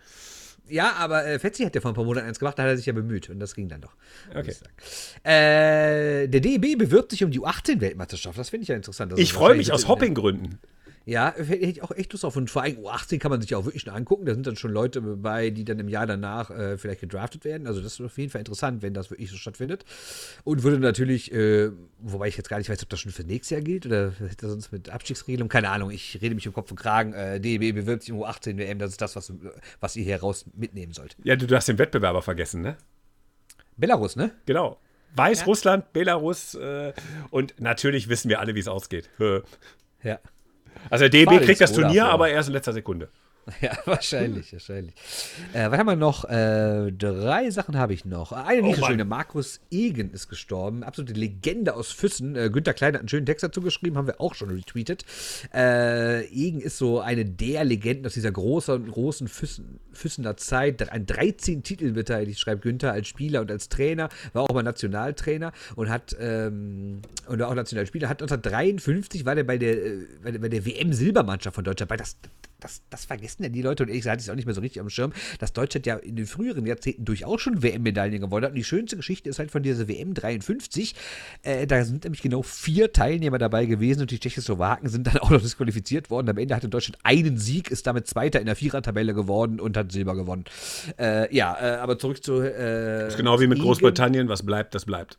Ja, 0.68 0.94
aber 0.94 1.26
äh, 1.26 1.38
Fetzi 1.38 1.64
hat 1.64 1.74
ja 1.74 1.80
vor 1.80 1.90
ein 1.90 1.94
paar 1.94 2.04
Monaten 2.04 2.26
eins 2.26 2.38
gemacht, 2.38 2.58
da 2.58 2.64
hat 2.64 2.70
er 2.70 2.76
sich 2.76 2.86
ja 2.86 2.92
bemüht 2.92 3.30
und 3.30 3.40
das 3.40 3.54
ging 3.54 3.68
dann 3.68 3.80
doch. 3.80 3.94
Okay. 4.34 4.54
Äh, 5.24 6.28
der 6.28 6.40
DEB 6.40 6.78
bewirbt 6.78 7.10
sich 7.10 7.24
um 7.24 7.30
die 7.30 7.40
U18-Weltmeisterschaft. 7.40 8.38
Das 8.38 8.50
finde 8.50 8.62
ich 8.62 8.68
ja 8.68 8.76
interessant. 8.76 9.12
Ich 9.16 9.32
freue 9.32 9.56
mich 9.56 9.72
aus 9.72 9.88
Hoppinggründen. 9.88 10.58
Ja, 11.08 11.32
hätte 11.34 11.54
ich 11.54 11.82
auch 11.82 11.90
echt 11.92 12.12
Lust 12.12 12.26
auf. 12.26 12.36
Und 12.36 12.50
vor 12.50 12.62
allem 12.62 12.76
U18 12.80 13.18
kann 13.18 13.30
man 13.30 13.40
sich 13.40 13.48
ja 13.48 13.56
auch 13.56 13.64
wirklich 13.64 13.82
schon 13.82 13.94
angucken. 13.94 14.26
Da 14.26 14.34
sind 14.34 14.46
dann 14.46 14.56
schon 14.56 14.70
Leute 14.70 15.00
dabei, 15.00 15.48
die 15.48 15.64
dann 15.64 15.78
im 15.78 15.88
Jahr 15.88 16.06
danach 16.06 16.50
äh, 16.50 16.76
vielleicht 16.76 17.00
gedraftet 17.00 17.46
werden. 17.46 17.66
Also 17.66 17.80
das 17.80 17.94
ist 17.94 18.00
auf 18.02 18.18
jeden 18.18 18.28
Fall 18.28 18.42
interessant, 18.42 18.82
wenn 18.82 18.92
das 18.92 19.10
wirklich 19.10 19.30
so 19.30 19.38
stattfindet. 19.38 19.86
Und 20.44 20.64
würde 20.64 20.78
natürlich, 20.78 21.32
äh, 21.32 21.70
wobei 21.98 22.28
ich 22.28 22.36
jetzt 22.36 22.50
gar 22.50 22.58
nicht 22.58 22.68
weiß, 22.68 22.82
ob 22.82 22.90
das 22.90 23.00
schon 23.00 23.10
für 23.10 23.22
nächstes 23.22 23.48
Jahr 23.48 23.62
gilt 23.62 23.86
oder 23.86 24.12
hätte 24.18 24.36
das 24.36 24.50
sonst 24.50 24.70
mit 24.70 24.90
Abstiegsregelung, 24.90 25.48
keine 25.48 25.70
Ahnung. 25.70 25.90
Ich 25.90 26.20
rede 26.20 26.34
mich 26.34 26.44
im 26.44 26.52
Kopf 26.52 26.70
und 26.72 26.76
Kragen. 26.76 27.14
Äh, 27.14 27.40
DEB 27.40 27.74
bewirbt 27.74 28.02
sich 28.02 28.12
um 28.12 28.22
U18 28.22 28.58
WM. 28.58 28.78
Das 28.78 28.90
ist 28.90 29.00
das, 29.00 29.16
was, 29.16 29.32
was 29.80 29.96
ihr 29.96 30.04
hier 30.04 30.20
raus 30.20 30.44
mitnehmen 30.54 30.92
sollt. 30.92 31.16
Ja, 31.24 31.36
du 31.36 31.56
hast 31.56 31.68
den 31.68 31.78
Wettbewerber 31.78 32.20
vergessen, 32.20 32.60
ne? 32.60 32.76
Belarus, 33.78 34.14
ne? 34.14 34.32
Genau. 34.44 34.78
Weißrussland, 35.16 35.90
Belarus 35.94 36.54
äh, 36.54 36.92
und 37.30 37.58
natürlich 37.58 38.10
wissen 38.10 38.28
wir 38.28 38.40
alle, 38.40 38.54
wie 38.54 38.60
es 38.60 38.68
ausgeht. 38.68 39.08
Ja. 40.02 40.20
Also 40.90 41.08
der 41.08 41.10
DB 41.10 41.38
kriegt 41.44 41.60
das 41.60 41.72
Turnier, 41.72 42.06
aber 42.06 42.28
erst 42.28 42.48
in 42.48 42.54
letzter 42.54 42.72
Sekunde. 42.72 43.08
Ja, 43.60 43.76
wahrscheinlich, 43.84 44.52
wahrscheinlich. 44.52 44.94
Äh, 45.52 45.70
was 45.70 45.78
haben 45.78 45.86
wir 45.86 45.96
noch? 45.96 46.24
Äh, 46.24 46.92
drei 46.92 47.50
Sachen 47.50 47.76
habe 47.76 47.92
ich 47.92 48.04
noch. 48.04 48.32
Eine 48.32 48.62
nicht 48.62 48.76
so 48.76 48.82
Mann. 48.82 48.90
schöne. 48.90 49.04
Markus 49.04 49.60
Egen 49.70 50.10
ist 50.10 50.28
gestorben. 50.28 50.82
Absolute 50.82 51.14
Legende 51.14 51.74
aus 51.74 51.90
Füssen. 51.90 52.36
Äh, 52.36 52.50
Günter 52.50 52.74
Klein 52.74 52.94
hat 52.94 53.00
einen 53.00 53.08
schönen 53.08 53.26
Text 53.26 53.42
dazu 53.42 53.60
geschrieben, 53.60 53.96
haben 53.96 54.06
wir 54.06 54.20
auch 54.20 54.34
schon 54.34 54.50
retweetet. 54.50 55.04
Äh, 55.52 56.24
Egen 56.26 56.60
ist 56.60 56.78
so 56.78 57.00
eine 57.00 57.24
der 57.24 57.64
Legenden 57.64 58.06
aus 58.06 58.14
dieser 58.14 58.30
großen, 58.30 58.90
großen 58.90 59.28
Füssen, 59.28 59.80
Füssener 59.92 60.36
Zeit. 60.36 60.90
Ein 60.90 61.06
13 61.06 61.62
Titel 61.62 61.92
beteiligt, 61.92 62.38
schreibt 62.38 62.62
Günther, 62.62 62.92
als 62.92 63.08
Spieler 63.08 63.40
und 63.40 63.50
als 63.50 63.68
Trainer. 63.68 64.08
War 64.32 64.42
auch 64.42 64.54
mal 64.54 64.62
Nationaltrainer 64.62 65.52
und 65.74 65.88
hat, 65.88 66.16
ähm, 66.20 67.02
und 67.26 67.38
war 67.38 67.48
auch 67.48 67.54
Nationalspieler. 67.54 68.08
Hat 68.08 68.22
1953 68.22 69.24
war 69.24 69.34
der 69.34 69.44
bei 69.44 69.58
der, 69.58 69.84
äh, 69.84 70.06
bei 70.22 70.30
der, 70.32 70.38
bei 70.38 70.48
der 70.48 70.66
WM-Silbermannschaft 70.66 71.54
von 71.54 71.64
Deutschland 71.64 71.88
bei. 71.88 71.96
Das, 71.96 72.16
das, 72.60 72.82
das 72.90 73.04
vergessen 73.04 73.44
ja 73.44 73.48
die 73.48 73.62
Leute 73.62 73.82
und 73.82 73.88
ehrlich 73.88 74.02
gesagt 74.02 74.20
es 74.20 74.28
auch 74.28 74.34
nicht 74.34 74.46
mehr 74.46 74.54
so 74.54 74.60
richtig 74.60 74.80
am 74.80 74.90
Schirm, 74.90 75.12
dass 75.38 75.52
Deutschland 75.52 75.86
ja 75.86 75.96
in 75.96 76.16
den 76.16 76.26
früheren 76.26 76.66
Jahrzehnten 76.66 77.04
durchaus 77.04 77.40
schon 77.40 77.62
WM-Medaillen 77.62 78.20
gewonnen 78.20 78.44
hat. 78.44 78.52
Und 78.52 78.56
die 78.56 78.64
schönste 78.64 78.96
Geschichte 78.96 79.30
ist 79.30 79.38
halt 79.38 79.50
von 79.50 79.62
dieser 79.62 79.88
WM 79.88 80.14
53. 80.14 80.94
Äh, 81.42 81.66
da 81.66 81.84
sind 81.84 82.04
nämlich 82.04 82.22
genau 82.22 82.42
vier 82.42 82.92
Teilnehmer 82.92 83.38
dabei 83.38 83.66
gewesen 83.66 84.02
und 84.02 84.10
die 84.10 84.18
Tschechoslowaken 84.18 84.88
sind 84.88 85.06
dann 85.06 85.18
auch 85.18 85.30
noch 85.30 85.40
disqualifiziert 85.40 86.10
worden. 86.10 86.28
Am 86.28 86.38
Ende 86.38 86.54
hatte 86.54 86.68
Deutschland 86.68 86.98
einen 87.04 87.38
Sieg, 87.38 87.70
ist 87.70 87.86
damit 87.86 88.06
Zweiter 88.06 88.40
in 88.40 88.46
der 88.46 88.56
Vierertabelle 88.56 89.14
geworden 89.14 89.60
und 89.60 89.76
hat 89.76 89.92
Silber 89.92 90.16
gewonnen. 90.16 90.44
Äh, 90.98 91.34
ja, 91.34 91.56
äh, 91.60 91.76
aber 91.76 91.98
zurück 91.98 92.22
zu. 92.24 92.40
Äh, 92.40 93.04
Das 93.04 93.14
ist 93.14 93.16
genau 93.18 93.40
wie 93.40 93.46
mit. 93.46 93.58
Großbritannien, 93.58 94.28
was 94.28 94.44
bleibt, 94.44 94.74
das 94.74 94.84
bleibt. 94.84 95.18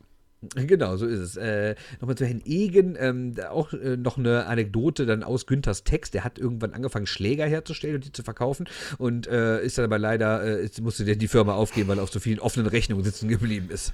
Genau, 0.54 0.96
so 0.96 1.06
ist 1.06 1.20
es. 1.20 1.36
Äh, 1.36 1.74
Nochmal 2.00 2.16
zu 2.16 2.24
Herrn 2.24 2.40
Egen, 2.44 2.96
ähm, 2.98 3.34
auch 3.50 3.74
äh, 3.74 3.96
noch 3.98 4.16
eine 4.16 4.46
Anekdote 4.46 5.04
dann 5.04 5.22
aus 5.22 5.46
Günthers 5.46 5.84
Text. 5.84 6.14
Der 6.14 6.24
hat 6.24 6.38
irgendwann 6.38 6.72
angefangen, 6.72 7.06
Schläger 7.06 7.46
herzustellen 7.46 7.96
und 7.96 8.06
die 8.06 8.12
zu 8.12 8.22
verkaufen 8.22 8.66
und 8.96 9.26
äh, 9.26 9.62
ist 9.62 9.76
dann 9.76 9.84
aber 9.84 9.98
leider, 9.98 10.62
äh, 10.62 10.68
musste 10.80 11.04
der 11.04 11.16
die 11.16 11.28
Firma 11.28 11.54
aufgeben, 11.54 11.88
weil 11.88 11.98
er 11.98 12.04
auf 12.04 12.10
so 12.10 12.20
vielen 12.20 12.38
offenen 12.38 12.66
Rechnungen 12.66 13.04
sitzen 13.04 13.28
geblieben 13.28 13.68
ist. 13.70 13.92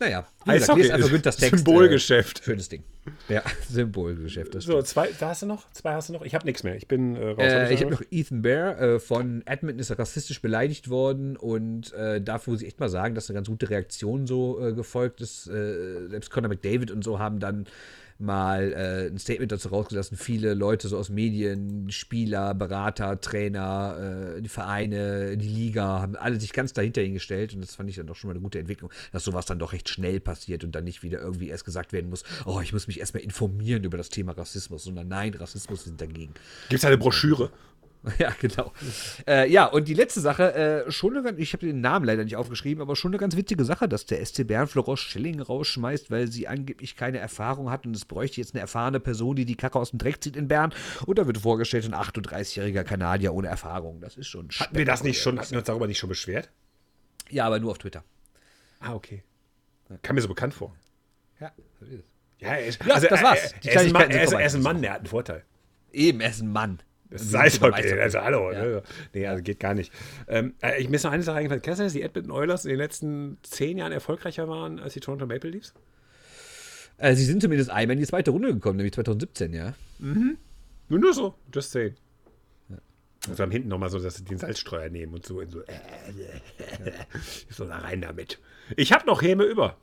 Naja, 0.00 0.28
wie 0.44 0.52
gesagt, 0.52 0.78
lest 0.78 0.90
einfach 0.92 1.06
ist 1.06 1.12
Günthers 1.12 1.36
Text. 1.38 1.56
Symbolgeschäft. 1.56 2.40
Äh, 2.40 2.44
schönes 2.44 2.68
Ding. 2.68 2.84
Ja, 3.28 3.42
Symbolgeschäft. 3.68 4.60
So, 4.62 4.80
zwei, 4.82 5.08
da 5.18 5.30
hast 5.30 5.42
du 5.42 5.46
noch? 5.46 5.68
Zwei 5.72 5.94
hast 5.94 6.08
du 6.08 6.12
noch? 6.12 6.22
Ich 6.22 6.34
habe 6.36 6.46
nichts 6.46 6.62
mehr. 6.62 6.76
Ich 6.76 6.86
bin 6.86 7.16
äh, 7.16 7.30
raus. 7.30 7.38
Hab 7.38 7.70
Äh, 7.70 7.74
ich 7.74 7.80
noch 7.80 7.86
habe 7.86 7.94
noch 7.94 8.02
Ethan 8.12 8.42
Bear 8.42 9.00
von 9.00 9.42
Edmonton 9.44 9.80
ist 9.80 9.98
rassistisch 9.98 10.40
beleidigt 10.40 10.88
worden 10.88 11.36
und 11.36 11.92
dafür 11.92 12.52
muss 12.52 12.62
ich 12.62 12.68
echt 12.68 12.80
mal 12.80 12.88
sagen, 12.88 13.14
dass 13.14 13.28
eine 13.28 13.36
ganz 13.36 13.48
gute 13.48 13.70
Reaktion 13.70 14.26
so 14.26 14.54
gefolgt 14.74 15.20
ist. 15.20 15.50
Äh, 15.78 16.08
selbst 16.08 16.30
Conor 16.30 16.48
McDavid 16.48 16.90
und 16.90 17.04
so 17.04 17.18
haben 17.18 17.40
dann 17.40 17.66
mal 18.18 18.72
äh, 18.72 19.06
ein 19.06 19.18
Statement 19.18 19.52
dazu 19.52 19.68
rausgelassen. 19.68 20.16
Viele 20.16 20.54
Leute 20.54 20.88
so 20.88 20.98
aus 20.98 21.08
Medien, 21.08 21.90
Spieler, 21.90 22.54
Berater, 22.54 23.20
Trainer, 23.20 24.34
äh, 24.36 24.42
die 24.42 24.48
Vereine, 24.48 25.36
die 25.36 25.48
Liga, 25.48 26.00
haben 26.00 26.16
alle 26.16 26.40
sich 26.40 26.52
ganz 26.52 26.72
dahinter 26.72 27.00
hingestellt 27.00 27.54
und 27.54 27.60
das 27.60 27.76
fand 27.76 27.88
ich 27.88 27.96
dann 27.96 28.06
doch 28.06 28.16
schon 28.16 28.28
mal 28.28 28.34
eine 28.34 28.42
gute 28.42 28.58
Entwicklung, 28.58 28.90
dass 29.12 29.24
sowas 29.24 29.46
dann 29.46 29.58
doch 29.58 29.72
recht 29.72 29.88
schnell 29.88 30.18
passiert 30.18 30.64
und 30.64 30.74
dann 30.74 30.84
nicht 30.84 31.02
wieder 31.02 31.20
irgendwie 31.20 31.48
erst 31.48 31.64
gesagt 31.64 31.92
werden 31.92 32.10
muss, 32.10 32.24
oh, 32.44 32.60
ich 32.60 32.72
muss 32.72 32.88
mich 32.88 32.98
erstmal 32.98 33.22
informieren 33.22 33.84
über 33.84 33.96
das 33.96 34.08
Thema 34.08 34.32
Rassismus, 34.32 34.84
sondern 34.84 35.08
nein, 35.08 35.34
Rassismus 35.34 35.84
sind 35.84 36.00
dagegen. 36.00 36.34
Gibt 36.68 36.80
es 36.80 36.84
eine 36.84 36.98
Broschüre? 36.98 37.50
Ja, 38.18 38.32
genau. 38.40 38.72
Äh, 39.26 39.50
ja, 39.50 39.66
und 39.66 39.88
die 39.88 39.94
letzte 39.94 40.20
Sache, 40.20 40.54
äh, 40.54 40.90
schon 40.90 41.14
eine 41.14 41.22
ganz, 41.22 41.38
ich 41.38 41.52
habe 41.52 41.66
den 41.66 41.80
Namen 41.80 42.04
leider 42.04 42.24
nicht 42.24 42.36
aufgeschrieben, 42.36 42.80
aber 42.80 42.96
schon 42.96 43.10
eine 43.10 43.18
ganz 43.18 43.36
witzige 43.36 43.64
Sache, 43.64 43.88
dass 43.88 44.06
der 44.06 44.24
SC 44.24 44.46
Bern 44.46 44.66
Florence 44.66 45.00
Schilling 45.00 45.40
rausschmeißt, 45.40 46.10
weil 46.10 46.28
sie 46.28 46.48
angeblich 46.48 46.96
keine 46.96 47.18
Erfahrung 47.18 47.70
hat 47.70 47.86
und 47.86 47.94
es 47.94 48.04
bräuchte 48.04 48.40
jetzt 48.40 48.54
eine 48.54 48.60
erfahrene 48.60 49.00
Person, 49.00 49.36
die 49.36 49.44
die 49.44 49.56
Kacke 49.56 49.78
aus 49.78 49.90
dem 49.90 49.98
Dreck 49.98 50.22
zieht 50.22 50.36
in 50.36 50.48
Bern. 50.48 50.72
Und 51.06 51.18
da 51.18 51.26
wird 51.26 51.38
vorgestellt, 51.38 51.84
ein 51.84 51.94
38-jähriger 51.94 52.84
Kanadier 52.84 53.34
ohne 53.34 53.48
Erfahrung. 53.48 54.00
Das 54.00 54.16
ist 54.16 54.28
schon 54.28 54.48
Hatten 54.48 54.76
wir 54.76 54.84
das 54.84 55.02
nicht 55.02 55.20
schon, 55.20 55.38
hatten 55.38 55.50
wir 55.50 55.58
uns 55.58 55.66
darüber 55.66 55.86
nicht 55.86 55.98
schon 55.98 56.08
beschwert? 56.08 56.50
Ja, 57.30 57.46
aber 57.46 57.58
nur 57.58 57.72
auf 57.72 57.78
Twitter. 57.78 58.04
Ah, 58.80 58.94
okay. 58.94 59.22
Kam 60.02 60.16
mir 60.16 60.22
so 60.22 60.28
bekannt 60.28 60.54
vor. 60.54 60.74
Ja, 61.40 61.52
so 61.78 61.86
ist 61.86 61.92
es. 61.92 62.04
Ja, 62.38 62.50
er 62.50 62.66
ist, 62.66 62.84
Ja, 62.84 63.00
das 63.00 63.22
war's. 63.22 63.52
Er, 63.64 63.74
er, 63.74 63.82
ist 63.82 63.92
er, 63.92 64.40
er 64.40 64.46
ist 64.46 64.54
ein 64.54 64.62
Mann, 64.62 64.80
der 64.80 64.92
hat 64.92 64.98
einen 64.98 65.06
Vorteil. 65.06 65.44
Eben, 65.92 66.20
er 66.20 66.30
ist 66.30 66.40
ein 66.40 66.52
Mann. 66.52 66.78
Das 67.10 67.22
Und 67.22 67.28
ist 67.28 67.34
Eishockey, 67.34 67.92
also 68.00 68.20
hallo. 68.20 68.52
Ja. 68.52 68.62
Ne? 68.62 68.82
Nee, 69.14 69.26
also 69.26 69.42
geht 69.42 69.60
gar 69.60 69.74
nicht. 69.74 69.92
Ähm, 70.26 70.54
äh, 70.62 70.80
ich 70.80 70.90
ist 70.90 71.04
noch 71.04 71.12
eine 71.12 71.22
Sache 71.22 71.38
eingefallen. 71.38 71.62
Kennst 71.62 71.80
du 71.80 71.84
das, 71.84 71.92
die 71.94 72.02
Edmonton 72.02 72.32
Oilers 72.32 72.64
in 72.64 72.70
den 72.70 72.78
letzten 72.78 73.38
zehn 73.42 73.78
Jahren 73.78 73.92
erfolgreicher 73.92 74.48
waren 74.48 74.78
als 74.78 74.92
die 74.94 75.00
Toronto 75.00 75.26
Maple 75.26 75.50
Leafs? 75.50 75.72
Äh, 76.98 77.14
sie 77.14 77.24
sind 77.24 77.40
zumindest 77.40 77.70
einmal 77.70 77.94
in 77.94 78.00
die 78.00 78.06
zweite 78.06 78.30
Runde 78.30 78.52
gekommen, 78.52 78.76
nämlich 78.76 78.92
2017, 78.92 79.54
ja. 79.54 79.74
Nur, 80.88 80.98
nur 80.98 81.14
so, 81.14 81.34
just 81.54 81.72
saying. 81.72 81.94
Also 83.28 83.42
am 83.42 83.50
hinten 83.50 83.68
nochmal 83.68 83.90
so, 83.90 83.98
dass 83.98 84.16
sie 84.16 84.24
den 84.24 84.38
Salzstreuer 84.38 84.88
nehmen 84.88 85.12
und 85.12 85.24
so 85.24 85.40
in 85.40 85.50
so, 85.50 85.60
äh, 85.62 85.72
äh, 85.72 86.92
so 87.50 87.66
da 87.66 87.78
rein 87.78 88.00
damit. 88.00 88.38
Ich 88.76 88.92
habe 88.92 89.06
noch 89.06 89.22
Häme 89.22 89.44
über. 89.44 89.76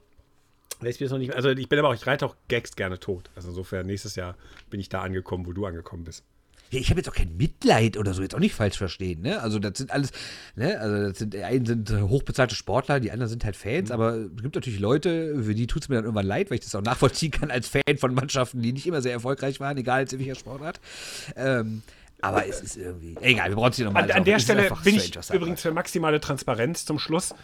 Ich 0.83 0.99
bin 0.99 1.07
noch 1.09 1.17
nicht, 1.17 1.33
also 1.33 1.49
ich 1.49 1.69
bin 1.69 1.79
aber 1.79 1.89
auch, 1.89 1.93
ich 1.93 2.05
reite 2.05 2.25
auch 2.25 2.35
Gags 2.47 2.75
gerne 2.75 2.99
tot. 2.99 3.29
Also 3.35 3.49
insofern, 3.49 3.85
nächstes 3.85 4.15
Jahr 4.15 4.35
bin 4.69 4.79
ich 4.79 4.89
da 4.89 5.01
angekommen, 5.01 5.45
wo 5.45 5.53
du 5.53 5.65
angekommen 5.65 6.03
bist. 6.03 6.23
Ich 6.69 6.89
habe 6.89 6.99
jetzt 6.99 7.09
auch 7.09 7.15
kein 7.15 7.37
Mitleid 7.37 7.97
oder 7.97 8.13
so, 8.13 8.21
jetzt 8.21 8.35
auch 8.35 8.39
nicht 8.39 8.55
falsch 8.55 8.77
verstehen, 8.77 9.21
ne? 9.21 9.41
Also 9.41 9.59
das 9.59 9.77
sind 9.77 9.91
alles, 9.91 10.11
ne? 10.55 10.79
Also 10.79 11.09
das 11.09 11.19
sind, 11.19 11.33
die 11.33 11.43
einen 11.43 11.65
sind 11.65 11.91
hochbezahlte 11.91 12.55
Sportler, 12.55 12.99
die 12.99 13.11
anderen 13.11 13.29
sind 13.29 13.45
halt 13.45 13.55
Fans, 13.55 13.91
aber 13.91 14.15
es 14.15 14.41
gibt 14.41 14.55
natürlich 14.55 14.79
Leute, 14.79 15.43
für 15.43 15.55
die 15.55 15.67
tut 15.67 15.83
es 15.83 15.89
mir 15.89 15.95
dann 15.95 16.05
irgendwann 16.05 16.25
leid, 16.25 16.49
weil 16.49 16.55
ich 16.57 16.63
das 16.63 16.75
auch 16.75 16.81
nachvollziehen 16.81 17.31
kann 17.31 17.51
als 17.51 17.67
Fan 17.67 17.97
von 17.97 18.13
Mannschaften, 18.13 18.61
die 18.61 18.73
nicht 18.73 18.87
immer 18.87 19.01
sehr 19.01 19.13
erfolgreich 19.13 19.59
waren, 19.59 19.77
egal 19.77 20.05
in 20.11 20.19
welcher 20.19 20.35
Sportart. 20.35 20.79
Ähm, 21.35 21.83
aber 22.21 22.47
es 22.47 22.61
ist 22.61 22.77
irgendwie, 22.77 23.15
egal, 23.21 23.49
wir 23.49 23.55
brauchen 23.55 23.71
es 23.71 23.75
hier 23.75 23.85
nochmal. 23.85 24.03
An, 24.03 24.11
an 24.11 24.23
der 24.23 24.39
Stelle 24.39 24.71
bin 24.83 24.95
ich 24.95 25.15
übrigens 25.31 25.61
für 25.61 25.71
maximale 25.71 26.19
Transparenz 26.19 26.85
zum 26.85 26.97
Schluss. 26.97 27.35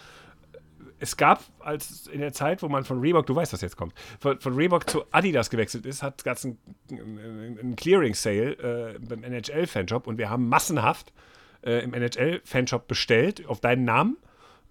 Es 1.01 1.17
gab, 1.17 1.43
als 1.59 2.05
in 2.07 2.21
der 2.21 2.31
Zeit, 2.31 2.61
wo 2.61 2.69
man 2.69 2.83
von 2.83 2.99
Reebok, 3.01 3.25
du 3.25 3.35
weißt, 3.35 3.51
was 3.53 3.61
jetzt 3.61 3.75
kommt, 3.75 3.93
von, 4.19 4.39
von 4.39 4.53
Reebok 4.53 4.87
zu 4.87 5.03
Adidas 5.11 5.49
gewechselt 5.49 5.87
ist, 5.87 6.03
hat 6.03 6.25
es 6.25 6.45
einen, 6.45 6.59
einen 6.91 7.75
Clearing-Sale 7.75 8.93
äh, 8.95 8.99
beim 8.99 9.23
NHL-Fanshop 9.23 10.05
und 10.05 10.19
wir 10.19 10.29
haben 10.29 10.47
massenhaft 10.47 11.11
äh, 11.63 11.83
im 11.83 11.95
NHL-Fanshop 11.95 12.87
bestellt 12.87 13.47
auf 13.47 13.59
deinen 13.59 13.83
Namen. 13.83 14.17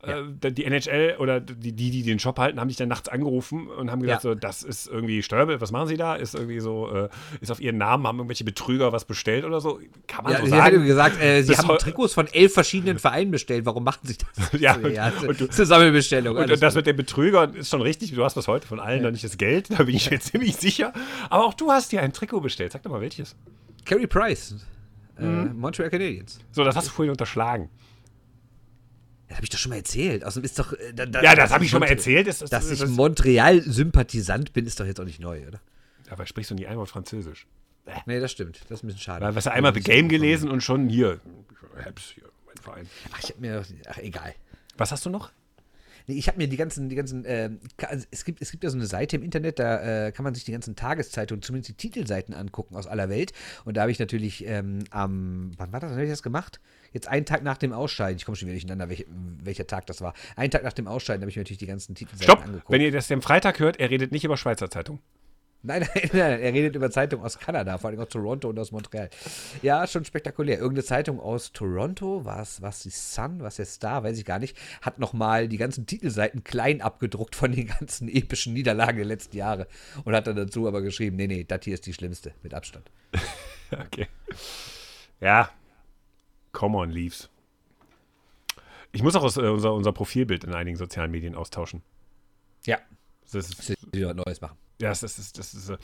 Äh, 0.03 0.51
die 0.53 0.65
NHL 0.65 1.17
oder 1.19 1.41
die, 1.41 1.73
die, 1.73 2.03
den 2.03 2.19
Shop 2.19 2.39
halten, 2.39 2.59
haben 2.59 2.69
dich 2.69 2.79
dann 2.79 2.89
nachts 2.89 3.09
angerufen 3.11 3.69
und 3.69 3.91
haben 3.91 4.01
gesagt, 4.01 4.25
Ja. 4.25 4.31
so, 4.31 4.35
das 4.35 4.63
ist 4.63 4.87
irgendwie 4.89 5.23
Steuerbild, 5.23 5.61
was 5.61 5.73
machen 5.73 5.89
sie 5.89 5.99
da? 5.99 6.15
Ist 6.17 6.35
irgendwie 6.35 6.61
so, 6.61 6.91
äh, 6.91 7.09
ist 7.43 7.51
auf 7.51 7.61
ihren 7.61 7.77
Namen, 7.77 8.07
haben 8.07 8.17
irgendwelche 8.17 8.45
Betrüger 8.45 8.93
was 8.93 9.05
bestellt 9.05 9.45
oder 9.45 9.61
so? 9.61 9.79
Kann 10.07 10.25
man 10.25 10.33
Ja, 10.33 10.39
so 10.39 10.45
sie 10.47 10.51
sagen? 10.53 10.77
haben 10.79 10.87
gesagt, 10.87 11.21
äh, 11.21 11.43
sie 11.43 11.49
Bis 11.49 11.59
haben 11.59 11.77
Trikots 11.77 12.15
von 12.15 12.27
elf 12.29 12.55
verschiedenen 12.55 12.99
Vereinen 12.99 13.31
bestellt. 13.31 13.67
Warum 13.67 13.85
machen 13.85 14.01
sie 14.05 14.17
das? 14.17 14.53
Ja, 14.61 14.79
So, 14.81 14.89
ja 14.89 15.09
und- 15.09 15.29
und 15.29 15.41
das 15.43 15.49
ist 15.51 15.59
eine 15.61 15.67
Sammelbestellung. 15.67 16.35
Und, 16.37 16.51
und 16.51 16.63
das 16.63 16.75
mit 16.75 16.87
den 16.87 16.97
Betrügern 16.97 17.53
ist 17.55 17.69
schon 17.69 17.83
richtig. 17.83 18.15
Du 18.15 18.25
hast 18.25 18.35
bis 18.35 18.49
heute 18.49 18.67
von 18.67 18.81
allen 18.81 19.03
noch 19.03 19.11
nicht 19.11 19.25
das 19.25 19.37
Geld, 19.37 19.71
da 19.71 19.83
bin 19.83 19.95
ich 19.95 20.11
mir 20.11 20.19
ziemlich 20.21 20.57
sicher. 20.57 20.95
Aber 21.29 21.45
auch 21.45 21.53
du 21.55 21.71
hast 21.71 21.93
dir 21.93 22.01
ein 22.01 22.15
Trikot 22.15 22.41
bestellt. 22.41 22.73
Sag 22.73 22.83
doch 22.85 22.91
mal 22.91 23.03
welches. 23.03 23.37
Carey 23.85 24.07
Price, 24.07 24.55
äh, 25.19 25.25
Mhm. 25.25 25.59
Montreal 25.59 25.91
Canadiens. 25.91 26.39
So, 26.53 26.65
das 26.65 26.75
hast 26.75 26.87
du 26.89 26.93
vorhin 26.93 27.11
unterschlagen. 27.11 27.69
Das 29.31 29.37
habe 29.37 29.45
ich 29.45 29.51
doch 29.51 29.59
schon 29.59 29.71
mal 29.71 29.77
erzählt. 29.77 30.25
Außerdem 30.25 30.45
ist 30.45 30.59
doch. 30.59 30.73
äh, 30.73 30.93
da- 30.93 31.07
da- 31.07 31.23
Ja, 31.23 31.35
das 31.37 31.53
habe 31.53 31.65
ich 31.65 31.71
schon 31.71 31.79
mal 31.81 31.89
erzählt. 31.89 32.27
Das, 32.27 32.41
das, 32.41 32.51
Dass 32.51 32.69
das, 32.69 32.81
ich 32.81 32.89
Montreal-Sympathisant 32.89 34.53
bin, 34.53 34.67
ist 34.67 34.81
doch 34.81 34.87
jetzt 34.87 35.01
auch 35.01 35.05
nicht 35.05 35.21
neu, 35.21 35.47
oder? 35.47 35.61
Aber 36.11 36.27
sprichst 36.27 36.51
du 36.51 36.55
nie 36.57 36.67
einmal 36.67 36.87
Französisch. 36.87 37.47
Nee, 38.07 38.21
das 38.21 38.33
stimmt. 38.33 38.61
Das 38.69 38.79
ist 38.81 38.85
ein 38.85 38.89
bisschen 38.89 39.01
schade. 39.03 39.25
Weil, 39.25 39.35
hast 39.35 39.47
du 39.47 39.53
einmal 39.53 39.73
The 39.75 39.81
Game 39.81 40.09
gelesen 40.09 40.51
und 40.51 40.63
schon 40.63 40.89
hier. 40.89 41.21
Habs 41.85 42.11
hier, 42.15 42.25
mein 42.47 42.57
Verein. 42.57 42.87
Ach, 43.13 43.19
ich 43.23 43.31
habe 43.31 43.41
mir. 43.41 43.63
Ach, 43.89 43.99
egal. 43.99 44.35
Was 44.77 44.93
hast 44.93 45.07
du 45.07 45.11
noch? 45.11 45.31
Nee, 46.07 46.17
ich 46.17 46.27
habe 46.29 46.39
mir 46.39 46.49
die 46.49 46.57
ganzen, 46.57 46.89
die 46.89 46.97
ganzen, 46.97 47.25
ka- 47.77 47.87
also 47.87 48.07
es 48.11 48.25
gibt, 48.25 48.43
es 48.43 48.51
gibt 48.51 48.65
ja 48.65 48.71
so 48.71 48.77
eine 48.77 48.87
Seite 48.87 49.15
im 49.17 49.23
Internet, 49.23 49.59
da 49.61 50.07
äh, 50.09 50.13
kann 50.13 50.25
man 50.25 50.35
sich 50.35 50.45
die 50.45 50.51
ganzen 50.53 50.75
Tageszeitungen, 50.75 51.43
zumindest 51.43 51.69
die 51.69 51.75
Titelseiten 51.75 52.35
angucken 52.35 52.75
aus 52.75 52.87
aller 52.89 53.09
Welt. 53.09 53.33
Und 53.65 53.77
da 53.77 53.83
habe 53.83 53.93
ich 53.93 53.99
natürlich 54.01 54.45
ähm, 54.47 54.81
am, 54.91 55.53
wann 55.57 55.73
war 55.73 55.79
das, 55.81 55.91
wann 55.91 55.99
habe 55.99 56.05
ich 56.07 56.11
das 56.11 56.23
gemacht? 56.25 56.59
Jetzt 56.93 57.09
einen 57.09 57.27
Tag 57.27 57.43
nach 57.43 57.59
dem 57.59 57.73
Ausscheiden, 57.73 58.17
ich 58.17 58.25
komme 58.25 58.37
schon 58.37 58.47
wieder 58.47 58.55
durcheinander, 58.55 58.89
welch, 58.89 59.07
welcher 59.43 59.67
Tag 59.67 59.87
das 59.87 60.01
war. 60.01 60.15
Einen 60.37 60.51
Tag 60.51 60.63
nach 60.65 60.73
dem 60.73 60.89
Ausscheiden 60.89 61.23
habe 61.23 61.31
ich 61.31 61.37
mir 61.37 61.43
natürlich 61.43 61.59
die 61.59 61.67
ganzen 61.67 61.95
Titelseiten 61.95 62.25
Stopp! 62.25 62.45
angeguckt. 62.45 62.71
Wenn 62.71 62.81
ihr 62.81 62.93
das 62.93 63.11
am 63.11 63.23
Freitag 63.23 63.59
hört, 63.61 63.79
er 63.79 63.91
redet 63.91 64.13
nicht 64.13 64.25
über 64.25 64.37
Schweizer 64.37 64.71
Zeitung. 64.71 65.01
Nein, 65.63 65.87
nein, 65.95 66.11
nein, 66.13 66.41
er 66.41 66.53
redet 66.55 66.75
über 66.75 66.91
Zeitungen 66.91 67.25
aus 67.25 67.39
Kanada, 67.39 67.77
vor 67.77 67.91
allem 67.91 68.01
aus 68.01 68.09
Toronto 68.09 68.49
und 68.49 68.59
aus 68.59 68.73
Montreal. 68.73 69.11
Ja, 69.63 69.87
schon 69.87 70.05
spektakulär. 70.05 70.59
Irgendeine 70.59 70.85
Zeitung 70.85 71.21
aus 71.21 71.53
Toronto, 71.53 72.25
was 72.25 72.63
was 72.63 72.83
die 72.83 72.91
Sun, 72.91 73.41
was 73.41 73.57
der 73.57 73.67
Star, 73.67 74.03
weiß 74.03 74.19
ich 74.19 74.25
gar 74.25 74.39
nicht, 74.39 74.57
hat 74.81 74.99
nochmal 74.99 75.49
die 75.49 75.59
ganzen 75.59 75.87
Titelseiten 75.87 76.45
klein 76.45 76.81
abgedruckt 76.81 77.37
von 77.37 77.53
den 77.53 77.67
ganzen 77.67 78.09
epischen 78.09 78.55
Niederlagen 78.55 78.97
der 78.97 79.07
letzten 79.07 79.37
Jahre 79.37 79.67
und 80.05 80.15
hat 80.15 80.27
dann 80.27 80.37
dazu 80.37 80.67
aber 80.67 80.81
geschrieben, 80.81 81.17
nee, 81.17 81.27
nee, 81.27 81.45
das 81.45 81.61
hier 81.65 81.75
ist 81.75 81.87
die 81.87 81.93
schlimmste, 81.93 82.33
mit 82.43 82.55
Abstand. 82.55 82.91
Okay. 83.73 84.09
Ja. 85.21 85.49
Come 86.53 86.77
on, 86.77 86.91
Leaves. 86.91 87.31
Ich 88.93 89.03
muss 89.03 89.15
auch 89.15 89.23
aus, 89.23 89.37
äh, 89.37 89.43
unser, 89.43 89.73
unser 89.73 89.93
Profilbild 89.93 90.45
in 90.45 90.55
einigen 90.55 90.77
sozialen 90.77 91.11
Medien 91.11 91.35
austauschen. 91.35 91.83
Ja. 92.67 92.79
Das 93.33 93.49
ist, 93.49 93.63
Sie 93.63 93.75
wieder 93.93 94.09
was 94.09 94.17
Neues 94.17 94.41
machen. 94.41 94.59
Ja, 94.81 94.89
das 94.89 95.03
ist, 95.03 95.19
das 95.19 95.27
ist, 95.27 95.39
das 95.39 95.55
ist, 95.55 95.71
äh, 95.71 95.77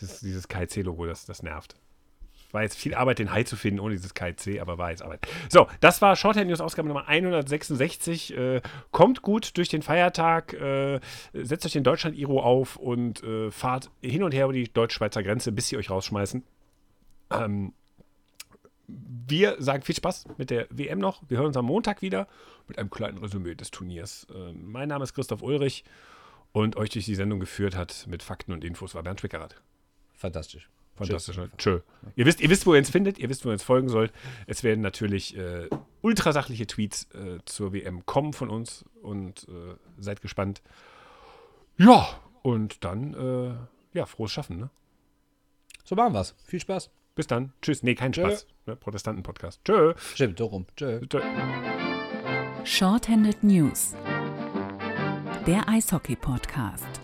das 0.00 0.12
ist 0.12 0.22
dieses 0.22 0.48
KIC-Logo, 0.48 1.06
das, 1.06 1.24
das 1.24 1.42
nervt. 1.42 1.74
War 2.52 2.62
jetzt 2.62 2.76
viel 2.76 2.94
Arbeit, 2.94 3.18
den 3.18 3.32
Hai 3.32 3.44
zu 3.44 3.56
finden 3.56 3.80
ohne 3.80 3.94
dieses 3.94 4.12
KIC, 4.12 4.60
aber 4.60 4.76
war 4.76 4.90
jetzt 4.90 5.02
Arbeit. 5.02 5.26
So, 5.48 5.66
das 5.80 6.02
war 6.02 6.14
Shorthand 6.16 6.48
News 6.48 6.60
Ausgabe 6.60 6.86
Nummer 6.86 7.08
166. 7.08 8.36
Äh, 8.36 8.60
kommt 8.90 9.22
gut 9.22 9.56
durch 9.56 9.70
den 9.70 9.80
Feiertag, 9.80 10.52
äh, 10.52 11.00
setzt 11.32 11.64
euch 11.64 11.72
den 11.72 11.82
Deutschland-Iro 11.82 12.42
auf 12.42 12.76
und 12.76 13.22
äh, 13.24 13.50
fahrt 13.50 13.90
hin 14.02 14.22
und 14.22 14.34
her 14.34 14.44
über 14.44 14.52
die 14.52 14.70
deutsch-schweizer 14.70 15.22
Grenze, 15.22 15.50
bis 15.50 15.68
sie 15.68 15.78
euch 15.78 15.88
rausschmeißen. 15.88 16.44
Ähm, 17.30 17.72
wir 19.28 19.56
sagen 19.58 19.82
viel 19.82 19.94
Spaß 19.94 20.26
mit 20.36 20.50
der 20.50 20.66
WM 20.70 20.98
noch. 20.98 21.22
Wir 21.28 21.38
hören 21.38 21.48
uns 21.48 21.56
am 21.56 21.66
Montag 21.66 22.02
wieder 22.02 22.28
mit 22.68 22.78
einem 22.78 22.90
kleinen 22.90 23.18
Resümee 23.18 23.54
des 23.54 23.70
Turniers. 23.70 24.26
Äh, 24.34 24.52
mein 24.52 24.88
Name 24.88 25.04
ist 25.04 25.14
Christoph 25.14 25.42
Ulrich 25.42 25.84
und 26.52 26.76
euch 26.76 26.90
durch 26.90 27.04
die 27.04 27.14
Sendung 27.14 27.40
geführt 27.40 27.76
hat 27.76 28.06
mit 28.08 28.22
Fakten 28.22 28.52
und 28.52 28.64
Infos 28.64 28.94
war 28.94 29.02
Bernd 29.02 29.20
Schwickerath. 29.20 29.60
Fantastisch. 30.14 30.68
Fantastisch. 30.94 31.36
ne? 31.36 31.50
Tschö. 31.56 31.80
Ihr 32.16 32.26
wisst, 32.26 32.40
ihr 32.40 32.50
wisst, 32.50 32.66
wo 32.66 32.74
ihr 32.74 32.78
uns 32.78 32.90
findet, 32.90 33.18
ihr 33.18 33.28
wisst, 33.28 33.44
wo 33.44 33.48
ihr 33.48 33.54
uns 33.54 33.62
folgen 33.62 33.88
sollt. 33.88 34.12
Es 34.46 34.62
werden 34.62 34.82
natürlich 34.82 35.36
äh, 35.36 35.68
ultrasachliche 36.02 36.66
Tweets 36.66 37.08
äh, 37.14 37.38
zur 37.46 37.72
WM 37.72 38.04
kommen 38.04 38.34
von 38.34 38.50
uns 38.50 38.84
und 39.00 39.48
äh, 39.48 39.74
seid 39.98 40.20
gespannt. 40.20 40.62
Ja, 41.78 42.06
und 42.42 42.84
dann, 42.84 43.14
äh, 43.14 43.98
ja, 43.98 44.06
frohes 44.06 44.32
Schaffen, 44.32 44.58
ne? 44.58 44.70
So 45.84 45.96
machen 45.96 46.12
wir's. 46.12 46.34
Viel 46.44 46.60
Spaß. 46.60 46.90
Bis 47.14 47.26
dann. 47.26 47.52
Tschüss. 47.60 47.82
Nee, 47.82 47.94
kein 47.94 48.12
Tschö. 48.12 48.22
Spaß. 48.22 48.46
Ne? 48.66 48.76
Protestanten-Podcast. 48.76 49.60
Tschö. 49.64 49.94
Stimmt, 50.14 50.38
so 50.38 50.46
rum. 50.46 50.66
Tschö. 50.76 51.00
Tschö. 51.06 51.20
Shorthanded 52.64 53.42
News. 53.42 53.94
Der 55.46 55.68
Eishockey-Podcast. 55.68 57.00